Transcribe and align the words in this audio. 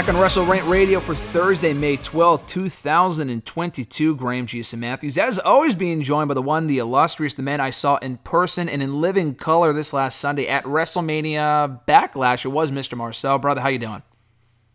Back 0.00 0.08
on 0.08 0.16
Wrestle 0.16 0.46
Rant 0.46 0.66
Radio 0.66 0.98
for 0.98 1.14
Thursday, 1.14 1.74
May 1.74 1.98
12, 1.98 2.46
2022. 2.46 4.16
Graham 4.16 4.46
Giuseppe 4.46 4.80
Matthews, 4.80 5.18
as 5.18 5.38
always, 5.38 5.74
being 5.74 6.02
joined 6.02 6.28
by 6.28 6.32
the 6.32 6.40
one, 6.40 6.68
the 6.68 6.78
illustrious, 6.78 7.34
the 7.34 7.42
man 7.42 7.60
I 7.60 7.68
saw 7.68 7.98
in 7.98 8.16
person 8.16 8.66
and 8.66 8.82
in 8.82 9.02
living 9.02 9.34
color 9.34 9.74
this 9.74 9.92
last 9.92 10.18
Sunday 10.18 10.48
at 10.48 10.64
WrestleMania 10.64 11.84
Backlash. 11.86 12.46
It 12.46 12.48
was 12.48 12.70
Mr. 12.70 12.96
Marcel. 12.96 13.38
Brother, 13.38 13.60
how 13.60 13.68
you 13.68 13.78
doing? 13.78 14.02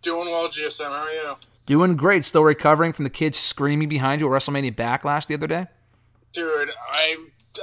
Doing 0.03 0.27
well, 0.27 0.47
GSM. 0.47 0.83
How 0.83 0.91
are 0.91 1.11
you? 1.11 1.35
Doing 1.65 1.95
great. 1.95 2.23
Still 2.23 2.43
recovering 2.43 2.93
from 2.93 3.01
the 3.01 3.09
kids 3.09 3.39
screaming 3.39 3.89
behind 3.89 4.21
you 4.21 4.31
at 4.31 4.39
WrestleMania 4.39 4.75
Backlash 4.75 5.25
the 5.25 5.33
other 5.33 5.47
day? 5.47 5.65
Dude, 6.33 6.69
I 6.91 7.15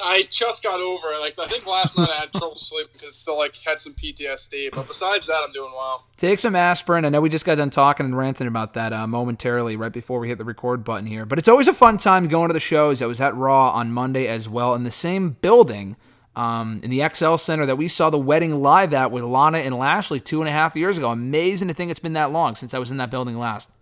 I 0.04 0.24
just 0.30 0.62
got 0.62 0.80
over 0.80 1.08
it. 1.12 1.20
Like 1.20 1.38
I 1.38 1.46
think 1.46 1.66
last 1.66 1.96
night 1.96 2.10
I 2.10 2.20
had 2.20 2.32
trouble 2.32 2.56
sleeping 2.56 2.92
because 2.92 3.16
still 3.16 3.38
like 3.38 3.56
had 3.56 3.80
some 3.80 3.94
PTSD. 3.94 4.70
But 4.72 4.88
besides 4.88 5.26
that, 5.26 5.42
I'm 5.44 5.52
doing 5.52 5.72
well. 5.72 6.06
Take 6.16 6.38
some 6.38 6.56
aspirin. 6.56 7.04
I 7.04 7.08
know 7.08 7.20
we 7.20 7.28
just 7.28 7.44
got 7.44 7.56
done 7.56 7.70
talking 7.70 8.06
and 8.06 8.16
ranting 8.16 8.46
about 8.46 8.74
that 8.74 8.92
uh, 8.92 9.06
momentarily 9.06 9.76
right 9.76 9.92
before 9.92 10.18
we 10.20 10.28
hit 10.28 10.38
the 10.38 10.44
record 10.44 10.84
button 10.84 11.06
here. 11.06 11.26
But 11.26 11.38
it's 11.38 11.48
always 11.48 11.68
a 11.68 11.74
fun 11.74 11.98
time 11.98 12.28
going 12.28 12.48
to 12.48 12.54
the 12.54 12.60
shows. 12.60 13.02
I 13.02 13.06
was 13.06 13.20
at 13.20 13.36
Raw 13.36 13.70
on 13.70 13.92
Monday 13.92 14.26
as 14.26 14.48
well 14.48 14.74
in 14.74 14.84
the 14.84 14.90
same 14.90 15.30
building 15.30 15.96
um, 16.34 16.80
in 16.82 16.90
the 16.90 17.06
XL 17.08 17.36
Center 17.36 17.66
that 17.66 17.76
we 17.76 17.88
saw 17.88 18.10
the 18.10 18.18
wedding 18.18 18.62
live 18.62 18.94
at 18.94 19.10
with 19.10 19.24
Lana 19.24 19.58
and 19.58 19.76
Lashley 19.76 20.20
two 20.20 20.40
and 20.40 20.48
a 20.48 20.52
half 20.52 20.74
years 20.76 20.96
ago. 20.96 21.10
Amazing 21.10 21.68
to 21.68 21.74
think 21.74 21.90
it's 21.90 22.00
been 22.00 22.14
that 22.14 22.32
long 22.32 22.54
since 22.54 22.74
I 22.74 22.78
was 22.78 22.90
in 22.90 22.96
that 22.98 23.10
building 23.10 23.38
last. 23.38 23.76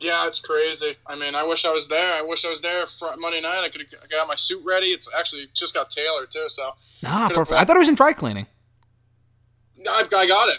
Yeah, 0.00 0.26
it's 0.26 0.40
crazy. 0.40 0.96
I 1.06 1.14
mean, 1.16 1.34
I 1.34 1.44
wish 1.46 1.64
I 1.64 1.70
was 1.70 1.88
there. 1.88 2.18
I 2.18 2.22
wish 2.22 2.44
I 2.44 2.50
was 2.50 2.60
there 2.60 2.86
for 2.86 3.14
Monday 3.18 3.40
night. 3.40 3.62
I 3.64 3.68
could 3.68 3.82
have 3.82 4.10
got 4.10 4.26
my 4.26 4.34
suit 4.34 4.62
ready. 4.64 4.86
It's 4.86 5.08
actually 5.18 5.44
just 5.52 5.74
got 5.74 5.90
tailored 5.90 6.30
too. 6.30 6.46
So 6.48 6.70
Ah, 7.04 7.30
perfect. 7.32 7.60
I 7.60 7.64
thought 7.64 7.76
it 7.76 7.80
was 7.80 7.88
in 7.88 7.94
dry 7.94 8.12
cleaning. 8.12 8.46
I, 9.86 10.06
I 10.14 10.26
got 10.26 10.48
it. 10.48 10.58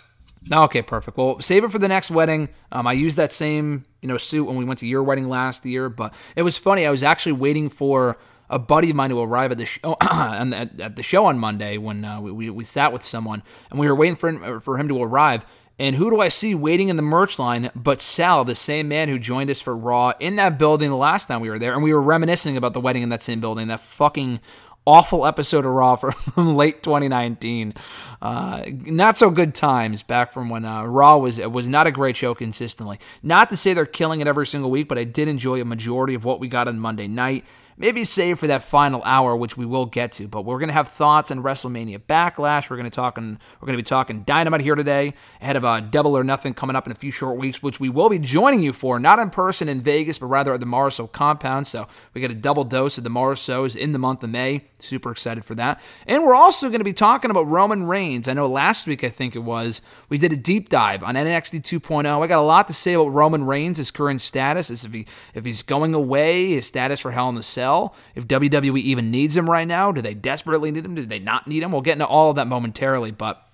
Okay, 0.51 0.81
perfect. 0.81 1.17
Well, 1.17 1.39
save 1.39 1.63
it 1.63 1.71
for 1.71 1.77
the 1.79 1.87
next 1.87 2.09
wedding. 2.09 2.49
Um, 2.71 2.87
I 2.87 2.93
used 2.93 3.17
that 3.17 3.31
same 3.31 3.83
you 4.01 4.07
know 4.07 4.17
suit 4.17 4.45
when 4.45 4.55
we 4.57 4.65
went 4.65 4.79
to 4.79 4.87
your 4.87 5.03
wedding 5.03 5.29
last 5.29 5.65
year, 5.65 5.89
but 5.89 6.13
it 6.35 6.41
was 6.43 6.57
funny. 6.57 6.85
I 6.85 6.91
was 6.91 7.03
actually 7.03 7.33
waiting 7.33 7.69
for 7.69 8.17
a 8.49 8.59
buddy 8.59 8.89
of 8.89 8.95
mine 8.95 9.11
to 9.11 9.19
arrive 9.21 9.51
at 9.51 9.57
the 9.57 9.65
show 9.65 9.95
and 10.01 10.53
at, 10.53 10.79
at 10.81 10.95
the 10.95 11.03
show 11.03 11.25
on 11.25 11.39
Monday 11.39 11.77
when 11.77 12.03
uh, 12.03 12.19
we, 12.19 12.31
we 12.31 12.49
we 12.49 12.63
sat 12.63 12.91
with 12.91 13.03
someone 13.03 13.43
and 13.69 13.79
we 13.79 13.87
were 13.87 13.95
waiting 13.95 14.15
for 14.15 14.29
him, 14.29 14.59
for 14.59 14.77
him 14.77 14.87
to 14.87 15.01
arrive. 15.01 15.45
And 15.81 15.95
who 15.95 16.11
do 16.11 16.21
I 16.21 16.29
see 16.29 16.53
waiting 16.53 16.89
in 16.89 16.95
the 16.95 17.01
merch 17.01 17.39
line 17.39 17.71
but 17.75 18.01
Sal, 18.01 18.45
the 18.45 18.53
same 18.53 18.87
man 18.87 19.09
who 19.09 19.17
joined 19.17 19.49
us 19.49 19.63
for 19.63 19.75
Raw 19.75 20.13
in 20.19 20.35
that 20.35 20.59
building 20.59 20.91
the 20.91 20.95
last 20.95 21.25
time 21.25 21.41
we 21.41 21.49
were 21.49 21.57
there, 21.57 21.73
and 21.73 21.81
we 21.81 21.91
were 21.91 22.03
reminiscing 22.03 22.55
about 22.55 22.73
the 22.73 22.79
wedding 22.79 23.01
in 23.01 23.09
that 23.09 23.23
same 23.23 23.39
building, 23.39 23.67
that 23.69 23.79
fucking 23.79 24.39
awful 24.85 25.25
episode 25.25 25.65
of 25.65 25.71
Raw 25.71 25.95
from 25.95 26.55
late 26.55 26.83
2019. 26.83 27.73
Uh, 28.21 28.63
not 28.67 29.17
so 29.17 29.31
good 29.31 29.55
times 29.55 30.03
back 30.03 30.31
from 30.31 30.49
when 30.51 30.65
uh, 30.65 30.83
Raw 30.83 31.17
was 31.17 31.39
was 31.39 31.67
not 31.67 31.87
a 31.87 31.91
great 31.91 32.15
show 32.15 32.35
consistently. 32.35 32.99
Not 33.23 33.49
to 33.49 33.57
say 33.57 33.73
they're 33.73 33.87
killing 33.87 34.21
it 34.21 34.27
every 34.27 34.45
single 34.45 34.69
week, 34.69 34.87
but 34.87 34.99
I 34.99 35.03
did 35.03 35.27
enjoy 35.27 35.61
a 35.61 35.65
majority 35.65 36.13
of 36.13 36.23
what 36.23 36.39
we 36.39 36.47
got 36.47 36.67
on 36.67 36.79
Monday 36.79 37.07
night. 37.07 37.43
Maybe 37.77 38.03
save 38.03 38.39
for 38.39 38.47
that 38.47 38.63
final 38.63 39.01
hour, 39.03 39.35
which 39.35 39.57
we 39.57 39.65
will 39.65 39.85
get 39.85 40.11
to. 40.13 40.27
But 40.27 40.45
we're 40.45 40.59
gonna 40.59 40.73
have 40.73 40.87
thoughts 40.87 41.31
on 41.31 41.43
WrestleMania 41.43 41.99
Backlash. 41.99 42.69
We're 42.69 42.77
gonna 42.77 42.89
talk. 42.89 43.17
and 43.17 43.39
We're 43.59 43.65
gonna 43.65 43.77
be 43.77 43.83
talking 43.83 44.23
Dynamite 44.23 44.61
here 44.61 44.75
today, 44.75 45.13
ahead 45.41 45.55
of 45.55 45.63
a 45.63 45.81
Double 45.81 46.17
or 46.17 46.23
Nothing 46.23 46.53
coming 46.53 46.75
up 46.75 46.85
in 46.85 46.91
a 46.91 46.95
few 46.95 47.11
short 47.11 47.37
weeks, 47.37 47.61
which 47.63 47.79
we 47.79 47.89
will 47.89 48.09
be 48.09 48.19
joining 48.19 48.61
you 48.61 48.73
for, 48.73 48.99
not 48.99 49.19
in 49.19 49.29
person 49.29 49.69
in 49.69 49.81
Vegas, 49.81 50.17
but 50.19 50.27
rather 50.27 50.53
at 50.53 50.59
the 50.59 50.65
Marceau 50.65 51.07
compound. 51.07 51.67
So 51.67 51.87
we 52.13 52.21
get 52.21 52.31
a 52.31 52.35
double 52.35 52.63
dose 52.63 52.97
of 52.97 53.03
the 53.03 53.09
Marceaus 53.09 53.75
in 53.75 53.91
the 53.91 53.99
month 53.99 54.23
of 54.23 54.29
May. 54.29 54.61
Super 54.79 55.11
excited 55.11 55.45
for 55.45 55.55
that. 55.55 55.79
And 56.07 56.23
we're 56.23 56.35
also 56.35 56.67
going 56.69 56.79
to 56.79 56.85
be 56.85 56.93
talking 56.93 57.31
about 57.31 57.47
Roman 57.47 57.83
Reigns. 57.83 58.27
I 58.27 58.33
know 58.33 58.47
last 58.47 58.87
week, 58.87 59.03
I 59.03 59.09
think 59.09 59.35
it 59.35 59.39
was, 59.39 59.81
we 60.09 60.17
did 60.17 60.33
a 60.33 60.37
deep 60.37 60.69
dive 60.69 61.03
on 61.03 61.15
NXT 61.15 61.61
2.0. 61.61 62.21
I 62.21 62.27
got 62.27 62.39
a 62.39 62.41
lot 62.41 62.67
to 62.67 62.73
say 62.73 62.93
about 62.93 63.09
Roman 63.09 63.45
Reigns, 63.45 63.77
his 63.77 63.91
current 63.91 64.21
status, 64.21 64.69
if 64.69 64.93
he 64.93 65.05
if 65.33 65.45
he's 65.45 65.63
going 65.63 65.93
away, 65.93 66.49
his 66.49 66.65
status 66.65 66.99
for 66.99 67.11
Hell 67.11 67.29
in 67.29 67.35
the 67.35 67.43
Cell, 67.43 67.70
if 68.15 68.27
WWE 68.27 68.79
even 68.79 69.11
needs 69.11 69.35
him 69.35 69.49
right 69.49 69.67
now. 69.67 69.91
Do 69.91 70.01
they 70.01 70.13
desperately 70.13 70.71
need 70.71 70.85
him? 70.85 70.95
Do 70.95 71.05
they 71.05 71.19
not 71.19 71.47
need 71.47 71.63
him? 71.63 71.71
We'll 71.71 71.81
get 71.81 71.93
into 71.93 72.07
all 72.07 72.29
of 72.29 72.35
that 72.35 72.47
momentarily, 72.47 73.11
but. 73.11 73.45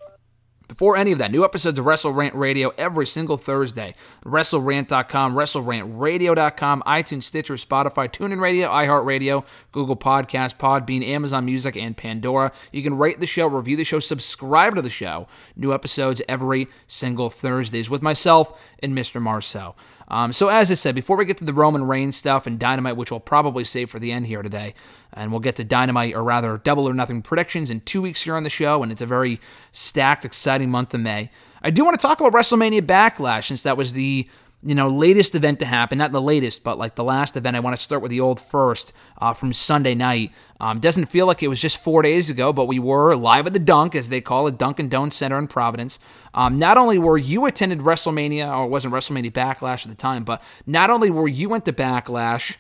Before 0.68 0.98
any 0.98 1.14
of 1.14 1.20
that, 1.20 1.32
new 1.32 1.46
episodes 1.46 1.80
of 1.80 1.86
Wrestle 1.86 2.12
Rant 2.12 2.36
Radio 2.36 2.74
every 2.78 3.08
single 3.08 3.38
Thursday. 3.38 3.96
WrestleRant.com, 4.26 5.34
WrestleRantRadio.com, 5.34 6.84
iTunes, 6.86 7.24
Stitcher, 7.24 7.54
Spotify, 7.54 8.12
TuneIn 8.12 8.42
Radio, 8.42 8.68
iHeartRadio, 8.68 9.46
Google 9.72 9.96
Podcast, 9.96 10.58
Podbean, 10.58 11.08
Amazon 11.08 11.46
Music, 11.46 11.78
and 11.78 11.96
Pandora. 11.96 12.52
You 12.74 12.84
can 12.84 12.98
rate 12.98 13.22
the 13.22 13.26
show, 13.26 13.48
review 13.48 13.78
the 13.78 13.86
show, 13.86 14.00
subscribe 14.00 14.76
to 14.76 14.82
the 14.82 14.90
show. 14.90 15.28
New 15.56 15.74
episodes 15.74 16.22
every 16.28 16.68
single 16.86 17.30
Thursdays 17.30 17.90
with 17.90 18.02
myself 18.02 18.60
and 18.84 18.94
Mr. 18.94 19.22
Marcel. 19.22 19.78
Um, 20.10 20.32
so, 20.32 20.48
as 20.48 20.72
I 20.72 20.76
said, 20.76 20.96
before 20.96 21.18
we 21.18 21.26
get 21.26 21.38
to 21.40 21.44
the 21.44 21.54
Roman 21.54 21.84
Reigns 21.84 22.16
stuff 22.16 22.48
and 22.48 22.58
Dynamite, 22.58 22.96
which 22.96 23.12
we'll 23.12 23.20
probably 23.20 23.66
save 23.66 23.90
for 23.90 24.00
the 24.00 24.12
end 24.12 24.28
here 24.28 24.42
today, 24.42 24.74
and 25.12 25.32
we'll 25.32 25.42
get 25.42 25.58
to 25.58 25.64
Dynamite, 25.64 26.16
or 26.16 26.24
rather, 26.24 26.58
Double 26.58 26.88
or 26.88 26.94
Nothing 26.94 27.22
predictions 27.22 27.70
in 27.70 27.82
two 27.82 28.02
weeks 28.02 28.22
here 28.22 28.36
on 28.36 28.44
the 28.44 28.50
show, 28.50 28.82
and 28.84 28.92
it's 28.92 29.02
a 29.02 29.06
very 29.06 29.40
stacked, 29.72 30.24
exciting 30.24 30.72
month 30.72 30.94
of 30.94 31.02
May. 31.02 31.30
I 31.62 31.72
do 31.72 31.84
want 31.84 32.00
to 32.00 32.06
talk 32.06 32.20
about 32.20 32.34
WrestleMania 32.34 32.82
Backlash, 32.82 33.46
since 33.46 33.64
that 33.64 33.76
was 33.76 33.94
the 33.94 34.30
you 34.64 34.74
know 34.74 34.90
latest 34.90 35.36
event 35.36 35.60
to 35.60 35.66
happen 35.66 35.98
not 36.00 36.12
the 36.12 36.22
latest 36.22 36.64
but 36.64 36.78
like 36.78 36.96
the 36.96 37.04
last 37.04 37.38
event. 37.38 37.56
I 37.56 37.60
want 37.60 37.76
to 37.76 37.82
start 37.82 38.02
with 38.02 38.12
the 38.12 38.20
old 38.20 38.40
first 38.40 38.92
uh, 39.20 39.34
from 39.34 39.54
sunday 39.54 39.94
night. 39.96 40.32
Um, 40.60 40.80
doesn't 40.80 41.06
feel 41.06 41.28
like 41.28 41.44
it 41.44 41.48
was 41.48 41.62
just 41.62 41.84
four 41.84 42.02
days 42.02 42.30
ago 42.30 42.52
but 42.52 42.66
we 42.66 42.80
were 42.80 43.16
live 43.16 43.48
at 43.48 43.54
the 43.54 43.60
dunk 43.60 43.96
as 43.96 44.10
they 44.10 44.22
call 44.22 44.48
it 44.48 44.58
dunkin' 44.58 44.90
Donuts 44.90 45.18
center 45.18 45.38
in 45.38 45.48
providence. 45.48 46.00
Um, 46.34 46.58
not 46.60 46.78
only 46.78 46.98
were 46.98 47.18
you 47.18 47.46
attended 47.46 47.80
wrestlemania 47.80 48.56
or 48.56 48.66
it 48.66 48.70
wasn't 48.70 48.94
wrestlemania 48.94 49.32
backlash 49.32 49.86
at 49.86 49.90
the 49.90 49.96
time 49.96 50.24
but 50.24 50.42
not 50.66 50.90
only 50.90 51.10
were 51.10 51.28
you 51.28 51.50
went 51.50 51.66
to 51.66 51.74
backlash 51.74 52.56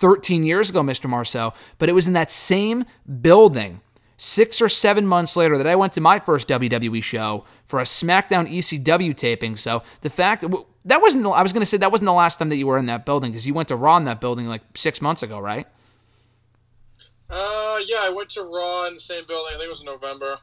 13 0.00 0.44
years 0.44 0.70
ago 0.70 0.82
mr 0.82 1.08
marcel 1.08 1.54
but 1.78 1.88
it 1.88 1.92
was 1.92 2.06
in 2.06 2.14
that 2.14 2.30
same 2.30 2.84
building 3.20 3.80
six 4.24 4.62
or 4.62 4.68
seven 4.68 5.04
months 5.04 5.36
later 5.36 5.58
that 5.58 5.66
I 5.66 5.74
went 5.74 5.94
to 5.94 6.00
my 6.00 6.20
first 6.20 6.46
WWE 6.46 7.02
show 7.02 7.44
for 7.66 7.80
a 7.80 7.82
SmackDown 7.82 8.48
ECW 8.48 9.16
taping. 9.16 9.56
So 9.56 9.82
the 10.02 10.10
fact 10.10 10.44
that 10.84 11.02
wasn't, 11.02 11.26
I 11.26 11.42
was 11.42 11.52
going 11.52 11.62
to 11.62 11.66
say 11.66 11.76
that 11.78 11.90
wasn't 11.90 12.06
the 12.06 12.12
last 12.12 12.38
time 12.38 12.48
that 12.50 12.56
you 12.56 12.68
were 12.68 12.78
in 12.78 12.86
that 12.86 13.04
building 13.04 13.32
because 13.32 13.48
you 13.48 13.52
went 13.54 13.66
to 13.68 13.76
Raw 13.76 13.96
in 13.96 14.04
that 14.04 14.20
building 14.20 14.46
like 14.46 14.62
six 14.76 15.02
months 15.02 15.24
ago, 15.24 15.40
right? 15.40 15.66
Uh, 17.28 17.78
yeah, 17.84 17.98
I 18.02 18.12
went 18.14 18.30
to 18.30 18.42
Raw 18.42 18.86
in 18.86 18.94
the 18.94 19.00
same 19.00 19.24
building. 19.26 19.54
I 19.54 19.58
think 19.58 19.64
it 19.64 19.70
was 19.70 19.80
in 19.80 19.86
November. 19.86 20.38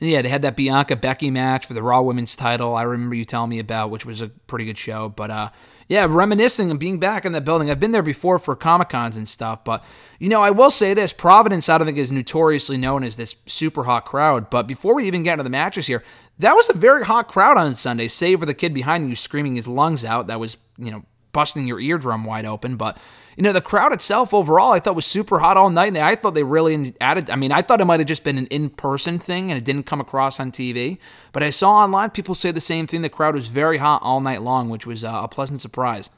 Yeah, 0.00 0.22
they 0.22 0.28
had 0.28 0.42
that 0.42 0.56
Bianca 0.56 0.96
Becky 0.96 1.30
match 1.30 1.66
for 1.66 1.74
the 1.74 1.84
Raw 1.84 2.02
Women's 2.02 2.34
title. 2.34 2.74
I 2.74 2.82
remember 2.82 3.14
you 3.14 3.24
telling 3.24 3.50
me 3.50 3.60
about, 3.60 3.90
which 3.90 4.04
was 4.04 4.22
a 4.22 4.28
pretty 4.28 4.64
good 4.64 4.76
show. 4.76 5.08
But 5.08 5.30
uh, 5.30 5.50
yeah, 5.88 6.06
reminiscing 6.08 6.70
and 6.70 6.80
being 6.80 6.98
back 6.98 7.24
in 7.24 7.32
that 7.32 7.44
building. 7.44 7.70
I've 7.70 7.80
been 7.80 7.92
there 7.92 8.02
before 8.02 8.38
for 8.38 8.56
Comic 8.56 8.88
Cons 8.88 9.16
and 9.16 9.28
stuff, 9.28 9.64
but 9.64 9.84
you 10.18 10.28
know, 10.28 10.42
I 10.42 10.50
will 10.50 10.70
say 10.70 10.94
this: 10.94 11.12
Providence, 11.12 11.68
I 11.68 11.78
don't 11.78 11.86
think 11.86 11.98
is 11.98 12.12
notoriously 12.12 12.76
known 12.76 13.04
as 13.04 13.16
this 13.16 13.36
super 13.46 13.84
hot 13.84 14.04
crowd. 14.04 14.50
But 14.50 14.66
before 14.66 14.94
we 14.94 15.06
even 15.06 15.22
get 15.22 15.34
into 15.34 15.44
the 15.44 15.50
matches 15.50 15.86
here, 15.86 16.02
that 16.38 16.54
was 16.54 16.70
a 16.70 16.74
very 16.74 17.04
hot 17.04 17.28
crowd 17.28 17.56
on 17.56 17.76
Sunday, 17.76 18.08
save 18.08 18.40
for 18.40 18.46
the 18.46 18.54
kid 18.54 18.72
behind 18.72 19.08
you 19.08 19.16
screaming 19.16 19.56
his 19.56 19.68
lungs 19.68 20.04
out. 20.04 20.26
That 20.26 20.40
was 20.40 20.56
you 20.78 20.90
know 20.90 21.04
busting 21.32 21.66
your 21.66 21.80
eardrum 21.80 22.24
wide 22.24 22.46
open, 22.46 22.76
but. 22.76 22.98
You 23.36 23.42
know, 23.42 23.52
the 23.52 23.60
crowd 23.60 23.92
itself 23.92 24.32
overall, 24.32 24.72
I 24.72 24.78
thought 24.78 24.94
was 24.94 25.06
super 25.06 25.40
hot 25.40 25.56
all 25.56 25.70
night. 25.70 25.88
And 25.88 25.98
I 25.98 26.14
thought 26.14 26.34
they 26.34 26.42
really 26.42 26.94
added. 27.00 27.30
I 27.30 27.36
mean, 27.36 27.52
I 27.52 27.62
thought 27.62 27.80
it 27.80 27.84
might 27.84 28.00
have 28.00 28.08
just 28.08 28.24
been 28.24 28.38
an 28.38 28.46
in 28.46 28.70
person 28.70 29.18
thing 29.18 29.50
and 29.50 29.58
it 29.58 29.64
didn't 29.64 29.84
come 29.84 30.00
across 30.00 30.38
on 30.38 30.52
TV. 30.52 30.98
But 31.32 31.42
I 31.42 31.50
saw 31.50 31.72
online 31.76 32.10
people 32.10 32.34
say 32.34 32.50
the 32.50 32.60
same 32.60 32.86
thing. 32.86 33.02
The 33.02 33.08
crowd 33.08 33.34
was 33.34 33.48
very 33.48 33.78
hot 33.78 34.02
all 34.02 34.20
night 34.20 34.42
long, 34.42 34.68
which 34.68 34.86
was 34.86 35.04
uh, 35.04 35.20
a 35.22 35.28
pleasant 35.28 35.60
surprise. 35.60 36.10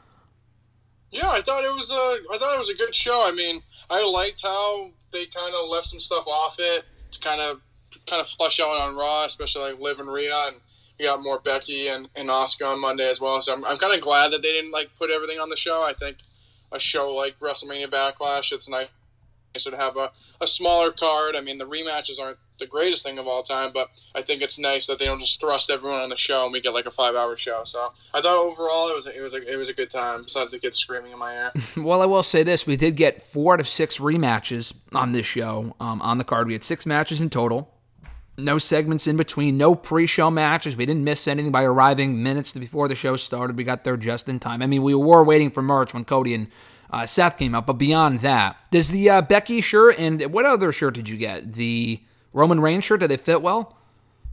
Yeah, 1.11 1.29
I 1.29 1.41
thought 1.41 1.65
it 1.65 1.75
was 1.75 1.91
a, 1.91 1.95
I 1.95 2.39
thought 2.39 2.55
it 2.55 2.59
was 2.59 2.71
a 2.71 2.75
good 2.75 2.95
show. 2.95 3.25
I 3.27 3.35
mean, 3.35 3.63
I 3.89 4.05
liked 4.05 4.43
how 4.43 4.91
they 5.13 5.27
kind 5.27 5.55
of 5.55 5.71
left 5.71 5.87
some 5.87 6.01
stuff 6.01 6.27
off 6.27 6.57
it 6.59 6.85
to 7.13 7.21
kind 7.21 7.41
of 7.41 7.61
kind 8.07 8.21
of 8.21 8.29
flush 8.29 8.61
out 8.61 8.69
on 8.69 8.97
Raw, 8.97 9.25
especially 9.25 9.73
like 9.73 9.81
Liv 9.81 9.99
and 9.99 10.13
Rhea, 10.13 10.37
and 10.49 10.57
we 10.99 11.07
got 11.07 11.23
more 11.23 11.39
Becky 11.39 11.89
and, 11.89 12.09
and 12.17 12.31
Oscar 12.31 12.67
on 12.67 12.81
Monday 12.81 13.09
as 13.09 13.21
well. 13.21 13.41
So 13.41 13.55
I'm, 13.55 13.65
I'm 13.65 13.77
kind 13.77 13.95
of 13.95 14.01
glad 14.01 14.33
that 14.33 14.43
they 14.43 14.53
didn't 14.53 14.73
like 14.73 14.91
put 14.99 15.11
everything 15.11 15.39
on 15.39 15.49
the 15.49 15.57
show. 15.57 15.85
I 15.89 15.93
think 15.93 16.19
a 16.73 16.79
show 16.79 17.13
like 17.13 17.39
WrestleMania 17.41 17.89
Backlash, 17.89 18.53
it's 18.53 18.69
nice 18.69 18.89
to 19.55 19.77
have 19.77 19.97
a, 19.97 20.11
a 20.41 20.47
smaller 20.47 20.91
card. 20.91 21.35
I 21.35 21.41
mean, 21.41 21.59
the 21.59 21.65
rematches 21.65 22.21
aren't 22.21 22.39
the 22.59 22.67
greatest 22.67 23.05
thing 23.05 23.19
of 23.19 23.27
all 23.27 23.43
time, 23.43 23.71
but 23.73 23.89
I 24.15 24.23
think 24.23 24.43
it's 24.43 24.59
nice 24.59 24.87
that 24.87 24.99
they 24.99 25.05
don't 25.05 25.21
just 25.21 25.41
thrust 25.41 25.71
everyone 25.71 26.01
on 26.01 26.09
the 26.09 26.17
show 26.17 26.45
and 26.45 26.53
we 26.53 26.61
get 26.61 26.73
like 26.73 26.87
a 26.87 26.91
five 26.91 27.15
hour 27.15 27.37
show. 27.37 27.63
So 27.65 27.93
I 28.15 28.21
thought 28.21 28.37
overall 28.37 28.89
it 28.89 28.95
was 28.95 29.07
a, 29.07 29.17
it 29.17 29.21
was 29.21 29.35
a, 29.35 29.53
it 29.53 29.57
was 29.57 29.69
a 29.69 29.75
good 29.75 29.91
time. 29.91 30.25
Besides 30.25 30.53
the 30.53 30.59
kids 30.59 30.79
screaming 30.79 31.13
in 31.13 31.19
my 31.19 31.35
ear. 31.35 31.53
Well, 31.77 32.03
I 32.03 32.07
will 32.07 32.23
say 32.23 32.43
this: 32.43 32.67
we 32.67 32.77
did 32.77 32.97
get 32.97 33.23
four 33.23 33.55
out 33.55 33.61
of 33.61 33.69
six 33.69 33.99
rematches 33.99 34.75
on 34.93 35.13
this 35.13 35.27
show. 35.27 35.77
Um, 35.79 36.01
on 36.03 36.19
the 36.19 36.25
card, 36.25 36.47
we 36.47 36.55
had 36.55 36.65
six 36.65 36.87
matches 36.87 37.21
in 37.21 37.31
total. 37.31 37.76
No 38.39 38.59
segments 38.59 39.07
in 39.07 39.17
between, 39.17 39.57
no 39.57 39.75
pre-show 39.75 40.31
matches. 40.31 40.77
We 40.77 40.85
didn't 40.85 41.05
miss 41.05 41.27
anything 41.27 41.53
by 41.53 41.63
arriving 41.63 42.23
minutes 42.23 42.53
before 42.53 42.87
the 42.87 42.95
show 42.95 43.17
started. 43.17 43.57
We 43.57 43.65
got 43.65 43.85
there 43.85 43.97
just 43.97 44.29
in 44.29 44.41
time. 44.41 44.61
I 44.61 44.67
mean, 44.67 44.83
we 44.83 44.95
were 44.95 45.25
waiting 45.25 45.51
for 45.51 45.63
merch 45.63 45.95
when 45.95 46.05
Cody 46.05 46.35
and 46.35 46.49
uh, 46.91 47.07
Seth 47.07 47.39
came 47.39 47.55
out, 47.55 47.67
but 47.67 47.75
beyond 47.75 48.21
that, 48.21 48.57
does 48.71 48.89
the 48.89 49.09
uh, 49.09 49.23
Becky 49.23 49.61
shirt 49.61 49.99
and 49.99 50.23
what 50.33 50.45
other 50.45 50.71
shirt 50.71 50.95
did 50.95 51.09
you 51.09 51.17
get? 51.17 51.55
The 51.55 52.01
Roman 52.33 52.61
Reigns 52.61 52.85
shirt? 52.85 53.01
Did 53.01 53.11
they 53.11 53.17
fit 53.17 53.41
well? 53.41 53.77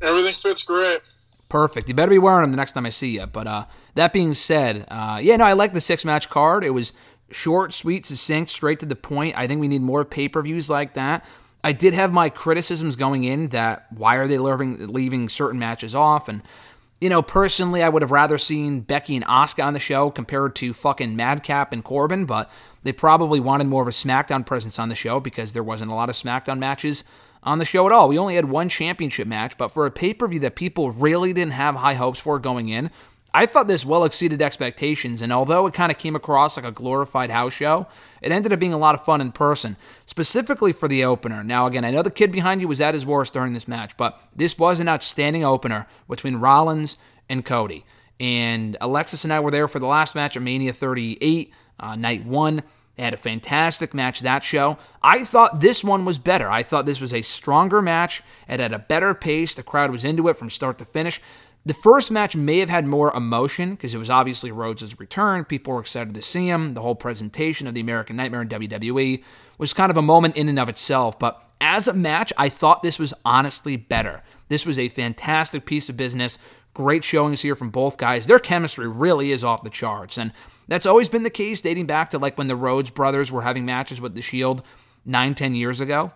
Everything 0.01 0.33
fits 0.33 0.63
great. 0.63 0.99
Perfect. 1.47 1.87
You 1.87 1.95
better 1.95 2.09
be 2.09 2.19
wearing 2.19 2.41
them 2.41 2.51
the 2.51 2.57
next 2.57 2.73
time 2.73 2.85
I 2.85 2.89
see 2.89 3.11
you. 3.11 3.25
But 3.25 3.47
uh, 3.47 3.63
that 3.95 4.11
being 4.11 4.33
said, 4.33 4.85
uh, 4.89 5.19
yeah, 5.21 5.37
no, 5.37 5.45
I 5.45 5.53
like 5.53 5.73
the 5.73 5.81
six 5.81 6.03
match 6.03 6.29
card. 6.29 6.63
It 6.63 6.71
was 6.71 6.93
short, 7.31 7.73
sweet, 7.73 8.05
succinct, 8.05 8.49
straight 8.49 8.79
to 8.81 8.85
the 8.85 8.95
point. 8.95 9.37
I 9.37 9.47
think 9.47 9.61
we 9.61 9.67
need 9.67 9.81
more 9.81 10.03
pay 10.03 10.27
per 10.27 10.41
views 10.41 10.69
like 10.69 10.95
that. 10.95 11.23
I 11.63 11.71
did 11.71 11.93
have 11.93 12.11
my 12.11 12.29
criticisms 12.29 12.95
going 12.95 13.23
in 13.23 13.49
that 13.49 13.85
why 13.91 14.15
are 14.15 14.27
they 14.27 14.37
leaving, 14.37 14.87
leaving 14.87 15.29
certain 15.29 15.59
matches 15.59 15.95
off? 15.95 16.27
And, 16.27 16.41
you 16.99 17.09
know, 17.09 17.21
personally, 17.21 17.81
I 17.81 17.89
would 17.89 18.01
have 18.01 18.11
rather 18.11 18.37
seen 18.37 18.81
Becky 18.81 19.15
and 19.15 19.25
Asuka 19.25 19.65
on 19.65 19.73
the 19.73 19.79
show 19.79 20.09
compared 20.09 20.55
to 20.57 20.73
fucking 20.73 21.15
Madcap 21.15 21.71
and 21.71 21.83
Corbin, 21.83 22.25
but 22.25 22.51
they 22.83 22.91
probably 22.91 23.39
wanted 23.39 23.67
more 23.67 23.81
of 23.81 23.87
a 23.87 23.91
SmackDown 23.91 24.45
presence 24.45 24.77
on 24.77 24.89
the 24.89 24.95
show 24.95 25.19
because 25.19 25.53
there 25.53 25.63
wasn't 25.63 25.91
a 25.91 25.95
lot 25.95 26.09
of 26.09 26.15
SmackDown 26.15 26.59
matches 26.59 27.05
on 27.43 27.59
the 27.59 27.65
show 27.65 27.85
at 27.85 27.91
all. 27.91 28.09
We 28.09 28.17
only 28.17 28.35
had 28.35 28.45
one 28.45 28.69
championship 28.69 29.27
match, 29.27 29.57
but 29.57 29.69
for 29.69 29.85
a 29.85 29.91
pay 29.91 30.13
per 30.13 30.27
view 30.27 30.39
that 30.41 30.55
people 30.55 30.91
really 30.91 31.33
didn't 31.33 31.53
have 31.53 31.75
high 31.75 31.93
hopes 31.93 32.19
for 32.19 32.39
going 32.39 32.69
in, 32.69 32.91
I 33.35 33.47
thought 33.47 33.67
this 33.67 33.85
well 33.85 34.03
exceeded 34.03 34.41
expectations, 34.43 35.23
and 35.23 35.33
although 35.33 35.65
it 35.65 35.73
kind 35.73 35.91
of 35.91 35.97
came 35.97 36.15
across 36.15 36.55
like 36.55 36.65
a 36.65 36.71
glorified 36.71 37.31
house 37.31 37.53
show, 37.53 37.87
it 38.21 38.31
ended 38.31 38.53
up 38.53 38.59
being 38.59 38.73
a 38.73 38.77
lot 38.77 38.93
of 38.93 39.03
fun 39.03 39.21
in 39.21 39.31
person, 39.31 39.75
specifically 40.05 40.71
for 40.71 40.87
the 40.87 41.03
opener. 41.03 41.43
Now, 41.43 41.65
again, 41.65 41.83
I 41.83 41.89
know 41.89 42.03
the 42.03 42.11
kid 42.11 42.31
behind 42.31 42.61
you 42.61 42.67
was 42.67 42.79
at 42.79 42.93
his 42.93 43.07
worst 43.07 43.33
during 43.33 43.53
this 43.53 43.67
match, 43.67 43.97
but 43.97 44.19
this 44.35 44.59
was 44.59 44.79
an 44.79 44.87
outstanding 44.87 45.43
opener 45.43 45.87
between 46.07 46.35
Rollins 46.35 46.97
and 47.27 47.43
Cody. 47.43 47.85
And 48.19 48.77
Alexis 48.79 49.23
and 49.23 49.33
I 49.33 49.39
were 49.39 49.51
there 49.51 49.67
for 49.67 49.79
the 49.79 49.87
last 49.87 50.13
match 50.13 50.37
at 50.37 50.43
Mania 50.43 50.71
38, 50.71 51.51
uh, 51.79 51.95
night 51.95 52.25
one. 52.25 52.61
They 52.95 53.03
had 53.03 53.15
a 53.15 53.17
fantastic 53.17 53.95
match 53.95 54.19
that 54.19 54.43
show. 54.43 54.77
I 55.01 55.23
thought 55.23 55.61
this 55.61 55.83
one 55.83 56.05
was 56.05 56.19
better. 56.19 56.49
I 56.51 56.61
thought 56.61 56.85
this 56.85 57.01
was 57.01 57.13
a 57.13 57.23
stronger 57.23 57.81
match. 57.81 58.21
It 58.47 58.59
had 58.59 58.71
a 58.71 58.79
better 58.79 59.15
pace. 59.15 59.55
The 59.55 59.63
crowd 59.63 59.89
was 59.89 60.05
into 60.05 60.27
it 60.27 60.37
from 60.37 60.51
start 60.51 60.77
to 60.77 60.85
finish. 60.85 61.19
The 61.65 61.73
first 61.73 62.11
match 62.11 62.35
may 62.35 62.59
have 62.59 62.69
had 62.69 62.85
more 62.85 63.15
emotion 63.15 63.71
because 63.71 63.95
it 63.95 63.97
was 63.97 64.09
obviously 64.09 64.51
Rhodes' 64.51 64.99
return. 64.99 65.45
People 65.45 65.73
were 65.73 65.79
excited 65.79 66.13
to 66.13 66.21
see 66.21 66.47
him. 66.47 66.73
The 66.73 66.81
whole 66.81 66.95
presentation 66.95 67.67
of 67.67 67.73
the 67.73 67.79
American 67.79 68.17
Nightmare 68.17 68.41
in 68.41 68.49
WWE 68.49 69.23
was 69.57 69.73
kind 69.73 69.89
of 69.89 69.95
a 69.95 70.01
moment 70.01 70.35
in 70.35 70.49
and 70.49 70.59
of 70.59 70.67
itself. 70.67 71.17
But 71.17 71.41
as 71.61 71.87
a 71.87 71.93
match, 71.93 72.33
I 72.37 72.49
thought 72.49 72.83
this 72.83 72.99
was 72.99 73.13
honestly 73.23 73.77
better. 73.77 74.23
This 74.49 74.65
was 74.65 74.77
a 74.77 74.89
fantastic 74.89 75.65
piece 75.65 75.87
of 75.87 75.95
business. 75.95 76.37
Great 76.73 77.05
showings 77.05 77.41
here 77.41 77.55
from 77.55 77.69
both 77.69 77.95
guys. 77.95 78.25
Their 78.25 78.39
chemistry 78.39 78.87
really 78.87 79.31
is 79.31 79.43
off 79.43 79.63
the 79.63 79.69
charts. 79.69 80.17
And 80.17 80.33
that's 80.67 80.85
always 80.85 81.07
been 81.07 81.23
the 81.23 81.29
case 81.29 81.61
dating 81.61 81.85
back 81.85 82.09
to 82.09 82.17
like 82.17 82.37
when 82.37 82.47
the 82.47 82.57
Rhodes 82.57 82.89
brothers 82.89 83.31
were 83.31 83.43
having 83.43 83.65
matches 83.65 84.01
with 84.01 84.15
The 84.15 84.21
Shield 84.21 84.63
nine, 85.05 85.33
ten 85.33 85.55
years 85.55 85.79
ago. 85.79 86.11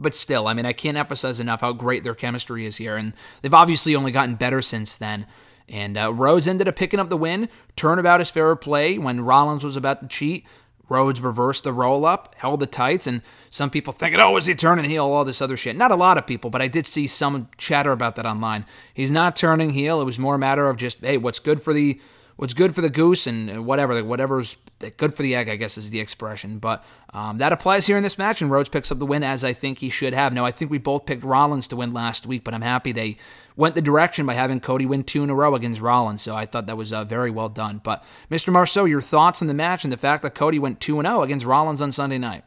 But 0.00 0.14
still, 0.14 0.48
I 0.48 0.54
mean, 0.54 0.64
I 0.64 0.72
can't 0.72 0.96
emphasize 0.96 1.40
enough 1.40 1.60
how 1.60 1.72
great 1.72 2.04
their 2.04 2.14
chemistry 2.14 2.64
is 2.64 2.78
here. 2.78 2.96
And 2.96 3.12
they've 3.42 3.52
obviously 3.52 3.94
only 3.94 4.12
gotten 4.12 4.34
better 4.34 4.62
since 4.62 4.96
then. 4.96 5.26
And 5.68 5.96
uh, 5.96 6.12
Rhodes 6.12 6.48
ended 6.48 6.68
up 6.68 6.76
picking 6.76 6.98
up 6.98 7.10
the 7.10 7.16
win. 7.16 7.48
Turnabout 7.76 8.20
is 8.20 8.30
fair 8.30 8.56
play 8.56 8.98
when 8.98 9.20
Rollins 9.20 9.62
was 9.62 9.76
about 9.76 10.02
to 10.02 10.08
cheat. 10.08 10.46
Rhodes 10.88 11.20
reversed 11.20 11.62
the 11.62 11.72
roll 11.72 12.04
up, 12.04 12.34
held 12.38 12.58
the 12.58 12.66
tights, 12.66 13.06
and 13.06 13.22
some 13.48 13.70
people 13.70 13.92
thinking, 13.92 14.20
oh, 14.20 14.36
is 14.36 14.46
he 14.46 14.54
turning 14.56 14.90
heel? 14.90 15.04
All 15.04 15.24
this 15.24 15.40
other 15.40 15.56
shit. 15.56 15.76
Not 15.76 15.92
a 15.92 15.96
lot 15.96 16.18
of 16.18 16.26
people, 16.26 16.50
but 16.50 16.60
I 16.60 16.66
did 16.66 16.84
see 16.84 17.06
some 17.06 17.48
chatter 17.58 17.92
about 17.92 18.16
that 18.16 18.26
online. 18.26 18.66
He's 18.92 19.12
not 19.12 19.36
turning 19.36 19.70
heel. 19.70 20.00
It 20.00 20.04
was 20.04 20.18
more 20.18 20.34
a 20.34 20.38
matter 20.38 20.68
of 20.68 20.76
just, 20.78 21.00
hey, 21.00 21.16
what's 21.16 21.38
good 21.38 21.62
for 21.62 21.72
the 21.72 22.00
what's 22.40 22.54
good 22.54 22.74
for 22.74 22.80
the 22.80 22.88
goose 22.88 23.26
and 23.26 23.66
whatever, 23.66 24.02
whatever's 24.02 24.56
good 24.96 25.12
for 25.12 25.22
the 25.22 25.34
egg, 25.34 25.50
I 25.50 25.56
guess 25.56 25.76
is 25.76 25.90
the 25.90 26.00
expression. 26.00 26.58
But 26.58 26.82
um, 27.12 27.36
that 27.36 27.52
applies 27.52 27.86
here 27.86 27.98
in 27.98 28.02
this 28.02 28.16
match, 28.16 28.40
and 28.40 28.50
Rhodes 28.50 28.70
picks 28.70 28.90
up 28.90 28.98
the 28.98 29.04
win 29.04 29.22
as 29.22 29.44
I 29.44 29.52
think 29.52 29.76
he 29.76 29.90
should 29.90 30.14
have. 30.14 30.32
Now, 30.32 30.46
I 30.46 30.50
think 30.50 30.70
we 30.70 30.78
both 30.78 31.04
picked 31.04 31.22
Rollins 31.22 31.68
to 31.68 31.76
win 31.76 31.92
last 31.92 32.24
week, 32.24 32.42
but 32.42 32.54
I'm 32.54 32.62
happy 32.62 32.92
they 32.92 33.18
went 33.56 33.74
the 33.74 33.82
direction 33.82 34.24
by 34.24 34.32
having 34.32 34.58
Cody 34.58 34.86
win 34.86 35.04
two 35.04 35.22
in 35.22 35.28
a 35.28 35.34
row 35.34 35.54
against 35.54 35.82
Rollins. 35.82 36.22
So 36.22 36.34
I 36.34 36.46
thought 36.46 36.64
that 36.64 36.78
was 36.78 36.94
uh, 36.94 37.04
very 37.04 37.30
well 37.30 37.50
done. 37.50 37.78
But 37.84 38.02
Mr. 38.30 38.50
Marceau, 38.50 38.86
your 38.86 39.02
thoughts 39.02 39.42
on 39.42 39.48
the 39.48 39.52
match 39.52 39.84
and 39.84 39.92
the 39.92 39.98
fact 39.98 40.22
that 40.22 40.34
Cody 40.34 40.58
went 40.58 40.80
two 40.80 40.98
and 40.98 41.06
zero 41.06 41.20
against 41.20 41.44
Rollins 41.44 41.82
on 41.82 41.92
Sunday 41.92 42.16
night? 42.16 42.44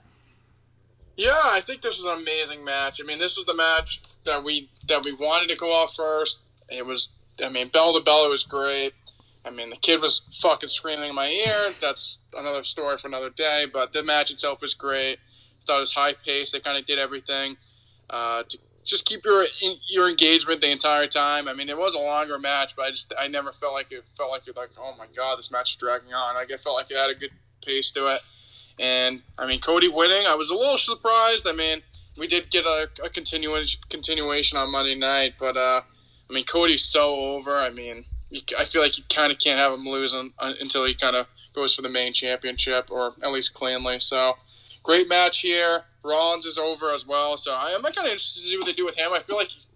Yeah, 1.18 1.30
I 1.36 1.62
think 1.64 1.84
this 1.84 2.02
was 2.02 2.12
an 2.12 2.24
amazing 2.24 2.66
match. 2.66 3.00
I 3.00 3.06
mean, 3.06 3.20
this 3.20 3.38
was 3.38 3.46
the 3.46 3.54
match 3.54 4.02
that 4.24 4.44
we 4.44 4.72
that 4.88 5.04
we 5.04 5.14
wanted 5.14 5.50
to 5.50 5.56
go 5.56 5.72
off 5.72 5.96
first. 5.96 6.42
It 6.70 6.84
was, 6.84 7.10
I 7.46 7.50
mean, 7.50 7.68
bell 7.68 7.94
to 7.94 8.04
bell, 8.04 8.26
it 8.26 8.32
was 8.32 8.42
great. 8.42 8.94
I 9.46 9.50
mean, 9.50 9.70
the 9.70 9.76
kid 9.76 10.02
was 10.02 10.22
fucking 10.40 10.70
screaming 10.70 11.10
in 11.10 11.16
my 11.16 11.28
ear. 11.28 11.74
That's 11.82 12.20
another 12.38 12.64
story 12.64 12.98
for 12.98 13.08
another 13.08 13.30
day. 13.30 13.66
But 13.72 13.92
the 13.94 14.04
match 14.04 14.32
itself 14.32 14.62
was 14.62 14.74
great. 14.74 15.18
I 15.18 15.66
thought 15.66 15.78
it 15.78 15.82
was 15.82 15.94
high 15.94 16.14
paced. 16.14 16.54
They 16.54 16.60
kind 16.60 16.78
of 16.78 16.86
did 16.86 17.00
everything 17.00 17.58
uh, 18.10 18.44
to 18.44 18.58
just 18.84 19.06
keep 19.06 19.24
your 19.26 19.46
your 19.88 20.10
engagement 20.10 20.62
the 20.62 20.72
entire 20.72 21.08
time. 21.08 21.48
I 21.48 21.54
mean, 21.54 21.70
it 21.70 21.78
was 21.78 21.94
a 21.94 22.00
longer 22.00 22.38
match, 22.40 22.76
but 22.76 22.86
I 22.86 22.90
just 22.90 23.14
I 23.18 23.28
never 23.28 23.52
felt 23.54 23.74
like 23.74 23.92
it 23.92 24.04
felt 24.18 24.32
like 24.32 24.48
it 24.48 24.56
like 24.56 24.72
oh 24.80 24.94
my 24.98 25.08
god, 25.16 25.38
this 25.38 25.52
match 25.52 25.72
is 25.72 25.76
dragging 25.78 26.14
on. 26.14 26.36
Like 26.36 26.52
I 26.52 26.58
felt 26.58 26.76
like 26.76 26.92
it 26.92 26.98
had 26.98 27.10
a 27.10 27.16
good 27.16 27.32
pace 27.66 27.92
to 27.92 28.08
it. 28.08 28.22
And 28.80 29.22
I 29.38 29.46
mean, 29.46 29.60
Cody 29.60 29.88
winning, 29.88 30.26
I 30.28 30.36
was 30.36 30.50
a 30.50 30.56
little 30.56 30.78
surprised. 30.78 31.48
I 31.48 31.54
mean, 31.54 31.80
we 32.18 32.28
did 32.28 32.50
get 32.50 32.66
a, 32.66 32.90
a 33.04 33.10
continuation 33.10 33.82
continuation 33.90 34.58
on 34.58 34.72
Monday 34.72 34.96
night, 34.96 35.36
but 35.40 35.56
uh, 35.56 35.82
I 36.30 36.34
mean, 36.34 36.46
Cody's 36.46 36.84
so 36.84 37.16
over. 37.16 37.56
I 37.56 37.70
mean, 37.70 38.06
I 38.58 38.66
feel 38.66 38.82
like 38.82 38.98
you 38.98 39.04
kind 39.10 39.32
of 39.32 39.40
can't 39.40 39.60
have 39.60 39.74
him 39.74 39.86
lose 39.86 40.14
un, 40.14 40.34
un, 40.40 40.56
until 40.60 40.86
he 40.86 40.94
kind 40.94 41.16
of 41.16 41.28
goes 41.54 41.74
for 41.74 41.82
the 41.82 41.90
main 41.90 42.14
championship, 42.14 42.90
or 42.90 43.14
at 43.22 43.32
least 43.32 43.54
cleanly. 43.54 44.00
So, 44.00 44.38
great 44.82 45.08
match 45.08 45.42
here. 45.42 45.84
Rollins 46.04 46.46
is 46.46 46.58
over 46.58 46.92
as 46.92 47.06
well, 47.06 47.38
so 47.38 47.54
I, 47.54 47.74
I'm 47.76 47.84
kind 47.84 48.00
of 48.00 48.06
interested 48.06 48.42
to 48.42 48.48
see 48.48 48.58
what 48.58 48.66
they 48.66 48.74
do 48.74 48.86
with 48.86 48.98
him. 48.98 49.12
I 49.14 49.20
feel 49.20 49.38
like 49.38 49.48
he's 49.48 49.68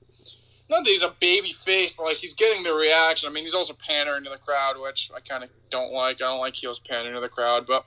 not 0.69 0.83
that 0.83 0.89
he's 0.89 1.03
a 1.03 1.13
baby 1.19 1.51
face, 1.51 1.93
but 1.95 2.03
like 2.03 2.17
he's 2.17 2.33
getting 2.33 2.63
the 2.63 2.73
reaction. 2.73 3.29
I 3.29 3.31
mean, 3.31 3.43
he's 3.43 3.53
also 3.53 3.73
pandering 3.73 4.23
to 4.25 4.29
the 4.29 4.37
crowd, 4.37 4.75
which 4.81 5.09
I 5.15 5.21
kind 5.21 5.43
of 5.43 5.49
don't 5.69 5.93
like. 5.93 6.17
I 6.17 6.25
don't 6.25 6.39
like 6.39 6.55
heels 6.55 6.79
pandering 6.79 7.15
to 7.15 7.21
the 7.21 7.29
crowd, 7.29 7.65
but 7.65 7.85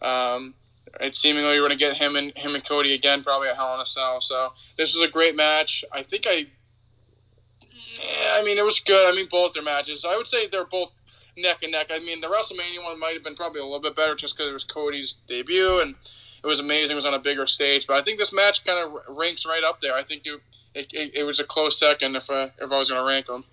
um, 0.00 0.54
it's 1.00 1.18
seemingly 1.18 1.60
we're 1.60 1.68
to 1.68 1.76
get 1.76 1.96
him 1.96 2.16
and 2.16 2.36
him 2.36 2.54
and 2.54 2.66
Cody 2.66 2.94
again, 2.94 3.22
probably 3.22 3.48
at 3.48 3.56
Hell 3.56 3.74
in 3.74 3.80
a 3.80 3.84
Cell. 3.84 4.20
So 4.20 4.52
this 4.76 4.94
was 4.94 5.04
a 5.04 5.10
great 5.10 5.34
match. 5.34 5.84
I 5.92 6.02
think 6.02 6.24
I, 6.28 6.46
yeah, 7.94 8.40
I 8.40 8.42
mean, 8.44 8.58
it 8.58 8.64
was 8.64 8.80
good. 8.80 9.10
I 9.10 9.14
mean, 9.14 9.26
both 9.30 9.52
their 9.52 9.62
matches. 9.62 10.04
I 10.08 10.16
would 10.16 10.26
say 10.26 10.46
they're 10.46 10.64
both 10.64 11.04
neck 11.36 11.62
and 11.62 11.72
neck. 11.72 11.90
I 11.90 12.00
mean, 12.00 12.20
the 12.20 12.28
WrestleMania 12.28 12.84
one 12.84 12.98
might 12.98 13.14
have 13.14 13.24
been 13.24 13.34
probably 13.34 13.60
a 13.60 13.64
little 13.64 13.80
bit 13.80 13.96
better 13.96 14.14
just 14.14 14.36
because 14.36 14.50
it 14.50 14.52
was 14.52 14.64
Cody's 14.64 15.14
debut 15.26 15.80
and 15.82 15.94
it 16.42 16.46
was 16.46 16.60
amazing. 16.60 16.92
It 16.92 16.96
was 16.96 17.06
on 17.06 17.14
a 17.14 17.18
bigger 17.18 17.46
stage, 17.46 17.86
but 17.86 17.96
I 17.96 18.02
think 18.02 18.18
this 18.18 18.32
match 18.32 18.64
kind 18.64 18.78
of 18.78 19.16
ranks 19.16 19.46
right 19.46 19.62
up 19.64 19.80
there. 19.80 19.94
I 19.94 20.02
think 20.02 20.26
it, 20.26 20.40
it, 20.74 21.14
it, 21.14 21.24
was 21.24 21.40
a 21.40 21.44
close 21.44 21.78
second 21.78 22.16
if 22.16 22.30
uh, 22.30 22.48
if 22.60 22.70
I 22.70 22.78
was 22.78 22.90
going 22.90 23.00
to 23.00 23.08
rank 23.08 23.26
them. 23.26 23.44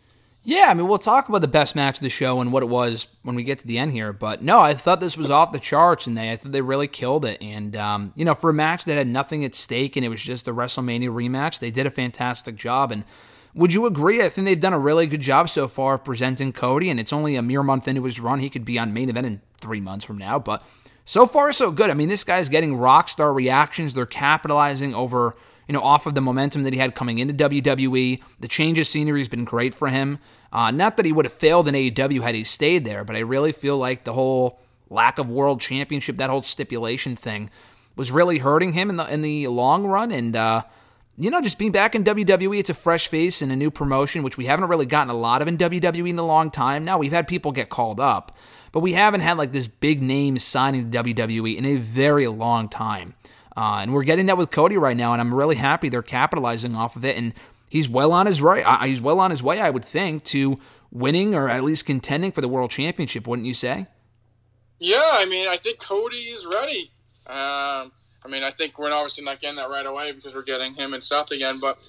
Yeah, 0.43 0.67
I 0.69 0.73
mean, 0.73 0.87
we'll 0.87 0.97
talk 0.97 1.29
about 1.29 1.41
the 1.41 1.47
best 1.47 1.75
match 1.75 1.97
of 1.97 2.01
the 2.01 2.09
show 2.09 2.41
and 2.41 2.51
what 2.51 2.63
it 2.63 2.69
was 2.69 3.05
when 3.21 3.35
we 3.35 3.43
get 3.43 3.59
to 3.59 3.67
the 3.67 3.77
end 3.77 3.91
here. 3.91 4.11
But 4.11 4.41
no, 4.41 4.59
I 4.59 4.73
thought 4.73 4.99
this 4.99 5.15
was 5.15 5.29
off 5.29 5.51
the 5.51 5.59
charts, 5.59 6.07
and 6.07 6.17
they 6.17 6.31
I 6.31 6.35
thought 6.35 6.51
they 6.51 6.61
really 6.61 6.87
killed 6.87 7.25
it. 7.25 7.39
And 7.41 7.75
um, 7.75 8.11
you 8.15 8.25
know, 8.25 8.33
for 8.33 8.49
a 8.49 8.53
match 8.53 8.85
that 8.85 8.95
had 8.95 9.07
nothing 9.07 9.45
at 9.45 9.53
stake 9.53 9.95
and 9.95 10.03
it 10.03 10.09
was 10.09 10.21
just 10.21 10.47
a 10.47 10.53
WrestleMania 10.53 11.09
rematch, 11.09 11.59
they 11.59 11.71
did 11.71 11.85
a 11.85 11.91
fantastic 11.91 12.55
job. 12.55 12.91
And 12.91 13.05
would 13.53 13.73
you 13.73 13.85
agree? 13.85 14.23
I 14.23 14.29
think 14.29 14.45
they've 14.45 14.59
done 14.59 14.73
a 14.73 14.79
really 14.79 15.07
good 15.07 15.21
job 15.21 15.49
so 15.49 15.67
far 15.67 15.95
of 15.95 16.03
presenting 16.03 16.53
Cody, 16.53 16.89
and 16.89 16.99
it's 16.99 17.13
only 17.13 17.35
a 17.35 17.41
mere 17.41 17.63
month 17.63 17.87
into 17.87 18.03
his 18.03 18.19
run. 18.19 18.39
He 18.39 18.49
could 18.49 18.65
be 18.65 18.79
on 18.79 18.93
main 18.93 19.09
event 19.09 19.27
in 19.27 19.41
three 19.59 19.81
months 19.81 20.05
from 20.05 20.17
now, 20.17 20.39
but 20.39 20.63
so 21.05 21.25
far 21.25 21.51
so 21.51 21.71
good. 21.71 21.89
I 21.89 21.93
mean, 21.93 22.09
this 22.09 22.23
guy's 22.23 22.49
getting 22.49 22.77
rock 22.77 23.09
star 23.09 23.33
reactions. 23.33 23.93
They're 23.93 24.05
capitalizing 24.05 24.95
over 24.95 25.33
you 25.71 25.73
know, 25.73 25.83
off 25.83 26.05
of 26.05 26.15
the 26.15 26.21
momentum 26.21 26.63
that 26.63 26.73
he 26.73 26.79
had 26.79 26.95
coming 26.95 27.19
into 27.19 27.33
WWE. 27.33 28.21
The 28.41 28.47
change 28.49 28.77
of 28.77 28.87
scenery 28.87 29.21
has 29.21 29.29
been 29.29 29.45
great 29.45 29.73
for 29.73 29.87
him. 29.87 30.19
Uh, 30.51 30.69
not 30.69 30.97
that 30.97 31.05
he 31.05 31.13
would 31.13 31.23
have 31.23 31.33
failed 31.33 31.67
in 31.67 31.75
AEW 31.75 32.21
had 32.21 32.35
he 32.35 32.43
stayed 32.43 32.83
there, 32.83 33.05
but 33.05 33.15
I 33.15 33.19
really 33.19 33.53
feel 33.53 33.77
like 33.77 34.03
the 34.03 34.11
whole 34.11 34.59
lack 34.89 35.17
of 35.17 35.29
world 35.29 35.61
championship, 35.61 36.17
that 36.17 36.29
whole 36.29 36.41
stipulation 36.41 37.15
thing, 37.15 37.49
was 37.95 38.11
really 38.11 38.39
hurting 38.39 38.73
him 38.73 38.89
in 38.89 38.97
the 38.97 39.05
in 39.05 39.21
the 39.21 39.47
long 39.47 39.85
run. 39.85 40.11
And 40.11 40.35
uh, 40.35 40.63
you 41.17 41.29
know, 41.29 41.41
just 41.41 41.59
being 41.59 41.71
back 41.71 41.93
in 41.93 42.03
WWE, 42.03 42.59
it's 42.59 42.69
a 42.69 42.73
fresh 42.73 43.07
face 43.07 43.41
and 43.41 43.51
a 43.51 43.55
new 43.55 43.69
promotion, 43.69 44.23
which 44.23 44.37
we 44.37 44.45
haven't 44.45 44.69
really 44.69 44.85
gotten 44.85 45.09
a 45.09 45.17
lot 45.17 45.41
of 45.41 45.47
in 45.47 45.57
WWE 45.57 46.09
in 46.09 46.19
a 46.19 46.25
long 46.25 46.49
time. 46.49 46.83
Now 46.85 46.97
we've 46.97 47.11
had 47.11 47.27
people 47.27 47.51
get 47.51 47.69
called 47.69 47.99
up, 47.99 48.35
but 48.71 48.79
we 48.79 48.93
haven't 48.93 49.21
had 49.21 49.37
like 49.37 49.51
this 49.51 49.67
big 49.67 50.01
name 50.01 50.39
signing 50.39 50.89
to 50.89 51.03
WWE 51.03 51.57
in 51.57 51.65
a 51.65 51.75
very 51.75 52.27
long 52.27 52.69
time. 52.69 53.13
Uh, 53.55 53.79
and 53.81 53.93
we're 53.93 54.03
getting 54.03 54.27
that 54.27 54.37
with 54.37 54.49
Cody 54.49 54.77
right 54.77 54.95
now, 54.95 55.11
and 55.11 55.21
I'm 55.21 55.33
really 55.33 55.57
happy 55.57 55.89
they're 55.89 56.01
capitalizing 56.01 56.75
off 56.75 56.95
of 56.95 57.03
it. 57.03 57.17
And 57.17 57.33
he's 57.69 57.89
well 57.89 58.13
on 58.13 58.25
his. 58.25 58.41
Uh, 58.41 58.77
he's 58.83 59.01
well 59.01 59.19
on 59.19 59.31
his 59.31 59.43
way, 59.43 59.59
I 59.59 59.69
would 59.69 59.83
think, 59.83 60.23
to 60.25 60.57
winning 60.91 61.35
or 61.35 61.49
at 61.49 61.63
least 61.63 61.85
contending 61.85 62.31
for 62.31 62.41
the 62.41 62.47
world 62.47 62.71
championship. 62.71 63.27
Wouldn't 63.27 63.47
you 63.47 63.53
say? 63.53 63.87
Yeah, 64.79 64.97
I 64.99 65.25
mean, 65.29 65.47
I 65.47 65.57
think 65.57 65.79
Cody 65.79 66.15
is 66.15 66.45
ready. 66.45 66.91
Um, 67.27 67.91
I 68.23 68.27
mean, 68.27 68.43
I 68.43 68.51
think 68.51 68.77
we're 68.77 68.91
obviously 68.91 69.23
not 69.23 69.39
getting 69.39 69.57
that 69.57 69.69
right 69.69 69.85
away 69.85 70.11
because 70.11 70.35
we're 70.35 70.43
getting 70.43 70.73
him 70.73 70.93
and 70.93 71.03
Seth 71.03 71.31
again. 71.31 71.57
But 71.59 71.79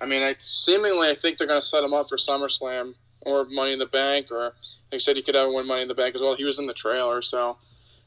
I 0.00 0.06
mean, 0.06 0.22
I, 0.22 0.34
seemingly, 0.38 1.08
I 1.08 1.14
think 1.14 1.38
they're 1.38 1.46
going 1.46 1.60
to 1.60 1.66
set 1.66 1.84
him 1.84 1.92
up 1.92 2.08
for 2.08 2.16
SummerSlam 2.16 2.94
or 3.20 3.44
Money 3.46 3.72
in 3.72 3.78
the 3.78 3.86
Bank, 3.86 4.30
or 4.30 4.54
they 4.90 4.98
said 4.98 5.16
he 5.16 5.22
could 5.22 5.34
have 5.34 5.48
win 5.52 5.66
Money 5.66 5.82
in 5.82 5.88
the 5.88 5.94
Bank 5.94 6.14
as 6.14 6.20
well. 6.20 6.34
He 6.34 6.44
was 6.44 6.58
in 6.58 6.66
the 6.66 6.74
trailer, 6.74 7.22
so 7.22 7.56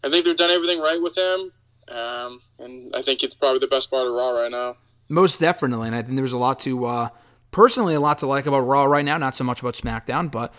I 0.04 0.10
think 0.10 0.26
they've 0.26 0.36
done 0.36 0.52
everything 0.52 0.80
right 0.82 1.02
with 1.02 1.18
him. 1.18 1.52
Um, 1.88 2.42
and 2.60 2.96
I 2.96 3.02
think 3.02 3.24
it's 3.24 3.36
probably 3.36 3.60
the 3.60 3.68
best 3.68 3.90
part 3.90 4.08
of 4.08 4.14
Raw 4.14 4.32
right 4.32 4.52
now. 4.52 4.76
Most 5.08 5.40
definitely, 5.40 5.88
and 5.88 5.96
I 5.96 6.02
think 6.02 6.16
there's 6.16 6.34
a 6.34 6.38
lot 6.38 6.60
to 6.62 6.86
uh, 6.86 7.10
personally 7.52 7.94
a 7.94 8.00
lot 8.00 8.18
to 8.20 8.28
like 8.28 8.48
about 8.48 8.62
Raw 8.62 8.86
right 8.86 9.06
now. 9.06 9.18
Not 9.18 9.36
so 9.36 9.44
much 9.44 9.62
about 9.62 9.76
SmackDown, 9.76 10.32
but 10.32 10.54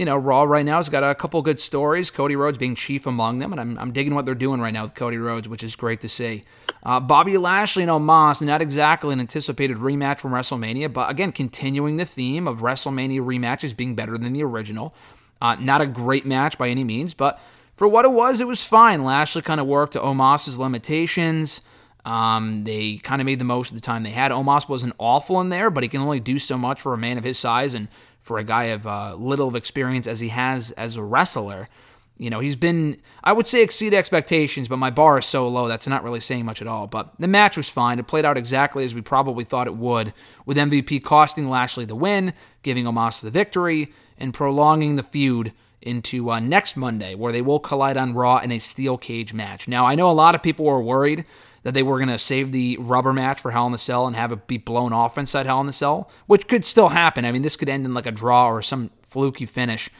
you 0.00 0.06
know, 0.06 0.16
Raw 0.16 0.44
right 0.44 0.64
now 0.64 0.78
has 0.78 0.88
got 0.88 1.04
a 1.04 1.14
couple 1.14 1.42
good 1.42 1.60
stories. 1.60 2.10
Cody 2.10 2.34
Rhodes 2.34 2.56
being 2.56 2.74
chief 2.74 3.04
among 3.04 3.38
them, 3.38 3.52
and 3.52 3.60
I'm, 3.60 3.78
I'm 3.78 3.92
digging 3.92 4.14
what 4.14 4.24
they're 4.24 4.34
doing 4.34 4.58
right 4.58 4.72
now 4.72 4.84
with 4.84 4.94
Cody 4.94 5.18
Rhodes, 5.18 5.46
which 5.46 5.62
is 5.62 5.76
great 5.76 6.00
to 6.00 6.08
see. 6.08 6.44
Uh, 6.82 7.00
Bobby 7.00 7.36
Lashley 7.36 7.82
and 7.82 7.92
Omos, 7.92 8.40
not 8.40 8.62
exactly 8.62 9.12
an 9.12 9.20
anticipated 9.20 9.76
rematch 9.76 10.20
from 10.20 10.32
WrestleMania, 10.32 10.90
but 10.90 11.10
again, 11.10 11.32
continuing 11.32 11.96
the 11.96 12.06
theme 12.06 12.48
of 12.48 12.60
WrestleMania 12.60 13.20
rematches 13.20 13.76
being 13.76 13.94
better 13.94 14.16
than 14.16 14.32
the 14.32 14.42
original. 14.42 14.94
Uh, 15.42 15.56
not 15.56 15.82
a 15.82 15.86
great 15.86 16.24
match 16.24 16.56
by 16.56 16.70
any 16.70 16.82
means, 16.82 17.12
but 17.12 17.38
for 17.76 17.86
what 17.86 18.06
it 18.06 18.12
was, 18.12 18.40
it 18.40 18.48
was 18.48 18.64
fine. 18.64 19.04
Lashley 19.04 19.42
kind 19.42 19.60
of 19.60 19.66
worked 19.66 19.92
to 19.92 20.00
Omos's 20.00 20.58
limitations. 20.58 21.60
Um, 22.06 22.64
they 22.64 22.96
kind 22.96 23.20
of 23.20 23.26
made 23.26 23.38
the 23.38 23.44
most 23.44 23.68
of 23.68 23.74
the 23.74 23.82
time 23.82 24.02
they 24.02 24.10
had. 24.12 24.32
Omos 24.32 24.66
wasn't 24.66 24.94
awful 24.96 25.42
in 25.42 25.50
there, 25.50 25.68
but 25.68 25.82
he 25.82 25.90
can 25.90 26.00
only 26.00 26.20
do 26.20 26.38
so 26.38 26.56
much 26.56 26.80
for 26.80 26.94
a 26.94 26.98
man 26.98 27.18
of 27.18 27.24
his 27.24 27.38
size 27.38 27.74
and 27.74 27.88
for 28.30 28.38
a 28.38 28.44
guy 28.44 28.66
of 28.66 28.86
uh, 28.86 29.12
little 29.16 29.48
of 29.48 29.56
experience 29.56 30.06
as 30.06 30.20
he 30.20 30.28
has 30.28 30.70
as 30.72 30.96
a 30.96 31.02
wrestler. 31.02 31.68
You 32.16 32.30
know, 32.30 32.38
he's 32.38 32.54
been, 32.54 33.02
I 33.24 33.32
would 33.32 33.48
say, 33.48 33.60
exceed 33.60 33.92
expectations, 33.92 34.68
but 34.68 34.76
my 34.76 34.90
bar 34.90 35.18
is 35.18 35.26
so 35.26 35.48
low 35.48 35.66
that's 35.66 35.88
not 35.88 36.04
really 36.04 36.20
saying 36.20 36.44
much 36.44 36.62
at 36.62 36.68
all. 36.68 36.86
But 36.86 37.12
the 37.18 37.26
match 37.26 37.56
was 37.56 37.68
fine. 37.68 37.98
It 37.98 38.06
played 38.06 38.24
out 38.24 38.38
exactly 38.38 38.84
as 38.84 38.94
we 38.94 39.00
probably 39.00 39.42
thought 39.42 39.66
it 39.66 39.74
would, 39.74 40.14
with 40.46 40.56
MVP 40.56 41.02
costing 41.02 41.50
Lashley 41.50 41.84
the 41.86 41.96
win, 41.96 42.32
giving 42.62 42.84
Omos 42.84 43.20
the 43.20 43.32
victory, 43.32 43.92
and 44.16 44.32
prolonging 44.32 44.94
the 44.94 45.02
feud 45.02 45.52
into 45.82 46.30
uh, 46.30 46.38
next 46.38 46.76
Monday, 46.76 47.16
where 47.16 47.32
they 47.32 47.42
will 47.42 47.58
collide 47.58 47.96
on 47.96 48.14
Raw 48.14 48.38
in 48.38 48.52
a 48.52 48.60
steel 48.60 48.96
cage 48.96 49.34
match. 49.34 49.66
Now, 49.66 49.86
I 49.86 49.96
know 49.96 50.08
a 50.08 50.12
lot 50.12 50.36
of 50.36 50.42
people 50.44 50.66
were 50.66 50.80
worried 50.80 51.24
that 51.62 51.74
they 51.74 51.82
were 51.82 51.98
going 51.98 52.08
to 52.08 52.18
save 52.18 52.52
the 52.52 52.76
rubber 52.80 53.12
match 53.12 53.40
for 53.40 53.50
Hell 53.50 53.66
in 53.66 53.72
the 53.72 53.78
Cell 53.78 54.06
and 54.06 54.16
have 54.16 54.32
it 54.32 54.46
be 54.46 54.56
blown 54.56 54.92
off 54.92 55.18
inside 55.18 55.46
Hell 55.46 55.60
in 55.60 55.66
the 55.66 55.72
Cell, 55.72 56.10
which 56.26 56.48
could 56.48 56.64
still 56.64 56.88
happen. 56.88 57.24
I 57.24 57.32
mean, 57.32 57.42
this 57.42 57.56
could 57.56 57.68
end 57.68 57.84
in 57.84 57.94
like 57.94 58.06
a 58.06 58.12
draw 58.12 58.48
or 58.48 58.62
some 58.62 58.90
fluky 59.02 59.46
finish. 59.46 59.90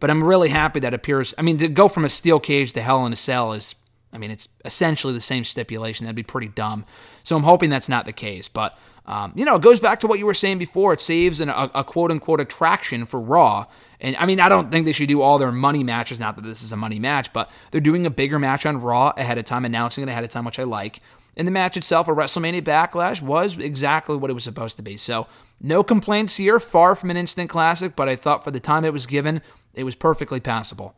But 0.00 0.10
I'm 0.10 0.22
really 0.22 0.48
happy 0.48 0.80
that 0.80 0.94
appears. 0.94 1.34
I 1.36 1.42
mean, 1.42 1.58
to 1.58 1.68
go 1.68 1.88
from 1.88 2.04
a 2.04 2.08
steel 2.08 2.38
cage 2.38 2.72
to 2.74 2.82
Hell 2.82 3.04
in 3.04 3.12
a 3.12 3.16
Cell 3.16 3.52
is, 3.52 3.74
I 4.12 4.18
mean, 4.18 4.30
it's 4.30 4.48
essentially 4.64 5.12
the 5.12 5.20
same 5.20 5.44
stipulation. 5.44 6.04
That'd 6.04 6.14
be 6.14 6.22
pretty 6.22 6.48
dumb. 6.48 6.84
So 7.24 7.36
I'm 7.36 7.42
hoping 7.42 7.68
that's 7.68 7.88
not 7.88 8.04
the 8.04 8.12
case. 8.12 8.46
But 8.46 8.78
um, 9.06 9.32
you 9.34 9.44
know, 9.44 9.56
it 9.56 9.62
goes 9.62 9.80
back 9.80 10.00
to 10.00 10.06
what 10.06 10.18
you 10.18 10.26
were 10.26 10.34
saying 10.34 10.58
before. 10.58 10.92
It 10.92 11.00
saves 11.00 11.40
an, 11.40 11.48
a, 11.48 11.70
a 11.74 11.82
quote 11.82 12.10
unquote 12.10 12.40
attraction 12.40 13.06
for 13.06 13.18
Raw. 13.18 13.64
And 14.00 14.16
I 14.16 14.26
mean, 14.26 14.40
I 14.40 14.48
don't 14.48 14.70
think 14.70 14.86
they 14.86 14.92
should 14.92 15.08
do 15.08 15.22
all 15.22 15.38
their 15.38 15.52
money 15.52 15.82
matches. 15.82 16.20
Not 16.20 16.36
that 16.36 16.42
this 16.42 16.62
is 16.62 16.72
a 16.72 16.76
money 16.76 16.98
match, 16.98 17.32
but 17.32 17.50
they're 17.70 17.80
doing 17.80 18.06
a 18.06 18.10
bigger 18.10 18.38
match 18.38 18.64
on 18.64 18.80
Raw 18.80 19.12
ahead 19.16 19.38
of 19.38 19.44
time, 19.44 19.64
announcing 19.64 20.02
it 20.02 20.08
ahead 20.08 20.24
of 20.24 20.30
time, 20.30 20.44
which 20.44 20.58
I 20.58 20.64
like. 20.64 21.00
And 21.36 21.46
the 21.46 21.52
match 21.52 21.76
itself, 21.76 22.08
a 22.08 22.12
WrestleMania 22.12 22.62
Backlash, 22.62 23.22
was 23.22 23.56
exactly 23.58 24.16
what 24.16 24.30
it 24.30 24.34
was 24.34 24.44
supposed 24.44 24.76
to 24.76 24.82
be. 24.82 24.96
So, 24.96 25.26
no 25.60 25.82
complaints 25.82 26.36
here. 26.36 26.60
Far 26.60 26.96
from 26.96 27.10
an 27.10 27.16
instant 27.16 27.50
classic, 27.50 27.96
but 27.96 28.08
I 28.08 28.16
thought 28.16 28.44
for 28.44 28.50
the 28.50 28.60
time 28.60 28.84
it 28.84 28.92
was 28.92 29.06
given, 29.06 29.40
it 29.74 29.84
was 29.84 29.94
perfectly 29.94 30.40
passable. 30.40 30.94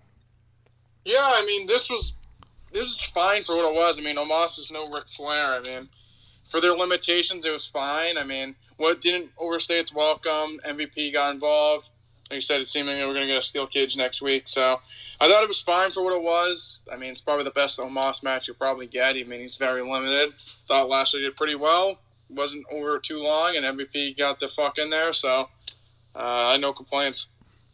Yeah, 1.05 1.19
I 1.21 1.45
mean, 1.47 1.67
this 1.67 1.89
was 1.89 2.15
this 2.73 2.83
was 2.83 3.03
fine 3.03 3.43
for 3.43 3.57
what 3.57 3.71
it 3.71 3.75
was. 3.75 3.99
I 3.99 4.03
mean, 4.03 4.17
Omos 4.17 4.59
is 4.59 4.71
no 4.71 4.91
Ric 4.91 5.09
Flair. 5.09 5.55
I 5.55 5.61
mean, 5.61 5.89
for 6.49 6.61
their 6.61 6.75
limitations, 6.75 7.45
it 7.45 7.53
was 7.53 7.67
fine. 7.67 8.17
I 8.19 8.25
mean, 8.25 8.55
what 8.77 9.01
didn't 9.01 9.31
overstay 9.39 9.79
its 9.79 9.95
welcome. 9.95 10.59
MVP 10.67 11.13
got 11.13 11.35
involved. 11.35 11.91
Like 12.31 12.37
you 12.37 12.41
said, 12.41 12.61
it 12.61 12.69
seemingly 12.69 13.05
we're 13.05 13.15
going 13.15 13.27
to 13.27 13.33
get 13.33 13.39
a 13.39 13.43
steel 13.43 13.67
cage 13.67 13.97
next 13.97 14.23
week. 14.23 14.47
So 14.47 14.81
I 15.21 15.29
thought 15.29 15.43
it 15.43 15.49
was 15.49 15.61
fine 15.61 15.91
for 15.91 16.05
what 16.05 16.15
it 16.15 16.23
was. 16.23 16.81
I 16.91 16.97
mean, 16.97 17.11
it's 17.11 17.21
probably 17.21 17.45
the 17.45 17.51
best 17.51 17.81
Omos 17.81 18.23
match 18.23 18.47
you'll 18.47 18.57
probably 18.57 18.87
get. 18.87 19.17
I 19.17 19.25
mean, 19.25 19.41
he's 19.41 19.57
very 19.57 19.83
limited. 19.83 20.33
Thought 20.69 20.89
Lashley 20.89 21.23
did 21.23 21.35
pretty 21.35 21.57
well. 21.57 21.99
Wasn't 22.29 22.65
over 22.71 23.01
too 23.01 23.21
long, 23.21 23.55
and 23.57 23.67
MVP 23.67 24.17
got 24.17 24.39
the 24.39 24.47
fuck 24.47 24.79
in 24.79 24.91
there. 24.91 25.13
So 25.13 25.49
uh, 26.15 26.57
no 26.61 26.73
complaints. 26.73 27.27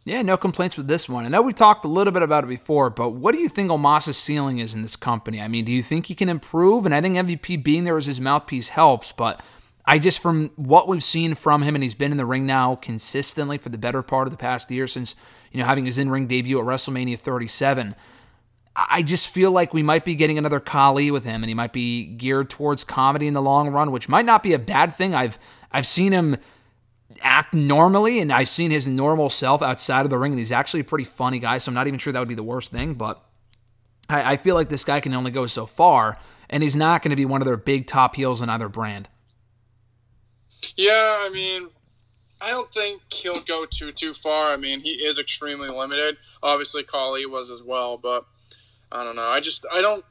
Yeah, 0.06 0.22
no 0.22 0.36
complaints 0.36 0.76
with 0.76 0.86
this 0.86 1.08
one. 1.08 1.26
I 1.26 1.28
know 1.28 1.42
we 1.42 1.52
talked 1.52 1.84
a 1.84 1.88
little 1.88 2.12
bit 2.12 2.22
about 2.22 2.44
it 2.44 2.46
before, 2.46 2.90
but 2.90 3.10
what 3.10 3.34
do 3.34 3.40
you 3.40 3.48
think 3.48 3.70
Omos's 3.70 4.16
ceiling 4.16 4.58
is 4.58 4.72
in 4.72 4.82
this 4.82 4.96
company? 4.96 5.40
I 5.40 5.48
mean, 5.48 5.64
do 5.64 5.72
you 5.72 5.82
think 5.82 6.06
he 6.06 6.14
can 6.14 6.28
improve? 6.28 6.86
And 6.86 6.94
I 6.94 7.00
think 7.00 7.16
MVP 7.16 7.62
being 7.62 7.84
there 7.84 7.96
as 7.96 8.06
his 8.06 8.20
mouthpiece 8.20 8.68
helps, 8.68 9.10
but 9.12 9.40
I 9.87 9.99
just, 9.99 10.19
from 10.19 10.50
what 10.57 10.88
we've 10.88 11.02
seen 11.02 11.35
from 11.35 11.62
him, 11.62 11.75
and 11.76 11.85
he's 11.85 11.95
been 11.95 12.11
in 12.11 12.19
the 12.19 12.26
ring 12.26 12.45
now 12.45 12.75
consistently 12.75 13.57
for 13.57 13.69
the 13.69 13.78
better 13.78 14.02
part 14.02 14.26
of 14.26 14.33
the 14.33 14.37
past 14.37 14.71
year 14.71 14.87
since, 14.87 15.14
you 15.52 15.61
know, 15.61 15.66
having 15.66 15.85
his 15.85 15.97
in 15.97 16.11
ring 16.11 16.26
debut 16.26 16.59
at 16.59 16.64
WrestleMania 16.64 17.19
37. 17.19 17.95
I 18.75 19.02
just 19.02 19.33
feel 19.33 19.52
like 19.52 19.73
we 19.73 19.83
might 19.83 20.05
be 20.05 20.14
getting 20.14 20.37
another 20.37 20.61
Khali 20.61 21.11
with 21.11 21.25
him, 21.25 21.43
and 21.43 21.49
he 21.49 21.55
might 21.55 21.73
be 21.73 22.05
geared 22.05 22.50
towards 22.50 22.85
comedy 22.85 23.26
in 23.26 23.33
the 23.33 23.40
long 23.40 23.71
run, 23.71 23.90
which 23.90 24.09
might 24.09 24.26
not 24.26 24.43
be 24.43 24.52
a 24.52 24.59
bad 24.59 24.93
thing. 24.93 25.14
I've 25.14 25.38
I've 25.73 25.87
seen 25.87 26.12
him 26.12 26.37
act 27.23 27.55
normally, 27.55 28.21
and 28.21 28.33
I've 28.33 28.49
seen 28.49 28.71
his 28.71 28.87
normal 28.87 29.31
self 29.31 29.62
outside 29.62 30.05
of 30.05 30.11
the 30.11 30.19
ring, 30.19 30.33
and 30.33 30.38
he's 30.38 30.52
actually 30.52 30.81
a 30.81 30.85
pretty 30.85 31.05
funny 31.05 31.38
guy. 31.38 31.57
So 31.59 31.71
I'm 31.71 31.75
not 31.75 31.87
even 31.87 31.99
sure 31.99 32.12
that 32.12 32.19
would 32.19 32.28
be 32.28 32.35
the 32.35 32.43
worst 32.43 32.71
thing, 32.71 32.95
but 32.95 33.25
I, 34.11 34.33
I 34.33 34.37
feel 34.37 34.55
like 34.55 34.69
this 34.69 34.85
guy 34.85 35.00
can 35.00 35.14
only 35.14 35.31
go 35.31 35.47
so 35.47 35.64
far, 35.64 36.19
and 36.50 36.62
he's 36.62 36.76
not 36.76 37.02
going 37.02 37.11
to 37.11 37.16
be 37.16 37.25
one 37.25 37.40
of 37.40 37.47
their 37.47 37.57
big 37.57 37.87
top 37.87 38.14
heels 38.14 38.43
in 38.43 38.50
either 38.50 38.69
brand. 38.69 39.09
Yeah, 40.76 40.92
I 40.92 41.30
mean, 41.32 41.68
I 42.40 42.50
don't 42.50 42.73
think 42.73 43.02
he'll 43.12 43.40
go 43.40 43.64
too 43.64 43.92
too 43.92 44.12
far. 44.12 44.52
I 44.52 44.56
mean, 44.56 44.80
he 44.80 44.90
is 44.90 45.18
extremely 45.18 45.68
limited. 45.68 46.18
Obviously, 46.42 46.82
Khali 46.82 47.26
was 47.26 47.50
as 47.50 47.62
well, 47.62 47.96
but 47.96 48.26
I 48.92 49.04
don't 49.04 49.16
know. 49.16 49.23
I 49.23 49.40
just 49.40 49.64
I 49.73 49.80
don't. 49.80 50.02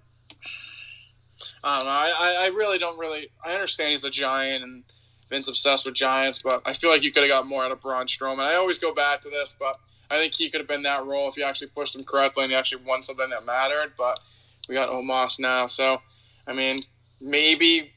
I 1.64 1.78
don't 1.78 1.86
know. 1.86 1.92
I, 1.92 2.14
I 2.20 2.46
I 2.46 2.48
really 2.56 2.78
don't 2.78 2.98
really. 2.98 3.30
I 3.44 3.54
understand 3.54 3.92
he's 3.92 4.04
a 4.04 4.10
giant 4.10 4.64
and 4.64 4.84
Vince 5.30 5.48
obsessed 5.48 5.86
with 5.86 5.96
giants, 5.96 6.42
but 6.42 6.62
I 6.66 6.74
feel 6.74 6.90
like 6.90 7.04
you 7.04 7.12
could 7.12 7.24
have 7.24 7.32
got 7.32 7.48
more 7.48 7.64
out 7.64 7.72
of 7.72 7.82
Braun 7.82 8.06
Strowman. 8.06 8.40
I 8.40 8.56
always 8.56 8.80
go 8.80 8.94
back 8.94 9.22
to 9.22 9.30
this, 9.30 9.56
but 9.60 9.78
I 10.10 10.18
think 10.18 10.36
he 10.36 10.50
could 10.50 10.62
have 10.62 10.68
been 10.68 10.84
that 10.84 11.06
role 11.06 11.28
if 11.28 11.38
you 11.38 11.44
actually 11.44 11.68
pushed 11.68 11.96
him 11.96 12.04
correctly 12.04 12.44
and 12.44 12.52
he 12.52 12.58
actually 12.58 12.84
won 12.86 13.02
something 13.02 13.30
that 13.30 13.46
mattered. 13.46 13.94
But 13.98 14.20
we 14.68 14.76
got 14.76 14.90
Omos 14.90 15.40
now, 15.40 15.66
so 15.66 16.02
I 16.48 16.54
mean, 16.54 16.78
maybe 17.20 17.92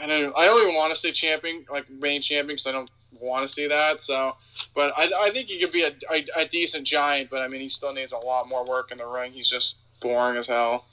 I 0.00 0.06
don't. 0.06 0.32
I 0.36 0.46
don't 0.46 0.62
even 0.62 0.74
want 0.74 0.92
to 0.92 0.98
say 0.98 1.12
champion, 1.12 1.66
like 1.70 1.88
main 1.90 2.20
champion, 2.20 2.48
because 2.48 2.66
I 2.66 2.72
don't 2.72 2.90
want 3.20 3.42
to 3.42 3.48
see 3.48 3.68
that. 3.68 4.00
So, 4.00 4.36
but 4.74 4.92
I, 4.96 5.10
I 5.22 5.30
think 5.30 5.48
he 5.48 5.60
could 5.60 5.72
be 5.72 5.82
a, 5.82 5.90
a, 6.12 6.42
a 6.42 6.44
decent 6.46 6.86
giant, 6.86 7.30
but 7.30 7.42
I 7.42 7.48
mean, 7.48 7.60
he 7.60 7.68
still 7.68 7.92
needs 7.92 8.12
a 8.12 8.18
lot 8.18 8.48
more 8.48 8.64
work 8.64 8.90
in 8.90 8.98
the 8.98 9.06
ring. 9.06 9.32
He's 9.32 9.48
just 9.48 9.78
boring 10.00 10.36
as 10.36 10.46
hell. 10.46 10.86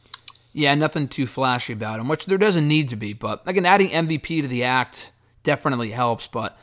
Yeah, 0.54 0.74
nothing 0.76 1.08
too 1.08 1.28
flashy 1.28 1.74
about 1.74 2.00
him, 2.00 2.08
which 2.08 2.26
there 2.26 2.38
doesn't 2.38 2.68
need 2.68 2.90
to 2.90 2.96
be. 2.96 3.14
But 3.14 3.44
again, 3.46 3.66
adding 3.66 3.90
MVP 3.90 4.42
to 4.42 4.48
the 4.48 4.64
act 4.64 5.12
definitely 5.44 5.92
helps, 5.92 6.28
but 6.28 6.58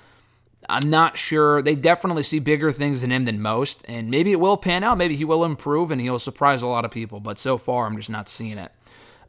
I'm 0.68 0.90
not 0.90 1.16
sure. 1.16 1.62
They 1.62 1.74
definitely 1.74 2.22
see 2.22 2.38
bigger 2.38 2.72
things 2.72 3.02
in 3.02 3.12
him 3.12 3.24
than 3.24 3.40
most, 3.40 3.84
and 3.86 4.10
maybe 4.10 4.32
it 4.32 4.40
will 4.40 4.56
pan 4.56 4.82
out. 4.82 4.98
Maybe 4.98 5.16
he 5.16 5.24
will 5.24 5.44
improve 5.44 5.90
and 5.90 6.00
he'll 6.00 6.18
surprise 6.18 6.62
a 6.62 6.66
lot 6.66 6.84
of 6.84 6.90
people, 6.90 7.20
but 7.20 7.38
so 7.38 7.58
far 7.58 7.86
I'm 7.86 7.96
just 7.96 8.10
not 8.10 8.28
seeing 8.28 8.58
it. 8.58 8.72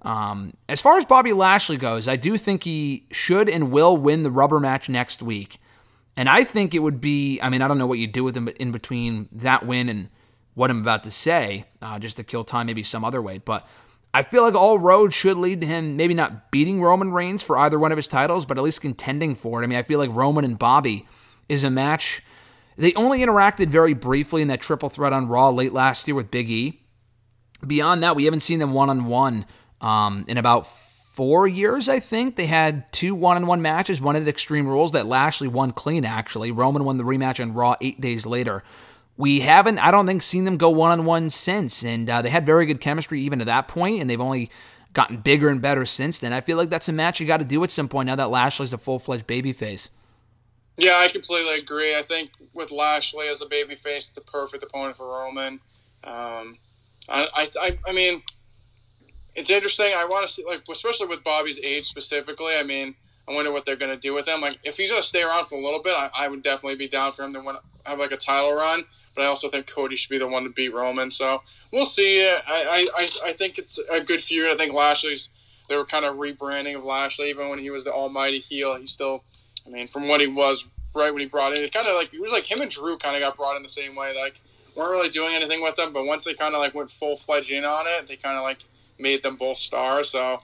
Um, 0.05 0.53
as 0.69 0.79
far 0.79 0.97
as 0.97 1.05
Bobby 1.05 1.33
Lashley 1.33 1.77
goes, 1.77 2.07
I 2.07 2.15
do 2.15 2.37
think 2.37 2.63
he 2.63 3.07
should 3.11 3.49
and 3.49 3.71
will 3.71 3.97
win 3.97 4.23
the 4.23 4.31
rubber 4.31 4.59
match 4.59 4.87
next 4.87 5.23
week. 5.23 5.57
And 6.15 6.29
I 6.29 6.43
think 6.43 6.73
it 6.75 6.79
would 6.79 7.01
be, 7.01 7.41
I 7.41 7.49
mean, 7.49 7.61
I 7.61 7.67
don't 7.67 7.79
know 7.79 7.87
what 7.87 7.99
you 7.99 8.07
do 8.07 8.23
with 8.23 8.37
him 8.37 8.47
in 8.47 8.71
between 8.71 9.27
that 9.31 9.65
win 9.65 9.89
and 9.89 10.09
what 10.53 10.69
I'm 10.69 10.79
about 10.79 11.03
to 11.05 11.11
say, 11.11 11.65
uh, 11.81 11.99
just 11.99 12.17
to 12.17 12.23
kill 12.23 12.43
time 12.43 12.67
maybe 12.67 12.83
some 12.83 13.03
other 13.03 13.21
way. 13.21 13.39
But 13.39 13.67
I 14.13 14.23
feel 14.23 14.43
like 14.43 14.53
all 14.53 14.79
roads 14.79 15.13
should 15.13 15.37
lead 15.37 15.59
to 15.61 15.67
him 15.67 15.97
maybe 15.97 16.13
not 16.13 16.51
beating 16.51 16.81
Roman 16.81 17.11
Reigns 17.11 17.43
for 17.43 17.57
either 17.57 17.77
one 17.77 17.91
of 17.91 17.97
his 17.97 18.07
titles, 18.07 18.45
but 18.45 18.57
at 18.57 18.63
least 18.63 18.81
contending 18.81 19.35
for 19.35 19.59
it. 19.59 19.65
I 19.65 19.67
mean, 19.67 19.77
I 19.77 19.83
feel 19.83 19.99
like 19.99 20.09
Roman 20.13 20.45
and 20.45 20.57
Bobby 20.57 21.05
is 21.49 21.65
a 21.65 21.69
match. 21.69 22.21
They 22.77 22.93
only 22.93 23.19
interacted 23.19 23.67
very 23.67 23.93
briefly 23.93 24.41
in 24.41 24.47
that 24.49 24.61
triple 24.61 24.89
threat 24.89 25.13
on 25.13 25.27
Raw 25.27 25.49
late 25.49 25.73
last 25.73 26.07
year 26.07 26.15
with 26.15 26.31
Big 26.31 26.49
E. 26.49 26.81
Beyond 27.65 28.03
that, 28.03 28.15
we 28.15 28.25
haven't 28.25 28.41
seen 28.41 28.59
them 28.59 28.73
one 28.73 28.89
on 28.89 29.05
one 29.05 29.45
in 30.27 30.37
about 30.37 30.67
four 31.15 31.47
years, 31.47 31.87
I 31.87 31.99
think. 31.99 32.35
They 32.35 32.47
had 32.47 32.91
two 32.91 33.15
one 33.15 33.37
on 33.37 33.47
one 33.47 33.61
matches, 33.61 34.01
one 34.01 34.15
at 34.15 34.27
Extreme 34.27 34.67
Rules 34.67 34.91
that 34.91 35.05
Lashley 35.05 35.47
won 35.47 35.71
clean, 35.71 36.03
actually. 36.03 36.51
Roman 36.51 36.83
won 36.83 36.97
the 36.97 37.03
rematch 37.03 37.41
on 37.41 37.53
Raw 37.53 37.75
eight 37.79 38.01
days 38.01 38.25
later. 38.25 38.63
We 39.17 39.39
haven't, 39.39 39.79
I 39.79 39.91
don't 39.91 40.05
think, 40.05 40.21
seen 40.23 40.43
them 40.43 40.57
go 40.57 40.69
one 40.69 40.91
on 40.91 41.05
one 41.05 41.29
since. 41.29 41.85
And 41.85 42.09
uh, 42.09 42.21
they 42.21 42.29
had 42.29 42.45
very 42.45 42.65
good 42.65 42.81
chemistry 42.81 43.21
even 43.21 43.39
to 43.39 43.45
that 43.45 43.69
point, 43.69 44.01
and 44.01 44.09
they've 44.09 44.19
only 44.19 44.51
gotten 44.91 45.17
bigger 45.17 45.49
and 45.49 45.61
better 45.61 45.85
since 45.85 46.19
then. 46.19 46.33
I 46.33 46.41
feel 46.41 46.57
like 46.57 46.69
that's 46.69 46.89
a 46.89 46.93
match 46.93 47.19
you 47.19 47.27
got 47.27 47.37
to 47.37 47.45
do 47.45 47.63
at 47.63 47.71
some 47.71 47.87
point 47.87 48.07
now 48.07 48.15
that 48.15 48.29
Lashley's 48.29 48.73
a 48.73 48.77
full 48.77 48.99
fledged 48.99 49.27
babyface. 49.27 49.89
Yeah, 50.77 50.97
I 50.97 51.07
completely 51.07 51.59
agree. 51.59 51.95
I 51.97 52.01
think 52.01 52.31
with 52.53 52.71
Lashley 52.71 53.27
as 53.27 53.41
a 53.41 53.45
babyface, 53.45 54.13
the 54.13 54.21
perfect 54.21 54.63
opponent 54.63 54.97
for 54.97 55.07
Roman. 55.07 55.61
Um, 56.03 56.57
I, 57.07 57.27
I, 57.35 57.79
I 57.87 57.93
mean, 57.93 58.21
it's 59.35 59.49
interesting. 59.49 59.91
I 59.95 60.05
want 60.05 60.27
to 60.27 60.33
see, 60.33 60.45
like, 60.45 60.61
especially 60.69 61.07
with 61.07 61.23
Bobby's 61.23 61.59
age 61.59 61.85
specifically. 61.85 62.53
I 62.57 62.63
mean, 62.63 62.95
I 63.27 63.33
wonder 63.33 63.51
what 63.51 63.65
they're 63.65 63.75
going 63.75 63.91
to 63.91 63.99
do 63.99 64.13
with 64.13 64.27
him. 64.27 64.41
Like, 64.41 64.57
if 64.63 64.77
he's 64.77 64.89
going 64.89 65.01
to 65.01 65.07
stay 65.07 65.23
around 65.23 65.45
for 65.45 65.55
a 65.55 65.63
little 65.63 65.81
bit, 65.81 65.93
I, 65.95 66.09
I 66.17 66.27
would 66.27 66.41
definitely 66.41 66.75
be 66.75 66.87
down 66.87 67.11
for 67.11 67.23
him 67.23 67.33
to 67.33 67.39
win, 67.39 67.55
have 67.85 67.99
like 67.99 68.11
a 68.11 68.17
title 68.17 68.53
run. 68.53 68.81
But 69.15 69.23
I 69.23 69.27
also 69.27 69.49
think 69.49 69.71
Cody 69.71 69.95
should 69.95 70.09
be 70.09 70.17
the 70.17 70.27
one 70.27 70.43
to 70.43 70.49
beat 70.49 70.73
Roman. 70.73 71.09
So 71.09 71.41
we'll 71.71 71.85
see. 71.85 72.21
I, 72.21 72.87
I, 72.97 73.09
I, 73.27 73.31
think 73.31 73.57
it's 73.57 73.79
a 73.91 74.01
good 74.01 74.21
feud. 74.21 74.51
I 74.51 74.55
think 74.55 74.73
Lashley's. 74.73 75.29
They 75.67 75.77
were 75.77 75.85
kind 75.85 76.05
of 76.05 76.17
rebranding 76.17 76.75
of 76.75 76.83
Lashley, 76.83 77.29
even 77.29 77.49
when 77.49 77.57
he 77.57 77.71
was 77.71 77.85
the 77.85 77.91
Almighty 77.91 78.39
heel. 78.39 78.75
He 78.75 78.85
still, 78.85 79.23
I 79.65 79.69
mean, 79.69 79.87
from 79.87 80.07
what 80.07 80.21
he 80.21 80.27
was 80.27 80.65
right 80.93 81.11
when 81.11 81.21
he 81.21 81.27
brought 81.27 81.53
in, 81.53 81.63
it 81.63 81.73
kind 81.73 81.87
of 81.87 81.95
like 81.95 82.13
it 82.13 82.21
was 82.21 82.31
like 82.31 82.49
him 82.49 82.61
and 82.61 82.69
Drew 82.69 82.97
kind 82.97 83.15
of 83.15 83.21
got 83.21 83.35
brought 83.35 83.57
in 83.57 83.63
the 83.63 83.69
same 83.69 83.95
way. 83.95 84.13
Like 84.15 84.39
weren't 84.75 84.91
really 84.91 85.09
doing 85.09 85.33
anything 85.33 85.61
with 85.61 85.75
them, 85.75 85.93
but 85.93 86.05
once 86.05 86.25
they 86.25 86.33
kind 86.33 86.53
of 86.53 86.59
like 86.59 86.75
went 86.75 86.91
full 86.91 87.15
fledged 87.15 87.49
in 87.49 87.65
on 87.65 87.85
it, 87.87 88.07
they 88.07 88.15
kind 88.15 88.37
of 88.37 88.43
like 88.43 88.59
made 88.97 89.21
them 89.21 89.35
both 89.35 89.57
stars. 89.57 90.09
So 90.09 90.41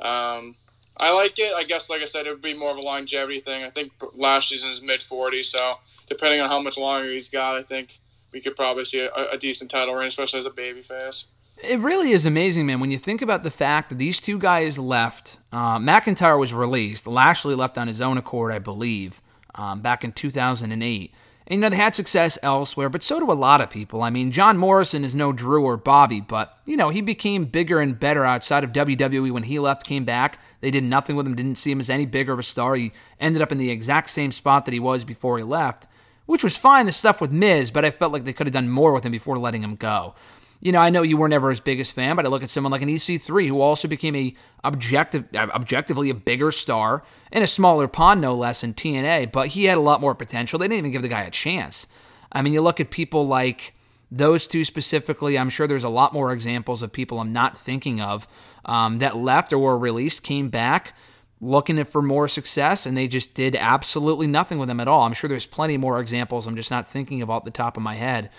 um, 0.00 0.56
I 0.98 1.14
like 1.14 1.38
it. 1.38 1.52
I 1.56 1.64
guess, 1.64 1.90
like 1.90 2.02
I 2.02 2.06
said, 2.06 2.26
it 2.26 2.30
would 2.30 2.42
be 2.42 2.54
more 2.54 2.70
of 2.70 2.76
a 2.76 2.82
longevity 2.82 3.40
thing. 3.40 3.64
I 3.64 3.70
think 3.70 3.92
Lashley's 4.14 4.64
in 4.64 4.70
his 4.70 4.82
mid 4.82 5.00
40s, 5.00 5.46
so 5.46 5.74
depending 6.06 6.40
on 6.40 6.48
how 6.48 6.60
much 6.60 6.76
longer 6.76 7.10
he's 7.10 7.28
got, 7.28 7.56
I 7.56 7.62
think 7.62 7.98
we 8.32 8.40
could 8.40 8.56
probably 8.56 8.84
see 8.84 9.00
a, 9.00 9.10
a 9.32 9.36
decent 9.36 9.70
title 9.70 9.94
reign, 9.94 10.08
especially 10.08 10.38
as 10.38 10.46
a 10.46 10.50
babyface. 10.50 11.26
It 11.62 11.78
really 11.80 12.12
is 12.12 12.24
amazing, 12.24 12.66
man. 12.66 12.80
When 12.80 12.90
you 12.90 12.98
think 12.98 13.20
about 13.20 13.42
the 13.42 13.50
fact 13.50 13.90
that 13.90 13.98
these 13.98 14.20
two 14.20 14.38
guys 14.38 14.78
left, 14.78 15.38
uh, 15.52 15.78
McIntyre 15.78 16.38
was 16.38 16.54
released. 16.54 17.06
Lashley 17.06 17.54
left 17.54 17.76
on 17.76 17.86
his 17.86 18.00
own 18.00 18.16
accord, 18.16 18.50
I 18.50 18.58
believe, 18.58 19.20
um, 19.54 19.80
back 19.80 20.02
in 20.02 20.12
2008. 20.12 21.12
And, 21.50 21.56
you 21.56 21.62
know, 21.62 21.68
they 21.68 21.76
had 21.76 21.96
success 21.96 22.38
elsewhere, 22.44 22.88
but 22.88 23.02
so 23.02 23.18
do 23.18 23.30
a 23.30 23.34
lot 23.34 23.60
of 23.60 23.70
people. 23.70 24.04
I 24.04 24.10
mean, 24.10 24.30
John 24.30 24.56
Morrison 24.56 25.04
is 25.04 25.16
no 25.16 25.32
Drew 25.32 25.64
or 25.64 25.76
Bobby, 25.76 26.20
but, 26.20 26.56
you 26.64 26.76
know, 26.76 26.90
he 26.90 27.00
became 27.00 27.44
bigger 27.44 27.80
and 27.80 27.98
better 27.98 28.24
outside 28.24 28.62
of 28.62 28.72
WWE 28.72 29.32
when 29.32 29.42
he 29.42 29.58
left, 29.58 29.82
came 29.82 30.04
back. 30.04 30.38
They 30.60 30.70
did 30.70 30.84
nothing 30.84 31.16
with 31.16 31.26
him, 31.26 31.34
didn't 31.34 31.58
see 31.58 31.72
him 31.72 31.80
as 31.80 31.90
any 31.90 32.06
bigger 32.06 32.32
of 32.32 32.38
a 32.38 32.44
star. 32.44 32.76
He 32.76 32.92
ended 33.18 33.42
up 33.42 33.50
in 33.50 33.58
the 33.58 33.72
exact 33.72 34.10
same 34.10 34.30
spot 34.30 34.64
that 34.64 34.74
he 34.74 34.78
was 34.78 35.02
before 35.04 35.38
he 35.38 35.44
left, 35.44 35.88
which 36.24 36.44
was 36.44 36.56
fine, 36.56 36.86
the 36.86 36.92
stuff 36.92 37.20
with 37.20 37.32
Miz, 37.32 37.72
but 37.72 37.84
I 37.84 37.90
felt 37.90 38.12
like 38.12 38.22
they 38.22 38.32
could 38.32 38.46
have 38.46 38.54
done 38.54 38.70
more 38.70 38.92
with 38.92 39.02
him 39.02 39.10
before 39.10 39.36
letting 39.36 39.64
him 39.64 39.74
go. 39.74 40.14
You 40.60 40.72
know, 40.72 40.80
I 40.80 40.90
know 40.90 41.02
you 41.02 41.16
were 41.16 41.28
never 41.28 41.48
his 41.48 41.60
biggest 41.60 41.94
fan, 41.94 42.16
but 42.16 42.26
I 42.26 42.28
look 42.28 42.42
at 42.42 42.50
someone 42.50 42.70
like 42.70 42.82
an 42.82 42.88
EC3 42.88 43.48
who 43.48 43.60
also 43.60 43.88
became 43.88 44.14
a 44.14 44.34
objective, 44.62 45.24
uh, 45.34 45.48
objectively 45.54 46.10
a 46.10 46.14
bigger 46.14 46.52
star 46.52 47.02
in 47.32 47.42
a 47.42 47.46
smaller 47.46 47.88
pond, 47.88 48.20
no 48.20 48.34
less, 48.34 48.62
in 48.62 48.74
TNA. 48.74 49.32
But 49.32 49.48
he 49.48 49.64
had 49.64 49.78
a 49.78 49.82
lot 49.82 50.00
more 50.00 50.14
potential. 50.14 50.58
They 50.58 50.66
didn't 50.66 50.78
even 50.78 50.90
give 50.90 51.02
the 51.02 51.08
guy 51.08 51.22
a 51.22 51.30
chance. 51.30 51.86
I 52.30 52.42
mean, 52.42 52.52
you 52.52 52.60
look 52.60 52.78
at 52.78 52.90
people 52.90 53.26
like 53.26 53.74
those 54.10 54.46
two 54.46 54.64
specifically. 54.64 55.38
I'm 55.38 55.50
sure 55.50 55.66
there's 55.66 55.84
a 55.84 55.88
lot 55.88 56.12
more 56.12 56.32
examples 56.32 56.82
of 56.82 56.92
people 56.92 57.20
I'm 57.20 57.32
not 57.32 57.56
thinking 57.56 58.00
of 58.00 58.26
um, 58.66 58.98
that 58.98 59.16
left 59.16 59.52
or 59.52 59.58
were 59.58 59.78
released, 59.78 60.22
came 60.22 60.50
back 60.50 60.94
looking 61.40 61.82
for 61.84 62.02
more 62.02 62.28
success, 62.28 62.84
and 62.84 62.96
they 62.96 63.08
just 63.08 63.34
did 63.34 63.56
absolutely 63.56 64.26
nothing 64.26 64.58
with 64.58 64.68
them 64.68 64.80
at 64.80 64.88
all. 64.88 65.02
I'm 65.02 65.14
sure 65.14 65.28
there's 65.28 65.46
plenty 65.46 65.76
more 65.76 65.98
examples. 66.00 66.46
I'm 66.46 66.56
just 66.56 66.70
not 66.70 66.86
thinking 66.86 67.22
of 67.22 67.30
off 67.30 67.44
the 67.44 67.50
top 67.50 67.76
of 67.76 67.82
my 67.82 67.94
head. 67.94 68.30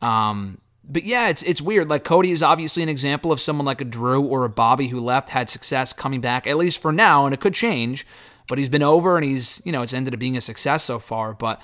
Um, 0.00 0.58
but 0.88 1.04
yeah, 1.04 1.28
it's 1.28 1.42
it's 1.42 1.60
weird. 1.60 1.88
Like 1.88 2.04
Cody 2.04 2.30
is 2.30 2.42
obviously 2.42 2.82
an 2.82 2.88
example 2.88 3.32
of 3.32 3.40
someone 3.40 3.66
like 3.66 3.80
a 3.80 3.84
Drew 3.84 4.22
or 4.22 4.44
a 4.44 4.48
Bobby 4.48 4.88
who 4.88 5.00
left, 5.00 5.30
had 5.30 5.50
success 5.50 5.92
coming 5.92 6.20
back, 6.20 6.46
at 6.46 6.56
least 6.56 6.80
for 6.80 6.92
now, 6.92 7.26
and 7.26 7.34
it 7.34 7.40
could 7.40 7.54
change. 7.54 8.06
But 8.48 8.58
he's 8.58 8.68
been 8.68 8.82
over 8.82 9.16
and 9.16 9.24
he's, 9.24 9.60
you 9.64 9.72
know, 9.72 9.82
it's 9.82 9.92
ended 9.92 10.14
up 10.14 10.20
being 10.20 10.36
a 10.36 10.40
success 10.40 10.84
so 10.84 11.00
far. 11.00 11.34
But 11.34 11.60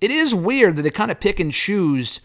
it 0.00 0.10
is 0.10 0.34
weird 0.34 0.76
that 0.76 0.82
they 0.82 0.90
kind 0.90 1.10
of 1.10 1.18
pick 1.18 1.40
and 1.40 1.52
choose 1.52 2.20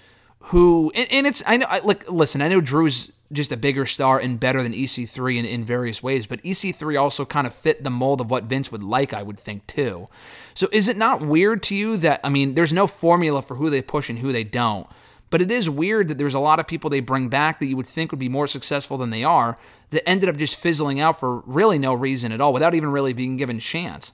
who 0.45 0.91
and, 0.95 1.07
and 1.11 1.27
it's 1.27 1.43
I 1.45 1.57
know 1.57 1.67
I, 1.69 1.79
like 1.79 2.09
listen, 2.09 2.41
I 2.41 2.49
know 2.49 2.61
Drew's 2.61 3.11
just 3.31 3.51
a 3.51 3.57
bigger 3.57 3.85
star 3.85 4.19
and 4.19 4.39
better 4.39 4.61
than 4.61 4.73
EC3 4.73 5.37
in, 5.37 5.45
in 5.45 5.63
various 5.63 6.03
ways, 6.03 6.25
but 6.25 6.41
EC3 6.43 6.99
also 6.99 7.25
kind 7.25 7.47
of 7.47 7.53
fit 7.53 7.83
the 7.83 7.89
mold 7.89 8.19
of 8.19 8.29
what 8.29 8.43
Vince 8.43 8.71
would 8.71 8.83
like, 8.83 9.13
I 9.13 9.23
would 9.23 9.39
think, 9.39 9.65
too. 9.67 10.07
So 10.53 10.67
is 10.73 10.89
it 10.89 10.97
not 10.97 11.21
weird 11.21 11.63
to 11.63 11.75
you 11.75 11.95
that 11.97 12.19
I 12.23 12.29
mean, 12.29 12.55
there's 12.55 12.73
no 12.73 12.87
formula 12.87 13.41
for 13.41 13.55
who 13.55 13.69
they 13.69 13.81
push 13.81 14.09
and 14.09 14.19
who 14.19 14.33
they 14.33 14.43
don't? 14.43 14.87
But 15.31 15.41
it 15.41 15.49
is 15.49 15.69
weird 15.69 16.09
that 16.09 16.17
there's 16.17 16.35
a 16.35 16.39
lot 16.39 16.59
of 16.59 16.67
people 16.67 16.89
they 16.89 16.99
bring 16.99 17.29
back 17.29 17.59
that 17.59 17.65
you 17.65 17.77
would 17.77 17.87
think 17.87 18.11
would 18.11 18.19
be 18.19 18.29
more 18.29 18.47
successful 18.47 18.97
than 18.97 19.09
they 19.09 19.23
are 19.23 19.57
that 19.89 20.07
ended 20.07 20.29
up 20.29 20.35
just 20.35 20.55
fizzling 20.55 20.99
out 20.99 21.19
for 21.19 21.39
really 21.47 21.79
no 21.79 21.93
reason 21.93 22.31
at 22.31 22.41
all 22.41 22.53
without 22.53 22.75
even 22.75 22.91
really 22.91 23.13
being 23.13 23.37
given 23.37 23.57
a 23.57 23.61
chance. 23.61 24.11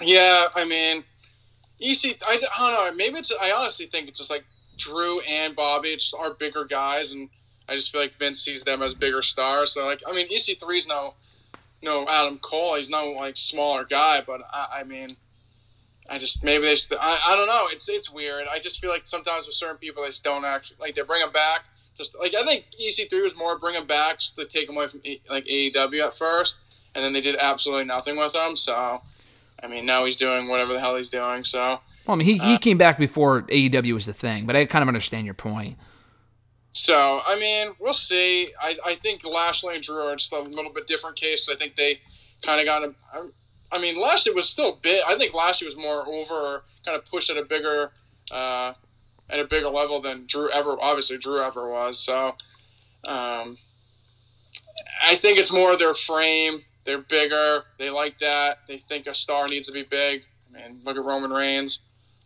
Yeah, 0.00 0.44
I 0.54 0.64
mean, 0.64 1.04
EC. 1.80 2.16
I, 2.26 2.36
I 2.36 2.38
don't 2.38 2.50
know. 2.50 2.96
Maybe 2.96 3.18
it's. 3.18 3.34
I 3.42 3.52
honestly 3.52 3.86
think 3.86 4.08
it's 4.08 4.18
just 4.18 4.30
like 4.30 4.44
Drew 4.78 5.20
and 5.28 5.54
Bobby 5.54 5.94
just 5.94 6.14
are 6.14 6.34
bigger 6.34 6.64
guys, 6.64 7.10
and 7.10 7.28
I 7.68 7.74
just 7.74 7.90
feel 7.90 8.00
like 8.00 8.14
Vince 8.14 8.40
sees 8.40 8.62
them 8.62 8.82
as 8.82 8.94
bigger 8.94 9.22
stars. 9.22 9.72
So 9.72 9.84
like, 9.84 10.02
I 10.06 10.12
mean, 10.12 10.28
EC3 10.28 10.78
is 10.78 10.88
no, 10.88 11.14
no 11.82 12.06
Adam 12.08 12.38
Cole. 12.38 12.76
He's 12.76 12.90
no 12.90 13.10
like 13.10 13.36
smaller 13.36 13.84
guy, 13.84 14.22
but 14.26 14.40
I, 14.52 14.80
I 14.80 14.84
mean, 14.84 15.08
I 16.10 16.18
just 16.18 16.42
maybe 16.42 16.64
they. 16.64 16.74
Just, 16.74 16.92
I, 16.92 17.18
I 17.28 17.36
don't 17.36 17.46
know. 17.46 17.66
It's 17.70 17.88
it's 17.88 18.10
weird. 18.10 18.46
I 18.50 18.58
just 18.58 18.80
feel 18.80 18.90
like 18.90 19.02
sometimes 19.04 19.46
with 19.46 19.54
certain 19.54 19.76
people, 19.76 20.02
they 20.02 20.08
just 20.08 20.24
don't 20.24 20.44
actually 20.44 20.78
like 20.80 20.94
they 20.96 21.02
bring 21.02 21.20
them 21.20 21.32
back. 21.32 21.64
Just 21.96 22.18
like 22.18 22.34
I 22.34 22.42
think 22.42 22.66
EC3 22.82 23.22
was 23.22 23.36
more 23.36 23.58
bring 23.58 23.74
them 23.74 23.86
back 23.86 24.18
just 24.18 24.36
to 24.36 24.44
take 24.44 24.66
them 24.66 24.76
away 24.76 24.88
from 24.88 25.02
like 25.28 25.44
AEW 25.44 26.04
at 26.04 26.18
first, 26.18 26.58
and 26.94 27.04
then 27.04 27.12
they 27.12 27.20
did 27.20 27.36
absolutely 27.36 27.84
nothing 27.84 28.16
with 28.16 28.32
them. 28.32 28.56
So, 28.56 29.02
I 29.62 29.66
mean, 29.68 29.86
now 29.86 30.04
he's 30.04 30.16
doing 30.16 30.48
whatever 30.48 30.72
the 30.72 30.80
hell 30.80 30.96
he's 30.96 31.10
doing. 31.10 31.44
So. 31.44 31.80
Well, 32.06 32.14
I 32.14 32.16
mean, 32.16 32.26
he, 32.26 32.38
he 32.38 32.54
uh, 32.54 32.58
came 32.58 32.78
back 32.78 32.98
before 32.98 33.42
AEW 33.42 33.92
was 33.92 34.06
the 34.06 34.12
thing, 34.12 34.46
but 34.46 34.56
I 34.56 34.64
kind 34.64 34.82
of 34.82 34.88
understand 34.88 35.26
your 35.26 35.34
point. 35.34 35.76
So, 36.72 37.20
I 37.26 37.38
mean, 37.38 37.68
we'll 37.78 37.92
see. 37.92 38.48
I, 38.60 38.76
I 38.86 38.94
think 38.94 39.24
Lashley 39.24 39.74
and 39.74 39.84
Drew 39.84 40.02
are 40.02 40.16
just 40.16 40.32
a 40.32 40.40
little 40.40 40.72
bit 40.72 40.86
different 40.86 41.16
case. 41.16 41.48
I 41.48 41.56
think 41.56 41.76
they 41.76 42.00
kind 42.42 42.60
of 42.60 42.66
got 42.66 42.82
him. 42.82 42.96
I 43.72 43.80
mean, 43.80 44.00
Lashley 44.00 44.32
was 44.32 44.48
still 44.48 44.78
big. 44.82 45.00
I 45.08 45.14
think 45.16 45.34
Lashley 45.34 45.66
was 45.66 45.76
more 45.76 46.06
over, 46.08 46.64
kind 46.84 46.98
of 46.98 47.04
pushed 47.04 47.30
at 47.30 47.36
a 47.36 47.44
bigger, 47.44 47.92
uh, 48.32 48.74
at 49.28 49.38
a 49.38 49.44
bigger 49.44 49.68
level 49.68 50.00
than 50.00 50.26
Drew 50.26 50.50
ever. 50.50 50.76
Obviously, 50.80 51.18
Drew 51.18 51.40
ever 51.40 51.68
was. 51.70 51.98
So, 51.98 52.34
um, 53.04 53.58
I 55.02 55.14
think 55.16 55.38
it's 55.38 55.52
more 55.52 55.76
their 55.76 55.94
frame. 55.94 56.64
They're 56.84 56.98
bigger. 56.98 57.64
They 57.78 57.90
like 57.90 58.18
that. 58.20 58.60
They 58.66 58.78
think 58.78 59.06
a 59.06 59.14
star 59.14 59.46
needs 59.46 59.66
to 59.68 59.72
be 59.72 59.82
big. 59.82 60.24
I 60.54 60.68
mean, 60.68 60.80
look 60.84 60.96
at 60.96 61.04
Roman 61.04 61.30
Reigns. 61.30 61.80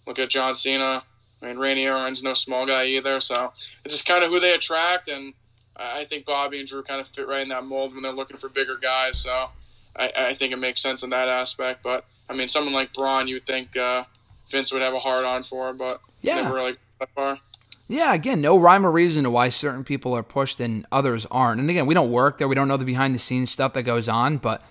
Look 0.06 0.18
at 0.18 0.30
John 0.30 0.54
Cena. 0.54 1.02
I 1.42 1.46
mean, 1.46 1.58
Randy 1.58 1.86
Orton's 1.86 2.22
no 2.22 2.34
small 2.34 2.66
guy 2.66 2.86
either. 2.86 3.20
So 3.20 3.52
it's 3.84 3.94
just 3.94 4.06
kind 4.06 4.24
of 4.24 4.30
who 4.30 4.40
they 4.40 4.54
attract, 4.54 5.08
and 5.08 5.34
I 5.76 6.00
I 6.00 6.04
think 6.04 6.24
Bobby 6.24 6.60
and 6.60 6.68
Drew 6.68 6.82
kind 6.82 7.00
of 7.00 7.08
fit 7.08 7.28
right 7.28 7.42
in 7.42 7.48
that 7.50 7.64
mold 7.64 7.94
when 7.94 8.02
they're 8.02 8.12
looking 8.12 8.36
for 8.36 8.48
bigger 8.48 8.76
guys. 8.80 9.18
So 9.18 9.50
I, 9.96 10.12
I 10.16 10.34
think 10.34 10.52
it 10.52 10.58
makes 10.58 10.80
sense 10.80 11.02
in 11.02 11.10
that 11.10 11.28
aspect. 11.28 11.82
But 11.82 12.04
I 12.28 12.34
mean, 12.34 12.48
someone 12.48 12.74
like 12.74 12.92
Braun, 12.92 13.28
you 13.28 13.36
would 13.36 13.46
think 13.46 13.76
uh, 13.76 14.04
Vince 14.50 14.72
would 14.72 14.82
have 14.82 14.94
a 14.94 15.00
hard 15.00 15.24
on 15.24 15.42
for, 15.42 15.72
but 15.72 16.00
Yeah. 16.22 16.36
never 16.42 16.54
really 16.54 16.74
that 17.00 17.10
far. 17.14 17.38
Yeah, 17.86 18.14
again, 18.14 18.40
no 18.40 18.56
rhyme 18.58 18.86
or 18.86 18.90
reason 18.90 19.24
to 19.24 19.30
why 19.30 19.50
certain 19.50 19.84
people 19.84 20.14
are 20.16 20.22
pushed 20.22 20.58
and 20.58 20.86
others 20.90 21.26
aren't. 21.30 21.60
And 21.60 21.68
again, 21.68 21.84
we 21.86 21.92
don't 21.94 22.10
work 22.10 22.38
there. 22.38 22.48
We 22.48 22.54
don't 22.54 22.66
know 22.66 22.78
the 22.78 22.84
behind 22.84 23.14
the 23.14 23.18
scenes 23.18 23.50
stuff 23.50 23.74
that 23.74 23.82
goes 23.82 24.08
on, 24.08 24.38
but 24.38 24.62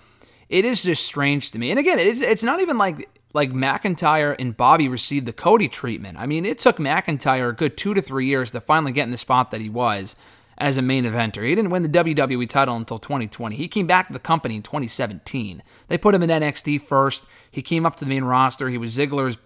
it 0.48 0.64
is 0.64 0.82
just 0.82 1.06
strange 1.06 1.52
to 1.52 1.58
me. 1.58 1.70
And 1.70 1.78
again, 1.78 1.98
it's 2.00 2.20
it's 2.20 2.42
not 2.42 2.60
even 2.60 2.76
like 2.76 3.08
like 3.32 3.52
McIntyre 3.52 4.34
and 4.38 4.56
Bobby 4.56 4.88
received 4.88 5.26
the 5.26 5.32
Cody 5.32 5.68
treatment. 5.68 6.18
I 6.18 6.26
mean, 6.26 6.44
it 6.44 6.58
took 6.58 6.78
McIntyre 6.78 7.50
a 7.50 7.52
good 7.52 7.76
two 7.76 7.94
to 7.94 8.02
three 8.02 8.26
years 8.26 8.50
to 8.50 8.60
finally 8.60 8.92
get 8.92 9.04
in 9.04 9.10
the 9.10 9.16
spot 9.16 9.50
that 9.52 9.60
he 9.60 9.68
was 9.70 10.16
as 10.58 10.76
a 10.76 10.82
main 10.82 11.04
eventer. 11.04 11.46
He 11.46 11.54
didn't 11.54 11.70
win 11.70 11.82
the 11.82 11.88
WWE 11.88 12.48
title 12.48 12.76
until 12.76 12.98
2020. 12.98 13.56
He 13.56 13.68
came 13.68 13.86
back 13.86 14.06
to 14.06 14.12
the 14.12 14.18
company 14.18 14.56
in 14.56 14.62
2017. 14.62 15.62
They 15.88 15.98
put 15.98 16.14
him 16.14 16.22
in 16.22 16.30
NXT 16.30 16.82
first. 16.82 17.26
He 17.50 17.62
came 17.62 17.84
up 17.84 17.96
to 17.96 18.04
the 18.04 18.08
main 18.08 18.24
roster. 18.24 18.68
He 18.68 18.78
was 18.78 18.96
Ziggler's, 18.96 19.36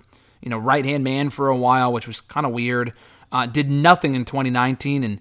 you 0.41 0.51
know, 0.51 0.59
right 0.59 0.85
hand 0.85 1.05
man 1.05 1.31
for 1.31 1.49
a 1.49 1.57
while, 1.57 1.93
which 1.93 2.07
was 2.07 2.21
kind 2.21 2.47
of 2.47 2.53
weird. 2.53 2.93
Uh, 3.31 3.47
did 3.47 3.71
nothing 3.71 4.15
in 4.15 4.25
2019, 4.25 5.05
and 5.05 5.21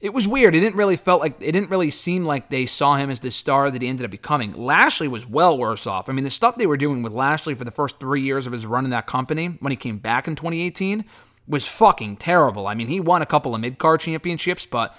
it 0.00 0.12
was 0.12 0.28
weird. 0.28 0.54
It 0.54 0.60
didn't 0.60 0.76
really 0.76 0.96
felt 0.96 1.20
like 1.20 1.36
it 1.40 1.52
didn't 1.52 1.70
really 1.70 1.90
seem 1.90 2.24
like 2.24 2.50
they 2.50 2.66
saw 2.66 2.96
him 2.96 3.10
as 3.10 3.20
the 3.20 3.30
star 3.30 3.70
that 3.70 3.80
he 3.80 3.88
ended 3.88 4.04
up 4.04 4.10
becoming. 4.10 4.52
Lashley 4.52 5.08
was 5.08 5.26
well 5.26 5.56
worse 5.56 5.86
off. 5.86 6.08
I 6.08 6.12
mean, 6.12 6.24
the 6.24 6.30
stuff 6.30 6.56
they 6.56 6.66
were 6.66 6.76
doing 6.76 7.02
with 7.02 7.12
Lashley 7.12 7.54
for 7.54 7.64
the 7.64 7.70
first 7.70 7.98
three 7.98 8.20
years 8.20 8.46
of 8.46 8.52
his 8.52 8.66
run 8.66 8.84
in 8.84 8.90
that 8.90 9.06
company 9.06 9.56
when 9.60 9.70
he 9.70 9.76
came 9.76 9.98
back 9.98 10.28
in 10.28 10.36
2018 10.36 11.04
was 11.48 11.66
fucking 11.66 12.16
terrible. 12.16 12.66
I 12.66 12.74
mean, 12.74 12.88
he 12.88 13.00
won 13.00 13.22
a 13.22 13.26
couple 13.26 13.54
of 13.54 13.60
mid 13.60 13.78
card 13.78 14.00
championships, 14.00 14.66
but 14.66 14.94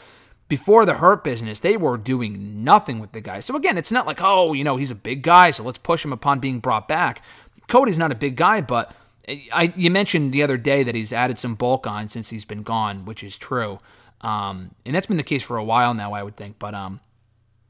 before 0.48 0.86
the 0.86 0.96
hurt 0.96 1.24
business, 1.24 1.60
they 1.60 1.78
were 1.78 1.98
doing 1.98 2.64
nothing 2.64 3.00
with 3.00 3.12
the 3.12 3.22
guy. 3.22 3.40
So 3.42 3.56
again, 3.56 3.78
it's 3.78 3.92
not 3.92 4.08
like, 4.08 4.20
oh, 4.22 4.54
you 4.54 4.64
know, 4.64 4.78
he's 4.78 4.92
a 4.92 4.96
big 4.96 5.22
guy, 5.22 5.52
so 5.52 5.64
let's 5.64 5.78
push 5.78 6.06
him 6.06 6.14
upon 6.14 6.40
being 6.40 6.60
brought 6.60 6.88
back. 6.88 7.22
Cody's 7.68 8.00
not 8.00 8.12
a 8.12 8.16
big 8.16 8.38
guy, 8.38 8.62
but 8.62 8.94
I, 9.28 9.74
you 9.76 9.92
mentioned 9.92 10.32
the 10.32 10.44
other 10.44 10.58
day 10.58 10.84
that 10.84 10.96
he's 10.96 11.12
added 11.12 11.38
some 11.38 11.56
bulk 11.56 11.86
on 11.86 12.08
since 12.08 12.30
he's 12.30 12.46
been 12.46 12.64
gone, 12.64 13.04
which 13.04 13.24
is 13.24 13.38
true. 13.38 13.80
Um, 14.22 14.72
and 14.86 14.96
that's 14.96 15.08
been 15.08 15.18
the 15.18 15.24
case 15.24 15.44
for 15.44 15.58
a 15.58 15.64
while 15.64 15.94
now, 15.94 16.14
I 16.14 16.24
would 16.24 16.38
think. 16.38 16.58
But 16.60 16.74
um, 16.74 17.02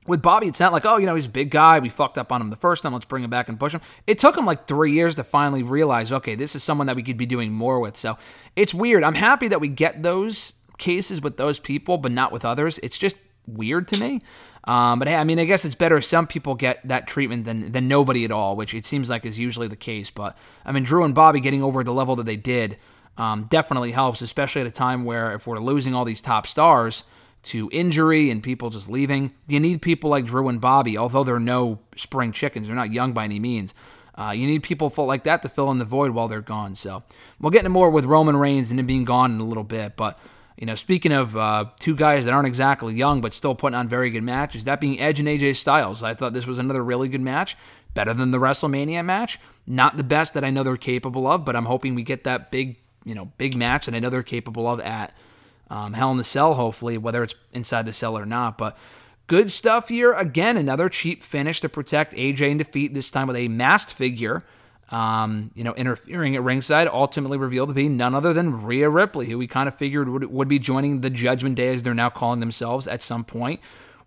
with 0.05 0.21
Bobby, 0.21 0.47
it's 0.47 0.59
not 0.59 0.71
like, 0.71 0.85
oh, 0.85 0.97
you 0.97 1.07
know, 1.07 1.15
he's 1.15 1.25
a 1.25 1.29
big 1.29 1.49
guy. 1.49 1.79
We 1.79 1.89
fucked 1.89 2.19
up 2.19 2.31
on 2.31 2.41
him 2.41 2.51
the 2.51 2.55
first 2.55 2.83
time. 2.83 2.93
Let's 2.93 3.05
bring 3.05 3.23
him 3.23 3.31
back 3.31 3.49
and 3.49 3.59
push 3.59 3.73
him. 3.73 3.81
It 4.05 4.19
took 4.19 4.37
him 4.37 4.45
like 4.45 4.67
three 4.67 4.91
years 4.91 5.15
to 5.15 5.23
finally 5.23 5.63
realize, 5.63 6.11
okay, 6.11 6.35
this 6.35 6.55
is 6.55 6.63
someone 6.63 6.85
that 6.87 6.95
we 6.95 7.03
could 7.03 7.17
be 7.17 7.25
doing 7.25 7.51
more 7.51 7.79
with. 7.79 7.97
So 7.97 8.17
it's 8.55 8.73
weird. 8.73 9.03
I'm 9.03 9.15
happy 9.15 9.47
that 9.47 9.59
we 9.59 9.67
get 9.67 10.03
those 10.03 10.53
cases 10.77 11.21
with 11.21 11.37
those 11.37 11.59
people, 11.59 11.97
but 11.97 12.11
not 12.11 12.31
with 12.31 12.45
others. 12.45 12.79
It's 12.79 12.97
just 12.97 13.17
weird 13.47 13.87
to 13.89 13.99
me. 13.99 14.21
Um, 14.65 14.99
but 14.99 15.07
hey, 15.07 15.15
I 15.15 15.23
mean, 15.23 15.39
I 15.39 15.45
guess 15.45 15.63
it's 15.63 15.75
better 15.75 15.97
if 15.97 16.03
some 16.03 16.27
people 16.27 16.53
get 16.53 16.85
that 16.87 17.07
treatment 17.07 17.45
than 17.45 17.71
than 17.71 17.87
nobody 17.87 18.25
at 18.25 18.31
all, 18.31 18.57
which 18.57 18.73
it 18.73 18.85
seems 18.85 19.09
like 19.09 19.25
is 19.25 19.39
usually 19.39 19.69
the 19.69 19.77
case. 19.77 20.09
But 20.11 20.37
I 20.65 20.73
mean, 20.73 20.83
Drew 20.83 21.05
and 21.05 21.15
Bobby 21.15 21.39
getting 21.39 21.63
over 21.63 21.83
the 21.83 21.93
level 21.93 22.17
that 22.17 22.25
they 22.25 22.35
did 22.35 22.77
um, 23.17 23.45
definitely 23.49 23.93
helps, 23.93 24.21
especially 24.21 24.61
at 24.61 24.67
a 24.67 24.71
time 24.71 25.05
where 25.05 25.33
if 25.33 25.47
we're 25.47 25.59
losing 25.59 25.95
all 25.95 26.03
these 26.03 26.19
top 26.19 26.45
stars 26.45 27.05
to 27.43 27.69
injury 27.71 28.29
and 28.29 28.43
people 28.43 28.69
just 28.69 28.89
leaving, 28.89 29.31
you 29.47 29.59
need 29.59 29.81
people 29.81 30.09
like 30.09 30.25
Drew 30.25 30.49
and 30.49 30.59
Bobby. 30.59 30.97
Although 30.97 31.23
they're 31.23 31.39
no 31.39 31.79
spring 31.95 32.33
chickens, 32.33 32.67
they're 32.67 32.75
not 32.75 32.91
young 32.91 33.13
by 33.13 33.23
any 33.23 33.39
means. 33.39 33.73
Uh, 34.15 34.31
you 34.31 34.45
need 34.47 34.63
people 34.63 34.91
like 34.97 35.23
that 35.23 35.43
to 35.43 35.49
fill 35.49 35.71
in 35.71 35.77
the 35.77 35.85
void 35.85 36.11
while 36.11 36.27
they're 36.27 36.41
gone. 36.41 36.75
So 36.75 37.03
we'll 37.39 37.51
get 37.51 37.59
into 37.59 37.69
more 37.69 37.89
with 37.89 38.03
Roman 38.03 38.35
Reigns 38.35 38.69
and 38.69 38.79
him 38.79 38.87
being 38.87 39.05
gone 39.05 39.31
in 39.31 39.39
a 39.39 39.45
little 39.45 39.63
bit, 39.63 39.95
but. 39.95 40.19
You 40.57 40.65
know, 40.65 40.75
speaking 40.75 41.11
of 41.11 41.37
uh, 41.37 41.65
two 41.79 41.95
guys 41.95 42.25
that 42.25 42.33
aren't 42.33 42.47
exactly 42.47 42.95
young 42.95 43.21
but 43.21 43.33
still 43.33 43.53
putting 43.53 43.77
on 43.77 43.87
very 43.87 44.09
good 44.09 44.23
matches, 44.23 44.63
that 44.63 44.81
being 44.81 44.99
Edge 44.99 45.19
and 45.19 45.29
AJ 45.29 45.55
Styles. 45.55 46.01
I 46.01 46.15
thought 46.15 46.33
this 46.33 46.47
was 46.47 46.57
another 46.57 46.83
really 46.83 47.07
good 47.07 47.21
match, 47.21 47.55
better 47.93 48.13
than 48.13 48.31
the 48.31 48.39
WrestleMania 48.39 49.05
match. 49.05 49.39
Not 49.67 49.97
the 49.97 50.03
best 50.03 50.33
that 50.33 50.43
I 50.43 50.49
know 50.49 50.63
they're 50.63 50.75
capable 50.75 51.27
of, 51.27 51.45
but 51.45 51.55
I'm 51.55 51.65
hoping 51.65 51.93
we 51.93 52.01
get 52.01 52.23
that 52.23 52.49
big, 52.49 52.77
you 53.05 53.13
know, 53.13 53.25
big 53.37 53.55
match 53.55 53.85
that 53.85 53.93
I 53.93 53.99
know 53.99 54.09
they're 54.09 54.23
capable 54.23 54.67
of 54.67 54.79
at 54.79 55.13
um, 55.69 55.93
Hell 55.93 56.09
in 56.09 56.17
the 56.17 56.23
Cell, 56.23 56.55
hopefully, 56.55 56.97
whether 56.97 57.21
it's 57.21 57.35
inside 57.53 57.85
the 57.85 57.93
cell 57.93 58.17
or 58.17 58.25
not. 58.25 58.57
But 58.57 58.75
good 59.27 59.51
stuff 59.51 59.89
here. 59.89 60.13
Again, 60.13 60.57
another 60.57 60.89
cheap 60.89 61.21
finish 61.21 61.61
to 61.61 61.69
protect 61.69 62.15
AJ 62.15 62.49
and 62.49 62.57
defeat, 62.57 62.95
this 62.95 63.11
time 63.11 63.27
with 63.27 63.35
a 63.35 63.47
masked 63.47 63.91
figure 63.91 64.43
um, 64.89 65.51
you 65.53 65.63
know, 65.63 65.73
interfering 65.73 66.35
at 66.35 66.43
ringside, 66.43 66.87
ultimately 66.87 67.37
revealed 67.37 67.69
to 67.69 67.75
be 67.75 67.89
none 67.89 68.15
other 68.15 68.33
than 68.33 68.63
Rhea 68.63 68.89
Ripley, 68.89 69.27
who 69.27 69.37
we 69.37 69.47
kind 69.47 69.67
of 69.67 69.75
figured 69.75 70.07
would, 70.07 70.25
would 70.25 70.47
be 70.47 70.59
joining 70.59 71.01
the 71.01 71.09
Judgment 71.09 71.55
Day 71.55 71.73
as 71.73 71.83
they're 71.83 71.93
now 71.93 72.09
calling 72.09 72.39
themselves 72.39 72.87
at 72.87 73.01
some 73.01 73.25
point. 73.25 73.59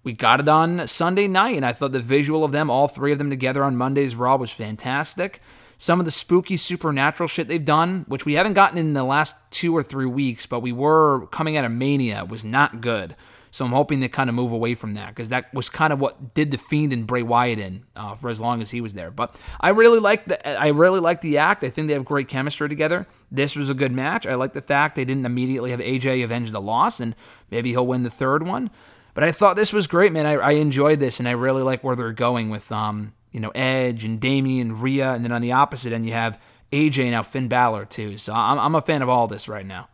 We 0.02 0.14
got 0.14 0.40
it 0.40 0.48
on 0.48 0.86
Sunday 0.86 1.28
night, 1.28 1.56
and 1.56 1.66
I 1.66 1.74
thought 1.74 1.92
the 1.92 2.00
visual 2.00 2.44
of 2.44 2.52
them, 2.52 2.70
all 2.70 2.88
three 2.88 3.12
of 3.12 3.18
them 3.18 3.28
together 3.28 3.62
on 3.62 3.76
Monday's 3.76 4.16
Raw, 4.16 4.36
was 4.36 4.50
fantastic. 4.50 5.40
Some 5.76 5.98
of 5.98 6.06
the 6.06 6.10
spooky 6.10 6.56
supernatural 6.56 7.28
shit 7.28 7.48
they've 7.48 7.62
done, 7.62 8.04
which 8.08 8.24
we 8.24 8.34
haven't 8.34 8.54
gotten 8.54 8.78
in 8.78 8.94
the 8.94 9.04
last 9.04 9.34
two 9.50 9.76
or 9.76 9.82
three 9.82 10.06
weeks, 10.06 10.46
but 10.46 10.60
we 10.60 10.72
were 10.72 11.26
coming 11.26 11.58
out 11.58 11.64
of 11.66 11.72
Mania, 11.72 12.24
was 12.24 12.44
not 12.44 12.80
good. 12.80 13.14
So 13.50 13.64
I'm 13.64 13.72
hoping 13.72 14.00
they 14.00 14.08
kind 14.08 14.30
of 14.30 14.36
move 14.36 14.52
away 14.52 14.74
from 14.74 14.94
that 14.94 15.08
because 15.08 15.28
that 15.30 15.52
was 15.52 15.68
kind 15.68 15.92
of 15.92 16.00
what 16.00 16.34
did 16.34 16.50
the 16.50 16.58
Fiend 16.58 16.92
and 16.92 17.06
Bray 17.06 17.22
Wyatt 17.22 17.58
in 17.58 17.84
uh, 17.96 18.14
for 18.14 18.30
as 18.30 18.40
long 18.40 18.62
as 18.62 18.70
he 18.70 18.80
was 18.80 18.94
there. 18.94 19.10
But 19.10 19.38
I 19.60 19.70
really 19.70 19.98
like 19.98 20.26
the 20.26 20.60
I 20.60 20.68
really 20.68 21.00
like 21.00 21.20
the 21.20 21.38
act. 21.38 21.64
I 21.64 21.68
think 21.68 21.88
they 21.88 21.94
have 21.94 22.04
great 22.04 22.28
chemistry 22.28 22.68
together. 22.68 23.06
This 23.30 23.56
was 23.56 23.68
a 23.68 23.74
good 23.74 23.92
match. 23.92 24.26
I 24.26 24.34
like 24.36 24.52
the 24.52 24.60
fact 24.60 24.94
they 24.94 25.04
didn't 25.04 25.26
immediately 25.26 25.70
have 25.72 25.80
AJ 25.80 26.22
avenge 26.22 26.52
the 26.52 26.60
loss, 26.60 27.00
and 27.00 27.16
maybe 27.50 27.70
he'll 27.70 27.86
win 27.86 28.04
the 28.04 28.10
third 28.10 28.46
one. 28.46 28.70
But 29.14 29.24
I 29.24 29.32
thought 29.32 29.56
this 29.56 29.72
was 29.72 29.86
great, 29.88 30.12
man. 30.12 30.26
I, 30.26 30.34
I 30.34 30.50
enjoyed 30.52 31.00
this, 31.00 31.18
and 31.18 31.28
I 31.28 31.32
really 31.32 31.62
like 31.62 31.82
where 31.82 31.96
they're 31.96 32.12
going 32.12 32.50
with 32.50 32.70
um 32.70 33.14
you 33.32 33.40
know 33.40 33.50
Edge 33.54 34.04
and 34.04 34.20
Damian, 34.20 34.80
Rhea, 34.80 35.12
and 35.12 35.24
then 35.24 35.32
on 35.32 35.42
the 35.42 35.52
opposite 35.52 35.92
end 35.92 36.06
you 36.06 36.12
have 36.12 36.40
AJ 36.72 37.10
now 37.10 37.24
Finn 37.24 37.48
Balor 37.48 37.86
too. 37.86 38.16
So 38.16 38.32
I'm 38.32 38.58
I'm 38.58 38.74
a 38.76 38.82
fan 38.82 39.02
of 39.02 39.08
all 39.08 39.26
this 39.26 39.48
right 39.48 39.66
now. 39.66 39.88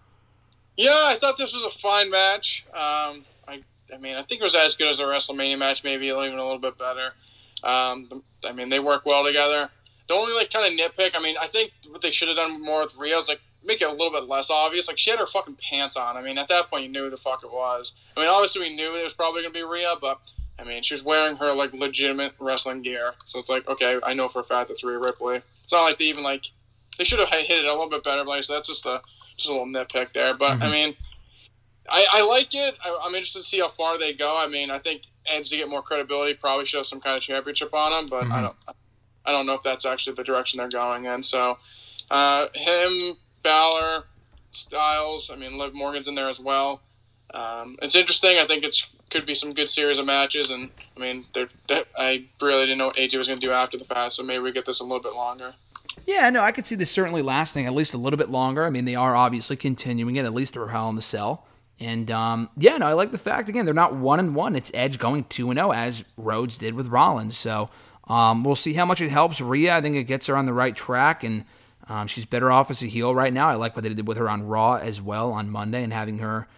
Yeah, 0.77 0.91
I 0.93 1.17
thought 1.19 1.39
this 1.39 1.55
was 1.55 1.65
a 1.65 1.71
fine 1.71 2.11
match. 2.11 2.67
Um, 2.75 3.25
I, 3.95 3.99
mean, 3.99 4.17
I 4.17 4.23
think 4.23 4.41
it 4.41 4.45
was 4.45 4.55
as 4.55 4.75
good 4.75 4.89
as 4.89 5.01
a 5.01 5.05
WrestleMania 5.05 5.59
match, 5.59 5.85
maybe 5.85 6.07
even 6.09 6.23
a 6.39 6.43
little 6.43 6.59
bit 6.59 6.79
better. 6.79 7.13
Um, 7.65 8.09
the- 8.09 8.23
I 8.49 8.53
mean, 8.53 8.69
they 8.69 8.81
work 8.81 9.05
well 9.07 9.25
together. 9.25 9.69
The 10.09 10.15
only 10.15 10.35
like 10.35 10.51
kind 10.51 10.67
of 10.73 10.79
nitpick, 10.79 11.13
I 11.17 11.23
mean, 11.23 11.37
I 11.41 11.47
think 11.47 11.73
what 11.89 12.01
they 12.01 12.13
should 12.13 12.29
have 12.29 12.37
done 12.37 12.63
more 12.63 12.83
with 12.83 12.97
Rhea 12.97 13.17
is 13.17 13.29
like 13.29 13.41
make 13.65 13.83
it 13.83 13.89
a 13.89 13.93
little 13.93 14.13
bit 14.13 14.29
less 14.29 14.51
obvious. 14.51 14.87
Like 14.87 14.99
she 14.99 15.11
had 15.11 15.19
her 15.19 15.27
fucking 15.27 15.57
pants 15.57 15.97
on. 15.97 16.17
I 16.17 16.23
mean, 16.23 16.39
at 16.39 16.47
that 16.49 16.71
point, 16.71 16.85
you 16.85 16.89
knew 16.91 17.05
who 17.05 17.11
the 17.11 17.17
fuck 17.17 17.43
it 17.43 17.51
was. 17.51 17.95
I 18.17 18.21
mean, 18.21 18.29
obviously 18.31 18.61
we 18.61 18.77
knew 18.77 18.95
it 18.95 19.03
was 19.03 19.13
probably 19.15 19.43
gonna 19.43 19.53
be 19.53 19.65
Rhea, 19.65 19.95
but 20.01 20.21
I 20.61 20.65
mean, 20.65 20.83
she 20.85 20.95
was 20.95 21.03
wearing 21.03 21.37
her 21.37 21.53
like 21.53 21.73
legitimate 21.73 22.35
wrestling 22.39 22.83
gear, 22.83 23.15
so 23.25 23.39
it's 23.41 23.51
like 23.51 23.67
okay, 23.69 23.99
I 24.05 24.15
know 24.15 24.29
for 24.29 24.41
a 24.41 24.45
fact 24.45 24.69
that's 24.69 24.85
Rhea 24.85 24.99
Ripley. 24.99 25.43
It's 25.65 25.73
not 25.73 25.83
like 25.83 25.99
they 25.99 26.05
even 26.05 26.23
like 26.23 26.47
they 26.99 27.05
should 27.05 27.19
have 27.19 27.29
hit 27.29 27.51
it 27.51 27.65
a 27.65 27.73
little 27.73 27.91
bit 27.91 28.05
better, 28.05 28.23
but 28.23 28.31
like, 28.31 28.45
so 28.45 28.55
that's 28.55 28.69
just 28.69 28.87
a 28.87 29.01
just 29.37 29.51
a 29.51 29.53
little 29.53 29.67
nitpick 29.67 30.13
there. 30.13 30.35
But 30.35 30.63
I 30.63 30.71
mean, 30.71 30.95
I, 31.89 32.07
I 32.13 32.23
like 32.23 32.55
it. 32.55 32.77
I, 32.85 32.99
I'm 33.03 33.15
interested 33.15 33.41
to 33.41 33.45
see 33.45 33.61
how 33.61 33.71
far 33.71 33.99
they 33.99 34.13
go. 34.13 34.37
I 34.39 34.49
mean, 34.49 34.71
I 34.71 34.79
think 34.79 35.03
Edge 35.27 35.51
to 35.51 35.57
get 35.57 35.69
more 35.69 35.83
credibility 35.83 36.35
probably 36.35 36.65
show 36.65 36.83
some 36.83 37.01
kind 37.01 37.17
of 37.17 37.23
championship 37.23 37.75
on 37.75 37.93
him, 37.93 38.09
but 38.09 38.31
I 38.31 38.41
don't 38.41 38.57
I 39.25 39.33
don't 39.33 39.47
know 39.47 39.55
if 39.55 39.63
that's 39.63 39.85
actually 39.85 40.15
the 40.15 40.25
direction 40.25 40.59
they're 40.59 40.69
going 40.69 41.05
in. 41.05 41.23
So 41.23 41.59
uh, 42.11 42.49
him, 42.55 43.17
Balor, 43.43 44.05
Styles. 44.53 45.31
I 45.31 45.37
mean, 45.37 45.59
Liv 45.59 45.75
Morgan's 45.75 46.09
in 46.09 46.15
there 46.15 46.29
as 46.29 46.41
well. 46.41 46.83
Um, 47.35 47.77
it's 47.83 47.95
interesting. 47.95 48.39
I 48.39 48.47
think 48.47 48.65
it's 48.65 48.87
could 49.11 49.27
be 49.27 49.35
some 49.35 49.53
good 49.53 49.69
series 49.69 49.99
of 49.99 50.07
matches, 50.07 50.51
and 50.51 50.71
I 50.97 51.01
mean, 51.01 51.27
they're, 51.33 51.49
they 51.69 51.83
I 51.97 52.25
really 52.41 52.67
didn't 52.67 52.79
know 52.79 52.89
what 52.89 52.97
AJ 52.97 53.19
was 53.19 53.29
going 53.29 53.39
to 53.39 53.47
do 53.47 53.53
after 53.53 53.77
the 53.77 53.85
fact, 53.85 54.13
so 54.15 54.23
maybe 54.23 54.43
we 54.43 54.53
get 54.53 54.67
this 54.67 54.81
a 54.81 54.85
little 54.85 55.01
bit 55.01 55.15
longer. 55.15 55.55
Yeah, 56.05 56.31
no, 56.31 56.43
I 56.43 56.53
could 56.53 56.67
see 56.67 56.75
this 56.75 56.91
certainly 56.91 57.23
lasting 57.23 57.67
at 57.67 57.73
least 57.73 57.95
a 57.95 57.99
little 57.99 58.17
bit 58.17 58.31
longer. 58.31 58.65
I 58.65 58.71
mean, 58.71 58.85
they 58.85 58.95
are 58.95 59.17
obviously 59.17 59.57
continuing 59.57 60.17
it 60.17 60.25
at 60.25 60.35
least 60.35 60.55
through 60.55 60.69
Hell 60.69 60.89
in 60.89 60.97
the 60.97 61.03
Cell. 61.03 61.46
And 61.79 62.11
um, 62.11 62.49
yeah, 62.57 62.79
no, 62.79 62.87
I 62.87 62.95
like 62.95 63.13
the 63.13 63.19
fact 63.19 63.49
again 63.49 63.65
they're 63.65 63.75
not 63.75 63.95
one 63.95 64.19
and 64.19 64.35
one. 64.35 64.57
It's 64.57 64.71
Edge 64.73 64.99
going 64.99 65.25
two 65.25 65.51
and 65.51 65.59
zero 65.59 65.73
as 65.73 66.05
Rhodes 66.17 66.59
did 66.59 66.75
with 66.75 66.89
Rollins. 66.89 67.37
So 67.37 67.69
um, 68.09 68.45
we'll 68.45 68.57
see 68.57 68.75
how 68.75 68.85
much 68.85 69.01
it 69.01 69.11
helps 69.11 69.41
Rhea. 69.41 69.77
I 69.77 69.81
think 69.81 69.97
it 69.97 70.05
gets 70.05 70.27
her 70.27 70.37
on 70.37 70.47
the 70.47 70.53
right 70.53 70.75
track, 70.75 71.23
and 71.23 71.45
um, 71.89 72.07
she's 72.07 72.25
better 72.25 72.51
off 72.51 72.71
as 72.71 72.83
a 72.83 72.87
heel 72.87 73.15
right 73.15 73.33
now. 73.33 73.49
I 73.49 73.55
like 73.55 73.77
what 73.77 73.83
they 73.83 73.93
did 73.93 74.07
with 74.07 74.17
her 74.17 74.29
on 74.29 74.47
Raw 74.47 74.75
as 74.75 75.03
well 75.03 75.33
on 75.33 75.51
Monday, 75.51 75.83
and 75.83 75.93
having 75.93 76.19
her 76.19 76.49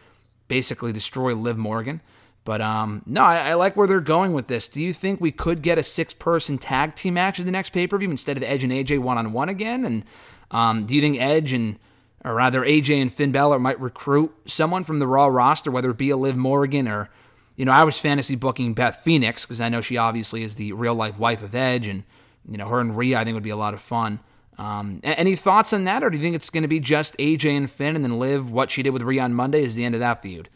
basically 0.47 0.93
destroy 0.93 1.35
Liv 1.35 1.57
Morgan. 1.57 2.01
But 2.45 2.61
um, 2.63 3.03
no, 3.05 3.23
I, 3.23 3.51
I 3.51 3.55
like 3.55 3.77
where 3.77 3.87
they're 3.87 4.01
going 4.01 4.33
with 4.33 4.47
this. 4.47 4.69
Do 4.69 4.81
you 4.81 4.95
think 4.95 5.21
we 5.21 5.33
could 5.33 5.61
get 5.61 5.77
a 5.77 5.83
six-person 5.83 6.59
tag 6.59 6.95
team 6.95 7.15
match 7.15 7.39
in 7.39 7.45
the 7.45 7.53
next 7.53 7.71
pay-per-view 7.71 8.11
instead 8.11 8.39
of 8.39 8.43
Edge 8.43 8.65
and 8.65 8.73
AJ 8.73 9.01
one-on-one 9.01 9.51
again? 9.51 9.85
And 9.85 10.05
um, 10.51 10.87
do 10.87 10.95
you 10.95 11.03
think 11.03 11.21
Edge 11.21 11.53
and 11.53 11.79
or 12.25 12.35
rather 12.35 12.63
AJ 12.63 13.01
and 13.01 13.13
Finn 13.13 13.33
Balor 13.33 13.59
might 13.59 13.81
recruit 13.81 14.35
someone 14.47 14.85
from 14.85 14.99
the 14.99 15.07
Raw 15.07 15.27
roster, 15.27 15.71
whether 15.71 15.91
it 15.91 15.99
be 15.99 16.11
a 16.11 16.17
Liv 16.17 16.37
Morgan 16.37 16.89
or, 16.89 17.09
you 17.57 17.65
know, 17.65 17.73
I 17.73 17.85
was 17.85 17.99
fantasy 17.99 18.37
booking 18.37 18.75
Beth 18.75 18.97
Phoenix 18.97 19.45
because 19.45 19.61
I 19.61 19.69
know 19.69 19.81
she 19.81 19.97
obviously 19.97 20.43
is 20.43 20.57
the 20.57 20.73
real 20.73 20.95
life 20.95 21.19
wife 21.19 21.43
of 21.43 21.55
Edge, 21.55 21.89
and 21.89 22.05
you 22.49 22.57
know 22.57 22.69
her 22.69 22.81
and 22.81 22.97
Rhea 22.97 23.19
I 23.19 23.25
think 23.25 23.35
would 23.35 23.43
be 23.43 23.51
a 23.51 23.57
lot 23.57 23.75
of 23.75 23.81
fun. 23.81 24.21
Um, 24.59 25.01
any 25.05 25.37
thoughts 25.37 25.73
on 25.73 25.85
that, 25.85 26.03
or 26.03 26.11
do 26.11 26.17
you 26.17 26.23
think 26.23 26.35
it's 26.35 26.51
going 26.51 26.63
to 26.63 26.69
be 26.69 26.81
just 26.81 27.17
AJ 27.19 27.57
and 27.57 27.71
Finn, 27.71 27.95
and 27.95 28.05
then 28.05 28.19
Liv 28.19 28.51
what 28.51 28.71
she 28.71 28.83
did 28.83 28.91
with 28.91 29.03
Rhea 29.03 29.23
on 29.23 29.35
Monday 29.35 29.63
is 29.63 29.75
the 29.75 29.85
end 29.85 29.95
of 29.95 30.01
that 30.01 30.23
feud? 30.23 30.49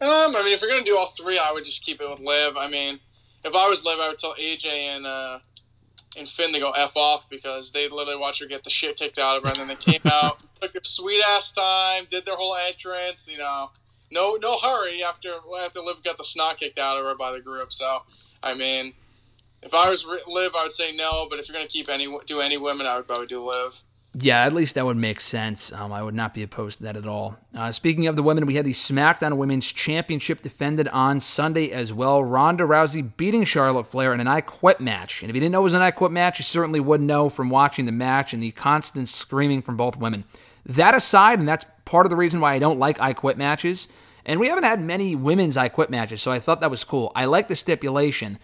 Um, 0.00 0.34
I 0.34 0.42
mean, 0.44 0.52
if 0.52 0.60
you're 0.60 0.70
gonna 0.70 0.82
do 0.82 0.96
all 0.96 1.06
three, 1.06 1.38
I 1.38 1.52
would 1.52 1.64
just 1.64 1.84
keep 1.84 2.00
it 2.00 2.10
with 2.10 2.18
Liv. 2.18 2.56
I 2.56 2.68
mean, 2.68 2.98
if 3.44 3.54
I 3.54 3.68
was 3.68 3.84
Liv, 3.84 3.98
I 4.00 4.08
would 4.08 4.18
tell 4.18 4.34
AJ 4.34 4.66
and 4.66 5.06
uh, 5.06 5.38
and 6.16 6.28
Finn 6.28 6.52
to 6.52 6.60
go 6.60 6.70
f 6.72 6.96
off 6.96 7.28
because 7.28 7.72
they 7.72 7.88
literally 7.88 8.18
watched 8.18 8.40
her 8.40 8.46
get 8.46 8.64
the 8.64 8.70
shit 8.70 8.96
kicked 8.96 9.18
out 9.18 9.36
of 9.36 9.44
her, 9.44 9.50
and 9.50 9.60
then 9.60 9.68
they 9.68 9.92
came 9.92 10.00
out, 10.12 10.38
took 10.60 10.74
a 10.74 10.84
sweet 10.84 11.22
ass 11.28 11.52
time, 11.52 12.06
did 12.10 12.26
their 12.26 12.36
whole 12.36 12.56
entrance. 12.68 13.28
You 13.30 13.38
know, 13.38 13.70
no 14.10 14.38
no 14.40 14.58
hurry 14.58 15.02
after 15.02 15.34
after 15.62 15.80
Liv 15.80 16.02
got 16.04 16.18
the 16.18 16.24
snot 16.24 16.58
kicked 16.58 16.78
out 16.78 16.98
of 16.98 17.04
her 17.04 17.14
by 17.14 17.32
the 17.32 17.40
group. 17.40 17.72
So, 17.72 18.02
I 18.42 18.54
mean, 18.54 18.94
if 19.62 19.74
I 19.74 19.88
was 19.90 20.04
Liv, 20.04 20.52
I 20.56 20.64
would 20.64 20.72
say 20.72 20.94
no. 20.94 21.26
But 21.30 21.38
if 21.38 21.48
you're 21.48 21.56
gonna 21.56 21.68
keep 21.68 21.88
any 21.88 22.14
do 22.26 22.40
any 22.40 22.56
women, 22.56 22.86
I 22.86 22.96
would 22.96 23.06
probably 23.06 23.26
do 23.26 23.44
Liv. 23.44 23.82
Yeah, 24.14 24.44
at 24.44 24.52
least 24.52 24.74
that 24.74 24.84
would 24.84 24.98
make 24.98 25.22
sense. 25.22 25.72
Um, 25.72 25.90
I 25.90 26.02
would 26.02 26.14
not 26.14 26.34
be 26.34 26.42
opposed 26.42 26.78
to 26.78 26.84
that 26.84 26.98
at 26.98 27.06
all. 27.06 27.38
Uh, 27.54 27.72
speaking 27.72 28.06
of 28.06 28.14
the 28.14 28.22
women, 28.22 28.44
we 28.44 28.56
had 28.56 28.66
the 28.66 28.72
SmackDown 28.72 29.38
Women's 29.38 29.72
Championship 29.72 30.42
defended 30.42 30.86
on 30.88 31.18
Sunday 31.20 31.70
as 31.70 31.94
well. 31.94 32.22
Ronda 32.22 32.64
Rousey 32.64 33.16
beating 33.16 33.44
Charlotte 33.44 33.86
Flair 33.86 34.12
in 34.12 34.20
an 34.20 34.28
I 34.28 34.42
Quit 34.42 34.80
match. 34.80 35.22
And 35.22 35.30
if 35.30 35.34
you 35.34 35.40
didn't 35.40 35.52
know 35.52 35.60
it 35.60 35.64
was 35.64 35.74
an 35.74 35.80
I 35.80 35.92
Quit 35.92 36.12
match, 36.12 36.38
you 36.38 36.44
certainly 36.44 36.78
would 36.78 37.00
know 37.00 37.30
from 37.30 37.48
watching 37.48 37.86
the 37.86 37.92
match 37.92 38.34
and 38.34 38.42
the 38.42 38.50
constant 38.50 39.08
screaming 39.08 39.62
from 39.62 39.78
both 39.78 39.96
women. 39.96 40.24
That 40.66 40.94
aside, 40.94 41.38
and 41.38 41.48
that's 41.48 41.64
part 41.86 42.04
of 42.04 42.10
the 42.10 42.16
reason 42.16 42.40
why 42.40 42.52
I 42.52 42.58
don't 42.58 42.78
like 42.78 43.00
I 43.00 43.14
Quit 43.14 43.38
matches, 43.38 43.88
and 44.26 44.38
we 44.38 44.48
haven't 44.48 44.64
had 44.64 44.80
many 44.80 45.16
women's 45.16 45.56
I 45.56 45.68
Quit 45.68 45.88
matches, 45.88 46.20
so 46.20 46.30
I 46.30 46.38
thought 46.38 46.60
that 46.60 46.70
was 46.70 46.84
cool. 46.84 47.12
I 47.14 47.24
like 47.24 47.48
the 47.48 47.56
stipulation, 47.56 48.38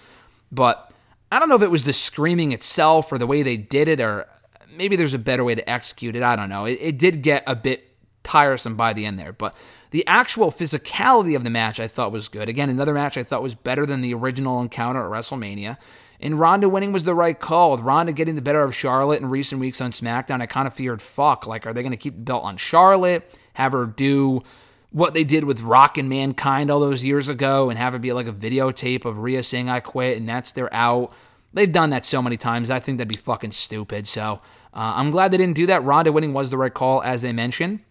but 0.51 0.93
I 1.31 1.39
don't 1.39 1.51
know 1.51 1.57
if 1.57 1.63
it 1.63 1.71
was 1.71 1.85
the 1.85 1.93
screaming 1.93 2.53
itself 2.53 3.13
or 3.13 3.19
the 3.19 3.27
way 3.27 3.43
they 3.43 3.59
did 3.59 3.87
it 3.87 4.01
or 4.01 4.27
maybe 4.73 4.97
there's 4.97 5.15
a 5.15 5.19
better 5.19 5.45
way 5.45 5.55
to 5.55 5.69
execute 5.69 6.17
it. 6.17 6.23
I 6.23 6.37
don't 6.37 6.49
know. 6.49 6.65
It, 6.65 6.79
it 6.81 6.99
did 6.99 7.23
get 7.23 7.45
a 7.47 7.55
bit 7.55 7.85
tiresome 8.23 8.77
by 8.77 8.93
the 8.93 9.07
end 9.07 9.19
there, 9.19 9.33
but 9.33 9.55
The 9.91 10.07
actual 10.07 10.53
physicality 10.53 11.35
of 11.35 11.45
the 11.45 11.51
match 11.51 11.81
I 11.81 11.89
thought 11.89 12.13
was 12.13 12.29
good. 12.29 12.49
Again, 12.49 12.69
another 12.69 12.93
match 12.93 13.17
I 13.17 13.23
thought 13.23 13.43
was 13.43 13.55
better 13.55 13.87
than 13.87 14.03
the 14.03 14.13
original 14.15 14.61
encounter 14.61 15.03
at 15.03 15.11
WrestleMania. 15.11 15.79
And 16.21 16.39
Ronda 16.39 16.69
winning 16.69 16.93
was 16.93 17.05
the 17.05 17.15
right 17.15 17.39
call. 17.39 17.73
With 17.73 17.81
Ronda 17.81 18.13
getting 18.13 18.35
the 18.35 18.43
better 18.43 18.63
of 18.63 18.75
Charlotte 18.75 19.23
in 19.23 19.31
recent 19.31 19.61
weeks 19.61 19.81
on 19.81 19.93
SmackDown, 19.93 20.43
I 20.43 20.47
kind 20.47 20.67
of 20.67 20.75
feared, 20.75 21.01
fuck, 21.01 21.47
like, 21.47 21.67
are 21.67 21.73
they 21.73 21.83
going 21.83 21.93
to 21.93 21.97
keep 21.97 22.15
the 22.15 22.21
belt 22.21 22.45
on 22.45 22.57
Charlotte? 22.59 23.33
Have 23.55 23.73
her 23.73 23.87
do 23.87 24.43
what 24.91 25.15
they 25.15 25.25
did 25.25 25.45
with 25.45 25.61
Rock 25.61 25.97
and 25.97 26.09
Mankind 26.09 26.71
all 26.71 26.81
those 26.81 27.05
years 27.05 27.29
ago 27.29 27.71
and 27.71 27.79
have 27.79 27.95
it 27.95 28.03
be 28.03 28.13
like 28.13 28.27
a 28.27 28.33
videotape 28.33 29.05
of 29.05 29.19
Rhea 29.19 29.43
saying, 29.43 29.71
I 29.71 29.81
quit, 29.81 30.19
and 30.19 30.29
that's 30.29 30.53
their 30.53 30.73
out. 30.75 31.13
They've 31.55 31.71
done 31.71 31.91
that 31.91 32.05
so 32.05 32.21
many 32.21 32.37
times. 32.37 32.71
I 32.71 32.81
think 32.81 32.99
that'd 32.99 33.09
be 33.09 33.17
fucking 33.17 33.53
stupid. 33.53 34.07
So 34.07 34.41
uh, 34.75 34.95
I'm 34.97 35.11
glad 35.11 35.33
they 35.33 35.39
didn't 35.39 35.57
do 35.57 35.67
that. 35.67 35.83
Ronda 35.83 36.13
winning 36.13 36.33
was 36.33 36.51
the 36.51 36.59
right 36.59 36.73
call, 36.73 37.03
as 37.03 37.23
they 37.23 37.33
mentioned. 37.33 37.83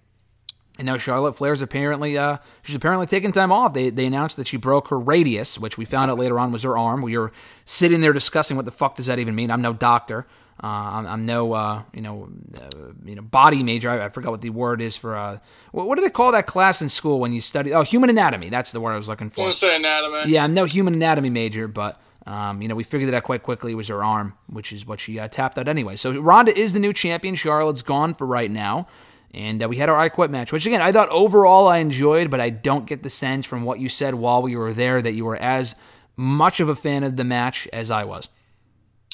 And 0.77 0.85
now 0.85 0.97
Charlotte 0.97 1.33
Flair's 1.33 1.61
apparently 1.61 2.17
uh, 2.17 2.37
she's 2.61 2.75
apparently 2.75 3.07
taking 3.07 3.31
time 3.31 3.51
off. 3.51 3.73
They 3.73 3.89
they 3.89 4.05
announced 4.05 4.37
that 4.37 4.47
she 4.47 4.57
broke 4.57 4.89
her 4.89 4.99
radius, 4.99 5.57
which 5.59 5.77
we 5.77 5.85
found 5.85 6.11
out 6.11 6.19
later 6.19 6.37
on 6.39 6.51
was 6.51 6.63
her 6.63 6.77
arm. 6.77 7.01
We 7.01 7.17
were 7.17 7.31
sitting 7.65 8.01
there 8.01 8.13
discussing 8.13 8.57
what 8.57 8.65
the 8.65 8.71
fuck 8.71 8.95
does 8.95 9.07
that 9.07 9.17
even 9.17 9.33
mean. 9.33 9.49
I'm 9.49 9.61
no 9.61 9.73
doctor. 9.73 10.27
Uh, 10.63 10.67
I'm, 10.67 11.07
I'm 11.07 11.25
no 11.25 11.53
uh, 11.53 11.83
you 11.93 12.01
know 12.01 12.29
uh, 12.55 12.91
you 13.05 13.15
know 13.15 13.21
body 13.23 13.63
major. 13.63 13.89
I, 13.89 14.05
I 14.05 14.09
forgot 14.09 14.31
what 14.31 14.41
the 14.41 14.51
word 14.51 14.81
is 14.81 14.95
for 14.95 15.15
uh, 15.15 15.39
what, 15.71 15.87
what 15.87 15.97
do 15.97 16.03
they 16.03 16.11
call 16.11 16.31
that 16.33 16.45
class 16.45 16.81
in 16.81 16.89
school 16.89 17.19
when 17.19 17.33
you 17.33 17.41
study? 17.41 17.73
Oh, 17.73 17.81
human 17.81 18.11
anatomy. 18.11 18.49
That's 18.49 18.71
the 18.71 18.79
word 18.79 18.93
I 18.93 18.97
was 18.97 19.07
looking 19.07 19.31
for. 19.31 19.51
say 19.51 19.75
anatomy. 19.75 20.31
Yeah, 20.31 20.43
I'm 20.43 20.53
no 20.53 20.65
human 20.65 20.93
anatomy 20.93 21.31
major, 21.31 21.67
but 21.67 21.99
um, 22.27 22.61
you 22.61 22.67
know 22.67 22.75
we 22.75 22.83
figured 22.83 23.07
it 23.07 23.15
out 23.15 23.23
quite 23.23 23.43
quickly. 23.43 23.71
It 23.71 23.75
was 23.75 23.87
her 23.87 24.03
arm, 24.03 24.37
which 24.47 24.73
is 24.73 24.85
what 24.85 24.99
she 24.99 25.17
uh, 25.17 25.27
tapped 25.27 25.57
out 25.57 25.67
anyway. 25.67 25.95
So 25.95 26.19
Ronda 26.19 26.55
is 26.55 26.73
the 26.73 26.79
new 26.79 26.93
champion. 26.93 27.35
Charlotte's 27.35 27.81
gone 27.81 28.13
for 28.13 28.27
right 28.27 28.51
now, 28.51 28.87
and 29.33 29.63
uh, 29.63 29.69
we 29.69 29.77
had 29.77 29.89
our 29.89 29.97
I 29.97 30.09
Quit 30.09 30.29
match, 30.29 30.51
which 30.51 30.65
again 30.65 30.81
I 30.81 30.91
thought 30.91 31.09
overall 31.09 31.67
I 31.67 31.77
enjoyed, 31.77 32.29
but 32.29 32.41
I 32.41 32.49
don't 32.49 32.85
get 32.85 33.01
the 33.01 33.09
sense 33.09 33.45
from 33.45 33.63
what 33.63 33.79
you 33.79 33.89
said 33.89 34.15
while 34.15 34.41
we 34.41 34.55
were 34.55 34.73
there 34.73 35.01
that 35.01 35.13
you 35.13 35.25
were 35.25 35.37
as 35.37 35.75
much 36.17 36.59
of 36.59 36.67
a 36.67 36.75
fan 36.75 37.03
of 37.03 37.15
the 37.15 37.23
match 37.23 37.67
as 37.71 37.89
I 37.89 38.03
was. 38.03 38.27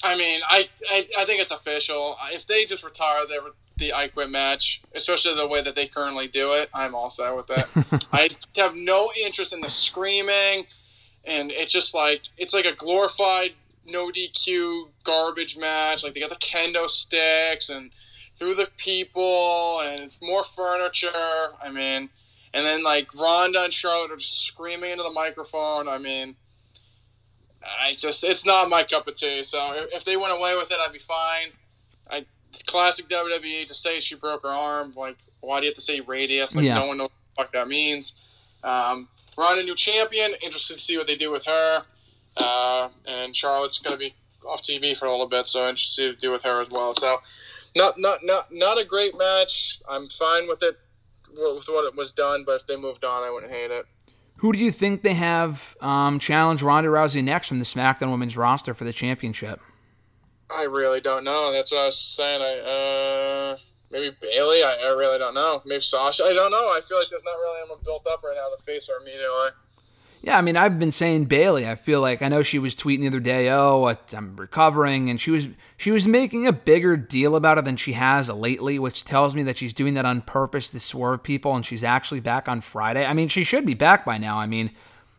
I 0.04 0.16
mean, 0.16 0.42
I, 0.50 0.68
I 0.90 1.06
I 1.20 1.26
think 1.26 1.42
it's 1.42 1.52
official. 1.52 2.18
If 2.32 2.48
they 2.48 2.66
just 2.66 2.84
retire 2.84 3.28
their 3.28 3.42
the 3.78 3.94
I 3.94 4.08
Quit 4.08 4.30
match, 4.30 4.82
especially 4.96 5.36
the 5.36 5.48
way 5.48 5.62
that 5.62 5.76
they 5.76 5.88
currently 5.88 6.28
do 6.28 6.54
it, 6.54 6.70
I'm 6.74 6.96
all 6.96 7.10
set 7.10 7.36
with 7.36 7.48
that. 7.48 8.06
I 8.12 8.30
have 8.58 8.76
no 8.76 9.10
interest 9.24 9.54
in 9.54 9.62
the 9.62 9.70
screaming, 9.70 10.66
and 11.26 11.52
it's 11.52 11.72
just 11.72 11.94
like 11.94 12.24
it's 12.38 12.54
like 12.54 12.66
a 12.66 12.74
glorified 12.74 13.54
no 13.86 14.10
DQ 14.10 14.90
garbage 15.04 15.58
match. 15.58 16.04
Like 16.04 16.14
they 16.14 16.20
got 16.20 16.30
the 16.30 16.36
kendo 16.38 16.88
sticks 16.88 17.70
and 17.70 17.92
through 18.38 18.56
the 18.56 18.70
people, 18.78 19.82
and 19.82 20.00
it's 20.00 20.20
more 20.22 20.44
furniture. 20.44 21.10
I 21.62 21.70
mean, 21.72 22.10
and 22.54 22.66
then 22.66 22.84
like 22.84 23.14
Ronda 23.20 23.64
and 23.64 23.74
Charlotte 23.74 24.12
are 24.12 24.18
just 24.18 24.46
screaming 24.46 24.92
into 24.92 25.04
the 25.04 25.12
microphone. 25.12 25.88
I 25.88 25.98
mean. 25.98 26.36
I 27.82 27.94
just 27.94 28.26
it's 28.26 28.46
not 28.46 28.70
my 28.70 28.84
cup 28.84 29.08
of 29.08 29.16
tea. 29.16 29.42
So 29.44 29.72
if, 29.74 30.04
they 30.04 30.18
went 30.18 30.38
away 30.38 30.54
with 30.56 30.70
it, 30.70 30.78
I'd 30.86 30.92
be 30.92 31.00
fine. 31.00 31.48
I 32.12 32.26
classic 32.66 33.08
WWE 33.08 33.66
to 33.68 33.74
say 33.74 34.02
she 34.02 34.16
broke 34.16 34.44
her 34.44 34.50
arm. 34.50 34.94
Like 34.98 35.16
why 35.40 35.60
do 35.60 35.66
you 35.66 35.70
have 35.70 35.76
to 35.76 35.82
say 35.82 36.02
radius? 36.02 36.56
Like 36.56 36.66
Yeah. 36.66 36.80
no 36.80 36.88
one 36.88 36.98
knows 36.98 37.08
what 37.36 37.38
the 37.38 37.44
fuck 37.44 37.54
that 37.54 37.68
means. 37.70 38.16
Um, 38.64 39.08
Ronda 39.38 39.64
new 39.64 39.76
champion. 39.76 40.32
Interested 40.42 40.76
to 40.76 40.80
see 40.80 40.98
what 40.98 41.08
they 41.08 41.16
do 41.16 41.32
with 41.32 41.46
her. 41.46 41.84
Uh, 42.38 42.90
and 43.08 43.36
Charlotte's 43.36 43.80
gonna 43.80 43.98
be 43.98 44.14
off 44.46 44.62
TV 44.62 44.96
for 44.96 45.06
a 45.06 45.12
little 45.12 45.28
bit, 45.28 45.48
so 45.48 45.68
interested 45.68 46.18
to 46.18 46.22
do 46.22 46.32
with 46.32 46.44
her 46.44 46.62
as 46.62 46.70
well. 46.70 46.94
So 46.94 47.22
not 47.76 47.96
not 47.98 48.20
not 48.24 48.46
not 48.52 48.82
a 48.82 48.86
great 48.86 49.18
match. 49.18 49.80
I'm 49.88 50.08
fine 50.10 50.48
with 50.48 50.64
it 50.64 50.78
with 51.30 51.66
what 51.68 51.86
it 51.86 51.96
was 51.96 52.12
done, 52.12 52.44
but 52.46 52.62
if 52.62 52.68
they 52.68 52.76
moved 52.76 53.04
on, 53.04 53.24
I 53.24 53.32
wouldn't 53.32 53.52
hate 53.52 53.72
it. 53.72 53.86
Who 54.38 54.52
do 54.52 54.60
you 54.60 54.72
think 54.72 55.04
they 55.04 55.14
have 55.14 55.78
um, 55.80 56.20
challenge 56.20 56.62
Ronda 56.62 56.90
Rousey 56.90 57.24
next 57.24 57.48
from 57.48 57.60
the 57.60 57.66
SmackDown 57.66 58.12
Women's 58.12 58.36
roster 58.36 58.74
for 58.74 58.84
the 58.84 58.94
championship? 58.94 59.60
I 60.50 60.64
really 60.64 61.02
don't 61.02 61.24
know. 61.24 61.52
That's 61.52 61.72
what 61.72 61.80
I 61.82 61.86
was 61.86 61.98
saying. 61.98 62.42
I 62.42 62.60
uh 62.60 63.58
maybe 63.94 64.14
Bayley. 64.20 64.64
I, 64.64 64.88
I 64.88 64.90
really 64.90 65.18
don't 65.18 65.36
know. 65.36 65.62
Maybe 65.66 65.82
Sasha. 65.82 66.24
I 66.24 66.34
don't 66.34 66.52
know. 66.52 66.58
I 66.58 66.82
feel 66.86 66.98
like 66.98 67.08
there's 67.10 67.24
not 67.24 67.38
really 67.38 67.62
anyone 67.62 67.80
built 67.86 68.06
up 68.12 68.24
right 68.24 68.36
now 68.36 68.54
to 68.54 68.62
face 68.62 68.90
her 68.90 69.00
immediately. 69.00 69.52
Yeah, 70.24 70.38
I 70.38 70.42
mean, 70.42 70.56
I've 70.56 70.80
been 70.80 70.94
saying 70.94 71.26
Bayley. 71.26 71.68
I 71.68 71.76
feel 71.76 72.00
like 72.00 72.22
I 72.22 72.30
know 72.30 72.44
she 72.44 72.58
was 72.58 72.74
tweeting 72.76 73.02
the 73.02 73.08
other 73.08 73.20
day, 73.20 73.50
"Oh, 73.50 73.94
I'm 74.14 74.38
recovering," 74.38 75.10
and 75.10 75.20
she 75.20 75.32
was 75.32 75.50
she 75.76 75.92
was 75.92 76.08
making 76.08 76.48
a 76.48 76.54
bigger 76.54 76.96
deal 76.96 77.36
about 77.36 77.58
it 77.58 77.66
than 77.66 77.76
she 77.76 77.92
has 77.94 78.30
lately, 78.30 78.80
which 78.80 79.04
tells 79.04 79.36
me 79.36 79.44
that 79.44 79.58
she's 79.58 79.74
doing 79.74 79.96
that 79.96 80.06
on 80.06 80.22
purpose 80.22 80.70
to 80.70 80.80
swerve 80.80 81.24
people, 81.24 81.54
and 81.54 81.66
she's 81.66 81.84
actually 81.84 82.22
back 82.22 82.48
on 82.48 82.62
Friday. 82.62 83.06
I 83.06 83.14
mean, 83.14 83.28
she 83.28 83.44
should 83.44 83.66
be 83.66 83.74
back 83.74 84.06
by 84.06 84.18
now. 84.18 84.38
I 84.38 84.46
mean, 84.46 84.72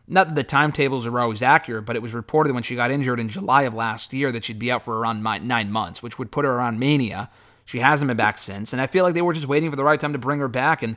not 0.07 0.29
that 0.29 0.35
the 0.35 0.43
timetables 0.43 1.05
are 1.05 1.19
always 1.19 1.43
accurate, 1.43 1.85
but 1.85 1.95
it 1.95 2.01
was 2.01 2.13
reported 2.13 2.53
when 2.53 2.63
she 2.63 2.75
got 2.75 2.89
injured 2.89 3.19
in 3.19 3.29
July 3.29 3.61
of 3.61 3.75
last 3.75 4.11
year 4.11 4.31
that 4.31 4.43
she'd 4.43 4.57
be 4.57 4.71
out 4.71 4.83
for 4.83 4.97
around 4.97 5.21
nine 5.21 5.71
months, 5.71 6.01
which 6.01 6.17
would 6.17 6.31
put 6.31 6.45
her 6.45 6.51
around 6.51 6.79
Mania. 6.79 7.29
She 7.65 7.79
hasn't 7.79 8.07
been 8.07 8.17
back 8.17 8.39
since, 8.39 8.73
and 8.73 8.81
I 8.81 8.87
feel 8.87 9.03
like 9.03 9.15
they 9.15 9.21
were 9.21 9.33
just 9.33 9.47
waiting 9.47 9.71
for 9.71 9.75
the 9.75 9.83
right 9.83 9.99
time 9.99 10.13
to 10.13 10.19
bring 10.19 10.39
her 10.39 10.47
back 10.47 10.83
and 10.83 10.95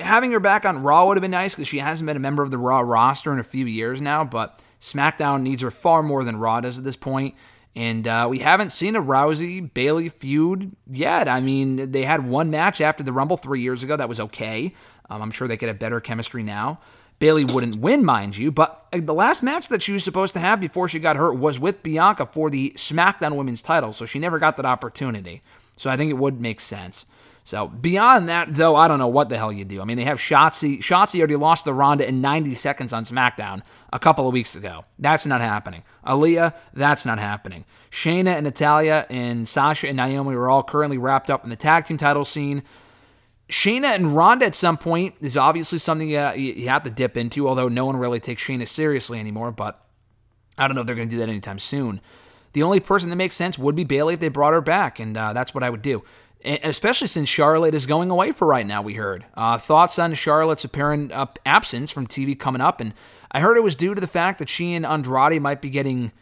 having 0.00 0.32
her 0.32 0.40
back 0.40 0.64
on 0.64 0.82
Raw 0.82 1.06
would 1.06 1.16
have 1.16 1.22
been 1.22 1.30
nice 1.30 1.54
because 1.54 1.68
she 1.68 1.78
hasn't 1.78 2.06
been 2.06 2.16
a 2.16 2.20
member 2.20 2.42
of 2.42 2.50
the 2.50 2.58
Raw 2.58 2.80
roster 2.80 3.32
in 3.32 3.38
a 3.38 3.44
few 3.44 3.66
years 3.66 4.00
now. 4.00 4.24
But 4.24 4.62
SmackDown 4.80 5.42
needs 5.42 5.62
her 5.62 5.70
far 5.70 6.02
more 6.02 6.24
than 6.24 6.36
Raw 6.36 6.60
does 6.60 6.78
at 6.78 6.84
this 6.84 6.96
point. 6.96 7.34
And 7.76 8.08
uh, 8.08 8.26
we 8.28 8.40
haven't 8.40 8.72
seen 8.72 8.96
a 8.96 9.02
Rousey 9.02 9.72
Bayley 9.72 10.08
feud 10.08 10.74
yet. 10.90 11.28
I 11.28 11.40
mean, 11.40 11.92
they 11.92 12.02
had 12.02 12.26
one 12.26 12.50
match 12.50 12.80
after 12.80 13.04
the 13.04 13.12
Rumble 13.12 13.36
three 13.36 13.60
years 13.60 13.82
ago 13.82 13.96
that 13.96 14.08
was 14.08 14.20
okay. 14.20 14.72
Um, 15.10 15.22
I'm 15.22 15.30
sure 15.30 15.46
they 15.46 15.56
could 15.56 15.68
have 15.68 15.78
better 15.78 16.00
chemistry 16.00 16.42
now. 16.42 16.80
Bayley 17.18 17.44
wouldn't 17.44 17.76
win, 17.76 18.04
mind 18.04 18.36
you, 18.36 18.52
but 18.52 18.86
uh, 18.92 19.00
the 19.02 19.14
last 19.14 19.42
match 19.42 19.68
that 19.68 19.82
she 19.82 19.92
was 19.92 20.04
supposed 20.04 20.34
to 20.34 20.40
have 20.40 20.60
before 20.60 20.88
she 20.88 21.00
got 21.00 21.16
hurt 21.16 21.34
was 21.34 21.58
with 21.58 21.82
Bianca 21.82 22.26
for 22.26 22.48
the 22.48 22.72
SmackDown 22.76 23.34
Women's 23.34 23.62
title, 23.62 23.92
so 23.92 24.06
she 24.06 24.20
never 24.20 24.38
got 24.38 24.56
that 24.56 24.66
opportunity. 24.66 25.40
So 25.78 25.88
I 25.88 25.96
think 25.96 26.10
it 26.10 26.18
would 26.18 26.40
make 26.40 26.60
sense. 26.60 27.06
So 27.44 27.66
beyond 27.66 28.28
that, 28.28 28.54
though, 28.54 28.76
I 28.76 28.88
don't 28.88 28.98
know 28.98 29.08
what 29.08 29.30
the 29.30 29.38
hell 29.38 29.50
you 29.50 29.64
do. 29.64 29.80
I 29.80 29.86
mean, 29.86 29.96
they 29.96 30.04
have 30.04 30.18
Shotzi. 30.18 30.80
Shotzi 30.80 31.18
already 31.18 31.36
lost 31.36 31.64
the 31.64 31.72
Ronda 31.72 32.06
in 32.06 32.20
90 32.20 32.54
seconds 32.54 32.92
on 32.92 33.04
SmackDown 33.04 33.62
a 33.90 33.98
couple 33.98 34.28
of 34.28 34.34
weeks 34.34 34.54
ago. 34.54 34.84
That's 34.98 35.24
not 35.24 35.40
happening. 35.40 35.82
Aaliyah, 36.06 36.54
that's 36.74 37.06
not 37.06 37.18
happening. 37.18 37.64
Shayna 37.90 38.34
and 38.34 38.44
Natalya 38.44 39.06
and 39.08 39.48
Sasha 39.48 39.88
and 39.88 39.96
Naomi 39.96 40.34
are 40.34 40.50
all 40.50 40.62
currently 40.62 40.98
wrapped 40.98 41.30
up 41.30 41.42
in 41.42 41.48
the 41.48 41.56
tag 41.56 41.86
team 41.86 41.96
title 41.96 42.26
scene. 42.26 42.62
Shayna 43.48 43.94
and 43.94 44.14
Ronda 44.14 44.44
at 44.44 44.54
some 44.54 44.76
point 44.76 45.14
is 45.22 45.38
obviously 45.38 45.78
something 45.78 46.10
you, 46.10 46.32
you 46.34 46.68
have 46.68 46.82
to 46.82 46.90
dip 46.90 47.16
into, 47.16 47.48
although 47.48 47.68
no 47.68 47.86
one 47.86 47.96
really 47.96 48.20
takes 48.20 48.42
Shayna 48.42 48.68
seriously 48.68 49.18
anymore, 49.18 49.52
but 49.52 49.82
I 50.58 50.68
don't 50.68 50.74
know 50.74 50.82
if 50.82 50.86
they're 50.86 50.96
going 50.96 51.08
to 51.08 51.14
do 51.14 51.20
that 51.20 51.30
anytime 51.30 51.58
soon. 51.58 52.02
The 52.52 52.62
only 52.62 52.80
person 52.80 53.10
that 53.10 53.16
makes 53.16 53.36
sense 53.36 53.58
would 53.58 53.74
be 53.74 53.84
Bayley 53.84 54.14
if 54.14 54.20
they 54.20 54.28
brought 54.28 54.52
her 54.52 54.60
back, 54.60 54.98
and 54.98 55.16
uh, 55.16 55.32
that's 55.32 55.54
what 55.54 55.62
I 55.62 55.70
would 55.70 55.82
do. 55.82 56.02
And 56.42 56.58
especially 56.62 57.08
since 57.08 57.28
Charlotte 57.28 57.74
is 57.74 57.86
going 57.86 58.10
away 58.10 58.32
for 58.32 58.46
right 58.46 58.66
now, 58.66 58.80
we 58.80 58.94
heard. 58.94 59.24
Uh, 59.34 59.58
thoughts 59.58 59.98
on 59.98 60.14
Charlotte's 60.14 60.64
apparent 60.64 61.12
uh, 61.12 61.26
absence 61.44 61.90
from 61.90 62.06
TV 62.06 62.38
coming 62.38 62.60
up, 62.60 62.80
and 62.80 62.94
I 63.32 63.40
heard 63.40 63.56
it 63.56 63.64
was 63.64 63.74
due 63.74 63.94
to 63.94 64.00
the 64.00 64.06
fact 64.06 64.38
that 64.38 64.48
she 64.48 64.74
and 64.74 64.86
Andrade 64.86 65.42
might 65.42 65.60
be 65.60 65.70
getting. 65.70 66.12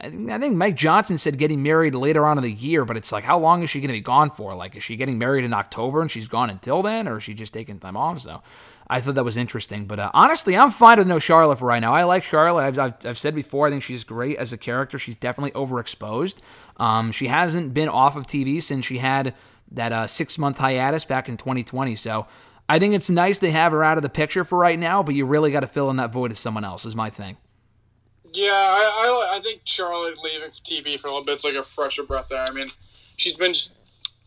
I 0.00 0.10
think, 0.10 0.56
Mike 0.56 0.76
Johnson 0.76 1.18
said 1.18 1.38
getting 1.38 1.62
married 1.62 1.94
later 1.94 2.26
on 2.26 2.36
in 2.36 2.42
the 2.42 2.52
year, 2.52 2.84
but 2.84 2.96
it's 2.96 3.12
like, 3.12 3.24
how 3.24 3.38
long 3.38 3.62
is 3.62 3.70
she 3.70 3.80
going 3.80 3.88
to 3.88 3.94
be 3.94 4.00
gone 4.00 4.30
for? 4.30 4.54
Like, 4.54 4.76
is 4.76 4.82
she 4.82 4.96
getting 4.96 5.18
married 5.18 5.44
in 5.44 5.52
October 5.52 6.02
and 6.02 6.10
she's 6.10 6.26
gone 6.26 6.50
until 6.50 6.82
then, 6.82 7.06
or 7.06 7.18
is 7.18 7.22
she 7.22 7.32
just 7.32 7.54
taking 7.54 7.78
time 7.78 7.96
off? 7.96 8.20
So 8.20 8.42
I 8.88 9.00
thought 9.00 9.14
that 9.14 9.24
was 9.24 9.36
interesting. 9.36 9.86
But 9.86 10.00
uh, 10.00 10.10
honestly, 10.12 10.56
I'm 10.56 10.70
fine 10.70 10.98
with 10.98 11.06
no 11.06 11.18
Charlotte 11.18 11.58
for 11.58 11.66
right 11.66 11.80
now. 11.80 11.94
I 11.94 12.04
like 12.04 12.24
Charlotte. 12.24 12.64
I've, 12.64 12.78
I've, 12.78 13.06
I've 13.06 13.18
said 13.18 13.34
before, 13.34 13.68
I 13.68 13.70
think 13.70 13.82
she's 13.82 14.04
great 14.04 14.36
as 14.36 14.52
a 14.52 14.58
character. 14.58 14.98
She's 14.98 15.16
definitely 15.16 15.52
overexposed. 15.52 16.36
Um, 16.78 17.12
she 17.12 17.28
hasn't 17.28 17.72
been 17.72 17.88
off 17.88 18.16
of 18.16 18.26
TV 18.26 18.62
since 18.62 18.84
she 18.84 18.98
had 18.98 19.34
that 19.70 19.92
uh, 19.92 20.06
six 20.06 20.38
month 20.38 20.58
hiatus 20.58 21.04
back 21.04 21.28
in 21.28 21.36
2020. 21.36 21.96
So 21.96 22.26
I 22.68 22.78
think 22.78 22.94
it's 22.94 23.10
nice 23.10 23.38
they 23.38 23.52
have 23.52 23.72
her 23.72 23.84
out 23.84 23.96
of 23.96 24.02
the 24.02 24.08
picture 24.08 24.44
for 24.44 24.58
right 24.58 24.78
now, 24.78 25.02
but 25.02 25.14
you 25.14 25.24
really 25.24 25.52
got 25.52 25.60
to 25.60 25.66
fill 25.66 25.90
in 25.90 25.96
that 25.96 26.12
void 26.12 26.30
as 26.30 26.38
someone 26.38 26.64
else, 26.64 26.84
is 26.84 26.96
my 26.96 27.10
thing. 27.10 27.36
Yeah, 28.34 28.50
I, 28.52 29.30
I, 29.32 29.36
I 29.36 29.40
think 29.40 29.60
Charlotte 29.64 30.18
leaving 30.22 30.48
TV 30.50 30.98
for 30.98 31.06
a 31.06 31.10
little 31.10 31.24
bit 31.24 31.36
is 31.36 31.44
like 31.44 31.54
a 31.54 31.62
fresher 31.62 32.02
breath 32.02 32.28
there. 32.28 32.44
I 32.46 32.50
mean, 32.50 32.66
she's 33.16 33.36
been 33.36 33.52
just 33.52 33.74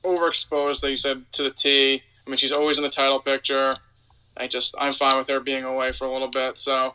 overexposed, 0.04 0.82
like 0.82 0.92
you 0.92 0.98
said, 0.98 1.30
to 1.34 1.44
the 1.44 1.50
T. 1.50 2.02
I 2.26 2.30
mean, 2.30 2.38
she's 2.38 2.54
always 2.54 2.78
in 2.78 2.84
the 2.84 2.90
title 2.90 3.20
picture. 3.20 3.76
I 4.38 4.48
just, 4.48 4.76
I'm 4.80 4.94
fine 4.94 5.18
with 5.18 5.28
her 5.30 5.42
being 5.42 5.66
away 5.66 5.92
for 5.92 6.06
a 6.06 6.12
little 6.12 6.30
bit. 6.30 6.58
So, 6.58 6.94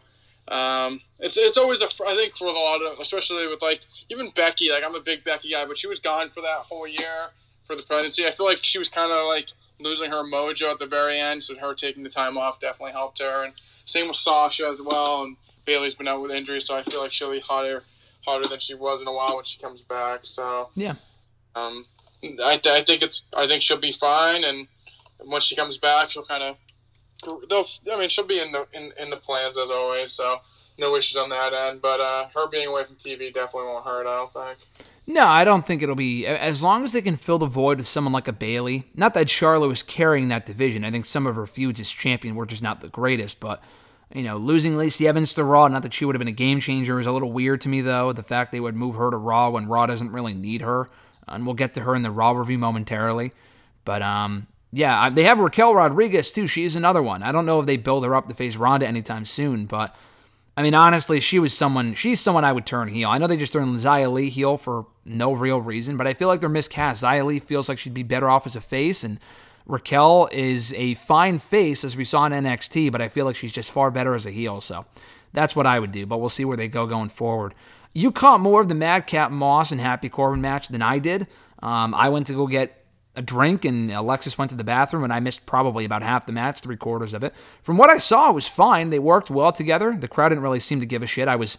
um, 0.48 1.00
it's 1.18 1.36
it's 1.36 1.56
always 1.56 1.80
a 1.82 1.86
I 2.06 2.16
think 2.16 2.34
for 2.34 2.48
a 2.48 2.52
lot 2.52 2.80
of, 2.82 2.98
especially 2.98 3.46
with 3.46 3.62
like 3.62 3.82
even 4.10 4.30
Becky. 4.30 4.70
Like 4.70 4.82
I'm 4.84 4.94
a 4.94 5.00
big 5.00 5.22
Becky 5.22 5.50
guy, 5.50 5.64
but 5.66 5.76
she 5.76 5.86
was 5.86 5.98
gone 5.98 6.30
for 6.30 6.40
that 6.40 6.64
whole 6.68 6.86
year 6.86 7.30
for 7.64 7.76
the 7.76 7.82
pregnancy. 7.82 8.26
I 8.26 8.32
feel 8.32 8.46
like 8.46 8.58
she 8.62 8.78
was 8.78 8.88
kind 8.88 9.12
of 9.12 9.28
like 9.28 9.50
losing 9.78 10.10
her 10.10 10.24
mojo 10.24 10.70
at 10.72 10.78
the 10.78 10.86
very 10.86 11.18
end. 11.18 11.42
So 11.42 11.56
her 11.56 11.74
taking 11.74 12.02
the 12.02 12.10
time 12.10 12.36
off 12.36 12.58
definitely 12.58 12.92
helped 12.92 13.20
her. 13.20 13.44
And 13.44 13.52
same 13.84 14.08
with 14.08 14.16
Sasha 14.16 14.66
as 14.66 14.82
well. 14.82 15.22
And 15.22 15.36
Bayley's 15.64 15.94
been 15.94 16.08
out 16.08 16.20
with 16.22 16.30
injury, 16.32 16.60
so 16.60 16.76
I 16.76 16.82
feel 16.82 17.00
like 17.00 17.12
she'll 17.12 17.30
be 17.30 17.40
hotter, 17.40 17.82
hotter 18.24 18.48
than 18.48 18.58
she 18.58 18.74
was 18.74 19.00
in 19.02 19.08
a 19.08 19.12
while 19.12 19.36
when 19.36 19.44
she 19.44 19.58
comes 19.60 19.80
back. 19.80 20.20
So 20.22 20.70
Yeah. 20.74 20.94
um, 21.54 21.86
I, 22.24 22.60
I 22.64 22.82
think 22.82 23.02
it's 23.02 23.24
I 23.36 23.46
think 23.46 23.62
she'll 23.62 23.76
be 23.78 23.92
fine, 23.92 24.44
and 24.44 24.66
once 25.20 25.44
she 25.44 25.56
comes 25.56 25.78
back, 25.78 26.10
she'll 26.10 26.24
kind 26.24 26.42
of 26.42 26.56
they'll. 27.48 27.64
I 27.92 27.98
mean, 28.00 28.08
she'll 28.08 28.26
be 28.26 28.40
in 28.40 28.52
the 28.52 28.66
in, 28.72 28.92
in 29.00 29.10
the 29.10 29.16
plans 29.16 29.56
as 29.58 29.70
always. 29.70 30.12
So 30.12 30.38
no 30.78 30.96
issues 30.96 31.16
on 31.16 31.28
that 31.30 31.52
end. 31.52 31.82
But 31.82 32.00
uh, 32.00 32.28
her 32.34 32.48
being 32.48 32.68
away 32.68 32.84
from 32.84 32.96
TV 32.96 33.32
definitely 33.32 33.68
won't 33.68 33.84
hurt. 33.84 34.06
I 34.06 34.16
don't 34.16 34.32
think. 34.32 34.88
No, 35.06 35.26
I 35.26 35.42
don't 35.44 35.66
think 35.66 35.82
it'll 35.82 35.94
be 35.96 36.26
as 36.26 36.62
long 36.62 36.84
as 36.84 36.92
they 36.92 37.02
can 37.02 37.16
fill 37.16 37.38
the 37.38 37.46
void 37.46 37.78
with 37.78 37.86
someone 37.88 38.12
like 38.12 38.28
a 38.28 38.32
Bayley. 38.32 38.84
Not 38.94 39.14
that 39.14 39.28
Charlotte 39.28 39.66
was 39.68 39.82
carrying 39.82 40.28
that 40.28 40.46
division. 40.46 40.84
I 40.84 40.90
think 40.92 41.06
some 41.06 41.26
of 41.26 41.34
her 41.34 41.46
feuds 41.46 41.80
as 41.80 41.90
champion 41.90 42.36
were 42.36 42.46
just 42.46 42.62
not 42.62 42.80
the 42.80 42.88
greatest, 42.88 43.40
but 43.40 43.62
you 44.14 44.22
know, 44.22 44.36
losing 44.36 44.76
Lacey 44.76 45.08
Evans 45.08 45.34
to 45.34 45.44
Raw, 45.44 45.68
not 45.68 45.82
that 45.82 45.94
she 45.94 46.04
would 46.04 46.14
have 46.14 46.20
been 46.20 46.28
a 46.28 46.32
game 46.32 46.60
changer, 46.60 46.98
is 46.98 47.06
a 47.06 47.12
little 47.12 47.32
weird 47.32 47.60
to 47.62 47.68
me 47.68 47.80
though. 47.80 48.12
The 48.12 48.22
fact 48.22 48.52
they 48.52 48.60
would 48.60 48.76
move 48.76 48.96
her 48.96 49.10
to 49.10 49.16
Raw 49.16 49.50
when 49.50 49.66
Raw 49.66 49.86
doesn't 49.86 50.12
really 50.12 50.34
need 50.34 50.60
her, 50.60 50.88
and 51.26 51.46
we'll 51.46 51.54
get 51.54 51.74
to 51.74 51.82
her 51.82 51.94
in 51.94 52.02
the 52.02 52.10
Raw 52.10 52.32
review 52.32 52.58
momentarily. 52.58 53.32
But 53.84 54.02
um, 54.02 54.46
yeah, 54.72 55.08
they 55.10 55.24
have 55.24 55.38
Raquel 55.38 55.74
Rodriguez 55.74 56.32
too. 56.32 56.46
She's 56.46 56.76
another 56.76 57.02
one. 57.02 57.22
I 57.22 57.32
don't 57.32 57.46
know 57.46 57.60
if 57.60 57.66
they 57.66 57.76
build 57.76 58.04
her 58.04 58.14
up 58.14 58.28
to 58.28 58.34
face 58.34 58.56
Ronda 58.56 58.86
anytime 58.86 59.24
soon, 59.24 59.66
but 59.66 59.94
I 60.56 60.62
mean, 60.62 60.74
honestly, 60.74 61.20
she 61.20 61.38
was 61.38 61.56
someone. 61.56 61.94
She's 61.94 62.20
someone 62.20 62.44
I 62.44 62.52
would 62.52 62.66
turn 62.66 62.88
heel. 62.88 63.08
I 63.08 63.18
know 63.18 63.26
they 63.26 63.38
just 63.38 63.54
turned 63.54 63.74
Xia 63.78 64.12
Li 64.12 64.28
heel 64.28 64.58
for 64.58 64.86
no 65.04 65.32
real 65.32 65.60
reason, 65.60 65.96
but 65.96 66.06
I 66.06 66.14
feel 66.14 66.28
like 66.28 66.40
they're 66.40 66.50
miscast. 66.50 67.02
Xia 67.02 67.24
Li 67.24 67.38
feels 67.38 67.68
like 67.68 67.78
she'd 67.78 67.94
be 67.94 68.02
better 68.02 68.28
off 68.28 68.46
as 68.46 68.56
a 68.56 68.60
face, 68.60 69.02
and 69.02 69.18
Raquel 69.66 70.28
is 70.32 70.72
a 70.74 70.94
fine 70.94 71.38
face 71.38 71.84
as 71.84 71.96
we 71.96 72.04
saw 72.04 72.26
in 72.26 72.32
NXT, 72.32 72.90
but 72.90 73.00
I 73.00 73.08
feel 73.08 73.24
like 73.24 73.36
she's 73.36 73.52
just 73.52 73.70
far 73.70 73.90
better 73.90 74.14
as 74.14 74.26
a 74.26 74.30
heel. 74.30 74.60
So 74.60 74.86
that's 75.32 75.54
what 75.54 75.66
I 75.66 75.78
would 75.78 75.92
do. 75.92 76.06
But 76.06 76.18
we'll 76.18 76.30
see 76.30 76.44
where 76.44 76.56
they 76.56 76.68
go 76.68 76.86
going 76.86 77.08
forward. 77.08 77.54
You 77.92 78.10
caught 78.10 78.40
more 78.40 78.60
of 78.60 78.68
the 78.68 78.74
Madcap 78.74 79.30
Moss 79.30 79.70
and 79.70 79.80
Happy 79.80 80.08
Corbin 80.08 80.40
match 80.40 80.68
than 80.68 80.82
I 80.82 80.98
did. 80.98 81.26
Um, 81.62 81.94
I 81.94 82.08
went 82.08 82.26
to 82.28 82.32
go 82.32 82.46
get 82.46 82.84
a 83.14 83.22
drink 83.22 83.64
and 83.64 83.90
Alexis 83.90 84.38
went 84.38 84.50
to 84.50 84.56
the 84.56 84.64
bathroom 84.64 85.04
and 85.04 85.12
I 85.12 85.20
missed 85.20 85.44
probably 85.44 85.84
about 85.84 86.02
half 86.02 86.24
the 86.24 86.32
match, 86.32 86.60
three 86.60 86.76
quarters 86.76 87.12
of 87.12 87.22
it. 87.22 87.34
From 87.62 87.76
what 87.76 87.90
I 87.90 87.98
saw, 87.98 88.30
it 88.30 88.34
was 88.34 88.48
fine. 88.48 88.90
They 88.90 88.98
worked 88.98 89.30
well 89.30 89.52
together. 89.52 89.94
The 89.94 90.08
crowd 90.08 90.30
didn't 90.30 90.42
really 90.42 90.60
seem 90.60 90.80
to 90.80 90.86
give 90.86 91.02
a 91.02 91.06
shit. 91.06 91.28
I 91.28 91.36
was 91.36 91.58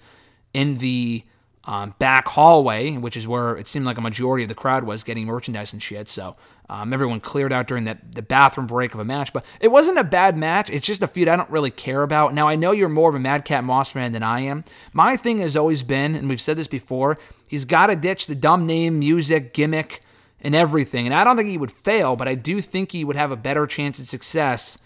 in 0.53 0.77
the 0.77 1.23
um, 1.65 1.93
back 1.97 2.27
hallway, 2.27 2.97
which 2.97 3.15
is 3.15 3.27
where 3.27 3.55
it 3.55 3.67
seemed 3.67 3.85
like 3.85 3.97
a 3.97 4.01
majority 4.01 4.43
of 4.43 4.49
the 4.49 4.55
crowd 4.55 4.83
was 4.83 5.03
getting 5.03 5.25
merchandise 5.25 5.71
and 5.71 5.81
shit. 5.81 6.09
So 6.09 6.35
um, 6.69 6.93
everyone 6.93 7.19
cleared 7.19 7.53
out 7.53 7.67
during 7.67 7.85
that 7.85 8.15
the 8.15 8.21
bathroom 8.21 8.67
break 8.67 8.93
of 8.93 8.99
a 8.99 9.05
match. 9.05 9.31
But 9.31 9.45
it 9.61 9.69
wasn't 9.69 9.97
a 9.97 10.03
bad 10.03 10.37
match. 10.37 10.69
It's 10.69 10.85
just 10.85 11.01
a 11.01 11.07
feud 11.07 11.27
I 11.27 11.35
don't 11.35 11.49
really 11.49 11.71
care 11.71 12.03
about. 12.03 12.33
Now 12.33 12.47
I 12.47 12.55
know 12.55 12.71
you're 12.71 12.89
more 12.89 13.09
of 13.09 13.15
a 13.15 13.19
Madcap 13.19 13.63
Moss 13.63 13.91
fan 13.91 14.11
than 14.11 14.23
I 14.23 14.41
am. 14.41 14.65
My 14.91 15.15
thing 15.15 15.39
has 15.39 15.55
always 15.55 15.83
been, 15.83 16.15
and 16.15 16.27
we've 16.27 16.41
said 16.41 16.57
this 16.57 16.67
before, 16.67 17.17
he's 17.47 17.65
got 17.65 17.87
to 17.87 17.95
ditch 17.95 18.27
the 18.27 18.35
dumb 18.35 18.65
name, 18.65 18.99
music, 18.99 19.53
gimmick 19.53 20.01
and 20.41 20.53
everything. 20.53 21.05
And 21.05 21.15
I 21.15 21.23
don't 21.23 21.37
think 21.37 21.49
he 21.49 21.57
would 21.57 21.71
fail, 21.71 22.17
but 22.17 22.27
I 22.27 22.35
do 22.35 22.59
think 22.59 22.91
he 22.91 23.05
would 23.05 23.15
have 23.15 23.31
a 23.31 23.37
better 23.37 23.65
chance 23.65 23.99
at 23.99 24.07
success 24.07 24.77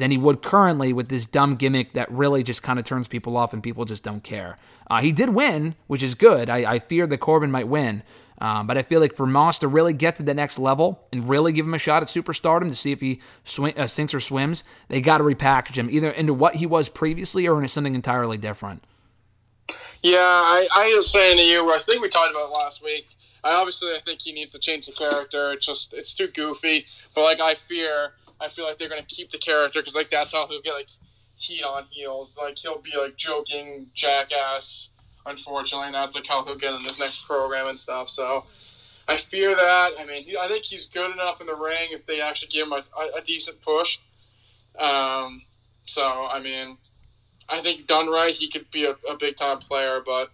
than 0.00 0.10
he 0.10 0.16
would 0.16 0.40
currently 0.40 0.94
with 0.94 1.10
this 1.10 1.26
dumb 1.26 1.56
gimmick 1.56 1.92
that 1.92 2.10
really 2.10 2.42
just 2.42 2.62
kind 2.62 2.78
of 2.78 2.86
turns 2.86 3.06
people 3.06 3.36
off 3.36 3.52
and 3.52 3.62
people 3.62 3.84
just 3.84 4.02
don't 4.02 4.24
care. 4.24 4.56
Uh, 4.90 5.02
he 5.02 5.12
did 5.12 5.28
win, 5.28 5.74
which 5.88 6.02
is 6.02 6.14
good. 6.14 6.48
I, 6.48 6.72
I 6.72 6.78
feared 6.78 7.10
that 7.10 7.18
Corbin 7.18 7.50
might 7.50 7.68
win. 7.68 8.02
Um, 8.38 8.66
but 8.66 8.78
I 8.78 8.82
feel 8.82 9.00
like 9.00 9.14
for 9.14 9.26
Moss 9.26 9.58
to 9.58 9.68
really 9.68 9.92
get 9.92 10.16
to 10.16 10.22
the 10.22 10.32
next 10.32 10.58
level 10.58 11.06
and 11.12 11.28
really 11.28 11.52
give 11.52 11.66
him 11.66 11.74
a 11.74 11.78
shot 11.78 12.02
at 12.02 12.08
superstardom 12.08 12.70
to 12.70 12.74
see 12.74 12.92
if 12.92 13.00
he 13.00 13.20
uh, 13.76 13.86
sinks 13.86 14.14
or 14.14 14.20
swims, 14.20 14.64
they 14.88 15.02
got 15.02 15.18
to 15.18 15.24
repackage 15.24 15.74
him 15.74 15.90
either 15.90 16.10
into 16.10 16.32
what 16.32 16.56
he 16.56 16.64
was 16.64 16.88
previously 16.88 17.46
or 17.46 17.56
into 17.56 17.68
something 17.68 17.94
entirely 17.94 18.38
different. 18.38 18.82
Yeah, 20.02 20.16
I, 20.16 20.66
I 20.74 20.94
was 20.96 21.12
saying 21.12 21.36
to 21.36 21.44
you, 21.44 21.70
I 21.70 21.76
think 21.76 22.00
we 22.00 22.08
talked 22.08 22.30
about 22.30 22.50
last 22.52 22.82
week. 22.82 23.14
I 23.44 23.54
obviously 23.54 23.88
I 23.90 24.00
think 24.04 24.22
he 24.22 24.32
needs 24.32 24.52
to 24.52 24.58
change 24.58 24.86
the 24.86 24.92
character. 24.92 25.52
It's 25.52 25.66
just 25.66 25.92
it's 25.92 26.14
too 26.14 26.28
goofy. 26.28 26.86
But 27.14 27.22
like 27.22 27.40
I 27.40 27.54
fear, 27.54 28.14
I 28.40 28.48
feel 28.48 28.64
like 28.64 28.78
they're 28.78 28.88
gonna 28.88 29.02
keep 29.02 29.30
the 29.30 29.38
character 29.38 29.80
because 29.80 29.94
like 29.94 30.10
that's 30.10 30.32
how 30.32 30.46
he'll 30.46 30.62
get 30.62 30.74
like 30.74 30.88
heat 31.36 31.62
on 31.62 31.84
heels. 31.90 32.36
Like 32.36 32.58
he'll 32.58 32.78
be 32.78 32.92
like 32.96 33.16
joking 33.16 33.86
jackass. 33.94 34.90
Unfortunately, 35.26 35.86
and 35.86 35.94
that's 35.94 36.14
like 36.14 36.26
how 36.26 36.42
he'll 36.44 36.56
get 36.56 36.72
in 36.72 36.82
this 36.82 36.98
next 36.98 37.26
program 37.26 37.68
and 37.68 37.78
stuff. 37.78 38.08
So 38.08 38.44
I 39.06 39.16
fear 39.16 39.50
that. 39.50 39.90
I 39.98 40.04
mean, 40.06 40.24
I 40.40 40.48
think 40.48 40.64
he's 40.64 40.86
good 40.86 41.10
enough 41.10 41.40
in 41.40 41.46
the 41.46 41.56
ring 41.56 41.88
if 41.90 42.06
they 42.06 42.20
actually 42.20 42.48
give 42.48 42.66
him 42.66 42.72
a, 42.72 42.84
a, 43.16 43.20
decent 43.20 43.60
push. 43.60 43.98
Um, 44.78 45.42
so 45.84 46.28
I 46.30 46.40
mean, 46.40 46.78
I 47.48 47.58
think 47.58 47.86
done 47.86 48.08
right, 48.08 48.32
he 48.32 48.48
could 48.48 48.70
be 48.70 48.84
a, 48.84 48.92
a 49.08 49.16
big 49.16 49.36
time 49.36 49.58
player, 49.58 50.00
but 50.04 50.30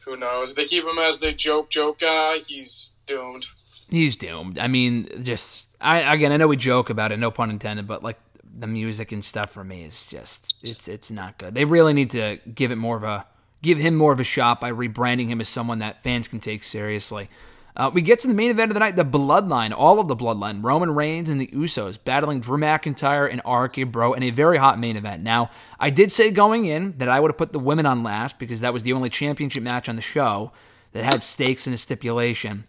who 0.00 0.16
knows? 0.16 0.50
If 0.50 0.56
they 0.56 0.66
keep 0.66 0.84
him 0.84 0.98
as 0.98 1.18
the 1.18 1.32
joke 1.32 1.70
joke 1.70 2.00
guy, 2.00 2.38
he's 2.46 2.92
doomed. 3.06 3.46
he's 3.90 4.16
doomed. 4.16 4.58
I 4.58 4.68
mean, 4.68 5.08
just 5.22 5.63
I 5.80 6.14
again, 6.14 6.32
I 6.32 6.36
know 6.36 6.48
we 6.48 6.56
joke 6.56 6.90
about 6.90 7.12
it, 7.12 7.18
no 7.18 7.30
pun 7.30 7.50
intended, 7.50 7.86
but 7.86 8.02
like 8.02 8.18
the 8.56 8.66
music 8.66 9.12
and 9.12 9.24
stuff 9.24 9.50
for 9.50 9.64
me 9.64 9.84
is 9.84 10.06
just 10.06 10.56
it's 10.62 10.88
it's 10.88 11.10
not 11.10 11.38
good. 11.38 11.54
They 11.54 11.64
really 11.64 11.92
need 11.92 12.10
to 12.10 12.38
give 12.54 12.70
it 12.70 12.76
more 12.76 12.96
of 12.96 13.02
a 13.02 13.26
give 13.62 13.78
him 13.78 13.94
more 13.94 14.12
of 14.12 14.20
a 14.20 14.24
shot 14.24 14.60
by 14.60 14.70
rebranding 14.70 15.28
him 15.28 15.40
as 15.40 15.48
someone 15.48 15.78
that 15.80 16.02
fans 16.02 16.28
can 16.28 16.38
take 16.38 16.62
seriously. 16.62 17.28
Uh, 17.76 17.90
we 17.92 18.02
get 18.02 18.20
to 18.20 18.28
the 18.28 18.34
main 18.34 18.52
event 18.52 18.70
of 18.70 18.74
the 18.74 18.80
night, 18.80 18.94
the 18.94 19.04
Bloodline, 19.04 19.74
all 19.76 19.98
of 19.98 20.06
the 20.06 20.14
Bloodline, 20.14 20.62
Roman 20.62 20.94
Reigns 20.94 21.28
and 21.28 21.40
the 21.40 21.48
Usos 21.48 21.98
battling 22.02 22.38
Drew 22.38 22.56
McIntyre 22.56 23.28
and 23.28 23.42
RK 23.44 23.90
Bro 23.90 24.12
in 24.12 24.22
a 24.22 24.30
very 24.30 24.58
hot 24.58 24.78
main 24.78 24.96
event. 24.96 25.24
Now, 25.24 25.50
I 25.80 25.90
did 25.90 26.12
say 26.12 26.30
going 26.30 26.66
in 26.66 26.92
that 26.98 27.08
I 27.08 27.18
would 27.18 27.32
have 27.32 27.38
put 27.38 27.52
the 27.52 27.58
women 27.58 27.84
on 27.84 28.04
last 28.04 28.38
because 28.38 28.60
that 28.60 28.72
was 28.72 28.84
the 28.84 28.92
only 28.92 29.10
championship 29.10 29.64
match 29.64 29.88
on 29.88 29.96
the 29.96 30.02
show 30.02 30.52
that 30.92 31.02
had 31.02 31.24
stakes 31.24 31.66
and 31.66 31.74
a 31.74 31.78
stipulation. 31.78 32.64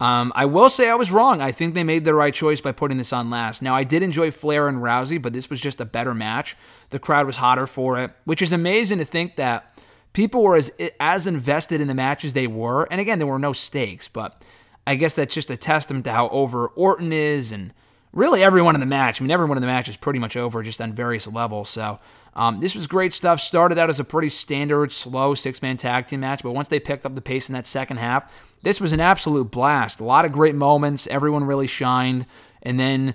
Um, 0.00 0.32
I 0.34 0.46
will 0.46 0.70
say 0.70 0.88
I 0.88 0.94
was 0.94 1.12
wrong. 1.12 1.42
I 1.42 1.52
think 1.52 1.74
they 1.74 1.84
made 1.84 2.04
the 2.04 2.14
right 2.14 2.32
choice 2.32 2.60
by 2.62 2.72
putting 2.72 2.96
this 2.96 3.12
on 3.12 3.28
last. 3.28 3.60
Now, 3.60 3.76
I 3.76 3.84
did 3.84 4.02
enjoy 4.02 4.30
Flair 4.30 4.66
and 4.66 4.78
Rousey, 4.78 5.20
but 5.20 5.34
this 5.34 5.50
was 5.50 5.60
just 5.60 5.80
a 5.80 5.84
better 5.84 6.14
match. 6.14 6.56
The 6.88 6.98
crowd 6.98 7.26
was 7.26 7.36
hotter 7.36 7.66
for 7.66 7.98
it, 8.02 8.10
which 8.24 8.40
is 8.40 8.52
amazing 8.52 8.98
to 8.98 9.04
think 9.04 9.36
that 9.36 9.78
people 10.14 10.42
were 10.42 10.56
as 10.56 10.70
as 10.98 11.26
invested 11.26 11.80
in 11.80 11.88
the 11.88 11.94
match 11.94 12.24
as 12.24 12.32
they 12.32 12.46
were. 12.46 12.88
And 12.90 13.00
again, 13.00 13.18
there 13.18 13.28
were 13.28 13.38
no 13.38 13.52
stakes, 13.52 14.08
but 14.08 14.42
I 14.86 14.94
guess 14.94 15.14
that's 15.14 15.34
just 15.34 15.50
a 15.50 15.56
testament 15.56 16.06
to 16.06 16.12
how 16.12 16.28
over 16.30 16.68
Orton 16.68 17.12
is 17.12 17.52
and 17.52 17.74
really 18.12 18.42
everyone 18.42 18.74
in 18.74 18.80
the 18.80 18.86
match. 18.86 19.20
I 19.20 19.24
mean, 19.24 19.30
everyone 19.30 19.58
in 19.58 19.60
the 19.60 19.66
match 19.66 19.88
is 19.88 19.96
pretty 19.96 20.18
much 20.18 20.36
over 20.36 20.62
just 20.62 20.80
on 20.80 20.92
various 20.94 21.28
levels. 21.28 21.68
So 21.68 21.98
um, 22.34 22.60
this 22.60 22.74
was 22.74 22.86
great 22.86 23.12
stuff. 23.12 23.40
Started 23.40 23.78
out 23.78 23.90
as 23.90 24.00
a 24.00 24.04
pretty 24.04 24.30
standard, 24.30 24.92
slow 24.92 25.34
six 25.34 25.62
man 25.62 25.76
tag 25.76 26.06
team 26.06 26.20
match, 26.20 26.42
but 26.42 26.52
once 26.52 26.68
they 26.68 26.80
picked 26.80 27.04
up 27.04 27.14
the 27.14 27.22
pace 27.22 27.48
in 27.48 27.52
that 27.52 27.66
second 27.66 27.98
half, 27.98 28.32
this 28.62 28.80
was 28.80 28.92
an 28.92 29.00
absolute 29.00 29.50
blast. 29.50 30.00
A 30.00 30.04
lot 30.04 30.24
of 30.24 30.32
great 30.32 30.54
moments. 30.54 31.06
Everyone 31.06 31.44
really 31.44 31.66
shined. 31.66 32.26
And 32.62 32.78
then 32.78 33.14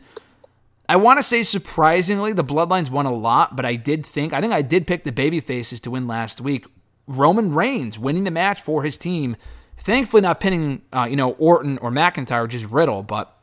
I 0.89 0.95
want 0.95 1.19
to 1.19 1.23
say 1.23 1.43
surprisingly, 1.43 2.33
the 2.33 2.43
Bloodlines 2.43 2.89
won 2.89 3.05
a 3.05 3.13
lot, 3.13 3.55
but 3.55 3.65
I 3.65 3.75
did 3.75 4.05
think, 4.05 4.33
I 4.33 4.41
think 4.41 4.53
I 4.53 4.61
did 4.61 4.87
pick 4.87 5.03
the 5.03 5.11
baby 5.11 5.39
faces 5.39 5.79
to 5.81 5.91
win 5.91 6.07
last 6.07 6.41
week. 6.41 6.65
Roman 7.07 7.53
Reigns 7.53 7.99
winning 7.99 8.23
the 8.23 8.31
match 8.31 8.61
for 8.61 8.83
his 8.83 8.97
team. 8.97 9.37
Thankfully, 9.77 10.21
not 10.21 10.39
pinning, 10.39 10.81
uh, 10.93 11.07
you 11.09 11.15
know, 11.15 11.33
Orton 11.33 11.77
or 11.79 11.91
McIntyre, 11.91 12.47
just 12.47 12.65
Riddle, 12.65 13.03
but 13.03 13.37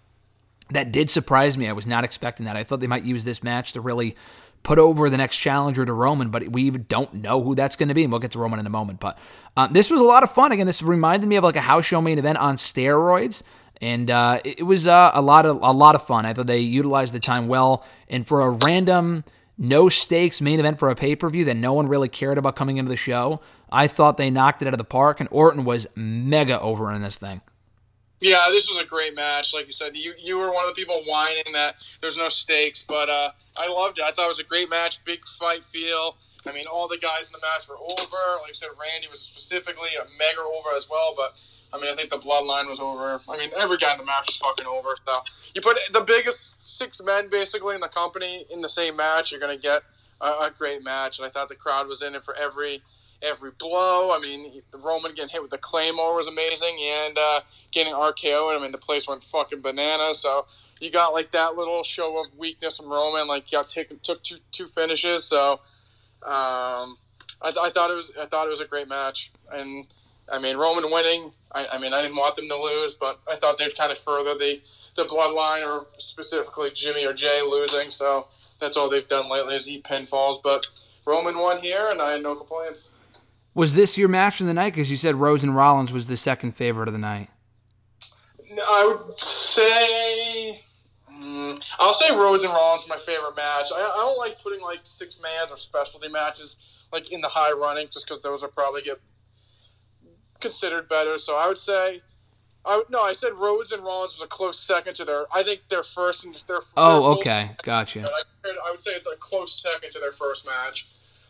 that 0.71 0.91
did 0.91 1.11
surprise 1.11 1.59
me. 1.59 1.69
I 1.69 1.73
was 1.73 1.87
not 1.87 2.05
expecting 2.05 2.47
that. 2.47 2.57
I 2.57 2.65
thought 2.65 2.81
they 2.81 2.87
might 2.87 3.05
use 3.05 3.25
this 3.25 3.43
match 3.43 3.73
to 3.75 3.81
really 3.81 4.17
put 4.63 4.79
over 4.79 5.11
the 5.11 5.17
next 5.17 5.39
challenger 5.39 5.85
to 5.85 5.93
Roman, 5.93 6.31
but 6.31 6.49
we 6.49 6.71
don't 6.71 7.15
know 7.15 7.43
who 7.43 7.55
that's 7.55 7.77
going 7.77 7.89
to 7.89 7.95
be, 7.95 8.03
and 8.03 8.13
we'll 8.13 8.21
get 8.21 8.33
to 8.33 8.39
Roman 8.39 8.61
in 8.61 8.67
a 8.67 8.71
moment. 8.71 9.01
But 9.01 9.19
um, 9.57 9.73
this 9.73 9.91
was 9.91 10.01
a 10.01 10.05
lot 10.05 10.23
of 10.23 10.33
fun. 10.33 10.53
Again, 10.53 10.67
this 10.67 10.83
reminded 10.83 11.29
me 11.29 11.37
of 11.37 11.45
like 11.45 11.57
a 11.57 11.61
house 11.61 11.85
show 11.85 12.01
main 12.01 12.19
event 12.19 12.39
on 12.39 12.57
steroids, 12.57 13.43
and 13.81 14.11
uh, 14.11 14.41
it 14.45 14.65
was 14.65 14.87
uh, 14.87 15.11
a 15.15 15.23
lot 15.23 15.47
of 15.47 15.57
a 15.63 15.73
lot 15.73 15.95
of 15.95 16.07
fun. 16.07 16.27
I 16.27 16.33
thought 16.33 16.47
they 16.47 16.61
utilized 16.61 17.13
the 17.13 17.21
time 17.21 17.49
well, 17.49 17.85
and 18.09 18.27
for 18.27 18.41
a 18.43 18.51
random 18.51 19.25
no 19.59 19.89
stakes 19.89 20.41
main 20.41 20.59
event 20.59 20.79
for 20.79 20.91
a 20.91 20.95
pay 20.95 21.15
per 21.15 21.29
view 21.29 21.45
that 21.45 21.57
no 21.57 21.73
one 21.73 21.87
really 21.87 22.09
cared 22.09 22.39
about 22.39 22.57
coming 22.57 22.79
into 22.79 22.89
the 22.89 22.97
show, 22.97 23.41
I 23.71 23.87
thought 23.87 24.17
they 24.17 24.31
knocked 24.31 24.63
it 24.63 24.69
out 24.69 24.75
of 24.75 24.79
the 24.79 24.85
park, 24.85 25.21
and 25.21 25.29
Orton 25.31 25.65
was 25.65 25.87
mega 25.95 26.61
over 26.61 26.91
in 26.93 27.03
this 27.03 27.19
thing. 27.19 27.41
Yeah, 28.21 28.39
this 28.51 28.69
was 28.69 28.79
a 28.79 28.87
great 28.87 29.17
match. 29.17 29.53
Like 29.53 29.67
you 29.67 29.73
said, 29.73 29.97
you 29.97 30.15
you 30.19 30.39
were 30.39 30.53
one 30.53 30.65
of 30.65 30.71
the 30.71 30.81
people 30.81 31.03
whining 31.07 31.53
that 31.53 31.75
there's 32.01 32.17
no 32.17 32.29
stakes, 32.29 32.85
but 32.85 33.09
uh, 33.09 33.31
I 33.59 33.69
loved 33.69 33.99
it. 33.99 34.05
I 34.05 34.13
thought 34.13 34.27
it 34.27 34.29
was 34.29 34.41
a 34.41 34.45
great 34.45 34.71
match, 34.71 35.05
big 35.05 35.27
fight 35.27 35.65
feel. 35.65 36.17
I 36.47 36.53
mean, 36.53 36.67
all 36.67 36.89
the 36.89 36.99
guys 36.99 37.27
in 37.27 37.33
the 37.33 37.41
match 37.41 37.69
were 37.69 37.77
over. 37.79 38.41
Like 38.43 38.51
I 38.51 38.55
said, 38.55 38.71
Randy 38.81 39.09
was 39.09 39.21
specifically 39.21 39.91
a 40.01 40.05
mega 40.19 40.41
over 40.41 40.77
as 40.77 40.89
well. 40.91 41.15
But 41.17 41.41
I 41.73 41.81
mean, 41.81 41.91
I 41.91 41.95
think 41.95 42.11
the 42.11 42.19
Bloodline 42.19 42.69
was 42.69 42.81
over. 42.81 43.21
I 43.29 43.39
mean, 43.39 43.51
every 43.61 43.79
guy 43.79 43.93
in 43.93 43.99
the 43.99 44.05
match 44.05 44.27
was 44.29 44.37
fucking 44.39 44.67
over. 44.67 44.91
So 45.07 45.13
you 45.55 45.61
put 45.61 45.79
the 45.93 46.03
biggest 46.03 46.65
six 46.65 47.01
men 47.03 47.31
basically 47.31 47.75
in 47.75 47.81
the 47.81 47.89
company 47.89 48.47
in 48.51 48.61
the 48.61 48.69
same 48.69 48.97
match, 48.97 49.31
you're 49.31 49.41
gonna 49.41 49.59
get 49.59 49.83
a, 50.21 50.27
a 50.27 50.53
great 50.57 50.83
match. 50.83 51.19
And 51.19 51.27
I 51.27 51.31
thought 51.31 51.49
the 51.49 51.55
crowd 51.57 51.87
was 51.89 52.03
in 52.03 52.15
it 52.15 52.25
for 52.25 52.35
every 52.37 52.83
every 53.23 53.53
blow. 53.59 54.11
I 54.15 54.21
mean, 54.21 54.63
the 54.73 54.79
Roman 54.79 55.15
getting 55.15 55.31
hit 55.31 55.43
with 55.43 55.53
the 55.53 55.59
Claymore 55.59 56.17
was 56.17 56.27
amazing, 56.27 56.77
and 56.83 57.19
uh, 57.19 57.41
getting 57.73 57.93
RKO. 57.95 58.51
And 58.51 58.59
I 58.59 58.63
mean, 58.63 58.73
the 58.73 58.79
place 58.79 59.07
went 59.09 59.23
fucking 59.25 59.63
bananas. 59.63 60.21
So 60.21 60.47
you 60.83 60.91
got 60.91 61.13
like 61.13 61.31
that 61.31 61.55
little 61.55 61.85
show 61.85 62.21
of 62.21 62.27
weakness 62.37 62.79
from 62.79 62.89
Roman. 62.89 63.29
Like, 63.29 63.49
got 63.49 63.69
taken 63.69 64.01
took 64.03 64.23
two 64.23 64.39
two 64.51 64.67
finishes. 64.67 65.25
So 65.25 65.53
um, 66.25 66.99
I, 67.41 67.53
I 67.63 67.71
thought 67.71 67.91
it 67.91 67.95
was 67.95 68.13
I 68.21 68.27
thought 68.27 68.47
it 68.47 68.51
was 68.51 68.61
a 68.61 68.67
great 68.67 68.89
match, 68.89 69.31
and 69.53 69.87
I 70.31 70.41
mean, 70.41 70.57
Roman 70.57 70.91
winning. 70.91 71.33
I, 71.53 71.69
I 71.73 71.79
mean, 71.79 71.93
I 71.93 72.03
didn't 72.03 72.17
want 72.17 72.35
them 72.35 72.49
to 72.49 72.57
lose, 72.57 72.95
but 72.95 73.21
I 73.31 73.37
thought 73.37 73.59
they'd 73.59 73.77
kind 73.77 73.93
of 73.93 73.99
further 73.99 74.35
the 74.35 74.61
the 74.97 75.05
bloodline, 75.05 75.65
or 75.65 75.87
specifically 75.99 76.71
Jimmy 76.71 77.07
or 77.07 77.13
Jay 77.13 77.43
losing. 77.43 77.89
So 77.89 78.27
that's 78.59 78.77
all 78.77 78.91
they've 78.91 79.07
done 79.07 79.31
lately 79.31 79.55
is 79.55 79.71
eat 79.71 79.85
pinfalls. 79.85 80.43
But 80.43 80.67
Roman 81.07 81.39
won 81.39 81.61
here, 81.61 81.91
and 81.93 82.03
I 82.03 82.11
had 82.11 82.23
no 82.23 82.35
complaints. 82.35 82.91
Was 83.55 83.77
this 83.77 83.97
your 83.97 84.09
match 84.09 84.41
of 84.41 84.49
the 84.49 84.55
night? 84.55 84.73
Because 84.73 84.91
you 84.91 84.97
said 84.97 85.15
Rhodes 85.15 85.45
and 85.45 85.55
Rollins 85.55 85.93
was 85.93 86.09
the 86.09 86.17
second 86.17 86.57
favorite 86.57 86.89
of 86.89 86.95
the 86.95 86.99
night. 86.99 87.29
I 88.59 88.97
would 89.07 89.21
say. 89.21 90.61
I'll 91.79 91.95
say 91.95 92.15
Rhodes 92.15 92.45
and 92.45 92.53
Rollins 92.53 92.87
my 92.89 92.99
favorite 92.99 93.35
match. 93.37 93.67
I, 93.75 93.79
I 93.79 93.97
don't 93.97 94.19
like 94.19 94.41
putting 94.43 94.61
like 94.61 94.81
six 94.85 95.21
mans 95.23 95.51
or 95.51 95.57
specialty 95.59 96.09
matches 96.09 96.59
like 96.93 97.13
in 97.13 97.21
the 97.21 97.29
high 97.29 97.53
running 97.53 97.87
just 97.91 98.07
because 98.07 98.21
those 98.23 98.43
will 98.43 98.51
probably 98.51 98.83
get 98.83 99.01
considered 100.41 100.89
better. 100.89 101.19
So 101.19 101.37
I 101.37 101.49
would 101.49 101.59
say, 101.59 102.01
I 102.65 102.77
would, 102.77 102.91
no, 102.91 103.03
I 103.03 103.13
said 103.13 103.33
Rhodes 103.35 103.73
and 103.73 103.83
Rollins 103.85 104.15
was 104.15 104.23
a 104.23 104.27
close 104.27 104.59
second 104.61 104.95
to 104.97 105.05
their. 105.05 105.25
I 105.35 105.43
think 105.43 105.63
their 105.69 105.83
first 105.83 106.25
and 106.25 106.35
their. 106.47 106.61
Oh, 106.77 107.01
their- 107.01 107.19
okay, 107.19 107.51
gotcha. 107.63 108.03
I, 108.03 108.23
I 108.67 108.71
would 108.71 108.81
say 108.81 108.93
it's 108.93 109.07
a 109.07 109.17
close 109.17 109.61
second 109.61 109.91
to 109.93 109.99
their 109.99 110.13
first 110.13 110.47
match. 110.47 110.87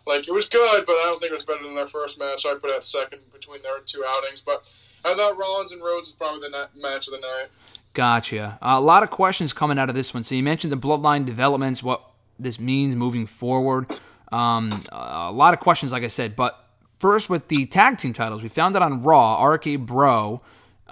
Like 0.07 0.27
it 0.27 0.33
was 0.33 0.49
good, 0.49 0.85
but 0.85 0.93
I 0.93 1.03
don't 1.05 1.21
think 1.21 1.31
it 1.31 1.37
was 1.37 1.45
better 1.45 1.63
than 1.63 1.75
their 1.77 1.87
first 1.87 2.19
match. 2.19 2.43
So 2.43 2.51
I 2.51 2.59
put 2.59 2.71
it 2.71 2.77
at 2.77 2.85
second 2.85 3.21
between 3.33 3.63
their 3.63 3.79
two 3.87 4.03
outings. 4.07 4.41
But 4.41 4.75
I 5.05 5.15
thought 5.15 5.39
Rollins 5.39 5.71
and 5.73 5.81
Rhodes 5.83 6.09
was 6.09 6.13
probably 6.15 6.41
the 6.41 6.69
match 6.81 7.07
of 7.07 7.13
the 7.15 7.21
night. 7.21 7.47
Gotcha. 7.95 8.59
Uh, 8.63 8.75
a 8.77 8.81
lot 8.81 9.03
of 9.03 9.11
questions 9.11 9.53
coming 9.53 9.79
out 9.79 9.89
of 9.89 9.95
this 9.95 10.15
one. 10.15 10.25
So 10.25 10.35
you 10.35 10.43
mentioned 10.43 10.73
the 10.73 10.77
bloodline 10.77 11.27
developments, 11.27 11.83
what 11.83 12.03
this 12.39 12.59
means 12.59 12.97
moving 12.97 13.27
forward. 13.27 13.87
Um, 14.31 14.85
a 14.91 15.31
lot 15.31 15.53
of 15.53 15.61
questions, 15.61 15.93
like 15.93 16.03
I 16.03 16.09
said. 16.09 16.35
But 16.35 16.59
first, 16.99 17.29
with 17.29 17.49
the 17.49 17.67
tag 17.67 17.99
team 17.99 18.15
titles, 18.15 18.43
we 18.43 18.49
found 18.49 18.75
out 18.77 18.83
on 18.83 19.03
Raw, 19.03 19.45
RK 19.45 19.81
Bro 19.81 20.41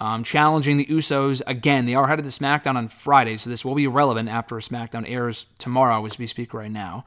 um, 0.01 0.25
challenging 0.25 0.79
the 0.79 0.87
Usos 0.87 1.43
again. 1.47 1.87
They 1.87 1.95
are 1.95 2.09
headed 2.09 2.25
to 2.25 2.31
SmackDown 2.31 2.77
on 2.77 2.89
Friday, 2.89 3.37
so 3.37 3.51
this 3.51 3.65
will 3.65 3.75
be 3.75 3.87
relevant 3.87 4.29
after 4.29 4.57
SmackDown 4.57 5.09
airs 5.09 5.47
tomorrow 5.59 6.05
as 6.07 6.19
we 6.19 6.27
speak 6.27 6.55
right 6.55 6.71
now. 6.71 7.05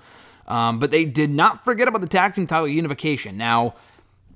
Um, 0.48 0.80
but 0.80 0.92
they 0.92 1.06
did 1.06 1.32
not 1.32 1.64
forget 1.66 1.88
about 1.88 2.02
the 2.02 2.08
tag 2.08 2.34
team 2.36 2.46
title 2.46 2.68
unification. 2.68 3.38
Now, 3.38 3.76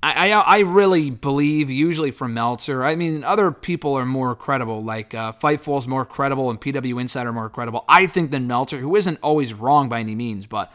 I, 0.03 0.29
I, 0.31 0.39
I 0.39 0.59
really 0.59 1.09
believe, 1.09 1.69
usually 1.69 2.11
from 2.11 2.33
Meltzer, 2.33 2.83
I 2.83 2.95
mean, 2.95 3.23
other 3.23 3.51
people 3.51 3.95
are 3.95 4.05
more 4.05 4.35
credible, 4.35 4.83
like 4.83 5.15
uh, 5.15 5.33
Fightful's 5.33 5.87
more 5.87 6.05
credible 6.05 6.49
and 6.49 6.61
PW 6.61 7.01
Insider 7.01 7.33
more 7.33 7.49
credible, 7.49 7.83
I 7.89 8.05
think, 8.05 8.31
than 8.31 8.45
Meltzer, 8.45 8.77
who 8.77 8.95
isn't 8.95 9.19
always 9.23 9.53
wrong 9.53 9.89
by 9.89 9.99
any 9.99 10.13
means. 10.13 10.45
But 10.45 10.71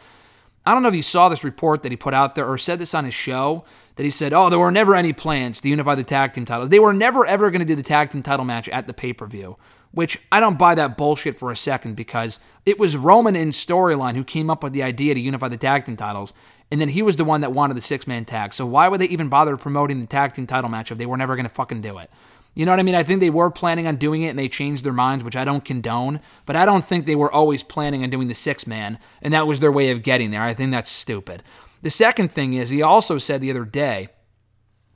I 0.67 0.75
don't 0.75 0.83
know 0.83 0.89
if 0.89 0.95
you 0.95 1.03
saw 1.03 1.29
this 1.29 1.45
report 1.45 1.83
that 1.83 1.93
he 1.93 1.97
put 1.97 2.15
out 2.15 2.35
there 2.35 2.47
or 2.47 2.59
said 2.59 2.79
this 2.79 2.95
on 2.95 3.05
his 3.05 3.15
show 3.15 3.65
that 3.97 4.05
he 4.05 4.11
said, 4.11 4.33
oh, 4.33 4.51
there 4.51 4.59
were 4.59 4.73
never 4.73 4.95
any 4.95 5.13
plans 5.13 5.61
to 5.61 5.69
unify 5.69 5.95
the 5.95 6.05
tag 6.05 6.33
team 6.33 6.45
titles. 6.45 6.71
They 6.71 6.79
were 6.79 6.95
never, 6.95 7.25
ever 7.27 7.51
going 7.51 7.61
to 7.61 7.67
do 7.67 7.77
the 7.77 7.83
tag 7.83 8.11
team 8.11 8.23
title 8.23 8.45
match 8.45 8.69
at 8.71 8.87
the 8.87 8.95
pay 8.95 9.13
per 9.13 9.27
view, 9.27 9.57
which 9.93 10.19
I 10.33 10.41
don't 10.41 10.59
buy 10.59 10.75
that 10.75 10.97
bullshit 10.97 11.39
for 11.39 11.51
a 11.51 11.57
second 11.57 11.95
because 11.95 12.41
it 12.65 12.79
was 12.79 12.97
Roman 12.97 13.37
in 13.37 13.51
storyline 13.51 14.15
who 14.15 14.25
came 14.25 14.51
up 14.51 14.63
with 14.63 14.73
the 14.73 14.83
idea 14.83 15.15
to 15.15 15.21
unify 15.21 15.49
the 15.49 15.57
tag 15.57 15.85
team 15.85 15.97
titles. 15.97 16.33
And 16.73 16.81
then 16.81 16.89
he 16.89 17.03
was 17.03 17.17
the 17.17 17.25
one 17.25 17.43
that 17.43 17.53
wanted 17.53 17.77
the 17.77 17.83
six 17.83 18.07
man 18.07 18.25
tag. 18.25 18.55
So 18.55 18.65
why 18.65 18.89
would 18.89 18.99
they 18.99 19.09
even 19.09 19.29
bother 19.29 19.59
promoting 19.59 20.01
the 20.01 20.07
tag 20.07 20.33
team 20.33 20.47
title 20.47 20.71
match 20.71 20.91
if 20.91 20.97
they 20.97 21.05
were 21.05 21.19
never 21.19 21.37
going 21.37 21.45
to 21.45 21.53
fucking 21.53 21.83
do 21.83 21.99
it? 21.99 22.11
You 22.55 22.65
know 22.65 22.73
what 22.73 22.81
I 22.81 22.83
mean? 22.83 22.95
I 22.95 23.03
think 23.03 23.21
they 23.21 23.29
were 23.29 23.51
planning 23.51 23.87
on 23.87 23.97
doing 23.97 24.23
it 24.23 24.29
and 24.29 24.39
they 24.39 24.49
changed 24.49 24.83
their 24.83 24.95
minds, 24.95 25.23
which 25.23 25.37
I 25.37 25.45
don't 25.45 25.67
condone. 25.67 26.19
But 26.47 26.57
I 26.57 26.65
don't 26.65 26.83
think 26.83 27.05
they 27.05 27.15
were 27.15 27.31
always 27.31 27.63
planning 27.63 28.03
on 28.03 28.09
doing 28.09 28.29
the 28.29 28.35
six 28.35 28.67
man, 28.67 28.99
and 29.21 29.35
that 29.35 29.47
was 29.47 29.61
their 29.61 29.71
way 29.71 29.91
of 29.91 30.03
getting 30.03 30.31
there. 30.31 30.41
I 30.41 30.55
think 30.55 30.71
that's 30.71 30.91
stupid. 30.91 31.43
The 31.83 31.91
second 31.91 32.33
thing 32.33 32.55
is, 32.55 32.71
he 32.71 32.81
also 32.81 33.19
said 33.19 33.43
the 33.43 33.51
other 33.51 33.67
day 33.67 34.09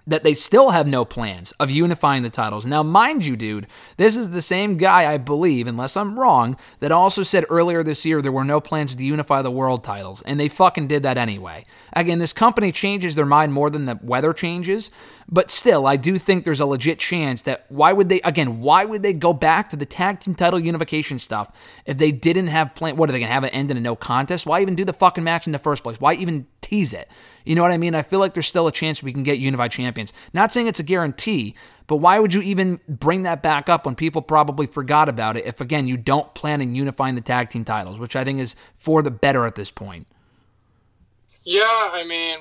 that 0.06 0.22
they 0.22 0.34
still 0.34 0.70
have 0.70 0.86
no 0.86 1.04
plans 1.04 1.52
of 1.52 1.70
unifying 1.70 2.22
the 2.22 2.30
titles. 2.30 2.64
Now, 2.64 2.82
mind 2.82 3.26
you, 3.26 3.36
dude, 3.36 3.66
this 3.96 4.16
is 4.16 4.30
the 4.30 4.42
same 4.42 4.76
guy, 4.76 5.12
I 5.12 5.18
believe, 5.18 5.66
unless 5.66 5.96
I'm 5.96 6.18
wrong, 6.18 6.56
that 6.78 6.92
also 6.92 7.22
said 7.24 7.44
earlier 7.50 7.82
this 7.82 8.06
year 8.06 8.22
there 8.22 8.30
were 8.30 8.44
no 8.44 8.60
plans 8.60 8.94
to 8.94 9.04
unify 9.04 9.42
the 9.42 9.50
world 9.50 9.82
titles, 9.82 10.22
and 10.22 10.38
they 10.38 10.48
fucking 10.48 10.86
did 10.86 11.02
that 11.02 11.18
anyway. 11.18 11.64
Again, 11.92 12.18
this 12.18 12.32
company 12.32 12.70
changes 12.70 13.14
their 13.14 13.26
mind 13.26 13.52
more 13.52 13.68
than 13.68 13.86
the 13.86 13.98
weather 14.02 14.32
changes, 14.32 14.90
but 15.28 15.50
still, 15.50 15.88
I 15.88 15.96
do 15.96 16.18
think 16.18 16.44
there's 16.44 16.60
a 16.60 16.66
legit 16.66 17.00
chance 17.00 17.42
that 17.42 17.66
why 17.70 17.92
would 17.92 18.08
they, 18.08 18.20
again, 18.20 18.60
why 18.60 18.84
would 18.84 19.02
they 19.02 19.12
go 19.12 19.32
back 19.32 19.70
to 19.70 19.76
the 19.76 19.86
tag 19.86 20.20
team 20.20 20.36
title 20.36 20.60
unification 20.60 21.18
stuff 21.18 21.50
if 21.84 21.98
they 21.98 22.12
didn't 22.12 22.46
have 22.46 22.76
plan? 22.76 22.96
What 22.96 23.08
are 23.08 23.12
they 23.12 23.18
gonna 23.18 23.32
have 23.32 23.42
it 23.42 23.48
end 23.48 23.72
in 23.72 23.76
a 23.76 23.80
no 23.80 23.96
contest? 23.96 24.46
Why 24.46 24.60
even 24.60 24.76
do 24.76 24.84
the 24.84 24.92
fucking 24.92 25.24
match 25.24 25.46
in 25.46 25.52
the 25.52 25.58
first 25.58 25.82
place? 25.82 26.00
Why 26.00 26.14
even 26.14 26.46
tease 26.66 26.92
it? 26.92 27.08
You 27.44 27.54
know 27.54 27.62
what 27.62 27.70
I 27.70 27.78
mean? 27.78 27.94
I 27.94 28.02
feel 28.02 28.18
like 28.18 28.34
there's 28.34 28.48
still 28.48 28.66
a 28.66 28.72
chance 28.72 29.02
we 29.02 29.12
can 29.12 29.22
get 29.22 29.38
unified 29.38 29.70
champions. 29.70 30.12
Not 30.32 30.52
saying 30.52 30.66
it's 30.66 30.80
a 30.80 30.82
guarantee, 30.82 31.54
but 31.86 31.96
why 31.98 32.18
would 32.18 32.34
you 32.34 32.42
even 32.42 32.80
bring 32.88 33.22
that 33.22 33.40
back 33.40 33.68
up 33.68 33.86
when 33.86 33.94
people 33.94 34.20
probably 34.20 34.66
forgot 34.66 35.08
about 35.08 35.36
it 35.36 35.46
if, 35.46 35.60
again, 35.60 35.86
you 35.86 35.96
don't 35.96 36.34
plan 36.34 36.60
on 36.60 36.74
unifying 36.74 37.14
the 37.14 37.20
tag 37.20 37.48
team 37.50 37.64
titles, 37.64 38.00
which 38.00 38.16
I 38.16 38.24
think 38.24 38.40
is 38.40 38.56
for 38.74 39.00
the 39.00 39.12
better 39.12 39.46
at 39.46 39.54
this 39.54 39.70
point? 39.70 40.08
Yeah, 41.44 41.62
I 41.62 42.04
mean, 42.06 42.38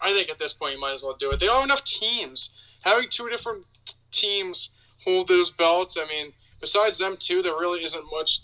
I 0.00 0.12
think 0.12 0.30
at 0.30 0.40
this 0.40 0.52
point 0.52 0.74
you 0.74 0.80
might 0.80 0.94
as 0.94 1.02
well 1.02 1.16
do 1.16 1.30
it. 1.30 1.38
They 1.38 1.46
have 1.46 1.62
enough 1.62 1.84
teams. 1.84 2.50
Having 2.80 3.10
two 3.10 3.28
different 3.28 3.66
teams 4.10 4.70
hold 5.04 5.28
those 5.28 5.52
belts, 5.52 5.96
I 5.96 6.06
mean, 6.08 6.32
besides 6.60 6.98
them 6.98 7.16
two, 7.18 7.40
there 7.42 7.52
really 7.52 7.84
isn't 7.84 8.04
much 8.10 8.40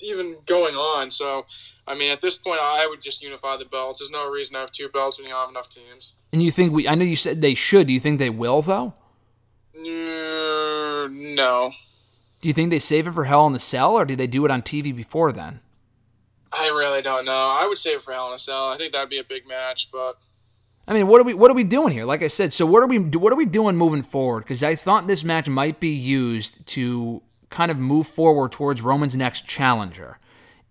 even 0.00 0.38
going 0.46 0.74
on. 0.74 1.12
So, 1.12 1.46
I 1.86 1.94
mean, 1.94 2.10
at 2.10 2.20
this 2.20 2.36
point, 2.36 2.60
I 2.60 2.86
would 2.88 3.02
just 3.02 3.22
unify 3.22 3.56
the 3.56 3.66
belts. 3.66 4.00
There's 4.00 4.10
no 4.10 4.30
reason 4.30 4.54
to 4.54 4.60
have 4.60 4.72
two 4.72 4.88
belts 4.88 5.18
when 5.18 5.26
you 5.26 5.32
don't 5.32 5.40
have 5.40 5.50
enough 5.50 5.68
teams. 5.68 6.14
And 6.32 6.42
you 6.42 6.50
think 6.50 6.72
we, 6.72 6.88
I 6.88 6.94
know 6.94 7.04
you 7.04 7.16
said 7.16 7.42
they 7.42 7.54
should. 7.54 7.88
Do 7.88 7.92
you 7.92 8.00
think 8.00 8.18
they 8.18 8.30
will, 8.30 8.62
though? 8.62 8.94
Uh, 9.76 11.08
no. 11.10 11.72
Do 12.40 12.48
you 12.48 12.54
think 12.54 12.70
they 12.70 12.78
save 12.78 13.06
it 13.06 13.12
for 13.12 13.24
Hell 13.24 13.46
in 13.46 13.52
the 13.52 13.58
Cell, 13.58 13.92
or 13.94 14.04
do 14.04 14.16
they 14.16 14.26
do 14.26 14.44
it 14.44 14.50
on 14.50 14.62
TV 14.62 14.94
before 14.94 15.32
then? 15.32 15.60
I 16.52 16.68
really 16.68 17.02
don't 17.02 17.24
know. 17.26 17.32
I 17.32 17.66
would 17.68 17.78
save 17.78 17.98
it 17.98 18.02
for 18.02 18.12
Hell 18.12 18.28
in 18.28 18.34
a 18.34 18.38
Cell. 18.38 18.70
I 18.72 18.76
think 18.76 18.92
that'd 18.92 19.10
be 19.10 19.18
a 19.18 19.24
big 19.24 19.46
match, 19.46 19.90
but 19.90 20.18
I 20.86 20.92
mean, 20.92 21.06
what 21.06 21.20
are 21.20 21.24
we 21.24 21.34
what 21.34 21.50
are 21.50 21.54
we 21.54 21.64
doing 21.64 21.92
here? 21.92 22.04
Like 22.04 22.22
I 22.22 22.28
said, 22.28 22.52
so 22.52 22.66
what 22.66 22.82
are 22.82 22.86
we 22.86 22.98
what 22.98 23.32
are 23.32 23.36
we 23.36 23.46
doing 23.46 23.76
moving 23.76 24.02
forward? 24.02 24.40
Because 24.40 24.62
I 24.62 24.74
thought 24.74 25.06
this 25.06 25.24
match 25.24 25.48
might 25.48 25.80
be 25.80 25.88
used 25.88 26.66
to 26.68 27.22
kind 27.50 27.70
of 27.70 27.78
move 27.78 28.06
forward 28.06 28.52
towards 28.52 28.82
Roman's 28.82 29.16
next 29.16 29.46
challenger, 29.46 30.18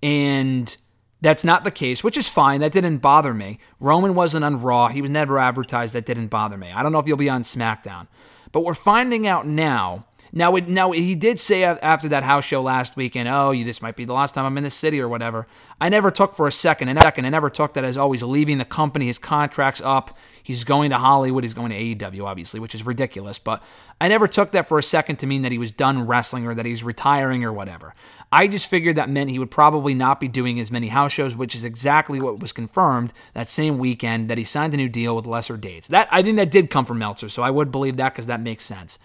and 0.02 0.76
that's 1.24 1.44
not 1.46 1.64
the 1.64 1.72
case, 1.72 2.04
which 2.04 2.18
is 2.18 2.28
fine. 2.28 2.60
That 2.60 2.74
didn't 2.74 2.98
bother 2.98 3.34
me. 3.34 3.58
Roman 3.80 4.14
wasn't 4.14 4.44
on 4.44 4.62
Raw. 4.62 4.90
He 4.90 5.02
was 5.02 5.10
never 5.10 5.40
advertised. 5.40 5.96
That 5.96 6.06
didn't 6.06 6.28
bother 6.28 6.58
me. 6.58 6.72
I 6.72 6.84
don't 6.84 6.92
know 6.92 7.00
if 7.00 7.06
he'll 7.06 7.16
be 7.16 7.30
on 7.30 7.44
SmackDown, 7.44 8.08
but 8.52 8.64
we're 8.64 8.74
finding 8.74 9.26
out 9.26 9.48
now. 9.48 10.06
Now, 10.36 10.56
it, 10.56 10.68
now 10.68 10.92
he 10.92 11.14
did 11.14 11.40
say 11.40 11.64
after 11.64 12.10
that 12.10 12.24
house 12.24 12.44
show 12.44 12.60
last 12.60 12.96
weekend, 12.96 13.30
"Oh, 13.30 13.54
this 13.54 13.84
might 13.84 13.96
be 13.96 14.04
the 14.04 14.14
last 14.14 14.34
time 14.34 14.46
I'm 14.46 14.58
in 14.58 14.64
the 14.64 14.72
city 14.72 15.00
or 15.00 15.08
whatever." 15.08 15.46
I 15.80 15.90
never 15.90 16.10
took 16.10 16.36
for 16.36 16.48
a 16.48 16.52
second, 16.52 16.90
and 16.90 17.00
second, 17.00 17.26
I 17.26 17.30
never 17.30 17.52
took 17.52 17.74
that 17.74 17.84
as 17.84 17.98
oh, 17.98 18.02
always 18.02 18.24
leaving 18.24 18.58
the 18.58 18.66
company. 18.66 19.06
His 19.06 19.20
contract's 19.20 19.82
up. 19.82 20.18
He's 20.42 20.64
going 20.64 20.90
to 20.90 20.98
Hollywood. 20.98 21.44
He's 21.44 21.54
going 21.54 21.70
to 21.70 21.78
AEW, 21.78 22.26
obviously, 22.26 22.60
which 22.60 22.74
is 22.74 22.84
ridiculous. 22.84 23.38
But 23.38 23.62
I 24.02 24.08
never 24.08 24.28
took 24.28 24.52
that 24.52 24.68
for 24.68 24.80
a 24.80 24.84
second 24.84 25.18
to 25.18 25.28
mean 25.28 25.44
that 25.44 25.52
he 25.52 25.60
was 25.60 25.72
done 25.72 26.08
wrestling 26.08 26.48
or 26.48 26.56
that 26.56 26.66
he's 26.66 26.84
retiring 26.84 27.44
or 27.44 27.54
whatever. 27.54 27.94
I 28.32 28.48
just 28.48 28.68
figured 28.68 28.96
that 28.96 29.12
meant 29.12 29.30
he 29.30 29.38
would 29.38 29.52
probably 29.52 29.94
not 29.94 30.20
be 30.20 30.28
doing 30.28 30.60
as 30.60 30.72
many 30.72 30.88
house 30.88 31.12
shows, 31.12 31.36
which 31.36 31.54
is 31.54 31.64
exactly 31.64 32.20
what 32.20 32.40
was 32.40 32.52
confirmed 32.52 33.14
that 33.36 33.48
same 33.48 33.78
weekend 33.78 34.30
that 34.32 34.40
he 34.40 34.44
signed 34.44 34.74
a 34.74 34.78
new 34.78 34.90
deal 34.90 35.16
with 35.16 35.28
lesser 35.28 35.58
dates. 35.58 35.90
That 35.90 36.08
I 36.12 36.24
think 36.24 36.38
that 36.38 36.50
did 36.50 36.72
come 36.72 36.86
from 36.86 36.98
Meltzer, 36.98 37.30
so 37.30 37.44
I 37.44 37.52
would 37.52 37.72
believe 37.72 37.98
that 37.98 38.14
because 38.14 38.26
that 38.28 38.42
makes 38.42 38.66
sense 38.66 38.98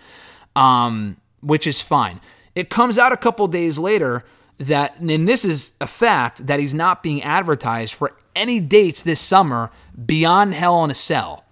um, 0.59 1.17
which 1.41 1.67
is 1.67 1.81
fine. 1.81 2.21
It 2.55 2.69
comes 2.69 2.99
out 2.99 3.13
a 3.13 3.17
couple 3.17 3.47
days 3.47 3.79
later 3.79 4.25
that, 4.59 4.99
and 4.99 5.29
this 5.29 5.45
is 5.45 5.77
a 5.81 5.87
fact, 5.87 6.49
that 6.49 6.59
he's 6.59 6.75
not 6.75 7.03
being 7.03 7.23
advertised 7.23 7.95
for 7.95 8.17
any 8.35 8.59
dates 8.61 9.05
this 9.05 9.21
summer 9.21 9.71
beyond 10.05 10.55
Hell 10.55 10.83
in 10.85 10.91
a 10.91 10.95
Cell. 10.95 11.45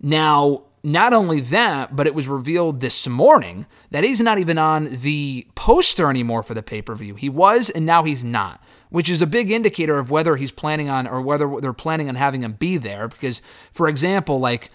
Now, 0.00 0.62
not 0.84 1.12
only 1.12 1.40
that, 1.40 1.96
but 1.96 2.06
it 2.06 2.14
was 2.14 2.28
revealed 2.28 2.80
this 2.80 3.08
morning 3.08 3.66
that 3.90 4.04
he's 4.04 4.20
not 4.20 4.38
even 4.38 4.58
on 4.58 4.96
the 4.96 5.46
poster 5.56 6.08
anymore 6.08 6.44
for 6.44 6.54
the 6.54 6.62
pay 6.62 6.82
per 6.82 6.94
view. 6.94 7.16
He 7.16 7.28
was, 7.28 7.68
and 7.68 7.84
now 7.84 8.04
he's 8.04 8.24
not, 8.24 8.62
which 8.90 9.08
is 9.08 9.22
a 9.22 9.26
big 9.26 9.50
indicator 9.50 9.98
of 9.98 10.10
whether 10.10 10.36
he's 10.36 10.52
planning 10.52 10.88
on 10.88 11.08
or 11.08 11.20
whether 11.20 11.52
they're 11.60 11.72
planning 11.72 12.08
on 12.08 12.14
having 12.14 12.42
him 12.42 12.52
be 12.52 12.76
there. 12.76 13.08
Because, 13.08 13.42
for 13.72 13.88
example, 13.88 14.38
like 14.38 14.70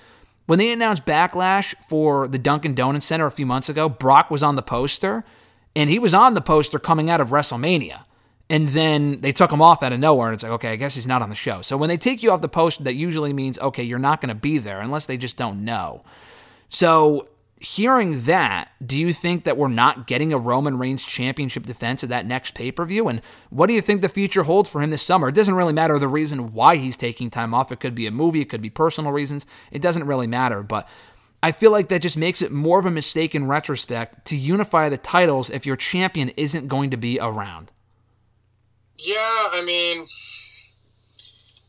when 0.47 0.59
they 0.59 0.71
announced 0.71 1.05
Backlash 1.05 1.75
for 1.75 2.27
the 2.27 2.39
Dunkin' 2.39 2.73
Donuts 2.73 3.05
Center 3.05 3.27
a 3.27 3.31
few 3.31 3.45
months 3.45 3.69
ago, 3.69 3.87
Brock 3.87 4.31
was 4.31 4.41
on 4.41 4.55
the 4.55 4.61
poster, 4.61 5.23
and 5.75 5.89
he 5.89 5.99
was 5.99 6.13
on 6.13 6.33
the 6.33 6.41
poster 6.41 6.79
coming 6.79 7.09
out 7.09 7.21
of 7.21 7.29
WrestleMania. 7.29 8.03
And 8.49 8.69
then 8.69 9.19
they 9.19 9.33
took 9.33 9.51
him 9.51 9.61
off 9.61 9.83
out 9.83 9.91
of 9.91 9.99
nowhere, 9.99 10.29
and 10.29 10.33
it's 10.33 10.43
like, 10.43 10.53
okay, 10.53 10.71
I 10.71 10.75
guess 10.77 10.95
he's 10.95 11.05
not 11.05 11.21
on 11.21 11.29
the 11.29 11.35
show. 11.35 11.61
So 11.61 11.75
when 11.75 11.89
they 11.89 11.97
take 11.97 12.23
you 12.23 12.31
off 12.31 12.41
the 12.41 12.47
poster, 12.47 12.85
that 12.85 12.93
usually 12.93 13.33
means, 13.33 13.59
okay, 13.59 13.83
you're 13.83 13.99
not 13.99 14.21
going 14.21 14.29
to 14.29 14.35
be 14.35 14.57
there 14.57 14.79
unless 14.79 15.05
they 15.05 15.17
just 15.17 15.35
don't 15.35 15.65
know. 15.65 16.01
So 16.69 17.27
hearing 17.59 18.23
that, 18.23 18.69
do 18.85 18.97
you 18.97 19.13
think 19.13 19.43
that 19.43 19.57
we're 19.57 19.67
not 19.67 20.07
getting 20.07 20.31
a 20.31 20.37
Roman 20.37 20.77
Reigns 20.77 21.05
championship 21.05 21.65
defense 21.65 22.03
at 22.03 22.09
that 22.09 22.25
next 22.25 22.53
pay 22.53 22.71
per 22.71 22.85
view? 22.85 23.07
And 23.07 23.21
what 23.49 23.67
do 23.67 23.73
you 23.73 23.81
think 23.81 24.01
the 24.01 24.09
future 24.09 24.43
holds 24.43 24.69
for 24.69 24.81
him 24.81 24.89
this 24.89 25.03
summer? 25.03 25.29
It 25.29 25.35
doesn't 25.35 25.55
really 25.55 25.73
matter 25.73 25.97
the 25.97 26.07
reason 26.07 26.53
why 26.53 26.75
he's 26.75 26.97
taking 26.97 27.29
time 27.29 27.53
off. 27.53 27.71
It 27.71 27.79
could 27.79 27.95
be 27.95 28.07
a 28.07 28.11
movie, 28.11 28.41
it 28.41 28.49
could 28.49 28.61
be 28.61 28.69
personal 28.69 29.11
reasons. 29.11 29.45
It 29.71 29.81
doesn't 29.81 30.05
really 30.05 30.27
matter. 30.27 30.61
But 30.61 30.87
I 31.41 31.51
feel 31.51 31.71
like 31.71 31.89
that 31.89 32.01
just 32.01 32.17
makes 32.17 32.41
it 32.41 32.51
more 32.51 32.79
of 32.79 32.85
a 32.85 32.91
mistake 32.91 33.33
in 33.33 33.47
retrospect 33.47 34.25
to 34.25 34.35
unify 34.35 34.89
the 34.89 34.97
titles 34.97 35.49
if 35.49 35.65
your 35.65 35.75
champion 35.75 36.29
isn't 36.29 36.67
going 36.67 36.91
to 36.91 36.97
be 36.97 37.19
around. 37.19 37.71
Yeah, 38.97 39.15
I 39.15 39.63
mean, 39.65 40.07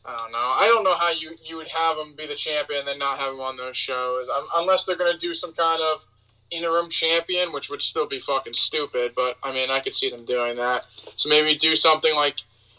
I 0.09 0.17
don't 0.17 0.31
know. 0.31 0.37
I 0.37 0.65
don't 0.65 0.83
know 0.83 0.95
how 0.95 1.11
you 1.11 1.35
you 1.43 1.57
would 1.57 1.67
have 1.67 1.97
him 1.97 2.15
be 2.15 2.25
the 2.25 2.35
champion 2.35 2.79
and 2.79 2.87
then 2.87 2.97
not 2.97 3.19
have 3.19 3.33
him 3.33 3.41
on 3.41 3.57
those 3.57 3.77
shows, 3.77 4.27
um, 4.29 4.47
unless 4.55 4.85
they're 4.85 4.95
gonna 4.97 5.17
do 5.17 5.33
some 5.33 5.53
kind 5.53 5.81
of 5.93 6.05
interim 6.49 6.89
champion, 6.89 7.51
which 7.53 7.69
would 7.69 7.81
still 7.81 8.07
be 8.07 8.19
fucking 8.19 8.53
stupid. 8.53 9.13
But 9.15 9.37
I 9.43 9.53
mean, 9.53 9.69
I 9.69 9.79
could 9.79 9.93
see 9.93 10.09
them 10.09 10.25
doing 10.25 10.55
that. 10.57 10.85
So 11.15 11.29
maybe 11.29 11.55
do 11.55 11.75
something 11.75 12.15
like 12.15 12.37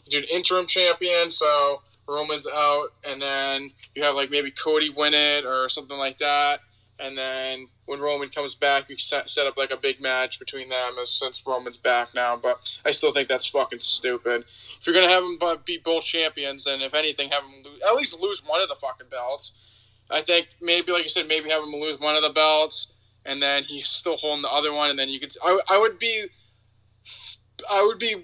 do 0.09 0.19
an 0.19 0.25
interim 0.25 0.67
champion, 0.67 1.31
so 1.31 1.83
Roman's 2.09 2.49
out, 2.49 2.93
and 3.05 3.23
then 3.23 3.71
you 3.95 4.03
have 4.03 4.17
like 4.17 4.31
maybe 4.31 4.51
Cody 4.51 4.91
win 4.91 5.15
it 5.15 5.45
or 5.45 5.69
something 5.69 5.99
like 5.99 6.19
that. 6.19 6.61
And 6.99 7.17
then 7.17 7.69
when 7.91 8.01
Roman 8.01 8.29
comes 8.29 8.55
back, 8.55 8.89
you 8.89 8.97
set, 8.97 9.29
set 9.29 9.49
up 9.49 9.57
like 9.59 9.73
a 9.73 9.77
big 9.77 10.01
match 10.01 10.39
between 10.39 10.69
them 10.69 10.95
as, 11.03 11.11
since 11.11 11.43
Roman's 11.45 11.77
back 11.77 12.15
now. 12.15 12.37
But 12.37 12.79
I 12.85 12.93
still 12.93 13.13
think 13.13 13.29
that's 13.29 13.47
fucking 13.47 13.81
stupid. 13.81 14.45
If 14.79 14.87
you're 14.87 14.95
gonna 14.95 15.09
have 15.09 15.25
them 15.25 15.37
bu- 15.39 15.59
be 15.65 15.79
both 15.79 16.05
champions, 16.05 16.63
then 16.65 16.81
if 16.83 16.95
anything, 16.95 17.29
have 17.31 17.43
them 17.43 17.63
lose, 17.65 17.81
at 17.91 17.97
least 17.97 18.21
lose 18.21 18.43
one 18.47 18.63
of 18.63 18.69
the 18.69 18.77
fucking 18.77 19.09
belts. 19.11 19.53
I 20.09 20.21
think 20.21 20.49
maybe, 20.61 20.93
like 20.93 21.03
you 21.03 21.09
said, 21.09 21.27
maybe 21.27 21.51
have 21.51 21.63
him 21.65 21.73
lose 21.73 21.99
one 21.99 22.15
of 22.15 22.23
the 22.23 22.31
belts, 22.31 22.93
and 23.27 23.43
then 23.43 23.65
he's 23.65 23.89
still 23.89 24.17
holding 24.17 24.43
the 24.43 24.51
other 24.53 24.73
one, 24.73 24.91
and 24.91 24.99
then 24.99 25.09
you 25.09 25.19
could. 25.19 25.33
I, 25.43 25.59
I 25.71 25.79
would 25.79 25.99
be, 25.99 26.27
I 27.71 27.85
would 27.85 27.99
be 27.99 28.15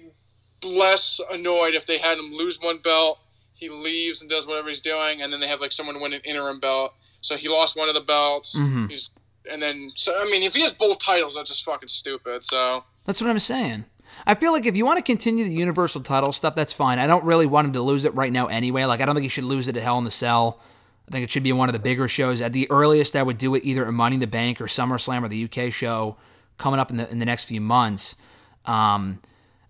less 0.63 1.19
annoyed 1.31 1.75
if 1.75 1.85
they 1.85 1.97
had 1.97 2.17
him 2.17 2.31
lose 2.33 2.57
one 2.61 2.77
belt, 2.79 3.19
he 3.53 3.69
leaves 3.69 4.21
and 4.21 4.29
does 4.29 4.47
whatever 4.47 4.69
he's 4.69 4.81
doing, 4.81 5.21
and 5.21 5.31
then 5.31 5.39
they 5.39 5.47
have 5.47 5.61
like 5.61 5.71
someone 5.71 5.99
win 5.99 6.13
an 6.13 6.21
interim 6.23 6.59
belt. 6.59 6.93
So 7.21 7.35
he 7.35 7.47
lost 7.49 7.75
one 7.75 7.89
of 7.89 7.95
the 7.95 8.01
belts. 8.01 8.57
Mhm. 8.57 8.89
He's 8.89 9.09
and 9.51 9.61
then 9.61 9.91
so 9.95 10.13
I 10.19 10.25
mean, 10.25 10.43
if 10.43 10.53
he 10.53 10.61
has 10.61 10.73
both 10.73 10.99
titles, 10.99 11.35
that's 11.35 11.49
just 11.49 11.63
fucking 11.63 11.89
stupid. 11.89 12.43
So 12.43 12.83
That's 13.05 13.21
what 13.21 13.29
I'm 13.29 13.39
saying. 13.39 13.85
I 14.25 14.35
feel 14.35 14.51
like 14.51 14.65
if 14.65 14.75
you 14.75 14.85
want 14.85 14.97
to 14.97 15.03
continue 15.03 15.45
the 15.45 15.53
Universal 15.53 16.01
title 16.01 16.31
stuff, 16.31 16.55
that's 16.55 16.73
fine. 16.73 16.97
I 16.97 17.05
don't 17.07 17.23
really 17.23 17.45
want 17.45 17.67
him 17.67 17.73
to 17.73 17.81
lose 17.81 18.03
it 18.03 18.15
right 18.15 18.31
now 18.31 18.47
anyway. 18.47 18.83
Like, 18.85 18.99
I 18.99 19.05
don't 19.05 19.13
think 19.13 19.23
he 19.23 19.29
should 19.29 19.43
lose 19.43 19.67
it 19.67 19.77
at 19.77 19.83
Hell 19.83 19.97
in 19.99 20.05
the 20.05 20.11
Cell. 20.11 20.59
I 21.07 21.11
think 21.11 21.23
it 21.23 21.29
should 21.29 21.43
be 21.43 21.53
one 21.53 21.69
of 21.69 21.73
the 21.73 21.79
bigger 21.79 22.07
shows. 22.07 22.41
At 22.41 22.51
the 22.51 22.69
earliest, 22.71 23.15
I 23.15 23.23
would 23.23 23.37
do 23.37 23.53
it 23.55 23.63
either 23.63 23.85
at 23.87 23.93
Money 23.93 24.15
in 24.15 24.19
the 24.19 24.27
Bank 24.27 24.59
or 24.59 24.65
SummerSlam 24.65 25.23
or 25.23 25.27
the 25.27 25.43
UK 25.45 25.71
show 25.71 26.17
coming 26.57 26.79
up 26.79 26.89
in 26.89 26.97
the 26.97 27.09
in 27.09 27.19
the 27.19 27.25
next 27.25 27.45
few 27.45 27.61
months. 27.61 28.15
Um, 28.65 29.21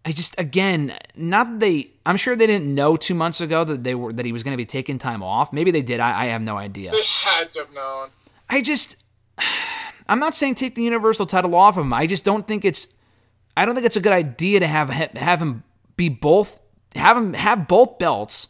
I 0.05 0.13
just 0.13 0.39
again, 0.39 0.97
not 1.15 1.49
that 1.51 1.59
they. 1.59 1.91
I'm 2.05 2.17
sure 2.17 2.35
they 2.35 2.47
didn't 2.47 2.73
know 2.73 2.95
two 2.95 3.13
months 3.13 3.41
ago 3.41 3.63
that 3.65 3.83
they 3.83 3.93
were 3.93 4.13
that 4.13 4.25
he 4.25 4.31
was 4.31 4.41
going 4.41 4.53
to 4.53 4.57
be 4.57 4.65
taking 4.65 4.97
time 4.97 5.21
off. 5.21 5.51
Maybe 5.51 5.69
they 5.69 5.81
did. 5.81 5.99
I, 5.99 6.23
I 6.23 6.25
have 6.27 6.41
no 6.41 6.57
idea. 6.57 6.91
they 6.91 7.03
had 7.03 7.49
to 7.51 7.59
have 7.59 7.73
known. 7.73 8.09
I 8.49 8.61
just 8.61 9.03
I'm 10.09 10.19
not 10.19 10.35
saying 10.35 10.55
take 10.55 10.75
the 10.75 10.83
universal 10.83 11.25
title 11.25 11.53
off 11.55 11.77
of 11.77 11.85
him. 11.85 11.93
I 11.93 12.07
just 12.07 12.23
don't 12.23 12.47
think 12.47 12.63
it's 12.63 12.87
I 13.55 13.65
don't 13.65 13.75
think 13.75 13.85
it's 13.85 13.97
a 13.97 14.01
good 14.01 14.13
idea 14.13 14.59
to 14.59 14.67
have 14.67 14.89
have 14.89 15.41
him 15.41 15.63
be 15.95 16.09
both 16.09 16.61
have 16.95 17.17
him 17.17 17.33
have 17.33 17.67
both 17.67 17.97
belts 17.97 18.47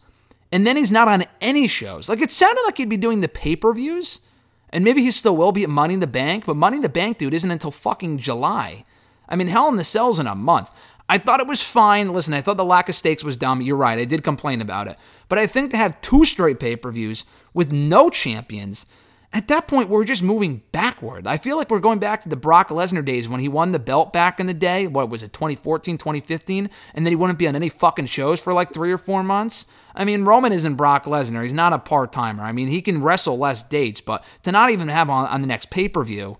and 0.51 0.65
then 0.65 0.77
he's 0.77 0.91
not 0.91 1.07
on 1.07 1.25
any 1.41 1.67
shows. 1.67 2.09
Like 2.09 2.21
it 2.21 2.31
sounded 2.31 2.61
like 2.65 2.77
he'd 2.77 2.89
be 2.89 2.97
doing 2.97 3.21
the 3.21 3.27
pay-per-views 3.27 4.19
and 4.69 4.83
maybe 4.83 5.01
he 5.01 5.11
still 5.11 5.35
will 5.35 5.51
be 5.51 5.63
at 5.63 5.69
Money 5.69 5.93
in 5.93 5.99
the 5.99 6.07
Bank, 6.07 6.45
but 6.45 6.55
Money 6.55 6.77
in 6.77 6.83
the 6.83 6.89
Bank 6.89 7.17
dude 7.17 7.33
isn't 7.33 7.51
until 7.51 7.71
fucking 7.71 8.17
July. 8.19 8.83
I 9.29 9.35
mean, 9.35 9.47
Hell 9.47 9.69
in 9.69 9.77
the 9.77 9.83
Cell's 9.83 10.19
in 10.19 10.27
a 10.27 10.35
month. 10.35 10.69
I 11.09 11.17
thought 11.17 11.39
it 11.39 11.47
was 11.47 11.61
fine. 11.61 12.11
Listen, 12.11 12.33
I 12.33 12.41
thought 12.41 12.57
the 12.57 12.65
lack 12.65 12.89
of 12.89 12.95
stakes 12.95 13.23
was 13.23 13.37
dumb. 13.37 13.61
You're 13.61 13.77
right. 13.77 13.97
I 13.97 14.05
did 14.05 14.23
complain 14.23 14.59
about 14.59 14.87
it. 14.87 14.99
But 15.29 15.39
I 15.39 15.47
think 15.47 15.71
to 15.71 15.77
have 15.77 16.01
two 16.01 16.25
straight 16.25 16.59
pay 16.59 16.75
per 16.75 16.91
views 16.91 17.23
with 17.53 17.71
no 17.71 18.09
champions, 18.09 18.85
at 19.33 19.49
that 19.49 19.67
point, 19.67 19.89
we're 19.89 20.05
just 20.05 20.23
moving 20.23 20.61
backward. 20.71 21.27
I 21.27 21.37
feel 21.37 21.57
like 21.57 21.69
we're 21.69 21.79
going 21.79 21.99
back 21.99 22.21
to 22.23 22.29
the 22.29 22.35
Brock 22.35 22.69
Lesnar 22.69 23.03
days 23.03 23.27
when 23.27 23.41
he 23.41 23.49
won 23.49 23.71
the 23.71 23.79
belt 23.79 24.13
back 24.13 24.39
in 24.39 24.47
the 24.47 24.53
day. 24.53 24.87
What 24.87 25.09
was 25.09 25.21
it, 25.21 25.33
2014, 25.33 25.97
2015? 25.97 26.69
And 26.93 27.05
then 27.05 27.11
he 27.11 27.15
wouldn't 27.15 27.37
be 27.37 27.47
on 27.47 27.55
any 27.55 27.69
fucking 27.69 28.05
shows 28.05 28.39
for 28.39 28.53
like 28.53 28.73
three 28.73 28.91
or 28.91 28.97
four 28.97 29.23
months. 29.23 29.65
I 29.93 30.05
mean, 30.05 30.23
Roman 30.23 30.53
isn't 30.53 30.75
Brock 30.75 31.05
Lesnar. 31.05 31.43
He's 31.43 31.53
not 31.53 31.73
a 31.73 31.79
part 31.79 32.13
timer. 32.13 32.43
I 32.43 32.51
mean, 32.51 32.67
he 32.67 32.81
can 32.81 33.01
wrestle 33.01 33.37
less 33.37 33.63
dates, 33.63 33.99
but 33.99 34.23
to 34.43 34.51
not 34.51 34.69
even 34.69 34.87
have 34.87 35.09
on, 35.09 35.27
on 35.27 35.41
the 35.41 35.47
next 35.47 35.71
pay 35.71 35.89
per 35.89 36.03
view, 36.03 36.37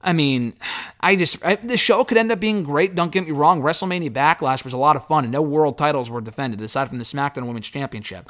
I 0.00 0.12
mean, 0.12 0.54
I 1.00 1.16
just 1.16 1.44
I, 1.44 1.56
the 1.56 1.76
show 1.76 2.04
could 2.04 2.18
end 2.18 2.30
up 2.30 2.38
being 2.38 2.62
great. 2.62 2.94
Don't 2.94 3.10
get 3.10 3.24
me 3.24 3.32
wrong. 3.32 3.62
WrestleMania 3.62 4.10
Backlash 4.10 4.62
was 4.62 4.72
a 4.74 4.78
lot 4.78 4.96
of 4.96 5.06
fun, 5.06 5.24
and 5.24 5.32
no 5.32 5.42
world 5.42 5.76
titles 5.78 6.10
were 6.10 6.20
defended 6.20 6.60
aside 6.60 6.88
from 6.88 6.98
the 6.98 7.04
SmackDown 7.04 7.46
Women's 7.46 7.68
Championship. 7.68 8.26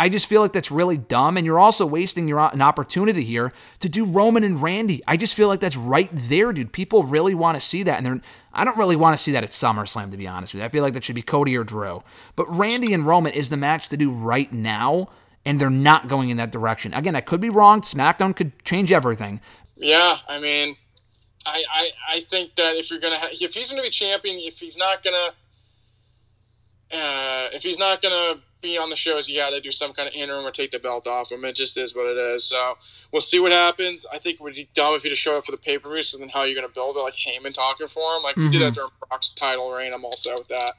I 0.00 0.08
just 0.08 0.26
feel 0.26 0.40
like 0.40 0.52
that's 0.52 0.70
really 0.70 0.96
dumb, 0.96 1.36
and 1.36 1.44
you're 1.44 1.58
also 1.58 1.84
wasting 1.84 2.28
your 2.28 2.38
an 2.38 2.62
opportunity 2.62 3.24
here 3.24 3.52
to 3.80 3.88
do 3.88 4.04
Roman 4.04 4.44
and 4.44 4.62
Randy. 4.62 5.02
I 5.08 5.16
just 5.16 5.34
feel 5.34 5.48
like 5.48 5.58
that's 5.58 5.76
right 5.76 6.08
there, 6.12 6.52
dude. 6.52 6.72
People 6.72 7.02
really 7.02 7.34
want 7.34 7.56
to 7.56 7.60
see 7.60 7.82
that, 7.82 7.96
and 7.96 8.06
they're 8.06 8.20
I 8.52 8.64
don't 8.64 8.76
really 8.76 8.96
want 8.96 9.16
to 9.16 9.22
see 9.22 9.32
that 9.32 9.44
at 9.44 9.50
SummerSlam, 9.50 10.10
to 10.10 10.16
be 10.16 10.26
honest 10.28 10.54
with 10.54 10.60
you. 10.60 10.66
I 10.66 10.68
feel 10.68 10.82
like 10.82 10.94
that 10.94 11.04
should 11.04 11.16
be 11.16 11.22
Cody 11.22 11.56
or 11.56 11.64
Drew, 11.64 12.02
but 12.36 12.48
Randy 12.54 12.92
and 12.92 13.06
Roman 13.06 13.32
is 13.32 13.50
the 13.50 13.56
match 13.56 13.88
to 13.88 13.96
do 13.96 14.10
right 14.10 14.52
now, 14.52 15.08
and 15.44 15.60
they're 15.60 15.70
not 15.70 16.08
going 16.08 16.30
in 16.30 16.36
that 16.36 16.52
direction. 16.52 16.94
Again, 16.94 17.16
I 17.16 17.20
could 17.20 17.40
be 17.40 17.50
wrong. 17.50 17.80
SmackDown 17.80 18.36
could 18.36 18.64
change 18.64 18.92
everything, 18.92 19.40
Yeah, 19.76 20.18
I 20.28 20.38
mean, 20.40 20.76
I, 21.44 21.64
I, 21.72 21.90
I 22.08 22.20
think 22.20 22.54
that 22.56 22.76
if 22.76 22.90
you're 22.90 23.00
gonna 23.00 23.16
ha- 23.16 23.30
if 23.32 23.54
he's 23.54 23.70
gonna 23.70 23.82
be 23.82 23.90
champion, 23.90 24.36
if 24.38 24.60
he's 24.60 24.76
not 24.76 25.02
gonna 25.02 25.16
uh, 26.92 27.48
if 27.52 27.62
he's 27.62 27.78
not 27.78 28.00
gonna 28.00 28.40
be 28.60 28.78
on 28.78 28.90
the 28.90 28.96
shows, 28.96 29.28
you 29.28 29.36
got 29.36 29.50
to 29.50 29.60
do 29.60 29.70
some 29.70 29.92
kind 29.92 30.08
of 30.08 30.14
interim 30.14 30.44
or 30.44 30.50
take 30.50 30.70
the 30.70 30.78
belt 30.78 31.06
off 31.06 31.30
him. 31.30 31.44
It 31.44 31.54
just 31.54 31.76
is 31.78 31.94
what 31.94 32.06
it 32.06 32.16
is. 32.16 32.44
So 32.44 32.76
we'll 33.12 33.20
see 33.20 33.38
what 33.38 33.52
happens. 33.52 34.06
I 34.12 34.18
think 34.18 34.36
it 34.36 34.40
would 34.42 34.54
be 34.54 34.68
dumb 34.74 34.94
if 34.94 35.04
you 35.04 35.10
just 35.10 35.22
show 35.22 35.36
up 35.36 35.44
for 35.44 35.52
the 35.52 35.58
pay 35.58 35.78
per 35.78 35.90
view. 35.90 36.02
So 36.02 36.18
then 36.18 36.28
how 36.28 36.40
are 36.40 36.46
you 36.46 36.54
gonna 36.54 36.68
build 36.68 36.96
it? 36.96 37.00
Like 37.00 37.14
Heyman 37.14 37.54
talking 37.54 37.88
for 37.88 38.16
him, 38.16 38.22
like 38.22 38.36
we 38.36 38.48
did 38.48 38.62
that 38.62 38.74
during 38.74 38.90
Brock's 39.08 39.30
title 39.30 39.70
reign. 39.70 39.92
I'm 39.94 40.04
also 40.04 40.32
with 40.32 40.48
that. 40.48 40.72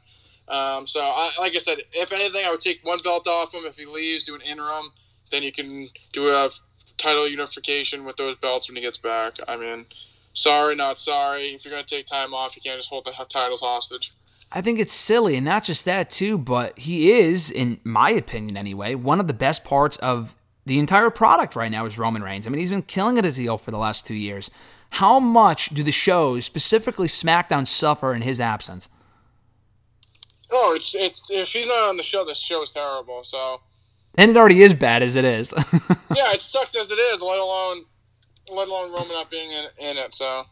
Um, 0.50 0.88
so 0.88 1.02
I, 1.02 1.32
like 1.40 1.54
I 1.56 1.60
said, 1.60 1.80
if 1.94 2.12
anything, 2.12 2.44
I 2.46 2.52
would 2.52 2.62
take 2.62 2.84
one 2.84 2.98
belt 3.04 3.28
off 3.28 3.54
him 3.54 3.66
if 3.66 3.76
he 3.76 3.86
leaves, 3.86 4.26
do 4.26 4.36
an 4.36 4.42
interim. 4.42 4.92
Then 5.32 5.44
you 5.44 5.52
can 5.52 5.90
do 6.12 6.28
a 6.28 6.50
title 6.98 7.28
unification 7.28 8.04
with 8.04 8.18
those 8.18 8.36
belts 8.38 8.68
when 8.68 8.76
he 8.76 8.82
gets 8.82 8.98
back. 8.98 9.36
I 9.48 9.58
mean, 9.58 9.86
sorry, 10.34 10.76
not 10.76 10.98
sorry. 10.98 11.54
If 11.54 11.64
you're 11.64 11.72
going 11.72 11.86
to 11.86 11.96
take 11.96 12.08
time 12.08 12.34
off, 12.34 12.56
you 12.56 12.62
can't 12.64 12.80
just 12.80 12.90
hold 12.90 13.06
the 13.06 13.14
titles 13.30 13.62
hostage. 13.62 14.14
I 14.52 14.62
think 14.62 14.80
it's 14.80 14.94
silly, 14.94 15.36
and 15.36 15.46
not 15.46 15.64
just 15.64 15.86
that 15.86 16.10
too, 16.10 16.38
but 16.38 16.78
he 16.78 17.12
is, 17.12 17.52
in 17.52 17.80
my 17.84 18.10
opinion 18.10 18.58
anyway, 18.58 18.96
one 18.96 19.20
of 19.20 19.28
the 19.28 19.34
best 19.34 19.64
parts 19.64 19.98
of 19.98 20.36
the 20.66 20.80
entire 20.80 21.10
product 21.10 21.56
right 21.56 21.72
now 21.72 21.86
is 21.86 21.98
Roman 21.98 22.24
Reigns. 22.24 22.48
I 22.48 22.50
mean, 22.50 22.60
he's 22.60 22.72
been 22.72 22.82
killing 22.82 23.18
it 23.18 23.26
as 23.26 23.38
heel 23.38 23.58
for 23.58 23.72
the 23.72 23.78
last 23.78 24.08
two 24.08 24.16
years. 24.16 24.50
How 24.92 25.20
much 25.20 25.70
do 25.70 25.84
the 25.84 25.92
shows, 25.92 26.46
specifically 26.46 27.08
SmackDown, 27.08 27.68
suffer 27.68 28.14
in 28.14 28.24
his 28.24 28.40
absence? 28.40 28.90
Oh, 30.52 30.74
it's 30.76 30.96
it's 30.96 31.24
if 31.30 31.50
he's 31.50 31.68
not 31.68 31.90
on 31.90 31.98
the 31.98 32.04
show, 32.04 32.26
the 32.26 32.34
show 32.34 32.64
is 32.64 32.72
terrible. 32.72 33.24
So 33.24 33.62
And 34.18 34.32
it 34.32 34.38
already 34.38 34.62
is 34.64 34.74
bad 34.74 35.04
as 35.04 35.16
it 35.16 35.26
is. 35.26 35.54
yeah, 36.16 36.34
it 36.34 36.42
sucks 36.42 36.76
as 36.76 36.92
it 36.92 36.96
is. 36.96 37.22
Let 37.22 37.40
alone 37.40 37.86
let 38.52 38.68
alone 38.68 38.92
Roman 38.92 39.10
not 39.10 39.30
being 39.30 39.52
in, 39.52 39.66
in 39.80 39.98
it. 39.98 40.14
So 40.16 40.46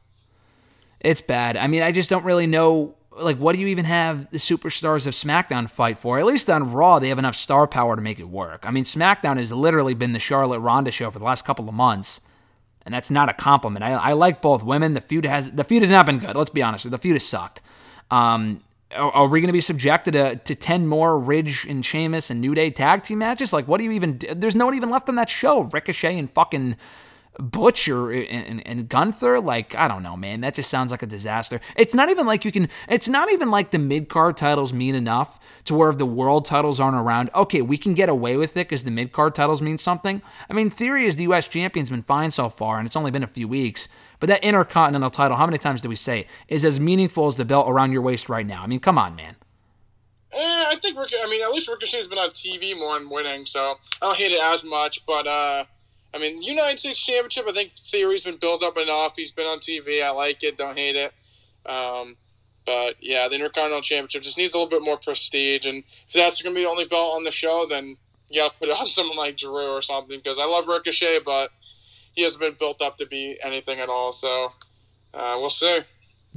it's 1.00 1.22
bad. 1.22 1.58
I 1.58 1.68
mean, 1.68 1.82
I 1.82 1.92
just 1.92 2.10
don't 2.10 2.26
really 2.26 2.48
know. 2.48 2.96
Like, 3.20 3.38
what 3.38 3.56
do 3.56 3.62
you 3.62 3.68
even 3.68 3.86
have 3.86 4.30
the 4.32 4.38
superstars 4.38 5.08
of 5.08 5.14
SmackDown 5.14 5.70
fight 5.70 5.98
for? 5.98 6.20
At 6.20 6.26
least 6.26 6.50
on 6.50 6.72
Raw, 6.72 7.00
they 7.00 7.10
have 7.10 7.20
enough 7.20 7.36
star 7.36 7.68
power 7.68 7.96
to 7.96 8.02
make 8.02 8.20
it 8.20 8.30
work. 8.30 8.64
I 8.64 8.72
mean, 8.72 8.84
SmackDown 8.84 9.38
has 9.38 9.52
literally 9.52 9.94
been 9.94 10.14
the 10.14 10.20
Charlotte 10.20 10.60
Ronda 10.60 10.92
show 10.92 11.12
for 11.12 11.20
the 11.20 11.26
last 11.26 11.46
couple 11.46 11.68
of 11.68 11.76
months, 11.76 12.22
and 12.86 12.94
that's 12.94 13.12
not 13.12 13.30
a 13.30 13.34
compliment. 13.34 13.84
I, 13.84 13.92
I 13.92 14.14
like 14.14 14.42
both 14.42 14.64
women. 14.64 14.94
The 14.94 15.02
feud 15.02 15.26
has 15.26 15.52
the 15.52 15.64
feud 15.64 15.84
has 15.84 15.92
not 15.92 16.06
been 16.06 16.20
good. 16.20 16.36
Let's 16.36 16.50
be 16.50 16.62
honest. 16.62 16.90
The 16.90 16.98
feud 16.98 17.16
has 17.16 17.26
sucked. 17.26 17.62
Um, 18.10 18.64
are, 18.96 19.12
are 19.12 19.28
we 19.28 19.42
going 19.42 19.48
to 19.50 19.54
be 19.54 19.62
subjected 19.62 20.14
to, 20.14 20.36
to 20.38 20.56
10 20.56 20.88
more 20.88 21.20
Ridge 21.20 21.66
and 21.66 21.86
Sheamus 21.86 22.30
and 22.30 22.40
New 22.40 22.56
Day 22.56 22.70
tag 22.72 23.04
team 23.04 23.20
matches? 23.20 23.52
Like, 23.54 23.68
what 23.68 23.80
do 23.80 23.84
you 23.84 23.92
even. 23.92 24.20
There's 24.36 24.56
no 24.56 24.66
one 24.66 24.76
even 24.76 24.90
left 24.90 25.10
on 25.10 25.16
that 25.16 25.30
show. 25.30 25.62
Ricochet 25.62 26.18
and 26.18 26.30
fucking 26.30 26.78
Butcher 27.40 28.12
and, 28.12 28.66
and, 28.66 28.90
Gunther. 28.90 29.40
Like, 29.40 29.76
I 29.76 29.88
don't 29.88 30.04
know, 30.04 30.18
man. 30.18 30.42
That 30.42 30.56
just 30.56 30.70
sounds 30.70 30.92
like 30.92 31.04
a 31.04 31.08
disaster. 31.08 31.62
It's 31.76 31.94
not 31.94 32.10
even 32.10 32.26
like 32.26 32.46
you 32.46 32.52
can. 32.52 32.70
It's 32.90 33.08
not 33.08 33.32
even 33.32 33.52
like 33.52 33.72
the 33.72 33.78
mid 33.80 34.10
card 34.10 34.38
titles 34.38 34.74
mean 34.74 34.96
enough 34.96 35.40
to 35.66 35.76
where 35.76 35.90
if 35.90 35.98
the 35.98 36.06
world 36.06 36.46
titles 36.46 36.80
aren't 36.80 36.98
around, 36.98 37.30
okay, 37.36 37.62
we 37.62 37.78
can 37.78 37.94
get 37.94 38.10
away 38.10 38.38
with 38.38 38.52
it 38.52 38.68
because 38.68 38.84
the 38.84 38.92
mid 38.92 39.12
card 39.12 39.36
titles 39.36 39.62
mean 39.62 39.78
something. 39.78 40.22
I 40.50 40.54
mean, 40.54 40.70
Theory 40.70 41.06
is 41.06 41.16
the 41.16 41.24
U.S. 41.24 41.48
champion's 41.48 41.90
been 41.90 42.02
fine 42.02 42.32
so 42.32 42.50
far, 42.50 42.78
and 42.80 42.88
it's 42.88 42.96
only 42.96 43.12
been 43.12 43.24
a 43.24 43.28
few 43.28 43.48
weeks. 43.48 43.90
But 44.20 44.30
that 44.30 44.44
intercontinental 44.44 45.12
title, 45.12 45.38
how 45.38 45.46
many 45.46 45.60
times 45.60 45.82
do 45.82 45.90
we 45.90 45.96
say, 45.96 46.26
is 46.48 46.66
as 46.66 46.80
meaningful 46.80 47.28
as 47.28 47.36
the 47.36 47.46
belt 47.46 47.70
around 47.70 47.92
your 47.92 48.02
waist 48.02 48.30
right 48.30 48.48
now? 48.48 48.64
I 48.64 48.68
mean, 48.68 48.80
come 48.80 48.98
on, 48.98 49.16
man. 49.16 49.36
eh, 50.34 50.66
I 50.70 50.76
think 50.82 50.98
I 50.98 51.30
mean 51.30 51.44
at 51.44 51.52
least 51.52 51.70
Ricochet's 51.70 52.08
been 52.08 52.18
on 52.18 52.30
TV 52.30 52.78
more 52.78 52.98
and 52.98 53.12
winning, 53.12 53.46
so 53.46 53.76
I 54.02 54.06
don't 54.06 54.18
hate 54.18 54.32
it 54.32 54.42
as 54.42 54.64
much. 54.64 55.06
But 55.06 55.28
uh, 55.28 55.66
I 56.14 56.20
mean, 56.20 56.42
United 56.42 56.80
States 56.80 57.04
Championship, 57.04 57.46
I 57.48 57.54
think 57.54 57.72
Theory's 57.72 58.24
been 58.24 58.38
built 58.38 58.64
up 58.64 58.78
enough. 58.78 59.14
He's 59.16 59.32
been 59.32 59.46
on 59.46 59.60
TV. 59.60 60.04
I 60.04 60.12
like 60.12 60.44
it. 60.44 60.58
Don't 60.58 60.78
hate 60.78 60.96
it. 60.96 61.14
Um, 61.66 62.16
but 62.66 62.96
yeah, 63.00 63.28
the 63.28 63.36
Intercontinental 63.36 63.82
Championship 63.82 64.24
just 64.24 64.38
needs 64.38 64.54
a 64.54 64.58
little 64.58 64.70
bit 64.70 64.84
more 64.84 64.98
prestige. 64.98 65.66
And 65.66 65.84
if 66.08 66.14
that's 66.14 66.42
going 66.42 66.54
to 66.54 66.60
be 66.60 66.64
the 66.64 66.70
only 66.70 66.86
belt 66.86 67.16
on 67.16 67.24
the 67.24 67.32
show, 67.32 67.66
then 67.70 67.98
you 68.30 68.42
got 68.42 68.54
to 68.54 68.60
put 68.60 68.70
it 68.70 68.80
on 68.80 68.88
someone 68.90 69.18
like 69.18 69.38
Drew 69.38 69.72
or 69.72 69.82
something. 69.82 70.18
Because 70.18 70.40
I 70.40 70.46
love 70.46 70.68
Ricochet, 70.68 71.20
but 71.26 71.52
he 72.14 72.24
hasn't 72.24 72.42
been 72.42 72.56
built 72.58 72.82
up 72.82 72.98
to 72.98 73.06
be 73.06 73.38
anything 73.44 73.80
at 73.80 73.90
all. 73.90 74.12
So 74.12 74.52
uh, 75.14 75.38
we'll 75.40 75.50
see. 75.50 75.80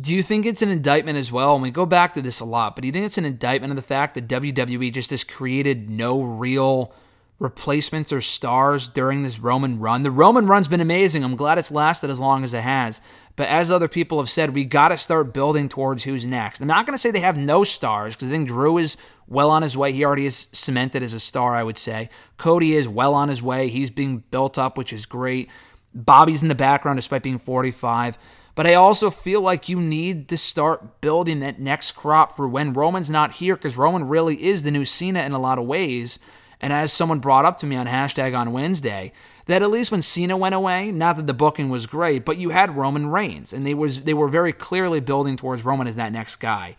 Do 0.01 0.15
you 0.15 0.23
think 0.23 0.47
it's 0.47 0.63
an 0.63 0.71
indictment 0.71 1.19
as 1.19 1.33
well? 1.33 1.55
And 1.55 1.63
we 1.63 1.71
go 1.71 1.85
back 1.85 2.15
to 2.15 2.23
this 2.23 2.41
a 2.41 2.45
lot, 2.45 2.75
but 2.75 2.83
do 2.83 2.87
you 2.87 2.93
think 2.93 3.07
it's 3.07 3.19
an 3.19 3.25
indictment 3.25 3.71
of 3.71 3.77
the 3.77 3.83
fact 3.83 4.15
that 4.15 4.29
WWE 4.29 4.93
just 4.93 5.11
has 5.11 5.25
created 5.25 5.91
no 5.91 6.23
real 6.23 6.95
replacements 7.41 8.13
or 8.13 8.21
stars 8.21 8.87
during 8.87 9.25
this 9.25 9.41
Roman 9.41 9.81
run? 9.81 10.05
The 10.05 10.13
Roman 10.13 10.47
run's 10.47 10.69
been 10.69 10.81
amazing. 10.81 11.25
I'm 11.25 11.35
glad 11.35 11.59
it's 11.59 11.73
lasted 11.73 12.11
as 12.11 12.21
long 12.21 12.45
as 12.45 12.55
it 12.55 12.63
has. 12.63 13.01
But 13.35 13.49
as 13.49 13.73
other 13.73 13.89
people 13.89 14.19
have 14.19 14.31
said, 14.31 14.55
we 14.55 14.65
got 14.65 14.89
to 14.89 14.99
start 14.99 15.33
building 15.33 15.69
towards 15.69 16.05
who's 16.05 16.27
next. 16.27 16.61
I'm 16.61 16.69
not 16.69 16.87
going 16.87 16.95
to 16.95 16.99
say 16.99 17.11
they 17.11 17.21
have 17.21 17.39
no 17.39 17.65
stars 17.65 18.15
because 18.15 18.29
I 18.29 18.31
think 18.31 18.49
Drew 18.49 18.79
is 18.79 18.97
well 19.27 19.51
on 19.51 19.63
his 19.63 19.77
way. 19.77 19.93
He 19.93 20.05
already 20.05 20.27
is 20.27 20.49
cemented 20.53 21.03
as 21.03 21.15
a 21.15 21.21
star, 21.21 21.57
I 21.57 21.63
would 21.63 21.79
say. 21.79 22.11
Cody 22.37 22.75
is 22.75 22.87
well 22.87 23.15
on 23.15 23.29
his 23.29 23.43
way. 23.43 23.69
He's 23.69 23.91
being 23.91 24.25
built 24.31 24.59
up, 24.59 24.77
which 24.77 24.93
is 24.93 25.07
great. 25.07 25.49
Bobby's 25.95 26.43
in 26.43 26.49
the 26.49 26.55
background 26.55 26.99
despite 26.99 27.23
being 27.23 27.39
45. 27.39 28.19
But 28.55 28.67
I 28.67 28.75
also 28.75 29.11
feel 29.11 29.41
like 29.41 29.69
you 29.69 29.81
need 29.81 30.29
to 30.29 30.37
start 30.37 31.01
building 31.01 31.41
that 31.41 31.61
next 31.61 31.93
crop 31.93 32.37
for 32.37 32.47
when 32.47 32.75
Roman's 32.75 33.09
not 33.09 33.33
here, 33.35 33.57
because 33.57 33.77
Roman 33.77 34.07
really 34.07 34.45
is 34.45 34.65
the 34.65 34.71
new 34.71 34.85
Cena 34.85 35.21
in 35.21 35.33
a 35.33 35.39
lot 35.39 35.59
of 35.59 35.67
ways. 35.67 36.19
And 36.61 36.73
as 36.73 36.93
someone 36.93 37.21
brought 37.21 37.45
up 37.45 37.59
to 37.59 37.67
me 37.67 37.77
on 37.77 37.87
hashtag 37.87 38.37
on 38.37 38.53
Wednesday, 38.53 39.13
that 39.47 39.63
at 39.63 39.71
least 39.71 39.91
when 39.91 40.03
Cena 40.03 40.37
went 40.37 40.55
away, 40.55 40.93
not 40.93 41.17
that 41.17 41.27
the 41.27 41.35
booking 41.35 41.71
was 41.71 41.87
great, 41.87 42.25
but 42.25 42.37
you 42.37 42.51
had 42.51 42.77
Roman 42.77 43.09
Reigns, 43.09 43.53
and 43.53 43.67
they 43.67 43.75
was 43.75 44.03
they 44.03 44.15
were 44.15 44.29
very 44.29 44.53
clearly 44.53 45.01
building 45.01 45.37
towards 45.37 45.65
Roman 45.65 45.87
as 45.87 45.97
that 45.97 46.13
next 46.13 46.37
guy. 46.37 46.77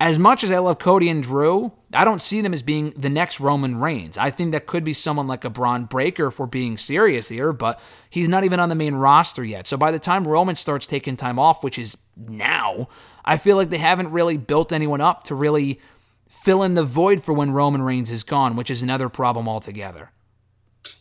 As 0.00 0.16
much 0.16 0.44
as 0.44 0.52
I 0.52 0.58
love 0.58 0.78
Cody 0.78 1.10
and 1.10 1.24
Drew, 1.24 1.72
I 1.92 2.04
don't 2.04 2.22
see 2.22 2.40
them 2.40 2.54
as 2.54 2.62
being 2.62 2.90
the 2.96 3.08
next 3.08 3.40
Roman 3.40 3.80
Reigns. 3.80 4.16
I 4.16 4.30
think 4.30 4.52
that 4.52 4.66
could 4.66 4.84
be 4.84 4.94
someone 4.94 5.26
like 5.26 5.44
a 5.44 5.50
Bron 5.50 5.86
Breakker 5.86 6.28
if 6.28 6.38
we're 6.38 6.46
being 6.46 6.78
serious 6.78 7.28
here, 7.28 7.52
but 7.52 7.80
he's 8.08 8.28
not 8.28 8.44
even 8.44 8.60
on 8.60 8.68
the 8.68 8.76
main 8.76 8.94
roster 8.94 9.44
yet. 9.44 9.66
So 9.66 9.76
by 9.76 9.90
the 9.90 9.98
time 9.98 10.26
Roman 10.26 10.54
starts 10.54 10.86
taking 10.86 11.16
time 11.16 11.40
off, 11.40 11.64
which 11.64 11.80
is 11.80 11.96
now, 12.16 12.86
I 13.24 13.38
feel 13.38 13.56
like 13.56 13.70
they 13.70 13.78
haven't 13.78 14.12
really 14.12 14.36
built 14.36 14.72
anyone 14.72 15.00
up 15.00 15.24
to 15.24 15.34
really 15.34 15.80
fill 16.28 16.62
in 16.62 16.74
the 16.74 16.84
void 16.84 17.22
for 17.22 17.32
when 17.32 17.52
Roman 17.52 17.82
Reigns 17.82 18.10
is 18.10 18.22
gone, 18.22 18.56
which 18.56 18.70
is 18.70 18.82
another 18.82 19.08
problem 19.08 19.48
altogether. 19.48 20.10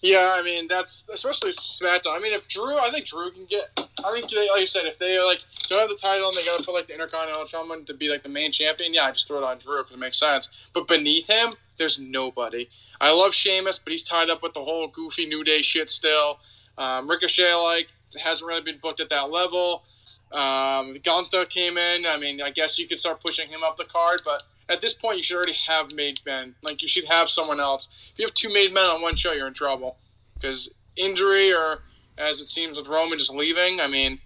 Yeah, 0.02 0.34
I 0.36 0.44
mean 0.44 0.68
that's 0.68 1.06
especially 1.12 1.52
SmackDown. 1.52 2.16
I 2.16 2.20
mean, 2.20 2.34
if 2.34 2.48
Drew, 2.48 2.78
I 2.78 2.90
think 2.92 3.06
Drew 3.06 3.32
can 3.32 3.46
get. 3.46 3.70
I 3.78 4.14
think 4.14 4.30
they, 4.30 4.50
like 4.50 4.62
you 4.62 4.68
said, 4.68 4.86
if 4.86 5.00
they 5.00 5.20
like 5.20 5.44
don't 5.70 5.80
have 5.80 5.90
the 5.90 5.96
title 5.96 6.28
and 6.28 6.38
they 6.38 6.46
got 6.46 6.60
to 6.60 6.66
put 6.66 6.74
like 6.74 6.88
the 6.88 6.94
Intercontinental 6.94 7.46
Champion 7.46 7.86
to 7.86 7.94
be 7.94 8.10
like 8.10 8.24
the 8.24 8.30
main 8.30 8.52
champion, 8.52 8.94
yeah, 8.94 9.04
I 9.04 9.12
just 9.12 9.28
throw 9.28 9.38
it 9.38 9.44
on 9.44 9.58
Drew 9.58 9.78
because 9.78 9.96
it 9.96 10.00
makes 10.00 10.20
sense. 10.20 10.50
But 10.74 10.88
beneath 10.88 11.30
him, 11.30 11.54
there's 11.78 12.00
nobody. 12.00 12.70
I 13.00 13.14
love 13.14 13.34
Sheamus, 13.34 13.80
but 13.80 13.92
he's 13.92 14.04
tied 14.04 14.30
up 14.30 14.42
with 14.42 14.54
the 14.54 14.64
whole 14.64 14.88
goofy 14.88 15.26
New 15.26 15.44
Day 15.44 15.62
shit 15.62 15.90
still. 15.90 16.40
Um, 16.78 17.10
Ricochet 17.10 17.54
like 17.56 17.90
hasn't 18.22 18.48
really 18.48 18.62
been 18.62 18.80
booked 18.82 19.00
at 19.00 19.10
that 19.10 19.30
level. 19.32 19.84
Um, 20.32 20.98
Gunther 21.04 21.46
came 21.46 21.78
in. 21.78 22.06
I 22.06 22.18
mean, 22.18 22.42
I 22.42 22.50
guess 22.52 22.78
you 22.78 22.88
could 22.88 23.00
start 23.00 23.22
pushing 23.22 23.50
him 23.50 23.64
up 23.64 23.78
the 23.78 23.86
card, 23.86 24.22
but 24.26 24.44
at 24.70 24.82
this 24.82 24.94
point, 24.94 25.18
you 25.18 25.24
should 25.24 25.38
already 25.38 25.56
have 25.68 25.94
made 25.94 26.20
men. 26.26 26.56
Like 26.62 26.82
you 26.82 26.88
should 26.88 27.06
have 27.06 27.30
someone 27.30 27.60
else. 27.60 27.90
If 28.14 28.20
you 28.20 28.26
have 28.26 28.34
two 28.34 28.52
made 28.52 28.74
men 28.74 28.90
on 28.90 29.02
one 29.02 29.16
show, 29.16 29.34
you're 29.34 29.48
in 29.48 29.54
trouble 29.54 29.98
because 30.36 30.70
injury 30.96 31.54
or 31.54 31.84
as 32.18 32.42
it 32.42 32.48
seems 32.48 32.78
with 32.78 32.88
Roman 32.88 33.18
just 33.18 33.34
leaving. 33.34 33.80
I 33.80 33.88
mean, 33.88 34.20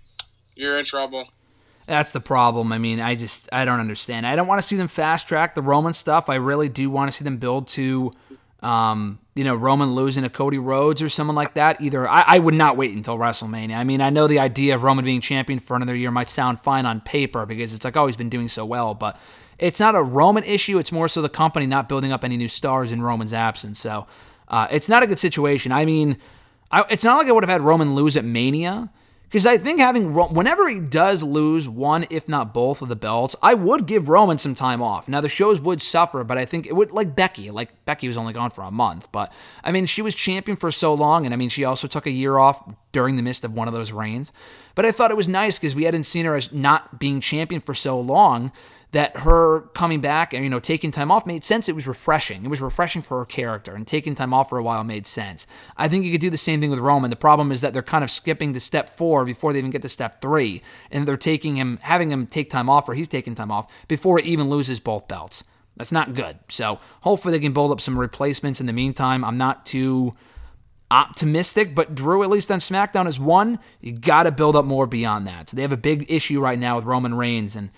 you're 0.55 0.77
in 0.77 0.85
trouble. 0.85 1.27
That's 1.87 2.11
the 2.11 2.21
problem. 2.21 2.71
I 2.71 2.77
mean, 2.77 3.01
I 3.01 3.15
just 3.15 3.49
I 3.51 3.65
don't 3.65 3.79
understand. 3.79 4.25
I 4.25 4.35
don't 4.35 4.47
want 4.47 4.61
to 4.61 4.67
see 4.67 4.77
them 4.77 4.87
fast 4.87 5.27
track 5.27 5.55
the 5.55 5.61
Roman 5.61 5.93
stuff. 5.93 6.29
I 6.29 6.35
really 6.35 6.69
do 6.69 6.89
want 6.89 7.11
to 7.11 7.17
see 7.17 7.23
them 7.23 7.37
build 7.37 7.67
to, 7.69 8.13
um, 8.61 9.19
you 9.35 9.43
know, 9.43 9.55
Roman 9.55 9.93
losing 9.93 10.23
to 10.23 10.29
Cody 10.29 10.59
Rhodes 10.59 11.01
or 11.01 11.09
someone 11.09 11.35
like 11.35 11.55
that. 11.55 11.81
Either 11.81 12.07
I, 12.07 12.23
I 12.25 12.39
would 12.39 12.53
not 12.53 12.77
wait 12.77 12.95
until 12.95 13.17
WrestleMania. 13.17 13.75
I 13.75 13.83
mean, 13.83 13.99
I 13.99 14.09
know 14.09 14.27
the 14.27 14.39
idea 14.39 14.75
of 14.75 14.83
Roman 14.83 15.03
being 15.03 15.21
champion 15.21 15.59
for 15.59 15.75
another 15.75 15.95
year 15.95 16.11
might 16.11 16.29
sound 16.29 16.61
fine 16.61 16.85
on 16.85 17.01
paper 17.01 17.45
because 17.45 17.73
it's 17.73 17.83
like 17.83 17.97
oh 17.97 18.07
he's 18.07 18.15
been 18.15 18.29
doing 18.29 18.47
so 18.47 18.63
well, 18.63 18.93
but 18.93 19.19
it's 19.61 19.79
not 19.79 19.95
a 19.95 20.01
Roman 20.01 20.43
issue. 20.43 20.79
It's 20.79 20.91
more 20.91 21.07
so 21.07 21.21
the 21.21 21.29
company 21.29 21.67
not 21.67 21.87
building 21.87 22.11
up 22.11 22.23
any 22.23 22.35
new 22.35 22.47
stars 22.47 22.91
in 22.91 23.01
Roman's 23.01 23.31
absence. 23.31 23.79
So 23.79 24.07
uh, 24.47 24.67
it's 24.71 24.89
not 24.89 25.03
a 25.03 25.07
good 25.07 25.19
situation. 25.19 25.71
I 25.71 25.85
mean, 25.85 26.17
I, 26.71 26.83
it's 26.89 27.03
not 27.03 27.17
like 27.17 27.27
I 27.27 27.31
would 27.31 27.43
have 27.43 27.49
had 27.49 27.61
Roman 27.61 27.95
lose 27.95 28.17
at 28.17 28.25
Mania. 28.25 28.89
Because 29.31 29.45
I 29.45 29.57
think 29.57 29.79
having 29.79 30.13
whenever 30.13 30.67
he 30.67 30.81
does 30.81 31.23
lose 31.23 31.65
one, 31.65 32.05
if 32.09 32.27
not 32.27 32.53
both, 32.53 32.81
of 32.81 32.89
the 32.89 32.97
belts, 32.97 33.33
I 33.41 33.53
would 33.53 33.85
give 33.85 34.09
Roman 34.09 34.37
some 34.37 34.53
time 34.53 34.81
off. 34.81 35.07
Now 35.07 35.21
the 35.21 35.29
shows 35.29 35.57
would 35.61 35.81
suffer, 35.81 36.25
but 36.25 36.37
I 36.37 36.43
think 36.43 36.67
it 36.67 36.75
would 36.75 36.91
like 36.91 37.15
Becky. 37.15 37.49
Like 37.49 37.85
Becky 37.85 38.09
was 38.09 38.17
only 38.17 38.33
gone 38.33 38.49
for 38.49 38.65
a 38.65 38.71
month, 38.71 39.09
but 39.13 39.31
I 39.63 39.71
mean 39.71 39.85
she 39.85 40.01
was 40.01 40.15
champion 40.15 40.57
for 40.57 40.69
so 40.69 40.93
long, 40.93 41.23
and 41.23 41.33
I 41.33 41.37
mean 41.37 41.47
she 41.47 41.63
also 41.63 41.87
took 41.87 42.07
a 42.07 42.11
year 42.11 42.37
off 42.39 42.75
during 42.91 43.15
the 43.15 43.21
midst 43.21 43.45
of 43.45 43.53
one 43.53 43.69
of 43.69 43.73
those 43.73 43.93
reigns. 43.93 44.33
But 44.75 44.85
I 44.85 44.91
thought 44.91 45.11
it 45.11 45.17
was 45.17 45.29
nice 45.29 45.57
because 45.57 45.75
we 45.75 45.85
hadn't 45.85 46.03
seen 46.03 46.25
her 46.25 46.35
as 46.35 46.51
not 46.51 46.99
being 46.99 47.21
champion 47.21 47.61
for 47.61 47.73
so 47.73 48.01
long 48.01 48.51
that 48.91 49.17
her 49.17 49.61
coming 49.73 50.01
back 50.01 50.33
and 50.33 50.43
you 50.43 50.49
know 50.49 50.59
taking 50.59 50.91
time 50.91 51.11
off 51.11 51.25
made 51.25 51.43
sense. 51.43 51.69
It 51.69 51.75
was 51.75 51.87
refreshing. 51.87 52.43
It 52.43 52.49
was 52.49 52.61
refreshing 52.61 53.01
for 53.01 53.19
her 53.19 53.25
character, 53.25 53.73
and 53.73 53.87
taking 53.87 54.15
time 54.15 54.33
off 54.33 54.49
for 54.49 54.57
a 54.57 54.63
while 54.63 54.83
made 54.83 55.07
sense. 55.07 55.47
I 55.77 55.87
think 55.87 56.05
you 56.05 56.11
could 56.11 56.21
do 56.21 56.29
the 56.29 56.37
same 56.37 56.59
thing 56.59 56.69
with 56.69 56.79
Roman. 56.79 57.09
The 57.09 57.15
problem 57.15 57.51
is 57.51 57.61
that 57.61 57.73
they're 57.73 57.81
kind 57.81 58.03
of 58.03 58.11
skipping 58.11 58.53
to 58.53 58.59
step 58.59 58.97
four 58.97 59.25
before 59.25 59.53
they 59.53 59.59
even 59.59 59.71
get 59.71 59.81
to 59.83 59.89
step 59.89 60.21
three, 60.21 60.61
and 60.91 61.07
they're 61.07 61.17
taking 61.17 61.55
him, 61.55 61.79
having 61.81 62.11
him 62.11 62.27
take 62.27 62.49
time 62.49 62.69
off, 62.69 62.89
or 62.89 62.93
he's 62.93 63.07
taking 63.07 63.35
time 63.35 63.51
off 63.51 63.71
before 63.87 64.19
he 64.19 64.31
even 64.31 64.49
loses 64.49 64.79
both 64.79 65.07
belts. 65.07 65.43
That's 65.77 65.91
not 65.91 66.13
good. 66.13 66.37
So 66.49 66.79
hopefully 67.01 67.31
they 67.31 67.39
can 67.39 67.53
build 67.53 67.71
up 67.71 67.81
some 67.81 67.97
replacements 67.97 68.59
in 68.59 68.67
the 68.67 68.73
meantime. 68.73 69.23
I'm 69.23 69.37
not 69.37 69.65
too 69.65 70.13
optimistic, 70.91 71.73
but 71.73 71.95
Drew, 71.95 72.21
at 72.21 72.29
least 72.29 72.51
on 72.51 72.59
SmackDown, 72.59 73.07
is 73.07 73.19
one. 73.19 73.57
You 73.79 73.93
got 73.93 74.23
to 74.23 74.31
build 74.31 74.55
up 74.57 74.65
more 74.65 74.85
beyond 74.85 75.25
that. 75.27 75.49
So 75.49 75.55
they 75.55 75.61
have 75.61 75.71
a 75.71 75.77
big 75.77 76.05
issue 76.11 76.41
right 76.41 76.59
now 76.59 76.75
with 76.75 76.85
Roman 76.85 77.15
Reigns, 77.15 77.55
and 77.55 77.71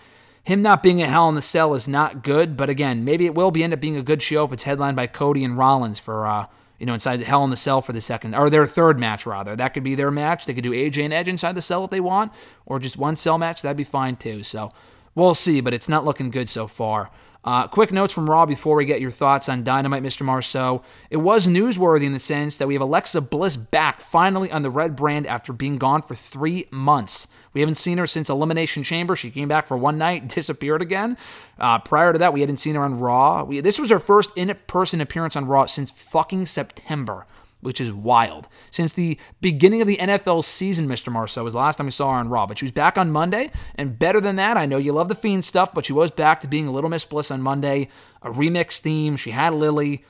him 0.44 0.62
not 0.62 0.84
being 0.84 1.02
a 1.02 1.08
Hell 1.08 1.30
in 1.30 1.36
the 1.36 1.42
Cell 1.42 1.74
is 1.74 1.88
not 1.88 2.24
good, 2.24 2.58
but 2.58 2.70
again, 2.70 3.06
maybe 3.06 3.26
it 3.26 3.36
will 3.36 3.52
be 3.52 3.64
end 3.64 3.74
up 3.74 3.80
being 3.80 3.98
a 3.98 4.04
good 4.04 4.22
show 4.22 4.44
if 4.44 4.52
it's 4.52 4.64
headlined 4.64 4.96
by 4.96 5.08
Cody 5.08 5.44
and 5.44 5.58
Rollins 5.58 6.00
for 6.00 6.28
uh, 6.28 6.48
you 6.84 6.86
know, 6.86 6.94
inside 6.94 7.22
Hell 7.22 7.46
in 7.46 7.50
the 7.50 7.56
Cell 7.56 7.82
for 7.82 7.94
the 7.94 8.02
second 8.02 8.36
or 8.36 8.50
their 8.50 8.68
third 8.68 9.00
match 9.00 9.26
rather. 9.26 9.56
That 9.56 9.70
could 9.74 9.84
be 9.84 9.96
their 9.96 10.12
match. 10.12 10.46
They 10.46 10.54
could 10.54 10.66
do 10.66 10.72
AJ 10.72 11.06
and 11.06 11.14
Edge 11.14 11.30
inside 11.30 11.56
the 11.56 11.62
cell 11.62 11.86
if 11.86 11.92
they 11.92 12.02
want, 12.02 12.34
or 12.66 12.78
just 12.78 12.98
one 12.98 13.16
cell 13.16 13.38
match. 13.38 13.62
That'd 13.62 13.78
be 13.78 13.86
fine 13.86 14.18
too. 14.18 14.44
So 14.44 14.74
we'll 15.16 15.34
see, 15.34 15.62
but 15.62 15.74
it's 15.74 15.88
not 15.88 16.04
looking 16.04 16.30
good 16.30 16.50
so 16.50 16.68
far. 16.68 17.10
Uh, 17.44 17.68
quick 17.68 17.92
notes 17.92 18.14
from 18.14 18.30
Raw 18.30 18.46
before 18.46 18.78
we 18.78 18.86
get 18.86 19.02
your 19.02 19.12
thoughts 19.12 19.50
on 19.50 19.64
Dynamite, 19.64 20.02
Mr. 20.02 20.22
Marceau. 20.22 20.82
It 21.10 21.18
was 21.18 21.46
newsworthy 21.46 22.06
in 22.06 22.14
the 22.14 22.20
sense 22.20 22.58
that 22.58 22.68
we 22.68 22.74
have 22.76 22.82
Alexa 22.82 23.20
Bliss 23.22 23.58
back 23.58 24.00
finally 24.00 24.50
on 24.50 24.62
the 24.62 24.70
red 24.70 24.96
brand 24.96 25.28
after 25.28 25.52
being 25.52 25.78
gone 25.78 26.02
for 26.02 26.16
three 26.16 26.68
months. 26.72 27.28
We 27.54 27.62
haven't 27.62 27.76
seen 27.76 27.98
her 27.98 28.08
since 28.08 28.30
Elimination 28.30 28.84
Chamber. 28.84 29.16
She 29.16 29.30
came 29.30 29.50
back 29.50 29.68
for 29.68 29.76
one 29.76 29.98
night, 29.98 30.28
disappeared 30.36 30.82
again. 30.82 31.18
Uh, 31.60 31.80
prior 31.80 32.14
to 32.14 32.20
that, 32.20 32.34
we 32.34 32.40
hadn't 32.40 32.58
seen 32.58 32.76
her 32.76 32.84
on 32.84 33.00
Raw. 33.00 33.44
We, 33.44 33.60
this 33.60 33.78
was 33.78 33.92
her 33.92 34.00
first 34.00 34.32
in-person 34.38 35.02
appearance 35.02 35.36
on 35.36 35.46
Raw 35.46 35.66
since 35.66 35.92
fucking 35.92 36.46
September 36.46 37.26
which 37.64 37.82
is 37.82 37.92
wild. 37.92 38.48
Since 38.72 38.94
the 38.94 39.18
beginning 39.42 39.82
of 39.82 39.88
the 39.88 39.98
NFL 39.98 40.44
season, 40.44 40.88
Mr. 40.88 41.12
Marceau 41.12 41.44
was 41.44 41.54
the 41.54 41.60
last 41.60 41.78
time 41.78 41.88
we 41.88 41.92
saw 41.92 42.12
her 42.12 42.20
on 42.20 42.30
Raw. 42.30 42.46
But 42.46 42.60
she 42.60 42.66
was 42.66 42.72
back 42.72 42.98
on 42.98 43.12
Monday, 43.12 43.52
and 43.76 43.98
better 43.98 44.22
than 44.22 44.36
that, 44.36 44.58
I 44.58 44.66
know 44.66 44.78
you 44.78 44.94
love 44.94 45.10
the 45.10 45.16
Fiend 45.16 45.46
stuff, 45.46 45.74
but 45.74 45.86
she 45.86 45.94
was 45.94 46.12
back 46.12 46.42
to 46.42 46.48
being 46.48 46.68
a 46.68 46.72
Little 46.72 46.90
Miss 46.90 47.06
Bliss 47.06 47.32
on 47.32 47.42
Monday, 47.42 47.90
a 48.22 48.30
remix 48.30 48.80
theme. 48.80 49.18
She 49.18 49.32
had 49.32 49.54
Lily, 49.54 50.04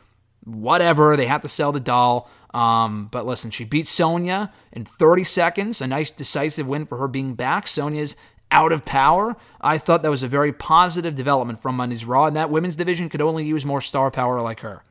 whatever. 0.44 1.16
They 1.16 1.28
had 1.28 1.42
to 1.44 1.50
sell 1.50 1.72
the 1.72 1.80
doll. 1.80 2.30
Um, 2.54 3.08
but 3.12 3.26
listen, 3.26 3.50
she 3.50 3.64
beat 3.64 3.88
Sonya 3.88 4.52
in 4.72 4.86
30 4.86 5.24
seconds, 5.24 5.82
a 5.82 5.88
nice 5.88 6.12
decisive 6.12 6.68
win 6.68 6.86
for 6.86 6.98
her 6.98 7.08
being 7.08 7.34
back. 7.34 7.68
Sonya's 7.68 8.16
out 8.52 8.72
of 8.72 8.86
power. 8.86 9.36
I 9.60 9.80
thought 9.80 10.04
that 10.04 10.12
was 10.12 10.24
a 10.24 10.28
very 10.28 10.54
positive 10.54 11.16
development 11.16 11.60
from 11.60 11.76
Monday's 11.76 12.06
Raw, 12.06 12.28
and 12.28 12.36
that 12.36 12.52
women's 12.52 12.76
division 12.76 13.10
could 13.10 13.22
only 13.22 13.44
use 13.44 13.66
more 13.66 13.82
star 13.82 14.12
power 14.12 14.40
like 14.42 14.60
her. 14.60 14.84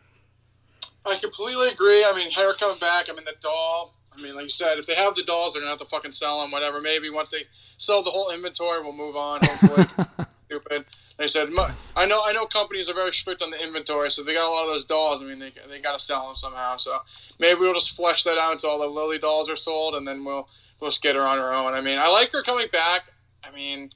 I 1.06 1.16
completely 1.16 1.68
agree. 1.68 2.04
I 2.04 2.12
mean, 2.14 2.30
hair 2.30 2.52
coming 2.54 2.78
back. 2.78 3.08
I 3.10 3.12
mean, 3.12 3.24
the 3.24 3.34
doll. 3.40 3.94
I 4.16 4.20
mean, 4.20 4.34
like 4.34 4.44
you 4.44 4.50
said, 4.50 4.78
if 4.78 4.86
they 4.86 4.94
have 4.94 5.14
the 5.14 5.22
dolls, 5.22 5.54
they're 5.54 5.62
gonna 5.62 5.70
have 5.70 5.80
to 5.80 5.86
fucking 5.86 6.12
sell 6.12 6.40
them. 6.40 6.50
Whatever. 6.50 6.80
Maybe 6.80 7.10
once 7.10 7.30
they 7.30 7.44
sell 7.78 8.02
the 8.02 8.10
whole 8.10 8.30
inventory, 8.30 8.82
we'll 8.82 8.92
move 8.92 9.16
on. 9.16 9.40
Hopefully, 9.42 10.06
stupid. 10.46 10.84
They 11.18 11.26
said, 11.28 11.50
I 11.94 12.06
know, 12.06 12.20
I 12.24 12.32
know, 12.32 12.46
companies 12.46 12.90
are 12.90 12.94
very 12.94 13.12
strict 13.12 13.42
on 13.42 13.50
the 13.50 13.62
inventory, 13.62 14.10
so 14.10 14.22
they 14.22 14.34
got 14.34 14.48
a 14.48 14.52
lot 14.52 14.64
of 14.64 14.70
those 14.70 14.84
dolls. 14.84 15.22
I 15.22 15.26
mean, 15.26 15.38
they, 15.38 15.52
they 15.68 15.78
got 15.80 15.98
to 15.98 16.04
sell 16.04 16.26
them 16.26 16.34
somehow. 16.34 16.76
So 16.76 16.98
maybe 17.38 17.60
we'll 17.60 17.74
just 17.74 17.94
flesh 17.94 18.24
that 18.24 18.38
out 18.38 18.52
until 18.52 18.70
all 18.70 18.80
the 18.80 18.86
Lily 18.86 19.18
dolls 19.18 19.48
are 19.48 19.56
sold, 19.56 19.94
and 19.94 20.06
then 20.06 20.24
we'll 20.24 20.48
we'll 20.80 20.90
just 20.90 21.02
get 21.02 21.16
her 21.16 21.22
on 21.22 21.38
her 21.38 21.52
own. 21.52 21.74
I 21.74 21.80
mean, 21.80 21.98
I 22.00 22.08
like 22.08 22.32
her 22.32 22.42
coming 22.42 22.66
back. 22.72 23.10
I 23.44 23.50
mean, 23.50 23.90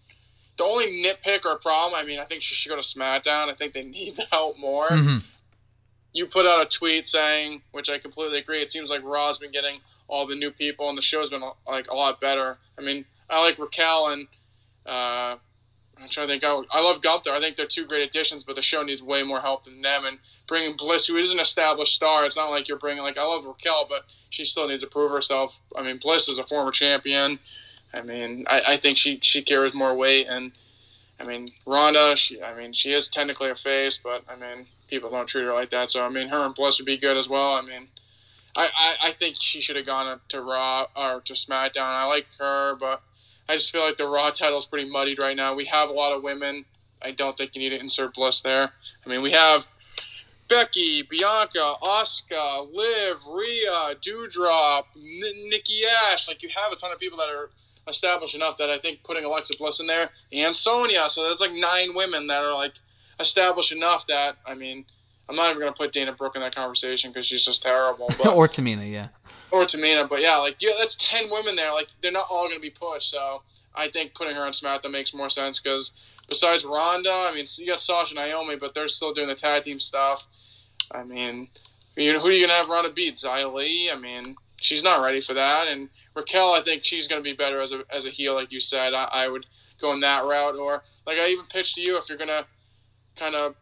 the 0.56 0.64
only 0.64 1.02
nitpick 1.02 1.44
or 1.44 1.58
problem, 1.58 1.94
I 2.00 2.04
mean, 2.04 2.18
I 2.18 2.24
think 2.24 2.42
she 2.42 2.54
should 2.54 2.68
go 2.68 2.76
to 2.76 2.82
SmackDown. 2.82 3.48
I 3.48 3.54
think 3.54 3.72
they 3.72 3.82
need 3.82 4.16
the 4.16 4.26
help 4.30 4.58
more. 4.58 4.86
Mm-hmm. 4.88 5.18
You 6.16 6.26
put 6.26 6.46
out 6.46 6.62
a 6.62 6.66
tweet 6.66 7.04
saying, 7.04 7.62
which 7.72 7.90
I 7.90 7.98
completely 7.98 8.38
agree. 8.38 8.62
It 8.62 8.70
seems 8.70 8.88
like 8.88 9.04
Raw's 9.04 9.38
been 9.38 9.50
getting 9.50 9.78
all 10.08 10.26
the 10.26 10.34
new 10.34 10.50
people, 10.50 10.88
and 10.88 10.96
the 10.96 11.02
show's 11.02 11.30
been 11.30 11.42
like 11.66 11.90
a 11.90 11.94
lot 11.94 12.20
better. 12.20 12.56
I 12.78 12.82
mean, 12.82 13.04
I 13.28 13.44
like 13.44 13.58
Raquel 13.58 14.08
and 14.08 14.26
uh, 14.86 15.36
I'm 16.00 16.08
trying 16.08 16.28
to 16.28 16.32
think. 16.32 16.44
I, 16.44 16.62
I 16.70 16.82
love 16.82 17.00
Gunther. 17.00 17.30
I 17.30 17.40
think 17.40 17.56
they're 17.56 17.66
two 17.66 17.86
great 17.86 18.06
additions, 18.06 18.44
but 18.44 18.54
the 18.54 18.62
show 18.62 18.82
needs 18.82 19.02
way 19.02 19.22
more 19.22 19.40
help 19.40 19.64
than 19.64 19.82
them. 19.82 20.04
And 20.04 20.18
bringing 20.46 20.76
Bliss, 20.76 21.06
who 21.06 21.16
is 21.16 21.32
an 21.32 21.40
established 21.40 21.94
star, 21.94 22.24
it's 22.24 22.36
not 22.36 22.50
like 22.50 22.68
you're 22.68 22.78
bringing 22.78 23.02
like 23.02 23.18
I 23.18 23.24
love 23.24 23.44
Raquel, 23.44 23.86
but 23.88 24.04
she 24.30 24.44
still 24.44 24.68
needs 24.68 24.82
to 24.82 24.88
prove 24.88 25.10
herself. 25.10 25.60
I 25.76 25.82
mean, 25.82 25.98
Bliss 25.98 26.28
is 26.28 26.38
a 26.38 26.44
former 26.44 26.70
champion. 26.70 27.38
I 27.96 28.02
mean, 28.02 28.44
I, 28.48 28.62
I 28.68 28.76
think 28.76 28.96
she 28.96 29.18
she 29.22 29.42
carries 29.42 29.74
more 29.74 29.94
weight, 29.94 30.26
and 30.28 30.52
I 31.18 31.24
mean 31.24 31.46
Ronda. 31.64 32.14
She, 32.16 32.42
I 32.42 32.54
mean, 32.54 32.72
she 32.72 32.92
is 32.92 33.08
technically 33.08 33.50
a 33.50 33.54
face, 33.54 33.98
but 33.98 34.22
I 34.28 34.36
mean, 34.36 34.66
people 34.88 35.10
don't 35.10 35.26
treat 35.26 35.44
her 35.44 35.52
like 35.52 35.70
that. 35.70 35.90
So 35.90 36.04
I 36.04 36.08
mean, 36.08 36.28
her 36.28 36.44
and 36.44 36.54
Bliss 36.54 36.78
would 36.78 36.86
be 36.86 36.96
good 36.96 37.16
as 37.16 37.28
well. 37.28 37.52
I 37.54 37.62
mean. 37.62 37.88
I, 38.58 38.70
I, 38.74 39.08
I 39.08 39.10
think 39.10 39.36
she 39.38 39.60
should 39.60 39.76
have 39.76 39.84
gone 39.84 40.18
to 40.30 40.40
Raw 40.40 40.86
or 40.96 41.20
to 41.20 41.34
SmackDown. 41.34 41.82
I 41.82 42.06
like 42.06 42.26
her, 42.38 42.74
but 42.76 43.02
I 43.50 43.52
just 43.56 43.70
feel 43.70 43.82
like 43.82 43.98
the 43.98 44.08
Raw 44.08 44.30
title 44.30 44.56
is 44.56 44.64
pretty 44.64 44.88
muddied 44.88 45.18
right 45.18 45.36
now. 45.36 45.54
We 45.54 45.66
have 45.66 45.90
a 45.90 45.92
lot 45.92 46.16
of 46.16 46.22
women. 46.22 46.64
I 47.02 47.10
don't 47.10 47.36
think 47.36 47.54
you 47.54 47.60
need 47.60 47.76
to 47.76 47.78
insert 47.78 48.14
Bliss 48.14 48.40
there. 48.40 48.72
I 49.04 49.08
mean, 49.10 49.20
we 49.20 49.32
have 49.32 49.66
Becky, 50.48 51.02
Bianca, 51.02 51.74
Asuka, 51.82 52.66
Liv, 52.72 53.18
Rhea, 53.28 53.94
Doudrop, 54.00 54.84
N- 54.96 55.50
Nikki 55.50 55.82
Ash. 56.10 56.26
Like, 56.26 56.42
you 56.42 56.48
have 56.56 56.72
a 56.72 56.76
ton 56.76 56.90
of 56.92 56.98
people 56.98 57.18
that 57.18 57.28
are 57.28 57.50
established 57.88 58.34
enough 58.34 58.56
that 58.56 58.70
I 58.70 58.78
think 58.78 59.02
putting 59.04 59.24
Alexa 59.24 59.58
Bliss 59.58 59.80
in 59.80 59.86
there 59.86 60.08
and 60.32 60.56
Sonya. 60.56 61.10
So 61.10 61.28
that's 61.28 61.42
like 61.42 61.52
nine 61.52 61.94
women 61.94 62.26
that 62.28 62.42
are 62.42 62.54
like 62.54 62.72
established 63.20 63.72
enough 63.72 64.06
that, 64.06 64.36
I 64.46 64.54
mean, 64.54 64.84
I'm 65.28 65.36
not 65.36 65.50
even 65.50 65.60
going 65.60 65.72
to 65.72 65.76
put 65.76 65.92
Dana 65.92 66.12
Brooke 66.12 66.36
in 66.36 66.42
that 66.42 66.54
conversation 66.54 67.10
because 67.10 67.26
she's 67.26 67.44
just 67.44 67.62
terrible. 67.62 68.08
But, 68.18 68.28
or 68.28 68.46
Tamina, 68.46 68.90
yeah. 68.90 69.08
or 69.50 69.62
Tamina. 69.62 70.08
But 70.08 70.22
yeah, 70.22 70.36
like 70.36 70.56
yeah, 70.60 70.70
that's 70.78 70.96
ten 70.96 71.28
women 71.30 71.56
there. 71.56 71.72
Like 71.72 71.88
they're 72.00 72.12
not 72.12 72.26
all 72.30 72.44
going 72.44 72.56
to 72.56 72.60
be 72.60 72.70
pushed. 72.70 73.10
So 73.10 73.42
I 73.74 73.88
think 73.88 74.14
putting 74.14 74.36
her 74.36 74.42
on 74.42 74.52
SmackDown 74.52 74.92
makes 74.92 75.12
more 75.12 75.28
sense 75.28 75.60
because 75.60 75.92
besides 76.28 76.64
Ronda, 76.64 77.10
I 77.10 77.32
mean, 77.34 77.46
you 77.58 77.66
got 77.66 77.80
Sasha 77.80 78.16
and 78.16 78.24
Naomi, 78.24 78.56
but 78.56 78.74
they're 78.74 78.88
still 78.88 79.12
doing 79.12 79.28
the 79.28 79.34
tag 79.34 79.64
team 79.64 79.80
stuff. 79.80 80.26
I 80.92 81.02
mean, 81.02 81.48
you 81.96 82.12
know, 82.12 82.20
who 82.20 82.28
are 82.28 82.32
you 82.32 82.46
going 82.46 82.50
to 82.50 82.56
have 82.56 82.68
Ronda 82.68 82.92
beat? 82.92 83.14
Xia 83.14 83.52
Li? 83.52 83.90
I 83.90 83.98
mean, 83.98 84.36
she's 84.60 84.84
not 84.84 85.02
ready 85.02 85.20
for 85.20 85.34
that. 85.34 85.66
And 85.68 85.88
Raquel, 86.14 86.52
I 86.52 86.60
think 86.60 86.84
she's 86.84 87.08
going 87.08 87.22
to 87.22 87.28
be 87.28 87.36
better 87.36 87.60
as 87.60 87.72
a 87.72 87.82
as 87.90 88.06
a 88.06 88.10
heel, 88.10 88.34
like 88.34 88.52
you 88.52 88.60
said. 88.60 88.94
I, 88.94 89.08
I 89.12 89.28
would 89.28 89.46
go 89.80 89.92
in 89.92 90.00
that 90.00 90.24
route, 90.24 90.56
or 90.56 90.84
like 91.06 91.18
I 91.18 91.28
even 91.28 91.46
pitched 91.46 91.74
to 91.74 91.80
you 91.80 91.98
if 91.98 92.08
you're 92.08 92.18
going 92.18 92.28
to 92.28 92.46
kind 93.16 93.34
of 93.34 93.54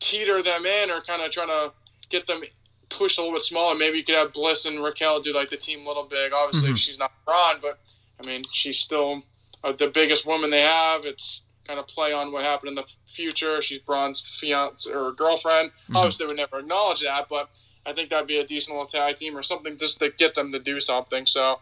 teeter 0.00 0.42
them 0.42 0.64
in 0.66 0.90
or 0.90 1.00
kind 1.00 1.22
of 1.22 1.30
trying 1.30 1.48
to 1.48 1.72
get 2.08 2.26
them 2.26 2.42
pushed 2.88 3.18
a 3.18 3.20
little 3.22 3.34
bit 3.34 3.42
smaller. 3.42 3.74
Maybe 3.74 3.98
you 3.98 4.04
could 4.04 4.14
have 4.16 4.32
Bliss 4.32 4.64
and 4.66 4.82
Raquel 4.82 5.20
do 5.20 5.32
like 5.32 5.48
the 5.50 5.56
team 5.56 5.86
little 5.86 6.04
big. 6.04 6.32
Obviously, 6.32 6.70
Mhm. 6.70 6.76
she's 6.76 6.98
not 6.98 7.12
Braun, 7.24 7.60
but 7.62 7.78
I 8.22 8.26
mean, 8.26 8.44
she's 8.52 8.78
still 8.78 9.22
uh, 9.64 9.70
the 9.72 9.86
biggest 9.86 10.26
woman 10.26 10.50
they 10.50 10.60
have. 10.62 11.04
It's 11.04 11.42
kind 11.64 11.78
of 11.78 11.86
play 11.86 12.12
on 12.12 12.32
what 12.32 12.42
happened 12.42 12.70
in 12.70 12.74
the 12.74 12.84
future. 13.06 13.62
She's 13.62 13.78
Braun's 13.78 14.20
fiance 14.20 14.90
or 14.90 15.12
girlfriend. 15.12 15.70
Obviously, 15.94 16.24
they 16.24 16.28
would 16.28 16.36
never 16.36 16.58
acknowledge 16.58 17.00
that, 17.02 17.28
but 17.30 17.48
I 17.86 17.92
think 17.92 18.10
that'd 18.10 18.26
be 18.26 18.38
a 18.38 18.44
decent 18.46 18.74
little 18.76 18.88
tag 18.88 19.16
team 19.16 19.36
or 19.38 19.42
something 19.44 19.76
just 19.78 20.00
to 20.00 20.08
get 20.10 20.34
them 20.34 20.50
to 20.50 20.58
do 20.58 20.80
something. 20.80 21.26
So 21.26 21.60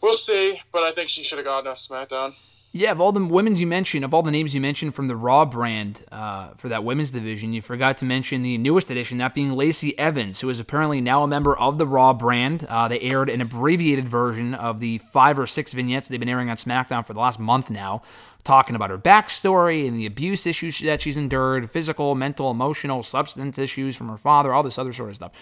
we'll 0.00 0.12
see. 0.12 0.62
But 0.72 0.82
I 0.84 0.92
think 0.92 1.08
she 1.08 1.22
should 1.24 1.38
have 1.38 1.44
gone 1.44 1.64
to 1.64 1.70
SmackDown. 1.70 2.36
Yeah, 2.72 2.92
of 2.92 3.00
all 3.00 3.10
the 3.10 3.24
women's 3.24 3.58
you 3.58 3.66
mentioned, 3.66 4.04
of 4.04 4.14
all 4.14 4.22
the 4.22 4.30
names 4.30 4.54
you 4.54 4.60
mentioned 4.60 4.94
from 4.94 5.08
the 5.08 5.16
Raw 5.16 5.44
brand 5.44 6.04
uh, 6.12 6.50
for 6.56 6.68
that 6.68 6.84
women's 6.84 7.10
division, 7.10 7.52
you 7.52 7.62
forgot 7.62 7.96
to 7.96 8.04
mention 8.04 8.42
the 8.42 8.58
newest 8.58 8.92
addition, 8.92 9.18
that 9.18 9.34
being 9.34 9.54
Lacey 9.54 9.98
Evans, 9.98 10.38
who 10.38 10.48
is 10.48 10.60
apparently 10.60 11.00
now 11.00 11.24
a 11.24 11.26
member 11.26 11.58
of 11.58 11.78
the 11.78 11.86
Raw 11.86 12.12
brand. 12.12 12.64
Uh, 12.68 12.86
they 12.86 13.00
aired 13.00 13.28
an 13.28 13.40
abbreviated 13.40 14.08
version 14.08 14.54
of 14.54 14.78
the 14.78 14.98
five 14.98 15.36
or 15.36 15.48
six 15.48 15.72
vignettes 15.72 16.06
they've 16.06 16.20
been 16.20 16.28
airing 16.28 16.48
on 16.48 16.56
SmackDown 16.56 17.04
for 17.04 17.12
the 17.12 17.18
last 17.18 17.40
month 17.40 17.70
now, 17.70 18.02
talking 18.44 18.76
about 18.76 18.90
her 18.90 18.98
backstory 18.98 19.88
and 19.88 19.96
the 19.96 20.06
abuse 20.06 20.46
issues 20.46 20.78
that 20.78 21.02
she's 21.02 21.16
endured 21.16 21.68
physical, 21.72 22.14
mental, 22.14 22.52
emotional, 22.52 23.02
substance 23.02 23.58
issues 23.58 23.96
from 23.96 24.08
her 24.08 24.16
father, 24.16 24.54
all 24.54 24.62
this 24.62 24.78
other 24.78 24.92
sort 24.92 25.10
of 25.10 25.16
stuff. 25.16 25.32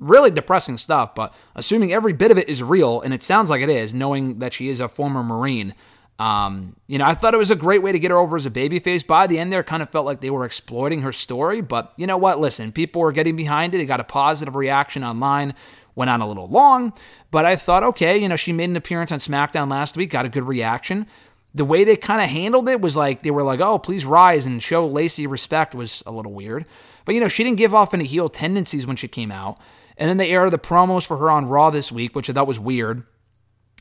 Really 0.00 0.30
depressing 0.30 0.78
stuff, 0.78 1.14
but 1.14 1.34
assuming 1.54 1.92
every 1.92 2.14
bit 2.14 2.30
of 2.30 2.38
it 2.38 2.48
is 2.48 2.62
real, 2.62 3.02
and 3.02 3.12
it 3.12 3.22
sounds 3.22 3.50
like 3.50 3.60
it 3.60 3.68
is, 3.68 3.92
knowing 3.92 4.38
that 4.38 4.54
she 4.54 4.70
is 4.70 4.80
a 4.80 4.88
former 4.88 5.22
Marine. 5.22 5.74
Um, 6.18 6.74
you 6.88 6.98
know, 6.98 7.04
I 7.04 7.14
thought 7.14 7.34
it 7.34 7.38
was 7.38 7.50
a 7.50 7.56
great 7.56 7.82
way 7.82 7.92
to 7.92 7.98
get 7.98 8.10
her 8.10 8.16
over 8.16 8.36
as 8.36 8.46
a 8.46 8.50
babyface. 8.50 9.06
By 9.06 9.26
the 9.26 9.38
end, 9.38 9.52
there 9.52 9.62
kind 9.62 9.82
of 9.82 9.90
felt 9.90 10.04
like 10.04 10.20
they 10.20 10.30
were 10.30 10.44
exploiting 10.44 11.02
her 11.02 11.12
story. 11.12 11.60
But 11.60 11.92
you 11.96 12.06
know 12.06 12.16
what? 12.16 12.40
Listen, 12.40 12.72
people 12.72 13.02
were 13.02 13.12
getting 13.12 13.36
behind 13.36 13.74
it. 13.74 13.80
It 13.80 13.86
got 13.86 14.00
a 14.00 14.04
positive 14.04 14.56
reaction 14.56 15.04
online. 15.04 15.54
Went 15.94 16.10
on 16.10 16.20
a 16.20 16.28
little 16.28 16.46
long, 16.46 16.92
but 17.32 17.44
I 17.44 17.56
thought, 17.56 17.82
okay, 17.82 18.16
you 18.18 18.28
know, 18.28 18.36
she 18.36 18.52
made 18.52 18.70
an 18.70 18.76
appearance 18.76 19.10
on 19.10 19.18
SmackDown 19.18 19.68
last 19.68 19.96
week, 19.96 20.10
got 20.10 20.26
a 20.26 20.28
good 20.28 20.44
reaction. 20.44 21.08
The 21.54 21.64
way 21.64 21.82
they 21.82 21.96
kind 21.96 22.22
of 22.22 22.28
handled 22.28 22.68
it 22.68 22.80
was 22.80 22.96
like 22.96 23.24
they 23.24 23.32
were 23.32 23.42
like, 23.42 23.58
"Oh, 23.58 23.80
please 23.80 24.04
rise 24.04 24.46
and 24.46 24.62
show 24.62 24.86
Lacey 24.86 25.26
respect." 25.26 25.74
Was 25.74 26.04
a 26.06 26.12
little 26.12 26.32
weird, 26.32 26.68
but 27.04 27.16
you 27.16 27.20
know, 27.20 27.26
she 27.26 27.42
didn't 27.42 27.58
give 27.58 27.74
off 27.74 27.94
any 27.94 28.04
heel 28.04 28.28
tendencies 28.28 28.86
when 28.86 28.94
she 28.94 29.08
came 29.08 29.32
out. 29.32 29.58
And 29.96 30.08
then 30.08 30.18
they 30.18 30.30
aired 30.30 30.52
the 30.52 30.58
promos 30.58 31.04
for 31.04 31.16
her 31.16 31.30
on 31.30 31.46
Raw 31.46 31.70
this 31.70 31.90
week, 31.90 32.14
which 32.14 32.30
I 32.30 32.32
thought 32.32 32.46
was 32.46 32.60
weird 32.60 33.02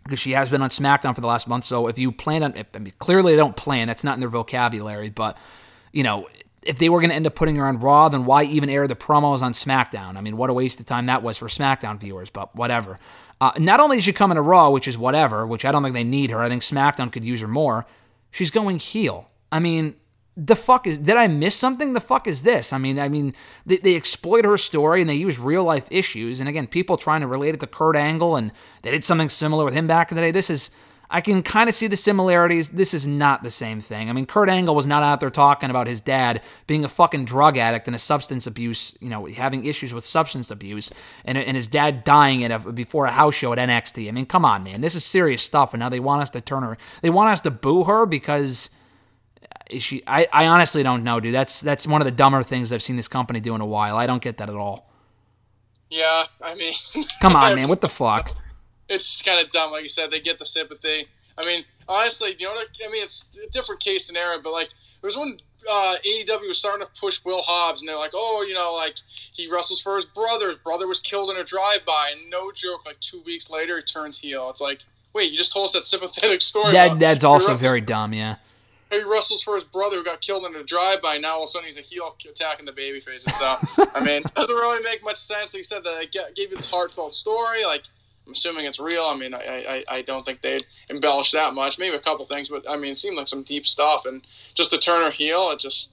because 0.07 0.19
she 0.19 0.31
has 0.31 0.49
been 0.49 0.61
on 0.61 0.69
SmackDown 0.69 1.13
for 1.13 1.21
the 1.21 1.27
last 1.27 1.47
month. 1.47 1.65
So 1.65 1.87
if 1.87 1.99
you 1.99 2.11
plan 2.11 2.43
on, 2.43 2.53
I 2.73 2.79
mean, 2.79 2.93
clearly 2.99 3.33
they 3.33 3.37
don't 3.37 3.55
plan. 3.55 3.87
That's 3.87 4.03
not 4.03 4.15
in 4.15 4.19
their 4.19 4.29
vocabulary. 4.29 5.09
But 5.09 5.37
you 5.91 6.03
know, 6.03 6.27
if 6.63 6.77
they 6.77 6.89
were 6.89 6.99
going 6.99 7.09
to 7.09 7.15
end 7.15 7.27
up 7.27 7.35
putting 7.35 7.55
her 7.55 7.67
on 7.67 7.79
Raw, 7.79 8.09
then 8.09 8.25
why 8.25 8.43
even 8.43 8.69
air 8.69 8.87
the 8.87 8.95
promos 8.95 9.41
on 9.41 9.53
SmackDown? 9.53 10.17
I 10.17 10.21
mean, 10.21 10.37
what 10.37 10.49
a 10.49 10.53
waste 10.53 10.79
of 10.79 10.85
time 10.85 11.05
that 11.07 11.23
was 11.23 11.37
for 11.37 11.47
SmackDown 11.47 11.99
viewers. 11.99 12.29
But 12.29 12.55
whatever. 12.55 12.99
Uh, 13.39 13.51
not 13.57 13.79
only 13.79 13.99
is 13.99 14.03
she 14.03 14.13
coming 14.13 14.35
to 14.35 14.41
Raw, 14.41 14.71
which 14.71 14.87
is 14.87 14.97
whatever, 14.97 15.45
which 15.45 15.63
I 15.63 15.71
don't 15.71 15.83
think 15.83 15.93
they 15.93 16.03
need 16.03 16.31
her. 16.31 16.41
I 16.41 16.49
think 16.49 16.63
SmackDown 16.63 17.11
could 17.11 17.23
use 17.23 17.41
her 17.41 17.47
more. 17.47 17.85
She's 18.31 18.49
going 18.49 18.79
heel. 18.79 19.27
I 19.51 19.59
mean, 19.59 19.95
the 20.37 20.55
fuck 20.55 20.85
is 20.85 20.99
did 20.99 21.17
I 21.17 21.27
miss 21.27 21.55
something? 21.55 21.93
The 21.93 21.99
fuck 21.99 22.27
is 22.27 22.43
this? 22.43 22.71
I 22.71 22.77
mean, 22.77 22.99
I 22.99 23.09
mean, 23.09 23.33
they, 23.65 23.77
they 23.77 23.95
exploit 23.95 24.45
her 24.45 24.57
story 24.57 25.01
and 25.01 25.09
they 25.09 25.15
use 25.15 25.39
real 25.39 25.63
life 25.63 25.87
issues. 25.89 26.39
And 26.39 26.47
again, 26.47 26.67
people 26.67 26.95
trying 26.95 27.21
to 27.21 27.27
relate 27.27 27.55
it 27.55 27.59
to 27.61 27.67
Kurt 27.67 27.95
Angle 27.95 28.35
and 28.35 28.51
they 28.83 28.91
did 28.91 29.03
something 29.03 29.29
similar 29.29 29.65
with 29.65 29.73
him 29.73 29.87
back 29.87 30.11
in 30.11 30.15
the 30.15 30.21
day. 30.21 30.31
This 30.31 30.51
is 30.51 30.69
I 31.09 31.21
can 31.21 31.41
kind 31.41 31.69
of 31.69 31.75
see 31.75 31.87
the 31.87 31.97
similarities. 31.97 32.69
This 32.69 32.93
is 32.93 33.07
not 33.07 33.41
the 33.41 33.49
same 33.49 33.79
thing. 33.79 34.09
I 34.09 34.13
mean, 34.13 34.25
Kurt 34.25 34.49
Angle 34.49 34.75
was 34.75 34.85
not 34.85 35.03
out 35.03 35.21
there 35.21 35.29
talking 35.29 35.69
about 35.69 35.87
his 35.87 36.01
dad 36.01 36.43
being 36.67 36.83
a 36.83 36.89
fucking 36.89 37.25
drug 37.25 37.57
addict 37.57 37.87
and 37.87 37.95
a 37.95 37.99
substance 37.99 38.45
abuse, 38.45 38.95
you 38.99 39.09
know, 39.09 39.25
having 39.25 39.63
issues 39.63 39.93
with 39.93 40.05
substance 40.05 40.51
abuse, 40.51 40.91
and, 41.23 41.37
and 41.37 41.55
his 41.55 41.67
dad 41.67 42.03
dying 42.03 42.43
at 42.43 42.51
a, 42.51 42.59
before 42.59 43.05
a 43.05 43.11
house 43.11 43.35
show 43.35 43.53
at 43.53 43.57
NXT. 43.57 44.09
I 44.09 44.11
mean, 44.11 44.25
come 44.25 44.43
on, 44.43 44.63
man, 44.63 44.81
this 44.81 44.95
is 44.95 45.05
serious 45.05 45.41
stuff. 45.41 45.73
And 45.73 45.79
now 45.79 45.87
they 45.87 46.01
want 46.01 46.23
us 46.23 46.29
to 46.31 46.41
turn 46.41 46.63
her, 46.63 46.77
they 47.01 47.09
want 47.09 47.31
us 47.31 47.39
to 47.41 47.51
boo 47.51 47.85
her 47.85 48.05
because 48.05 48.69
she? 49.79 50.03
I, 50.07 50.27
I 50.31 50.47
honestly 50.47 50.83
don't 50.83 51.03
know, 51.03 51.19
dude. 51.19 51.33
That's 51.33 51.61
that's 51.61 51.87
one 51.87 52.01
of 52.01 52.05
the 52.05 52.11
dumber 52.11 52.43
things 52.43 52.71
I've 52.71 52.81
seen 52.81 52.95
this 52.95 53.07
company 53.07 53.39
do 53.39 53.55
in 53.55 53.61
a 53.61 53.65
while. 53.65 53.97
I 53.97 54.07
don't 54.07 54.21
get 54.21 54.37
that 54.37 54.49
at 54.49 54.55
all. 54.55 54.89
Yeah, 55.89 56.23
I 56.41 56.55
mean, 56.55 56.73
Come 57.21 57.35
on, 57.35 57.55
man. 57.55 57.69
What 57.69 57.81
the 57.81 57.89
fuck? 57.89 58.35
it's 58.89 59.05
just 59.05 59.25
kind 59.25 59.43
of 59.43 59.51
dumb. 59.51 59.71
Like 59.71 59.83
you 59.83 59.89
said, 59.89 60.11
they 60.11 60.19
get 60.19 60.39
the 60.39 60.45
sympathy. 60.45 61.07
I 61.37 61.45
mean, 61.45 61.63
honestly, 61.87 62.35
you 62.39 62.45
know 62.45 62.53
what? 62.53 62.67
I 62.85 62.91
mean, 62.91 63.03
it's 63.03 63.29
a 63.45 63.49
different 63.51 63.81
case 63.81 64.05
scenario, 64.05 64.41
but 64.41 64.51
like, 64.51 64.69
there 65.01 65.07
was 65.07 65.17
when 65.17 65.37
uh, 65.69 65.95
AEW 66.05 66.47
was 66.47 66.57
starting 66.57 66.85
to 66.85 66.99
push 66.99 67.23
Will 67.23 67.41
Hobbs, 67.41 67.81
and 67.81 67.89
they're 67.89 67.97
like, 67.97 68.11
oh, 68.13 68.45
you 68.47 68.53
know, 68.53 68.73
like 68.75 68.95
he 69.33 69.51
wrestles 69.51 69.81
for 69.81 69.95
his 69.95 70.05
brother. 70.05 70.47
His 70.47 70.57
brother 70.57 70.87
was 70.87 70.99
killed 70.99 71.29
in 71.29 71.37
a 71.37 71.43
drive-by, 71.43 72.13
and 72.13 72.29
no 72.29 72.51
joke, 72.51 72.85
like 72.85 72.99
two 72.99 73.21
weeks 73.21 73.49
later, 73.49 73.77
he 73.77 73.83
turns 73.83 74.19
heel. 74.19 74.49
It's 74.49 74.61
like, 74.61 74.83
wait, 75.13 75.31
you 75.31 75.37
just 75.37 75.51
told 75.51 75.65
us 75.65 75.73
that 75.73 75.85
sympathetic 75.85 76.41
story. 76.41 76.73
That 76.73 76.99
that's 76.99 77.23
also 77.23 77.53
very 77.53 77.81
dumb. 77.81 78.13
Yeah. 78.13 78.35
He 78.91 79.03
wrestles 79.03 79.43
for 79.43 79.55
his 79.55 79.63
brother 79.63 79.97
who 79.97 80.03
got 80.03 80.21
killed 80.21 80.45
in 80.45 80.55
a 80.55 80.63
drive-by. 80.63 81.17
Now 81.17 81.35
all 81.35 81.43
of 81.43 81.45
a 81.45 81.47
sudden 81.47 81.67
he's 81.67 81.77
a 81.77 81.81
heel 81.81 82.15
attacking 82.29 82.65
the 82.65 82.71
baby 82.71 82.99
faces. 82.99 83.35
So 83.37 83.57
I 83.93 83.99
mean, 83.99 84.21
it 84.25 84.33
doesn't 84.33 84.55
really 84.55 84.83
make 84.83 85.03
much 85.03 85.17
sense. 85.17 85.53
You 85.53 85.63
said, 85.63 85.83
that 85.83 85.89
I 85.89 86.05
ga- 86.05 86.31
gave 86.35 86.51
this 86.51 86.69
heartfelt 86.69 87.13
story. 87.13 87.65
Like 87.65 87.83
I'm 88.25 88.33
assuming 88.33 88.65
it's 88.65 88.79
real. 88.79 89.03
I 89.03 89.17
mean, 89.17 89.33
I, 89.33 89.39
I, 89.39 89.83
I 89.97 90.01
don't 90.01 90.25
think 90.25 90.41
they'd 90.41 90.65
embellish 90.89 91.31
that 91.31 91.53
much. 91.53 91.79
Maybe 91.79 91.95
a 91.95 91.99
couple 91.99 92.25
things, 92.25 92.49
but 92.49 92.65
I 92.69 92.77
mean, 92.77 92.91
it 92.91 92.97
seemed 92.97 93.15
like 93.17 93.27
some 93.27 93.43
deep 93.43 93.65
stuff. 93.65 94.05
And 94.05 94.21
just 94.53 94.71
to 94.71 94.77
turn 94.77 95.03
her 95.03 95.11
heel, 95.11 95.49
it 95.51 95.59
just 95.59 95.91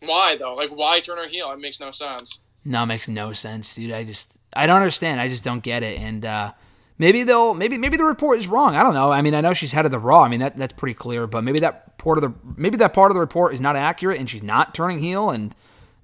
why 0.00 0.36
though? 0.38 0.54
Like 0.54 0.70
why 0.70 1.00
turn 1.00 1.18
her 1.18 1.28
heel? 1.28 1.50
It 1.52 1.60
makes 1.60 1.80
no 1.80 1.90
sense. 1.90 2.40
No, 2.64 2.82
it 2.82 2.86
makes 2.86 3.08
no 3.08 3.32
sense, 3.32 3.74
dude. 3.74 3.92
I 3.92 4.04
just 4.04 4.36
I 4.52 4.66
don't 4.66 4.76
understand. 4.76 5.20
I 5.20 5.28
just 5.28 5.44
don't 5.44 5.62
get 5.62 5.82
it. 5.82 5.98
And 6.00 6.24
uh 6.24 6.52
maybe 6.98 7.22
they'll 7.22 7.54
maybe 7.54 7.78
maybe 7.78 7.96
the 7.96 8.04
report 8.04 8.38
is 8.38 8.46
wrong. 8.46 8.76
I 8.76 8.82
don't 8.82 8.94
know. 8.94 9.10
I 9.10 9.22
mean, 9.22 9.34
I 9.34 9.40
know 9.40 9.54
she's 9.54 9.72
head 9.72 9.84
of 9.84 9.90
the 9.90 9.98
Raw. 9.98 10.22
I 10.22 10.28
mean, 10.28 10.40
that 10.40 10.56
that's 10.56 10.72
pretty 10.72 10.94
clear, 10.94 11.26
but 11.26 11.44
maybe 11.44 11.60
that 11.60 11.98
part 11.98 12.18
of 12.18 12.22
the 12.22 12.32
maybe 12.56 12.76
that 12.78 12.92
part 12.92 13.10
of 13.10 13.14
the 13.14 13.20
report 13.20 13.54
is 13.54 13.60
not 13.60 13.76
accurate 13.76 14.18
and 14.18 14.28
she's 14.28 14.42
not 14.42 14.74
turning 14.74 14.98
heel 14.98 15.30
and 15.30 15.54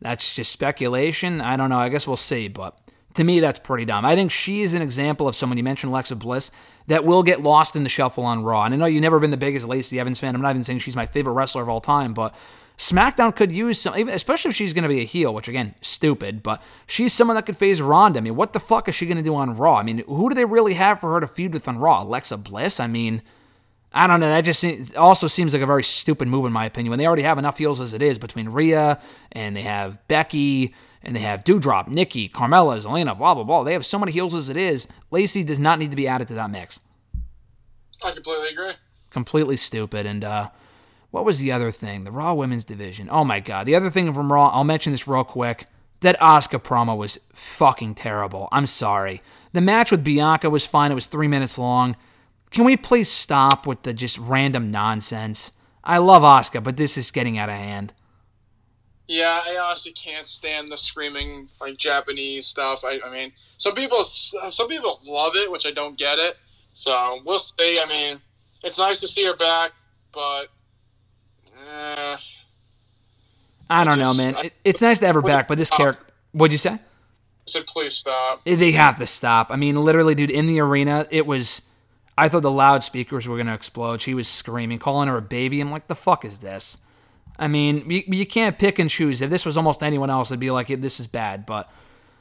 that's 0.01 0.35
just 0.35 0.51
speculation. 0.51 1.41
I 1.41 1.57
don't 1.57 1.71
know. 1.71 1.79
I 1.79 1.89
guess 1.89 2.07
we'll 2.07 2.17
see, 2.17 2.49
but 2.49 2.79
to 3.15 3.25
me 3.25 3.41
that's 3.41 3.59
pretty 3.59 3.85
dumb. 3.85 4.05
I 4.05 4.15
think 4.15 4.31
she 4.31 4.63
is 4.63 4.75
an 4.75 4.83
example 4.83 5.29
of 5.29 5.37
someone 5.37 5.59
you 5.59 5.65
mentioned 5.65 5.91
Alexa 5.93 6.17
Bliss 6.17 6.51
that 6.89 7.05
will 7.05 7.23
get 7.23 7.43
lost 7.43 7.77
in 7.77 7.85
the 7.85 7.89
shuffle 7.89 8.25
on 8.25 8.43
Raw. 8.43 8.65
And 8.65 8.75
I 8.75 8.77
know 8.77 8.87
you've 8.87 9.03
never 9.03 9.21
been 9.21 9.31
the 9.31 9.37
biggest 9.37 9.67
Lacey 9.67 10.01
Evans 10.01 10.19
fan. 10.19 10.35
I'm 10.35 10.43
not 10.43 10.51
even 10.51 10.65
saying 10.65 10.81
she's 10.81 10.97
my 10.97 11.07
favorite 11.07 11.35
wrestler 11.35 11.63
of 11.63 11.69
all 11.69 11.81
time, 11.81 12.15
but 12.15 12.35
SmackDown 12.83 13.35
could 13.37 13.53
use 13.53 13.81
some, 13.81 13.97
even- 13.97 14.13
especially 14.13 14.49
if 14.49 14.57
she's 14.57 14.73
going 14.73 14.83
to 14.83 14.89
be 14.89 15.01
a 15.01 15.05
heel, 15.05 15.33
which 15.33 15.47
again, 15.47 15.77
stupid, 15.83 16.43
but 16.43 16.61
she's 16.85 17.13
someone 17.13 17.37
that 17.37 17.47
could 17.47 17.57
phase 17.57 17.81
Ronda. 17.81 18.19
I 18.19 18.21
mean, 18.21 18.35
what 18.35 18.55
the 18.55 18.59
fuck 18.59 18.89
is 18.89 18.95
she 18.97 19.07
going 19.07 19.19
to 19.19 19.23
do 19.23 19.37
on 19.37 19.57
Raw? 19.57 19.77
I 19.77 19.85
mean, 19.85 20.03
who 20.09 20.29
do 20.29 20.35
they 20.35 20.45
really 20.45 20.75
have 20.75 20.99
for 20.99 21.13
her 21.13 21.21
to 21.21 21.29
feud 21.29 21.55
with 21.55 21.69
on 21.69 21.79
Raw? 21.79 22.03
Alexa 22.03 22.39
Bliss? 22.39 22.81
I 22.81 22.89
mean, 22.89 23.23
I 23.93 24.09
don't 24.09 24.19
know. 24.19 24.29
That 24.29 24.41
just 24.41 24.59
seems, 24.59 24.93
also 24.97 25.29
seems 25.29 25.53
like 25.53 25.63
a 25.63 25.67
very 25.67 25.85
stupid 25.85 26.27
move, 26.27 26.45
in 26.45 26.53
my 26.53 26.65
opinion. 26.65 26.91
When 26.91 26.99
they 26.99 27.07
already 27.07 27.23
have 27.23 27.39
enough 27.39 27.57
heels 27.59 27.81
as 27.81 27.95
it 27.95 28.03
is 28.03 28.19
between 28.19 28.49
Rhea 28.49 29.01
and 29.31 29.55
they 29.55 29.63
have 29.63 29.97
Becky 30.09 30.75
and 31.05 31.15
they 31.15 31.21
have 31.21 31.45
Doudrop, 31.45 31.87
Nikki, 31.87 32.29
Carmella, 32.29 32.83
Zelina, 32.83 33.17
blah 33.17 33.35
blah 33.35 33.45
blah. 33.45 33.63
They 33.63 33.75
have 33.75 33.87
so 33.87 33.99
many 34.01 34.11
heels 34.11 34.35
as 34.35 34.49
it 34.49 34.57
is. 34.57 34.89
Lacey 35.13 35.45
does 35.45 35.61
not 35.61 35.79
need 35.79 35.91
to 35.91 35.97
be 35.97 36.09
added 36.09 36.27
to 36.29 36.35
that 36.35 36.51
mix. 36.51 36.81
I 38.05 38.11
completely 38.11 38.49
agree. 38.49 38.73
Completely 39.11 39.57
stupid. 39.57 40.05
And 40.07 40.25
uh, 40.25 40.49
what 41.13 41.27
was 41.27 41.39
the 41.39 41.53
other 41.53 41.71
thing? 41.71 42.05
The 42.05 42.11
Raw 42.11 42.33
Women's 42.33 42.65
Division. 42.65 43.09
Oh 43.11 43.23
my 43.23 43.39
God. 43.39 43.67
The 43.67 43.77
other 43.77 43.91
thing 43.91 44.13
from 44.13 44.33
Raw. 44.33 44.49
I'll 44.49 44.65
mention 44.65 44.93
this 44.93 45.07
real 45.07 45.25
quick. 45.25 45.67
That 46.01 46.19
Asuka 46.19 46.61
promo 46.61 46.97
was 46.97 47.21
fucking 47.35 47.95
terrible. 47.95 48.49
I'm 48.51 48.67
sorry. 48.67 49.21
The 49.53 49.61
match 49.61 49.91
with 49.91 50.03
Bianca 50.03 50.51
was 50.51 50.67
fine. 50.67 50.91
It 50.91 50.97
was 50.97 51.07
three 51.07 51.29
minutes 51.29 51.59
long. 51.59 51.97
Can 52.51 52.65
we 52.65 52.77
please 52.77 53.11
stop 53.11 53.67
with 53.67 53.83
the 53.83 53.93
just 53.93 54.19
random 54.19 54.71
nonsense? 54.71 55.53
I 55.85 55.99
love 55.99 56.23
Asuka, 56.23 56.65
but 56.65 56.79
this 56.79 56.97
is 56.97 57.11
getting 57.11 57.37
out 57.37 57.51
of 57.51 57.57
hand. 57.57 57.93
Yeah, 59.07 59.41
I 59.45 59.59
honestly 59.63 59.93
can't 59.93 60.27
stand 60.27 60.73
the 60.73 60.79
screaming 60.79 61.51
like 61.61 61.77
Japanese 61.77 62.47
stuff. 62.47 62.85
I, 62.85 63.01
I 63.05 63.13
mean, 63.13 63.33
some 63.59 63.75
people 63.75 64.03
some 64.03 64.69
people 64.69 65.01
love 65.05 65.33
it, 65.35 65.53
which 65.53 65.67
I 65.67 65.73
don't 65.73 65.99
get 65.99 66.19
it. 66.19 66.39
So 66.73 67.21
we'll 67.27 67.39
see. 67.39 67.79
I 67.79 67.87
mean, 67.87 68.19
it's 68.65 68.79
nice 68.79 69.01
to 69.01 69.09
see 69.09 69.27
her 69.27 69.37
back, 69.37 69.73
but 70.15 70.47
eh, 71.71 72.17
I 73.71 73.85
don't 73.85 73.99
know, 73.99 74.13
Just- 74.13 74.19
man. 74.19 74.37
It, 74.47 74.53
it's 74.65 74.83
nice 74.83 74.99
to 75.01 75.07
have 75.07 75.15
her 75.15 75.23
back, 75.23 75.49
but 75.49 75.59
this 75.59 75.71
character. 75.71 76.07
What'd 76.33 76.53
you 76.53 76.59
say? 76.59 76.73
I 76.73 76.79
said 77.47 77.67
please 77.67 77.95
stop. 77.95 78.45
They 78.45 78.73
have 78.73 78.97
to 78.97 79.07
stop. 79.07 79.51
I 79.51 79.57
mean, 79.57 79.77
literally, 79.77 80.15
dude, 80.15 80.31
in 80.31 80.47
the 80.47 80.61
arena, 80.61 81.07
it 81.11 81.27
was. 81.27 81.63
I 82.17 82.29
thought 82.29 82.43
the 82.43 82.51
loudspeakers 82.51 83.27
were 83.27 83.37
gonna 83.37 83.55
explode. 83.55 84.01
She 84.03 84.15
was 84.15 84.29
screaming, 84.29 84.79
calling 84.79 85.09
her 85.09 85.17
a 85.17 85.23
baby. 85.23 85.61
I'm 85.61 85.71
like, 85.71 85.87
the 85.87 85.95
fuck 85.95 86.25
is 86.25 86.41
this? 86.41 86.79
I 87.39 87.49
mean, 87.49 87.91
you, 87.91 88.03
you 88.07 88.27
can't 88.27 88.59
pick 88.59 88.79
and 88.79 88.89
choose. 88.91 89.23
If 89.23 89.31
this 89.31 89.47
was 89.47 89.57
almost 89.57 89.83
anyone 89.83 90.11
else, 90.11 90.31
I'd 90.31 90.39
be 90.39 90.51
like, 90.51 90.69
this 90.69 91.01
is 91.01 91.07
bad. 91.07 91.47
But 91.47 91.71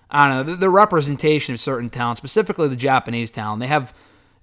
I 0.10 0.28
don't 0.28 0.38
know. 0.48 0.54
The, 0.54 0.60
the 0.62 0.70
representation 0.70 1.54
of 1.54 1.60
certain 1.60 1.90
talent, 1.90 2.18
specifically 2.18 2.70
the 2.70 2.76
Japanese 2.78 3.30
talent, 3.30 3.60
they 3.60 3.68
have, 3.68 3.94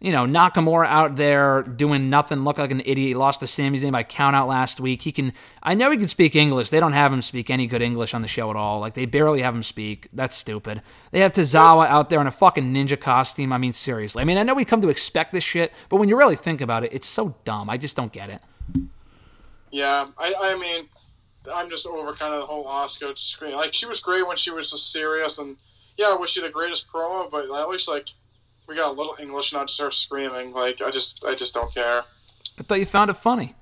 you 0.01 0.13
know, 0.13 0.25
Nakamura 0.27 0.87
out 0.87 1.17
there 1.17 1.63
doing 1.63 2.09
nothing, 2.09 2.45
look 2.45 2.59
like 2.59 2.71
an 2.71 2.81
idiot. 2.81 3.09
He 3.09 3.15
lost 3.15 3.41
to 3.41 3.49
Sami 3.49 3.79
Zayn 3.79 3.91
by 3.91 4.05
count 4.05 4.37
out 4.37 4.47
last 4.47 4.79
week. 4.79 5.03
He 5.03 5.11
can, 5.11 5.33
I 5.63 5.75
know 5.75 5.91
he 5.91 5.97
can 5.97 6.07
speak 6.07 6.37
English. 6.37 6.71
They 6.71 6.79
don't 6.79 6.93
have 6.93 7.13
him 7.13 7.21
speak 7.21 7.51
any 7.51 7.67
good 7.67 7.83
English 7.83 8.15
on 8.15 8.23
the 8.23 8.29
show 8.29 8.49
at 8.51 8.57
all. 8.57 8.79
Like, 8.79 8.95
they 8.95 9.07
barely 9.07 9.43
have 9.43 9.55
him 9.55 9.65
speak. 9.65 10.07
That's 10.13 10.37
stupid. 10.37 10.83
They 11.11 11.21
have 11.21 11.33
Tozawa 11.33 11.89
out 11.89 12.11
there 12.11 12.21
in 12.21 12.29
a 12.29 12.33
fucking 12.33 12.73
ninja 12.73 12.99
costume. 13.01 13.53
I 13.53 13.59
mean, 13.59 13.73
seriously. 13.73 14.23
I 14.23 14.25
mean, 14.25 14.39
I 14.39 14.45
know 14.45 14.55
we 14.55 14.65
come 14.65 14.83
to 14.83 14.89
expect 14.89 15.33
this 15.33 15.45
shit, 15.45 15.73
but 15.89 15.97
when 15.97 16.09
you 16.09 16.17
really 16.17 16.37
think 16.37 16.61
about 16.61 16.85
it, 16.85 16.93
it's 16.93 17.09
so 17.09 17.35
dumb. 17.45 17.69
I 17.69 17.77
just 17.77 17.97
don't 17.97 18.13
get 18.13 18.31
it. 18.31 18.41
Yeah, 19.71 20.07
I, 20.17 20.35
I 20.43 20.59
mean, 20.59 20.89
I'm 21.53 21.71
just 21.71 21.87
over 21.87 22.13
kind 22.13 22.35
of 22.35 22.41
the 22.41 22.47
whole 22.47 22.67
Asuka 22.67 23.17
screen. 23.19 23.55
Like 23.55 23.75
she 23.75 23.87
was 23.87 24.01
great 24.01 24.27
when 24.27 24.37
she 24.37 24.51
was 24.51 24.71
just 24.71 24.93
serious, 24.93 25.39
and 25.39 25.57
yeah, 25.97 26.15
was 26.15 26.31
she 26.31 26.41
the 26.41 26.51
greatest 26.51 26.89
promo, 26.89 27.31
but 27.31 27.45
at 27.45 27.69
least 27.69 27.89
like 27.89 28.09
we 28.69 28.77
got 28.77 28.91
a 28.91 28.95
little 28.95 29.17
English, 29.19 29.53
not 29.53 29.67
just 29.67 29.81
her 29.81 29.91
screaming. 29.91 30.53
Like 30.53 30.83
I 30.83 30.91
just, 30.91 31.25
I 31.25 31.35
just 31.35 31.55
don't 31.55 31.75
care. 31.75 32.05
I 32.59 32.63
thought 32.63 32.79
you 32.79 32.87
found 32.87 33.11
it 33.11 33.15
funny. 33.15 33.55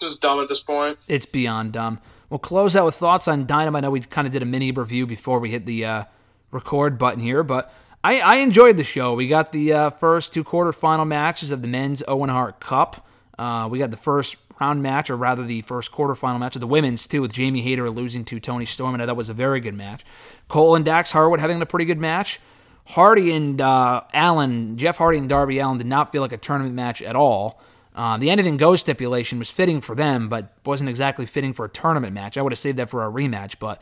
Just 0.00 0.20
dumb 0.20 0.40
at 0.40 0.48
this 0.48 0.60
point. 0.60 0.98
It's 1.06 1.26
beyond 1.26 1.72
dumb. 1.72 2.00
We'll 2.28 2.38
close 2.38 2.74
out 2.74 2.86
with 2.86 2.94
thoughts 2.94 3.28
on 3.28 3.46
Dynamite. 3.46 3.84
I 3.84 3.86
know 3.86 3.90
we 3.90 4.00
kind 4.00 4.26
of 4.26 4.32
did 4.32 4.42
a 4.42 4.46
mini 4.46 4.72
review 4.72 5.06
before 5.06 5.38
we 5.38 5.50
hit 5.50 5.66
the 5.66 5.84
uh, 5.84 6.04
record 6.50 6.98
button 6.98 7.20
here, 7.22 7.42
but 7.42 7.72
I, 8.02 8.20
I 8.20 8.34
enjoyed 8.36 8.78
the 8.78 8.84
show. 8.84 9.14
We 9.14 9.28
got 9.28 9.52
the 9.52 9.72
uh, 9.72 9.90
first 9.90 10.32
two 10.32 10.42
quarterfinal 10.42 11.06
matches 11.06 11.50
of 11.50 11.62
the 11.62 11.68
men's 11.68 12.02
Owen 12.08 12.30
Hart 12.30 12.58
Cup. 12.58 13.06
Uh, 13.38 13.68
we 13.70 13.78
got 13.78 13.90
the 13.90 13.96
first 13.96 14.36
round 14.60 14.82
match, 14.82 15.10
or 15.10 15.16
rather 15.16 15.44
the 15.44 15.60
first 15.62 15.92
quarterfinal 15.92 16.38
match 16.38 16.56
of 16.56 16.60
the 16.60 16.66
women's 16.66 17.06
too, 17.06 17.20
with 17.20 17.32
Jamie 17.32 17.62
Hayter 17.62 17.88
losing 17.90 18.24
to 18.24 18.40
Toni 18.40 18.64
Storm, 18.64 18.94
and 18.94 19.02
I 19.02 19.04
thought 19.04 19.12
that 19.12 19.16
was 19.16 19.28
a 19.28 19.34
very 19.34 19.60
good 19.60 19.74
match. 19.74 20.04
Cole 20.48 20.74
and 20.74 20.84
Dax 20.84 21.12
Harwood 21.12 21.38
having 21.38 21.60
a 21.60 21.66
pretty 21.66 21.84
good 21.84 21.98
match. 21.98 22.40
Hardy 22.92 23.32
and 23.32 23.58
uh, 23.58 24.02
Allin, 24.12 24.76
Jeff 24.76 24.98
Hardy 24.98 25.16
and 25.16 25.26
Darby 25.26 25.58
Allin 25.60 25.78
did 25.78 25.86
not 25.86 26.12
feel 26.12 26.20
like 26.20 26.32
a 26.32 26.36
tournament 26.36 26.74
match 26.74 27.00
at 27.00 27.16
all. 27.16 27.58
Uh, 27.94 28.18
the 28.18 28.28
anything 28.28 28.58
goes 28.58 28.82
stipulation 28.82 29.38
was 29.38 29.50
fitting 29.50 29.80
for 29.80 29.94
them, 29.94 30.28
but 30.28 30.52
wasn't 30.66 30.90
exactly 30.90 31.24
fitting 31.24 31.54
for 31.54 31.64
a 31.64 31.70
tournament 31.70 32.12
match. 32.12 32.36
I 32.36 32.42
would 32.42 32.52
have 32.52 32.58
saved 32.58 32.78
that 32.78 32.90
for 32.90 33.02
a 33.06 33.10
rematch, 33.10 33.58
but 33.58 33.80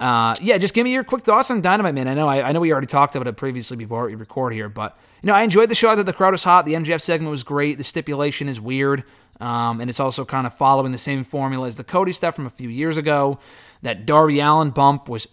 uh, 0.00 0.34
yeah, 0.40 0.58
just 0.58 0.74
give 0.74 0.82
me 0.82 0.92
your 0.92 1.04
quick 1.04 1.22
thoughts 1.22 1.48
on 1.52 1.60
Dynamite, 1.60 1.94
man. 1.94 2.08
I 2.08 2.14
know 2.14 2.26
I, 2.26 2.48
I 2.48 2.52
know 2.52 2.58
we 2.58 2.72
already 2.72 2.88
talked 2.88 3.14
about 3.14 3.28
it 3.28 3.36
previously 3.36 3.76
before 3.76 4.06
we 4.06 4.16
record 4.16 4.52
here, 4.52 4.68
but 4.68 4.98
you 5.22 5.28
know 5.28 5.34
I 5.34 5.42
enjoyed 5.42 5.68
the 5.68 5.76
show. 5.76 5.94
Thought 5.94 6.06
the 6.06 6.12
crowd 6.12 6.32
was 6.32 6.42
hot. 6.42 6.66
The 6.66 6.74
MJF 6.74 7.00
segment 7.00 7.30
was 7.30 7.44
great. 7.44 7.78
The 7.78 7.84
stipulation 7.84 8.48
is 8.48 8.60
weird, 8.60 9.04
um, 9.40 9.80
and 9.80 9.88
it's 9.88 10.00
also 10.00 10.24
kind 10.24 10.46
of 10.46 10.54
following 10.54 10.90
the 10.90 10.98
same 10.98 11.22
formula 11.22 11.68
as 11.68 11.76
the 11.76 11.84
Cody 11.84 12.12
stuff 12.12 12.34
from 12.34 12.46
a 12.46 12.50
few 12.50 12.68
years 12.68 12.96
ago. 12.96 13.38
That 13.82 14.06
Darby 14.06 14.40
Allin 14.40 14.70
bump 14.70 15.08
was 15.08 15.28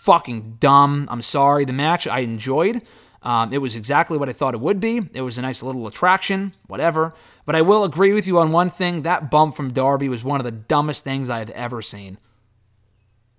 fucking 0.00 0.56
dumb. 0.58 1.06
I'm 1.10 1.20
sorry. 1.20 1.66
The 1.66 1.74
match 1.74 2.06
I 2.06 2.20
enjoyed. 2.20 2.80
Um, 3.22 3.52
it 3.52 3.58
was 3.58 3.76
exactly 3.76 4.16
what 4.16 4.30
I 4.30 4.32
thought 4.32 4.54
it 4.54 4.60
would 4.60 4.80
be. 4.80 5.02
It 5.12 5.20
was 5.20 5.36
a 5.36 5.42
nice 5.42 5.62
little 5.62 5.86
attraction, 5.86 6.54
whatever. 6.68 7.12
But 7.44 7.54
I 7.54 7.60
will 7.60 7.84
agree 7.84 8.14
with 8.14 8.26
you 8.26 8.38
on 8.38 8.50
one 8.50 8.70
thing. 8.70 9.02
That 9.02 9.30
bump 9.30 9.54
from 9.54 9.72
Darby 9.74 10.08
was 10.08 10.24
one 10.24 10.40
of 10.40 10.44
the 10.44 10.52
dumbest 10.52 11.04
things 11.04 11.28
I 11.28 11.38
have 11.40 11.50
ever 11.50 11.82
seen. 11.82 12.16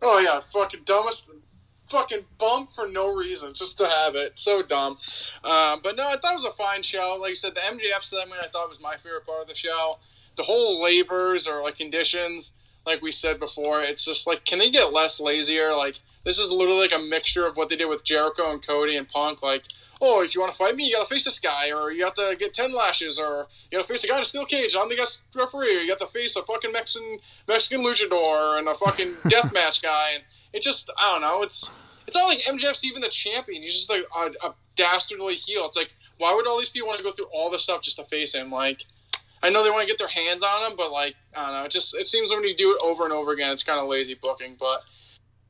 Oh 0.03 0.20
yeah, 0.20 0.39
fucking 0.39 0.82
dumbest, 0.86 1.30
fucking 1.88 2.26
bump 2.38 2.72
for 2.72 2.88
no 2.88 3.16
reason, 3.16 3.53
just 3.55 3.80
to 3.80 3.88
have 3.88 4.14
it. 4.14 4.38
So 4.38 4.62
dumb. 4.62 4.97
Um, 5.43 5.80
but 5.84 5.97
no, 5.97 6.07
I 6.07 6.16
thought 6.22 6.34
it 6.34 6.36
was 6.36 6.45
a 6.45 6.51
fine 6.51 6.84
show. 6.84 7.18
Like 7.20 7.30
you 7.30 7.36
said, 7.36 7.55
the 7.55 7.62
MJF 7.62 8.03
segment 8.03 8.39
I 8.43 8.47
thought 8.47 8.70
was 8.70 8.80
my 8.80 8.97
favorite 8.97 9.26
part 9.26 9.41
of 9.41 9.47
the 9.47 9.55
show. 9.55 9.95
The 10.36 10.43
whole 10.43 10.82
labors 10.82 11.47
or 11.47 11.64
like 11.64 11.78
conditions, 11.78 12.53
like 12.86 13.01
we 13.01 13.12
said 13.12 13.39
before, 13.39 13.82
it's 13.82 14.05
just 14.05 14.28
like, 14.28 14.45
can 14.45 14.59
they 14.59 14.70
get 14.70 14.93
less 14.93 15.20
lazier? 15.20 15.76
Like 15.76 15.99
this 16.24 16.39
is 16.39 16.51
literally 16.51 16.82
like 16.82 16.93
a 16.95 17.01
mixture 17.01 17.45
of 17.45 17.57
what 17.57 17.69
they 17.69 17.76
did 17.76 17.89
with 17.89 18.03
Jericho 18.03 18.51
and 18.51 18.65
Cody 18.65 18.95
and 18.97 19.07
Punk. 19.07 19.41
Like, 19.41 19.65
oh, 20.01 20.24
if 20.24 20.36
you 20.36 20.41
want 20.41 20.53
to 20.53 20.57
fight 20.57 20.76
me, 20.76 20.88
you 20.88 20.95
got 20.95 21.07
to 21.07 21.13
face 21.13 21.26
this 21.26 21.39
guy, 21.39 21.72
or 21.72 21.91
you 21.91 21.99
got 21.99 22.15
to 22.15 22.36
get 22.39 22.53
ten 22.53 22.74
lashes, 22.74 23.17
or 23.17 23.47
you 23.72 23.78
got 23.78 23.86
to 23.86 23.91
face 23.91 24.03
a 24.03 24.07
guy 24.07 24.17
in 24.17 24.22
a 24.22 24.26
steel 24.26 24.45
cage. 24.45 24.76
I'm 24.80 24.89
the 24.89 24.95
guest 24.95 25.22
referee. 25.36 25.78
Or 25.78 25.82
you 25.82 25.88
got 25.88 25.99
to 25.99 26.07
face 26.07 26.36
a 26.36 26.43
fucking 26.43 26.72
Mexican 26.72 27.17
Mexican 27.47 27.84
luchador 27.84 28.59
and 28.59 28.67
a 28.67 28.74
fucking 28.74 29.13
death 29.28 29.53
match 29.53 29.82
guy. 29.82 30.11
And 30.15 30.24
it 30.53 30.61
just, 30.61 30.89
I 30.97 31.11
don't 31.11 31.22
know. 31.22 31.41
It's 31.43 31.72
it's 32.07 32.15
not 32.15 32.28
like 32.28 32.39
MJF's 32.39 32.86
even 32.86 33.01
the 33.01 33.09
champion. 33.09 33.61
He's 33.61 33.74
just 33.74 33.89
like 33.89 34.03
a, 34.15 34.47
a 34.47 34.55
dastardly 34.76 35.36
heel. 35.36 35.63
It's 35.65 35.78
like, 35.78 35.93
why 36.17 36.34
would 36.34 36.47
all 36.47 36.59
these 36.59 36.69
people 36.69 36.88
want 36.88 36.97
to 36.99 37.03
go 37.03 37.11
through 37.11 37.28
all 37.34 37.49
this 37.49 37.63
stuff 37.63 37.82
just 37.82 37.97
to 37.97 38.03
face 38.05 38.34
him? 38.34 38.51
Like, 38.51 38.86
I 39.43 39.49
know 39.49 39.63
they 39.63 39.69
want 39.69 39.82
to 39.82 39.88
get 39.88 39.97
their 39.97 40.07
hands 40.07 40.43
on 40.43 40.69
him, 40.72 40.78
but 40.78 40.91
like, 40.91 41.15
I 41.36 41.45
don't 41.45 41.55
know. 41.55 41.63
It 41.65 41.72
just 41.72 41.95
it 41.95 42.07
seems 42.07 42.30
when 42.30 42.43
you 42.43 42.55
do 42.55 42.72
it 42.72 42.82
over 42.84 43.03
and 43.03 43.13
over 43.13 43.32
again, 43.32 43.51
it's 43.51 43.63
kind 43.63 43.80
of 43.80 43.88
lazy 43.88 44.15
booking. 44.15 44.55
But 44.59 44.84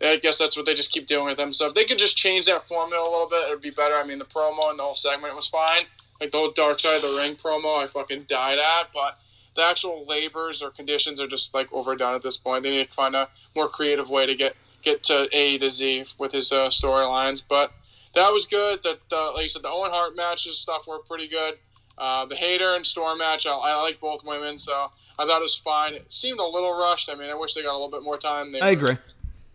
I 0.03 0.17
guess 0.17 0.37
that's 0.37 0.57
what 0.57 0.65
they 0.65 0.73
just 0.73 0.91
keep 0.91 1.07
doing 1.07 1.25
with 1.25 1.37
them. 1.37 1.53
So 1.53 1.67
if 1.67 1.73
they 1.75 1.83
could 1.83 1.99
just 1.99 2.17
change 2.17 2.45
that 2.47 2.63
formula 2.67 3.07
a 3.07 3.11
little 3.11 3.27
bit, 3.29 3.47
it 3.47 3.51
would 3.51 3.61
be 3.61 3.69
better. 3.71 3.95
I 3.95 4.03
mean, 4.05 4.19
the 4.19 4.25
promo 4.25 4.69
and 4.69 4.79
the 4.79 4.83
whole 4.83 4.95
segment 4.95 5.35
was 5.35 5.47
fine. 5.47 5.83
Like 6.19 6.31
the 6.31 6.37
whole 6.37 6.51
Dark 6.51 6.79
Side 6.79 6.95
of 6.95 7.01
the 7.01 7.17
Ring 7.21 7.35
promo, 7.35 7.83
I 7.83 7.87
fucking 7.87 8.25
died 8.27 8.59
at. 8.59 8.89
But 8.93 9.19
the 9.55 9.63
actual 9.63 10.05
labors 10.07 10.61
or 10.61 10.69
conditions 10.71 11.19
are 11.19 11.27
just 11.27 11.53
like 11.53 11.71
overdone 11.73 12.15
at 12.15 12.21
this 12.21 12.37
point. 12.37 12.63
They 12.63 12.69
need 12.71 12.87
to 12.87 12.93
find 12.93 13.15
a 13.15 13.27
more 13.55 13.67
creative 13.67 14.09
way 14.09 14.25
to 14.25 14.35
get 14.35 14.55
get 14.81 15.03
to 15.03 15.27
A 15.31 15.57
to 15.59 15.69
Z 15.69 16.05
with 16.17 16.31
his 16.31 16.51
uh, 16.51 16.69
storylines. 16.69 17.43
But 17.47 17.71
that 18.15 18.29
was 18.31 18.45
good. 18.47 18.81
That 18.83 18.99
uh, 19.11 19.33
like 19.33 19.43
you 19.43 19.49
said, 19.49 19.61
the 19.63 19.69
Owen 19.69 19.91
Hart 19.91 20.15
matches 20.15 20.57
stuff 20.57 20.87
were 20.87 20.99
pretty 20.99 21.27
good. 21.27 21.55
Uh, 21.97 22.25
the 22.25 22.35
Hayter 22.35 22.75
and 22.75 22.85
Storm 22.85 23.19
match, 23.19 23.45
I, 23.45 23.51
I 23.51 23.79
like 23.83 23.99
both 23.99 24.23
women, 24.25 24.57
so 24.57 24.89
I 25.19 25.25
thought 25.25 25.37
it 25.39 25.41
was 25.43 25.55
fine. 25.55 25.93
It 25.93 26.11
seemed 26.11 26.39
a 26.39 26.43
little 26.45 26.73
rushed. 26.79 27.09
I 27.09 27.15
mean, 27.15 27.29
I 27.29 27.35
wish 27.35 27.53
they 27.53 27.61
got 27.61 27.71
a 27.73 27.77
little 27.77 27.91
bit 27.91 28.01
more 28.01 28.17
time. 28.17 28.51
They 28.51 28.59
I 28.59 28.67
were- 28.67 28.71
agree. 28.71 28.97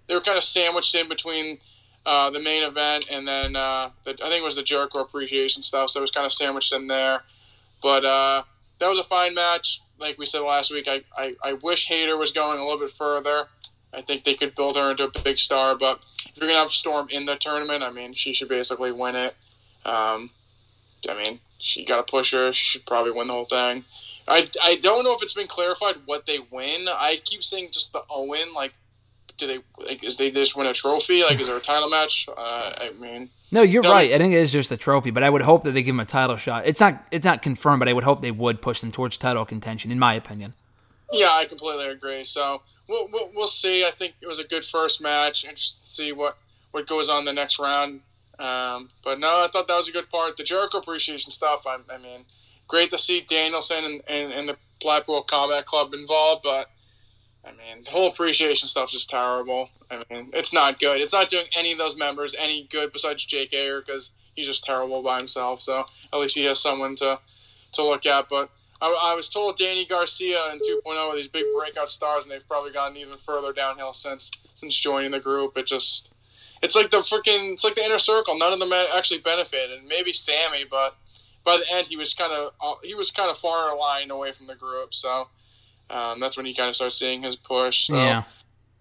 They 0.07 0.15
were 0.15 0.21
kind 0.21 0.39
of 0.39 0.45
sandwiched 0.45 0.95
in 0.95 1.09
between 1.09 1.59
uh, 2.05 2.31
the 2.31 2.41
main 2.41 2.63
event 2.63 3.07
and 3.11 3.27
then 3.27 3.57
uh, 3.57 3.91
the, 4.05 4.13
I 4.13 4.29
think 4.29 4.43
it 4.43 4.45
was 4.45 4.57
the 4.57 4.63
Jericho 4.63 5.01
appreciation 5.01 5.63
stuff. 5.63 5.91
So 5.91 6.01
it 6.01 6.03
was 6.03 6.11
kind 6.11 6.27
of 6.27 6.33
sandwiched 6.33 6.73
in 6.73 6.87
there. 6.87 7.21
But 7.83 8.05
uh, 8.05 8.43
that 8.79 8.89
was 8.89 8.99
a 8.99 9.05
fine 9.05 9.35
match. 9.35 9.81
Like 9.99 10.19
we 10.19 10.27
said 10.27 10.41
last 10.41 10.73
week, 10.73 10.87
I, 10.89 11.03
I, 11.17 11.35
I 11.43 11.53
wish 11.55 11.87
Hayter 11.89 12.17
was 12.17 12.31
going 12.31 12.59
a 12.59 12.63
little 12.63 12.79
bit 12.79 12.91
further. 12.91 13.45
I 13.93 14.03
think 14.03 14.25
they 14.25 14.35
could 14.35 14.55
build 14.55 14.77
her 14.77 14.91
into 14.91 15.05
a 15.05 15.23
big 15.23 15.39
star. 15.39 15.75
But 15.75 16.01
if 16.29 16.37
you're 16.37 16.49
gonna 16.49 16.59
have 16.59 16.71
Storm 16.71 17.09
in 17.11 17.25
the 17.25 17.37
tournament, 17.37 17.83
I 17.83 17.91
mean, 17.91 18.13
she 18.13 18.33
should 18.33 18.49
basically 18.49 18.93
win 18.93 19.17
it. 19.17 19.35
Um, 19.87 20.31
I 21.09 21.15
mean, 21.15 21.41
she 21.59 21.85
got 21.85 21.97
to 21.97 22.11
push 22.11 22.33
her. 22.33 22.53
She 22.53 22.65
should 22.65 22.87
probably 22.87 23.13
win 23.13 23.29
the 23.29 23.33
whole 23.33 23.45
thing. 23.45 23.85
I, 24.29 24.45
I 24.63 24.77
don't 24.77 25.05
know 25.05 25.15
if 25.15 25.23
it's 25.23 25.35
been 25.35 25.47
clarified 25.47 25.97
what 26.05 26.27
they 26.27 26.39
win. 26.51 26.87
I 26.89 27.21
keep 27.25 27.43
saying 27.43 27.69
just 27.73 27.93
the 27.93 28.03
Owen. 28.11 28.53
Like, 28.55 28.73
do 29.37 29.47
they 29.47 29.59
like 29.85 30.03
is 30.05 30.17
they 30.17 30.31
just 30.31 30.57
win 30.57 30.67
a 30.67 30.73
trophy? 30.73 31.23
Like, 31.23 31.41
is 31.41 31.49
there 31.49 31.57
a 31.57 31.61
title 31.61 31.89
match? 31.89 32.29
Uh, 32.29 32.73
I 32.79 32.91
mean, 32.99 33.31
No, 33.51 33.63
you're 33.63 33.83
right. 33.83 34.13
I 34.13 34.19
think 34.19 34.33
it 34.35 34.39
is 34.39 34.53
just 34.53 34.71
a 34.71 34.77
trophy, 34.77 35.11
but 35.11 35.23
I 35.23 35.31
would 35.31 35.43
hope 35.43 35.65
that 35.65 35.73
they 35.73 35.83
give 35.83 35.95
him 35.95 36.01
a 36.01 36.05
title 36.05 36.37
shot. 36.37 36.67
It's 36.67 36.81
not 36.81 37.05
it's 37.11 37.25
not 37.25 37.43
confirmed, 37.43 37.81
but 37.81 37.89
I 37.89 37.93
would 37.93 38.05
hope 38.05 38.23
they 38.23 38.31
would 38.31 38.61
push 38.63 38.81
them 38.81 38.93
towards 38.93 39.19
title 39.19 39.45
contention, 39.45 39.91
in 39.91 39.99
my 39.99 40.15
opinion. 40.15 40.55
yeah, 41.13 41.29
I 41.33 41.45
completely 41.45 41.87
agree. 41.89 42.25
So 42.25 42.63
we'll, 42.89 43.09
we'll, 43.13 43.31
we'll 43.35 43.49
see. 43.49 43.85
I 43.85 43.91
think 43.91 44.15
it 44.21 44.27
was 44.27 44.39
a 44.39 44.45
good 44.45 44.65
first 44.65 45.01
match. 45.01 45.45
Interested 45.45 45.79
to 45.79 45.87
see 45.87 46.13
what 46.13 46.37
what 46.73 46.87
goes 46.87 47.09
on 47.09 47.25
the 47.25 47.33
next 47.33 47.59
round. 47.59 48.01
Um, 48.39 48.89
but 49.03 49.19
no, 49.19 49.29
I 49.29 49.49
thought 49.53 49.67
that 49.69 49.77
was 49.77 49.89
a 49.89 49.93
good 49.93 50.11
part. 50.11 50.37
The 50.37 50.45
Jericho 50.45 50.79
appreciation 50.79 51.31
stuff. 51.31 51.67
I, 51.67 51.79
I 51.91 51.99
mean, 51.99 52.25
great 52.69 52.91
to 52.91 52.99
see 52.99 53.23
Danielson 53.23 53.83
and, 53.85 54.03
and, 54.09 54.33
and 54.33 54.49
the 54.49 54.57
Blackpool 54.81 55.23
Combat 55.23 55.65
Club 55.65 55.95
involved, 55.95 56.43
but 56.43 56.71
I 57.47 57.51
mean, 57.51 57.85
the 57.85 57.91
whole 57.91 58.09
appreciation 58.09 58.67
stuff 58.67 58.87
is 58.87 58.93
just 58.93 59.11
terrible. 59.11 59.71
I 59.91 60.03
mean, 60.11 60.31
it's 60.35 60.53
not 60.53 60.81
good. 60.81 61.01
It's 61.01 61.13
not 61.13 61.29
doing 61.29 61.47
any 61.57 61.73
of 61.73 61.79
those 61.79 61.97
members 61.97 62.35
any 62.39 62.65
good 62.65 62.91
besides 62.91 63.25
Jake 63.25 63.53
Hager 63.53 63.83
because 63.83 64.13
he's 64.35 64.47
just 64.47 64.65
terrible 64.65 65.03
by 65.03 65.19
himself. 65.19 65.61
So 65.61 65.85
at 66.13 66.19
least 66.19 66.35
he 66.35 66.45
has 66.45 66.61
someone 66.61 66.97
to 66.97 67.21
to 67.73 67.83
look 67.83 68.05
at. 68.05 68.29
But 68.29 68.51
I, 68.81 69.13
I 69.13 69.15
was 69.15 69.29
told 69.29 69.57
Danny 69.57 69.87
Garcia 69.87 70.39
and 70.51 70.61
2.0 70.61 70.97
are 70.97 71.15
these 71.15 71.29
big 71.29 71.45
breakout 71.57 71.89
stars, 71.89 72.25
and 72.25 72.33
they've 72.33 72.47
probably 72.49 72.73
gotten 72.73 72.97
even 72.97 73.15
further 73.15 73.53
downhill 73.53 73.93
since 73.93 74.31
since 74.55 74.75
joining 74.75 75.13
the 75.13 75.21
group. 75.21 75.57
It 75.57 75.67
just 75.67 76.11
it's 76.63 76.75
like 76.75 76.91
the 76.91 76.99
freaking 76.99 77.53
it's 77.53 77.65
like 77.65 77.77
the 77.77 77.85
inner 77.85 78.01
circle. 78.01 78.37
None 78.37 78.53
of 78.53 78.59
them 78.59 78.73
actually 78.97 79.21
benefited. 79.21 79.85
Maybe 79.87 80.13
Sammy, 80.13 80.65
but 80.69 80.97
by 81.45 81.57
the 81.57 81.77
end 81.77 81.87
he 81.87 81.97
was 81.97 82.13
kind 82.13 82.33
of 82.33 82.53
uh, 82.61 82.75
he 82.83 82.95
was 82.95 83.13
kind 83.13 83.31
of 83.31 83.39
far 83.39 83.77
line 83.77 84.11
away 84.11 84.33
from 84.33 84.49
the 84.49 84.57
group. 84.57 84.93
So 84.95 85.29
um, 85.91 86.21
that's 86.21 86.37
when 86.37 86.47
he 86.47 86.55
kind 86.55 86.69
of 86.69 86.77
starts 86.77 86.97
seeing 86.99 87.23
his 87.23 87.37
push. 87.37 87.87
So 87.89 87.95
Yeah. 87.95 88.23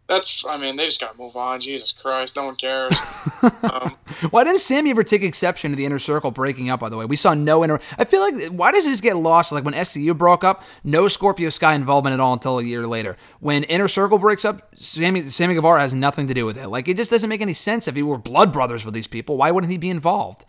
that's 0.08 0.44
I 0.48 0.58
mean 0.58 0.76
they 0.76 0.86
just 0.86 1.00
gotta 1.02 1.18
move 1.18 1.36
on. 1.36 1.60
Jesus 1.62 1.92
Christ, 1.92 2.36
no 2.36 2.46
one 2.46 2.56
cares. 2.56 2.96
um, 3.64 3.96
Why 4.30 4.44
didn't 4.44 4.60
Sammy 4.62 4.92
ever 4.92 5.04
take 5.04 5.22
exception 5.24 5.72
to 5.72 5.78
the 5.78 5.86
inner 5.86 6.00
circle 6.00 6.32
breaking 6.32 6.70
up? 6.70 6.80
By 6.80 6.90
the 6.90 6.98
way, 6.98 7.06
we 7.06 7.16
saw 7.16 7.34
no 7.34 7.64
inner. 7.64 7.80
I 7.98 8.06
feel 8.06 8.22
like 8.22 8.52
why 8.52 8.72
does 8.72 8.86
this 8.86 9.02
get 9.02 9.16
lost? 9.16 9.52
Like 9.52 9.64
when 9.66 9.74
SCU 9.74 10.16
broke 10.18 10.44
up, 10.44 10.64
no 10.84 11.08
Scorpio 11.08 11.50
Sky 11.50 11.74
involvement 11.74 12.14
at 12.14 12.20
all 12.20 12.34
until 12.34 12.60
a 12.60 12.64
year 12.64 12.86
later. 12.88 13.18
When 13.40 13.64
inner 13.64 13.88
circle 13.88 14.18
breaks 14.18 14.46
up, 14.46 14.74
Sammy 14.78 15.28
Sammy 15.30 15.56
Guevara 15.56 15.82
has 15.82 15.94
nothing 15.94 16.28
to 16.28 16.34
do 16.34 16.46
with 16.46 16.58
it. 16.58 16.68
Like 16.68 16.88
it 16.88 16.98
just 16.98 17.12
doesn't 17.12 17.30
make 17.30 17.42
any 17.42 17.54
sense. 17.54 17.88
If 17.88 17.96
he 17.96 18.04
were 18.04 18.18
blood 18.18 18.54
brothers 18.54 18.86
with 18.86 18.94
these 18.94 19.08
people, 19.08 19.38
why 19.38 19.52
wouldn't 19.52 19.72
he 19.72 19.78
be 19.78 19.90
involved? 19.90 20.46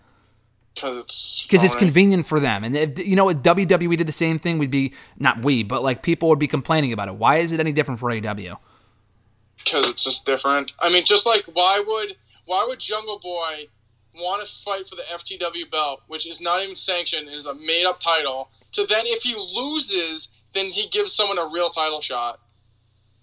Because 0.76 0.96
it's 0.96 1.42
Because 1.42 1.64
it's 1.64 1.74
convenient 1.74 2.26
for 2.26 2.38
them. 2.38 2.62
And 2.62 2.76
if 2.76 3.04
you 3.04 3.16
know, 3.16 3.28
if 3.28 3.38
WWE 3.38 3.98
did 3.98 4.06
the 4.06 4.12
same 4.12 4.38
thing, 4.38 4.58
we'd 4.58 4.70
be 4.70 4.94
not 5.18 5.42
we, 5.42 5.64
but 5.64 5.82
like 5.82 6.02
people 6.02 6.28
would 6.28 6.38
be 6.38 6.46
complaining 6.46 6.92
about 6.92 7.08
it. 7.08 7.16
Why 7.16 7.38
is 7.38 7.50
it 7.50 7.58
any 7.58 7.72
different 7.72 7.98
for 7.98 8.10
AEW? 8.10 8.56
because 9.66 9.88
it's 9.88 10.04
just 10.04 10.24
different. 10.24 10.72
I 10.78 10.90
mean, 10.90 11.04
just 11.04 11.26
like 11.26 11.44
why 11.52 11.82
would 11.84 12.16
why 12.46 12.64
would 12.68 12.78
Jungle 12.78 13.18
Boy 13.18 13.68
want 14.14 14.46
to 14.46 14.48
fight 14.62 14.88
for 14.88 14.94
the 14.94 15.02
FTW 15.02 15.70
belt, 15.70 16.02
which 16.06 16.26
is 16.26 16.40
not 16.40 16.62
even 16.62 16.76
sanctioned, 16.76 17.28
is 17.28 17.46
a 17.46 17.54
made 17.54 17.84
up 17.84 18.00
title? 18.00 18.50
To 18.72 18.86
then, 18.86 19.02
if 19.06 19.22
he 19.22 19.34
loses, 19.34 20.28
then 20.54 20.66
he 20.66 20.88
gives 20.88 21.12
someone 21.12 21.38
a 21.38 21.48
real 21.52 21.70
title 21.70 22.00
shot. 22.00 22.40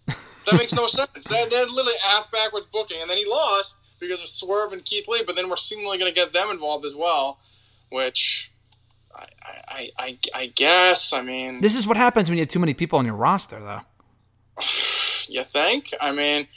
That 0.06 0.58
makes 0.58 0.74
no 0.74 0.88
sense. 0.88 1.28
That 1.28 1.50
that 1.50 1.70
literally 1.70 1.98
ass 2.10 2.28
backwards 2.28 2.68
booking, 2.72 2.98
and 3.02 3.10
then 3.10 3.18
he 3.18 3.26
lost 3.26 3.78
because 4.08 4.22
of 4.22 4.30
Swerve 4.30 4.74
and 4.74 4.84
Keith 4.86 5.08
Lee. 5.08 5.24
But 5.26 5.36
then 5.36 5.50
we're 5.50 5.56
seemingly 5.58 5.98
going 5.98 6.12
to 6.12 6.16
get 6.16 6.34
them 6.34 6.50
involved 6.52 6.86
as 6.86 6.96
well, 6.96 7.40
which. 7.90 8.52
I, 9.16 9.28
I, 9.68 9.90
I, 10.00 10.18
I 10.34 10.46
guess. 10.48 11.14
I 11.14 11.22
mean, 11.22 11.62
This 11.62 11.76
is 11.76 11.86
what 11.86 11.98
happens 11.98 12.30
when 12.30 12.38
you 12.38 12.42
have 12.42 12.50
too 12.50 12.58
many 12.60 12.74
people 12.74 12.98
on 12.98 13.06
your 13.06 13.16
roster, 13.16 13.60
though. 13.60 13.82
You 15.30 15.44
think? 15.46 15.90
I 16.02 16.12
mean, 16.12 16.48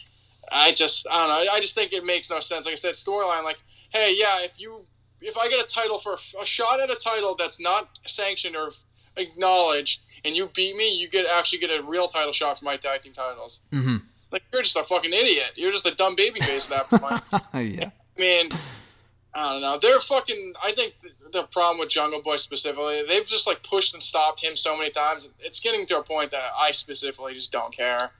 I 0.50 0.72
just 0.72 1.06
I 1.08 1.14
don't 1.26 1.28
know. 1.46 1.52
I, 1.52 1.60
just 1.60 1.74
think 1.76 1.92
it 1.92 2.04
makes 2.04 2.28
no 2.30 2.40
sense. 2.40 2.66
Like 2.66 2.72
I 2.72 2.76
said, 2.76 2.94
storyline. 2.94 3.44
Like, 3.44 3.58
hey, 3.90 4.14
yeah, 4.18 4.38
if 4.42 4.58
you 4.58 4.84
if 5.20 5.36
I 5.36 5.48
get 5.48 5.62
a 5.62 5.66
title 5.66 5.98
for 6.00 6.14
a 6.14 6.44
shot 6.44 6.80
at 6.80 6.90
a 6.90 6.96
title 6.96 7.36
that's 7.36 7.60
not 7.60 7.88
sanctioned 8.06 8.56
or 8.56 8.70
acknowledged, 9.16 10.00
and 10.24 10.36
you 10.36 10.50
beat 10.54 10.76
me, 10.76 10.98
you 10.98 11.08
get 11.08 11.26
actually 11.38 11.58
get 11.60 11.70
a 11.78 11.82
real 11.82 12.08
title 12.08 12.32
shot 12.32 12.58
for 12.58 12.64
my 12.64 12.76
tag 12.76 13.02
team 13.02 13.12
titles. 13.12 13.60
Mhm. 13.72 14.02
Like 14.36 14.44
you're 14.52 14.62
just 14.62 14.76
a 14.76 14.84
fucking 14.84 15.14
idiot. 15.14 15.52
You're 15.56 15.72
just 15.72 15.86
a 15.86 15.94
dumb 15.94 16.14
baby 16.14 16.40
face 16.40 16.70
at 16.70 16.90
that 16.90 17.00
point. 17.00 17.22
yeah. 17.66 17.88
I 17.88 18.20
mean, 18.20 18.50
I 19.32 19.52
don't 19.52 19.62
know. 19.62 19.78
They're 19.80 19.98
fucking. 19.98 20.52
I 20.62 20.72
think 20.72 20.92
the, 21.32 21.44
problem 21.44 21.78
with 21.78 21.88
Jungle 21.88 22.20
Boy 22.20 22.36
specifically, 22.36 23.02
they've 23.08 23.26
just 23.26 23.46
like 23.46 23.62
pushed 23.62 23.94
and 23.94 24.02
stopped 24.02 24.44
him 24.44 24.54
so 24.54 24.76
many 24.76 24.90
times. 24.90 25.30
It's 25.40 25.58
getting 25.58 25.86
to 25.86 26.00
a 26.00 26.02
point 26.02 26.32
that 26.32 26.50
I 26.60 26.70
specifically 26.72 27.32
just 27.32 27.50
don't 27.50 27.74
care. 27.74 28.10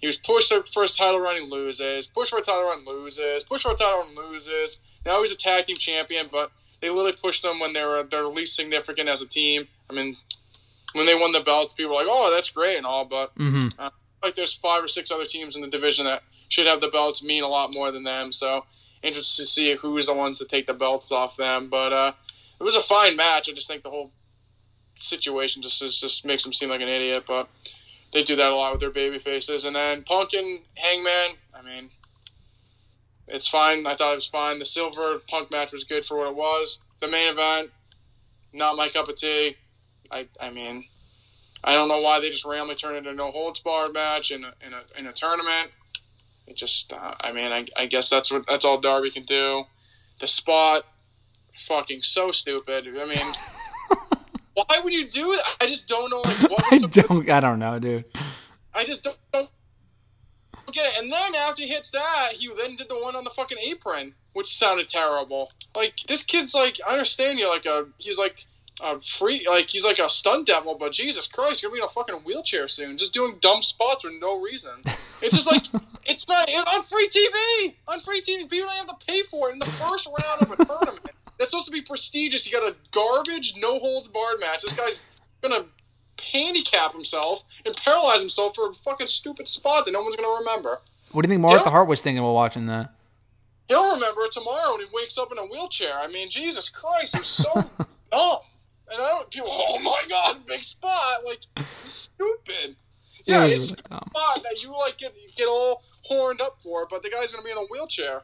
He 0.00 0.06
was 0.06 0.18
pushed 0.18 0.52
for 0.70 0.82
his 0.82 0.94
title 0.94 1.18
run, 1.20 1.36
he 1.36 1.40
loses. 1.40 2.06
Pushed 2.06 2.30
for 2.32 2.40
a 2.40 2.42
title 2.42 2.64
run, 2.64 2.84
loses. 2.86 3.44
Pushed 3.44 3.62
for 3.62 3.72
a 3.72 3.74
title 3.74 4.00
run, 4.00 4.14
loses. 4.14 4.80
Now 5.06 5.22
he's 5.22 5.32
a 5.32 5.36
tag 5.36 5.64
team 5.64 5.78
champion, 5.78 6.26
but 6.30 6.50
they 6.82 6.90
literally 6.90 7.12
pushed 7.12 7.42
them 7.42 7.58
when 7.58 7.72
they 7.72 7.84
were 7.86 8.02
their 8.02 8.26
least 8.26 8.54
significant 8.54 9.08
as 9.08 9.22
a 9.22 9.26
team. 9.26 9.66
I 9.88 9.94
mean, 9.94 10.14
when 10.92 11.06
they 11.06 11.14
won 11.14 11.32
the 11.32 11.40
belts, 11.40 11.72
people 11.72 11.92
were 11.92 12.02
like, 12.02 12.08
"Oh, 12.10 12.30
that's 12.34 12.50
great 12.50 12.76
and 12.76 12.84
all," 12.84 13.06
but 13.06 13.30
hmm 13.38 13.68
like 14.24 14.34
there's 14.34 14.54
five 14.54 14.82
or 14.82 14.88
six 14.88 15.10
other 15.10 15.26
teams 15.26 15.54
in 15.54 15.62
the 15.62 15.68
division 15.68 16.04
that 16.06 16.22
should 16.48 16.66
have 16.66 16.80
the 16.80 16.88
belts 16.88 17.22
mean 17.22 17.44
a 17.44 17.48
lot 17.48 17.74
more 17.74 17.90
than 17.90 18.02
them. 18.02 18.32
So 18.32 18.64
interested 19.02 19.42
to 19.42 19.48
see 19.48 19.74
who's 19.74 20.06
the 20.06 20.14
ones 20.14 20.38
to 20.38 20.46
take 20.46 20.66
the 20.66 20.74
belts 20.74 21.12
off 21.12 21.36
them. 21.36 21.68
But 21.68 21.92
uh, 21.92 22.12
it 22.58 22.64
was 22.64 22.76
a 22.76 22.80
fine 22.80 23.16
match. 23.16 23.48
I 23.48 23.52
just 23.52 23.68
think 23.68 23.82
the 23.82 23.90
whole 23.90 24.10
situation 24.96 25.62
just 25.62 25.80
just, 25.80 26.24
makes 26.24 26.42
them 26.42 26.52
seem 26.52 26.70
like 26.70 26.80
an 26.80 26.88
idiot. 26.88 27.24
But 27.28 27.48
they 28.12 28.22
do 28.22 28.36
that 28.36 28.52
a 28.52 28.56
lot 28.56 28.72
with 28.72 28.80
their 28.80 28.90
baby 28.90 29.18
faces. 29.18 29.64
And 29.64 29.76
then 29.76 30.04
and 30.08 30.60
Hangman. 30.76 31.36
I 31.54 31.62
mean, 31.62 31.90
it's 33.28 33.48
fine. 33.48 33.86
I 33.86 33.94
thought 33.94 34.12
it 34.12 34.16
was 34.16 34.26
fine. 34.26 34.58
The 34.58 34.64
Silver 34.64 35.18
Punk 35.28 35.50
match 35.50 35.72
was 35.72 35.84
good 35.84 36.04
for 36.04 36.18
what 36.18 36.28
it 36.28 36.36
was. 36.36 36.80
The 37.00 37.08
main 37.08 37.32
event, 37.32 37.70
not 38.52 38.76
my 38.76 38.88
cup 38.88 39.08
of 39.08 39.16
tea. 39.16 39.56
I 40.10 40.26
I 40.40 40.50
mean. 40.50 40.86
I 41.64 41.74
don't 41.74 41.88
know 41.88 42.00
why 42.00 42.20
they 42.20 42.30
just 42.30 42.44
randomly 42.44 42.74
turned 42.74 42.96
into 42.96 43.10
a 43.10 43.14
no 43.14 43.30
holds 43.30 43.60
barred 43.60 43.94
match 43.94 44.30
in 44.30 44.44
a, 44.44 44.52
in 44.64 44.72
a 44.72 44.82
in 44.98 45.06
a 45.06 45.12
tournament. 45.12 45.72
It 46.46 46.56
just, 46.56 46.92
uh, 46.92 47.14
I 47.20 47.32
mean, 47.32 47.52
I, 47.52 47.64
I 47.76 47.86
guess 47.86 48.10
that's 48.10 48.30
what 48.30 48.46
that's 48.46 48.64
all 48.64 48.78
Darby 48.78 49.10
can 49.10 49.22
do. 49.22 49.64
The 50.20 50.26
spot, 50.26 50.82
fucking 51.56 52.02
so 52.02 52.30
stupid. 52.32 52.86
I 52.86 53.04
mean, 53.06 53.98
why 54.54 54.80
would 54.82 54.92
you 54.92 55.08
do 55.08 55.32
it? 55.32 55.40
I 55.60 55.66
just 55.66 55.88
don't 55.88 56.10
know. 56.10 56.20
Like, 56.20 56.50
what 56.50 56.64
I 56.72 56.78
don't. 56.78 57.30
I 57.30 57.40
don't 57.40 57.58
know, 57.58 57.78
dude. 57.78 58.04
I 58.74 58.84
just 58.84 59.04
don't, 59.04 59.16
don't 59.32 59.48
get 60.72 60.86
it. 60.86 61.02
And 61.02 61.10
then 61.10 61.34
after 61.46 61.62
he 61.62 61.68
hits 61.68 61.90
that, 61.92 62.32
he 62.36 62.50
then 62.58 62.76
did 62.76 62.88
the 62.88 62.96
one 62.96 63.16
on 63.16 63.24
the 63.24 63.30
fucking 63.30 63.58
apron, 63.66 64.14
which 64.34 64.56
sounded 64.56 64.88
terrible. 64.88 65.50
Like 65.74 65.96
this 66.08 66.24
kid's 66.24 66.54
like, 66.54 66.76
I 66.86 66.92
understand 66.92 67.38
you 67.38 67.48
like 67.48 67.64
a 67.64 67.86
he's 67.98 68.18
like 68.18 68.44
a 68.80 68.98
free 68.98 69.46
like 69.48 69.70
he's 69.70 69.84
like 69.84 69.98
a 69.98 70.08
stunt 70.08 70.46
devil, 70.46 70.76
but 70.78 70.92
Jesus 70.92 71.26
Christ, 71.28 71.62
you're 71.62 71.70
gonna 71.70 71.80
be 71.80 71.82
in 71.82 71.86
a 71.86 71.88
fucking 71.88 72.16
wheelchair 72.24 72.66
soon, 72.68 72.98
just 72.98 73.14
doing 73.14 73.36
dumb 73.40 73.62
spots 73.62 74.02
for 74.02 74.10
no 74.20 74.40
reason. 74.40 74.72
It's 75.22 75.36
just 75.36 75.46
like 75.50 75.64
it's 76.06 76.26
not 76.28 76.48
on 76.76 76.82
free 76.84 77.08
TV. 77.08 77.74
On 77.88 78.00
free 78.00 78.20
TV, 78.20 78.48
people 78.50 78.68
don't 78.68 78.76
have 78.76 78.86
to 78.98 79.06
pay 79.06 79.22
for 79.22 79.50
it 79.50 79.52
in 79.52 79.58
the 79.60 79.66
first 79.66 80.06
round 80.08 80.42
of 80.42 80.50
a 80.50 80.64
tournament. 80.64 81.10
That's 81.38 81.50
supposed 81.50 81.66
to 81.66 81.72
be 81.72 81.82
prestigious. 81.82 82.46
You 82.46 82.52
got 82.58 82.70
a 82.70 82.76
garbage, 82.90 83.54
no 83.56 83.78
holds 83.78 84.08
barred 84.08 84.40
match. 84.40 84.62
This 84.62 84.72
guy's 84.72 85.00
gonna 85.42 85.66
handicap 86.32 86.92
himself 86.92 87.44
and 87.66 87.76
paralyze 87.76 88.20
himself 88.20 88.54
for 88.54 88.70
a 88.70 88.74
fucking 88.74 89.06
stupid 89.06 89.46
spot 89.46 89.84
that 89.86 89.92
no 89.92 90.02
one's 90.02 90.16
gonna 90.16 90.36
remember. 90.38 90.80
What 91.12 91.22
do 91.22 91.28
you 91.28 91.32
think 91.32 91.42
Martha 91.42 91.64
Yeah. 91.64 91.70
Hart 91.70 91.88
was 91.88 92.00
thinking 92.00 92.22
while 92.22 92.34
watching 92.34 92.66
that? 92.66 92.92
He'll 93.68 93.94
remember 93.94 94.22
it 94.22 94.32
tomorrow 94.32 94.72
when 94.72 94.80
he 94.80 94.86
wakes 94.92 95.16
up 95.16 95.30
in 95.32 95.38
a 95.38 95.46
wheelchair. 95.46 95.98
I 95.98 96.06
mean, 96.08 96.28
Jesus 96.28 96.68
Christ, 96.68 97.14
it's 97.14 97.28
so 97.28 97.52
dumb. 98.10 98.38
And 98.92 99.00
I 99.02 99.06
don't 99.08 99.30
people. 99.30 99.48
Oh 99.68 99.78
my 99.78 100.02
God, 100.08 100.44
big 100.46 100.60
spot! 100.60 101.18
Like 101.24 101.40
stupid. 101.84 102.76
Yeah, 103.26 103.46
Yeah, 103.46 103.54
it's 103.54 103.68
dumb. 103.68 104.02
a 104.04 104.10
spot 104.10 104.42
that 104.42 104.62
you 104.62 104.70
like 104.72 104.98
get 104.98 105.14
get 105.34 105.48
all 105.48 105.82
horned 106.02 106.42
up 106.42 106.58
for, 106.62 106.86
but 106.90 107.02
the 107.02 107.08
guy's 107.08 107.32
gonna 107.32 107.42
be 107.42 107.50
in 107.50 107.56
a 107.56 107.64
wheelchair. 107.70 108.20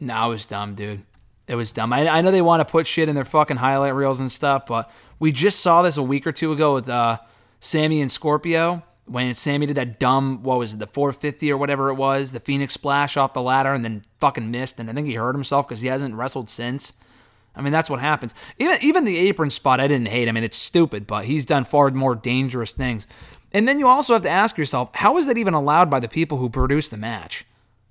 No, 0.00 0.26
it 0.26 0.28
was 0.30 0.46
dumb, 0.46 0.74
dude. 0.74 1.02
It 1.46 1.56
was 1.56 1.72
dumb. 1.72 1.92
I, 1.92 2.08
I 2.08 2.20
know 2.22 2.30
they 2.30 2.40
want 2.40 2.66
to 2.66 2.70
put 2.70 2.86
shit 2.86 3.10
in 3.10 3.14
their 3.14 3.26
fucking 3.26 3.58
highlight 3.58 3.94
reels 3.94 4.18
and 4.20 4.32
stuff, 4.32 4.64
but 4.64 4.90
we 5.18 5.30
just 5.30 5.60
saw 5.60 5.82
this 5.82 5.98
a 5.98 6.02
week 6.02 6.26
or 6.26 6.32
two 6.32 6.52
ago 6.52 6.72
with 6.74 6.88
uh, 6.88 7.18
Sammy 7.60 8.00
and 8.00 8.10
Scorpio 8.10 8.82
when 9.04 9.34
Sammy 9.34 9.66
did 9.66 9.76
that 9.76 9.98
dumb, 9.98 10.42
what 10.42 10.58
was 10.58 10.74
it, 10.74 10.78
the 10.78 10.86
450 10.86 11.50
or 11.50 11.56
whatever 11.56 11.88
it 11.88 11.94
was, 11.94 12.32
the 12.32 12.40
Phoenix 12.40 12.74
splash 12.74 13.16
off 13.16 13.32
the 13.32 13.42
ladder 13.42 13.72
and 13.72 13.84
then 13.84 14.04
fucking 14.20 14.50
missed, 14.50 14.78
and 14.78 14.88
I 14.90 14.92
think 14.92 15.06
he 15.06 15.14
hurt 15.14 15.34
himself 15.34 15.66
because 15.66 15.80
he 15.80 15.88
hasn't 15.88 16.14
wrestled 16.14 16.50
since. 16.50 16.92
I 17.58 17.62
mean, 17.62 17.72
that's 17.72 17.90
what 17.90 18.00
happens. 18.00 18.34
Even 18.58 18.78
even 18.80 19.04
the 19.04 19.18
apron 19.18 19.50
spot, 19.50 19.80
I 19.80 19.88
didn't 19.88 20.08
hate. 20.08 20.28
I 20.28 20.32
mean, 20.32 20.44
it's 20.44 20.56
stupid, 20.56 21.06
but 21.06 21.24
he's 21.24 21.44
done 21.44 21.64
far 21.64 21.90
more 21.90 22.14
dangerous 22.14 22.72
things. 22.72 23.06
And 23.52 23.66
then 23.66 23.78
you 23.78 23.88
also 23.88 24.12
have 24.12 24.22
to 24.22 24.30
ask 24.30 24.56
yourself, 24.56 24.90
how 24.94 25.16
is 25.16 25.26
that 25.26 25.38
even 25.38 25.54
allowed 25.54 25.90
by 25.90 26.00
the 26.00 26.08
people 26.08 26.38
who 26.38 26.48
produced 26.48 26.90
the 26.90 26.96
match? 26.96 27.44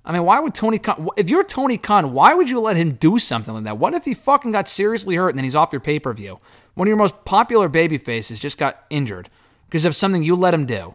I 0.04 0.12
mean, 0.12 0.24
why 0.24 0.40
would 0.40 0.54
Tony 0.54 0.78
Khan, 0.78 1.08
if 1.18 1.28
you're 1.28 1.44
Tony 1.44 1.76
Khan, 1.76 2.12
why 2.12 2.32
would 2.32 2.48
you 2.48 2.60
let 2.60 2.76
him 2.76 2.92
do 2.92 3.18
something 3.18 3.52
like 3.52 3.64
that? 3.64 3.76
What 3.76 3.92
if 3.92 4.04
he 4.04 4.14
fucking 4.14 4.52
got 4.52 4.68
seriously 4.68 5.16
hurt 5.16 5.30
and 5.30 5.38
then 5.38 5.44
he's 5.44 5.56
off 5.56 5.72
your 5.72 5.80
pay 5.80 5.98
per 5.98 6.14
view? 6.14 6.38
One 6.74 6.86
of 6.86 6.88
your 6.88 6.96
most 6.96 7.24
popular 7.24 7.68
baby 7.68 7.98
faces 7.98 8.40
just 8.40 8.56
got 8.56 8.84
injured 8.88 9.28
because 9.66 9.84
of 9.84 9.94
something 9.94 10.22
you 10.22 10.34
let 10.34 10.54
him 10.54 10.64
do. 10.64 10.94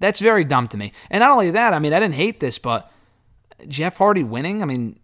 That's 0.00 0.20
very 0.20 0.44
dumb 0.44 0.68
to 0.68 0.76
me. 0.76 0.92
And 1.10 1.20
not 1.20 1.30
only 1.30 1.50
that, 1.52 1.72
I 1.72 1.78
mean, 1.78 1.94
I 1.94 2.00
didn't 2.00 2.16
hate 2.16 2.40
this, 2.40 2.58
but 2.58 2.92
Jeff 3.68 3.96
Hardy 3.96 4.24
winning, 4.24 4.60
I 4.60 4.66
mean, 4.66 4.98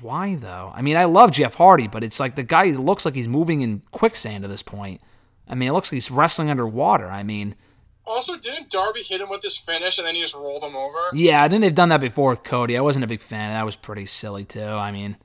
why 0.00 0.34
though? 0.34 0.72
I 0.74 0.82
mean, 0.82 0.96
I 0.96 1.04
love 1.06 1.30
Jeff 1.32 1.54
Hardy, 1.54 1.86
but 1.88 2.04
it's 2.04 2.20
like 2.20 2.34
the 2.36 2.42
guy 2.42 2.66
looks 2.70 3.04
like 3.04 3.14
he's 3.14 3.28
moving 3.28 3.62
in 3.62 3.82
quicksand 3.90 4.44
at 4.44 4.50
this 4.50 4.62
point. 4.62 5.00
I 5.48 5.54
mean, 5.54 5.68
it 5.68 5.72
looks 5.72 5.88
like 5.90 5.96
he's 5.96 6.10
wrestling 6.10 6.50
underwater. 6.50 7.08
I 7.08 7.22
mean, 7.22 7.54
Also, 8.06 8.36
didn't 8.36 8.70
Darby 8.70 9.00
hit 9.02 9.20
him 9.20 9.28
with 9.30 9.42
his 9.42 9.56
finish 9.56 9.98
and 9.98 10.06
then 10.06 10.14
he 10.14 10.20
just 10.20 10.34
rolled 10.34 10.62
him 10.62 10.76
over? 10.76 10.98
Yeah, 11.14 11.42
I 11.42 11.48
think 11.48 11.62
they've 11.62 11.74
done 11.74 11.88
that 11.90 12.00
before 12.00 12.30
with 12.30 12.42
Cody. 12.42 12.76
I 12.76 12.80
wasn't 12.82 13.04
a 13.04 13.08
big 13.08 13.20
fan. 13.22 13.50
That 13.52 13.64
was 13.66 13.76
pretty 13.76 14.06
silly 14.06 14.44
too. 14.44 14.60
I 14.62 14.90
mean, 14.92 15.16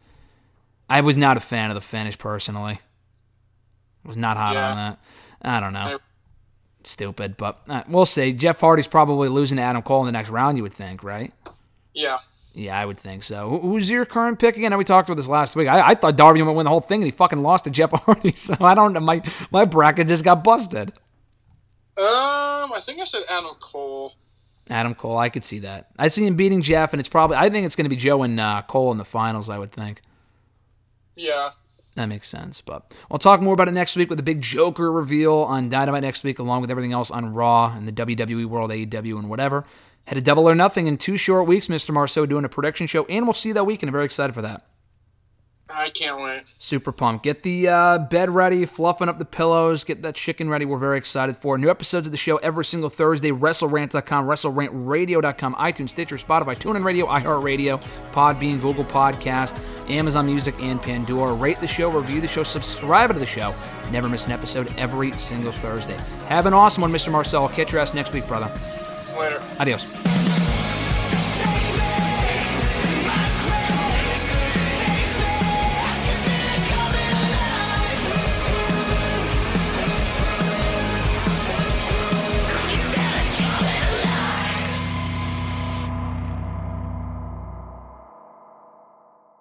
I 0.89 1.01
was 1.01 1.17
not 1.17 1.37
a 1.37 1.41
fan 1.41 1.69
of 1.71 1.75
the 1.75 1.81
finish 1.81 2.17
personally. 2.17 2.79
Was 4.05 4.17
not 4.17 4.37
hot 4.37 4.53
Yeah. 4.55 4.67
on 4.67 4.73
that. 4.75 4.99
I 5.41 5.59
don't 5.59 5.73
know. 5.73 5.79
I- 5.79 5.95
Stupid, 6.85 7.37
but 7.37 7.61
uh, 7.69 7.83
we'll 7.87 8.05
see. 8.05 8.33
Jeff 8.33 8.59
Hardy's 8.59 8.87
probably 8.87 9.29
losing 9.29 9.55
to 9.55 9.61
Adam 9.63 9.81
Cole 9.83 10.01
in 10.01 10.05
the 10.05 10.11
next 10.11 10.29
round. 10.29 10.57
You 10.57 10.63
would 10.63 10.73
think, 10.73 11.01
right? 11.01 11.31
Yeah. 11.93 12.17
Yeah, 12.53 12.79
I 12.79 12.85
would 12.85 12.99
think 12.99 13.23
so. 13.23 13.57
Who's 13.61 13.89
your 13.89 14.05
current 14.05 14.37
pick 14.37 14.57
again? 14.57 14.73
I 14.73 14.77
we 14.77 14.83
talked 14.83 15.09
about 15.09 15.15
this 15.15 15.27
last 15.27 15.55
week. 15.55 15.67
I, 15.67 15.89
I 15.89 15.95
thought 15.95 16.15
Darby 16.15 16.41
would 16.43 16.53
win 16.53 16.65
the 16.65 16.69
whole 16.69 16.81
thing, 16.81 17.01
and 17.01 17.05
he 17.05 17.11
fucking 17.11 17.41
lost 17.41 17.63
to 17.63 17.71
Jeff 17.71 17.91
Hardy. 17.93 18.35
So 18.35 18.55
I 18.61 18.75
don't 18.75 18.93
know. 18.93 18.99
My 18.99 19.23
my 19.51 19.65
bracket 19.65 20.07
just 20.07 20.23
got 20.23 20.43
busted. 20.43 20.89
Um, 21.95 22.05
I 22.73 22.79
think 22.81 22.99
I 22.99 23.05
said 23.05 23.23
Adam 23.29 23.53
Cole. 23.59 24.13
Adam 24.69 24.95
Cole, 24.95 25.17
I 25.17 25.29
could 25.29 25.43
see 25.43 25.59
that. 25.59 25.89
I 25.97 26.07
see 26.07 26.25
him 26.25 26.35
beating 26.35 26.61
Jeff, 26.61 26.93
and 26.93 26.99
it's 26.99 27.09
probably. 27.09 27.37
I 27.37 27.49
think 27.49 27.65
it's 27.65 27.75
going 27.75 27.85
to 27.85 27.89
be 27.89 27.95
Joe 27.95 28.21
and 28.23 28.39
uh, 28.39 28.61
Cole 28.67 28.91
in 28.91 28.97
the 28.97 29.05
finals. 29.05 29.49
I 29.49 29.57
would 29.57 29.71
think. 29.71 30.01
Yeah. 31.15 31.49
That 31.95 32.05
makes 32.07 32.27
sense. 32.27 32.61
But 32.61 32.91
we'll 33.09 33.19
talk 33.19 33.41
more 33.41 33.53
about 33.53 33.67
it 33.67 33.73
next 33.73 33.95
week 33.95 34.09
with 34.09 34.17
the 34.17 34.23
big 34.23 34.41
Joker 34.41 34.91
reveal 34.91 35.35
on 35.35 35.69
Dynamite 35.69 36.01
next 36.01 36.23
week, 36.23 36.39
along 36.39 36.61
with 36.61 36.71
everything 36.71 36.91
else 36.93 37.11
on 37.11 37.33
Raw 37.33 37.71
and 37.75 37.87
the 37.87 37.91
WWE 37.91 38.45
World, 38.45 38.71
AEW, 38.71 39.19
and 39.19 39.29
whatever. 39.29 39.63
Had 40.05 40.17
a 40.17 40.21
double 40.21 40.49
or 40.49 40.55
nothing 40.55 40.87
in 40.87 40.97
two 40.97 41.17
short 41.17 41.47
weeks, 41.47 41.67
Mr. 41.67 41.91
Marceau 41.91 42.25
doing 42.25 42.43
a 42.45 42.49
prediction 42.49 42.87
show, 42.87 43.05
and 43.05 43.25
we'll 43.25 43.33
see 43.33 43.49
you 43.49 43.53
that 43.53 43.65
weekend. 43.65 43.89
I'm 43.89 43.93
very 43.93 44.05
excited 44.05 44.33
for 44.33 44.41
that. 44.41 44.63
I 45.69 45.89
can't 45.89 46.21
wait. 46.21 46.43
Super 46.59 46.91
pumped. 46.91 47.23
Get 47.23 47.43
the 47.43 47.67
uh, 47.67 47.97
bed 47.97 48.29
ready, 48.29 48.65
fluffing 48.65 49.09
up 49.09 49.17
the 49.17 49.25
pillows, 49.25 49.83
get 49.83 50.03
that 50.03 50.13
chicken 50.13 50.49
ready. 50.49 50.65
We're 50.65 50.77
very 50.77 50.97
excited 50.97 51.35
for 51.37 51.57
new 51.57 51.69
episodes 51.69 52.05
of 52.05 52.11
the 52.11 52.17
show 52.17 52.37
every 52.37 52.65
single 52.65 52.89
Thursday. 52.89 53.31
WrestleRant.com, 53.31 54.27
WrestleRantRadio.com, 54.27 55.55
iTunes, 55.55 55.89
Stitcher, 55.89 56.17
Spotify, 56.17 56.55
TuneIn 56.55 56.83
Radio, 56.83 57.07
iHeartRadio, 57.07 57.81
Podbean, 58.11 58.61
Google 58.61 58.85
Podcast, 58.85 59.57
Amazon 59.89 60.25
Music, 60.27 60.53
and 60.59 60.81
Pandora. 60.81 61.33
Rate 61.33 61.59
the 61.59 61.67
show, 61.67 61.89
review 61.89 62.21
the 62.21 62.27
show, 62.27 62.43
subscribe 62.43 63.11
to 63.13 63.19
the 63.19 63.25
show. 63.25 63.55
Never 63.89 64.07
miss 64.07 64.27
an 64.27 64.33
episode 64.33 64.71
every 64.77 65.17
single 65.17 65.53
Thursday. 65.53 65.97
Have 66.27 66.45
an 66.45 66.53
awesome 66.53 66.81
one, 66.81 66.91
Mr. 66.91 67.11
Marcel. 67.11 67.43
I'll 67.43 67.49
catch 67.49 67.71
your 67.71 67.81
ass 67.81 67.93
next 67.93 68.13
week, 68.13 68.27
brother. 68.27 68.51
Later. 69.17 69.39
Adiós. 69.59 69.85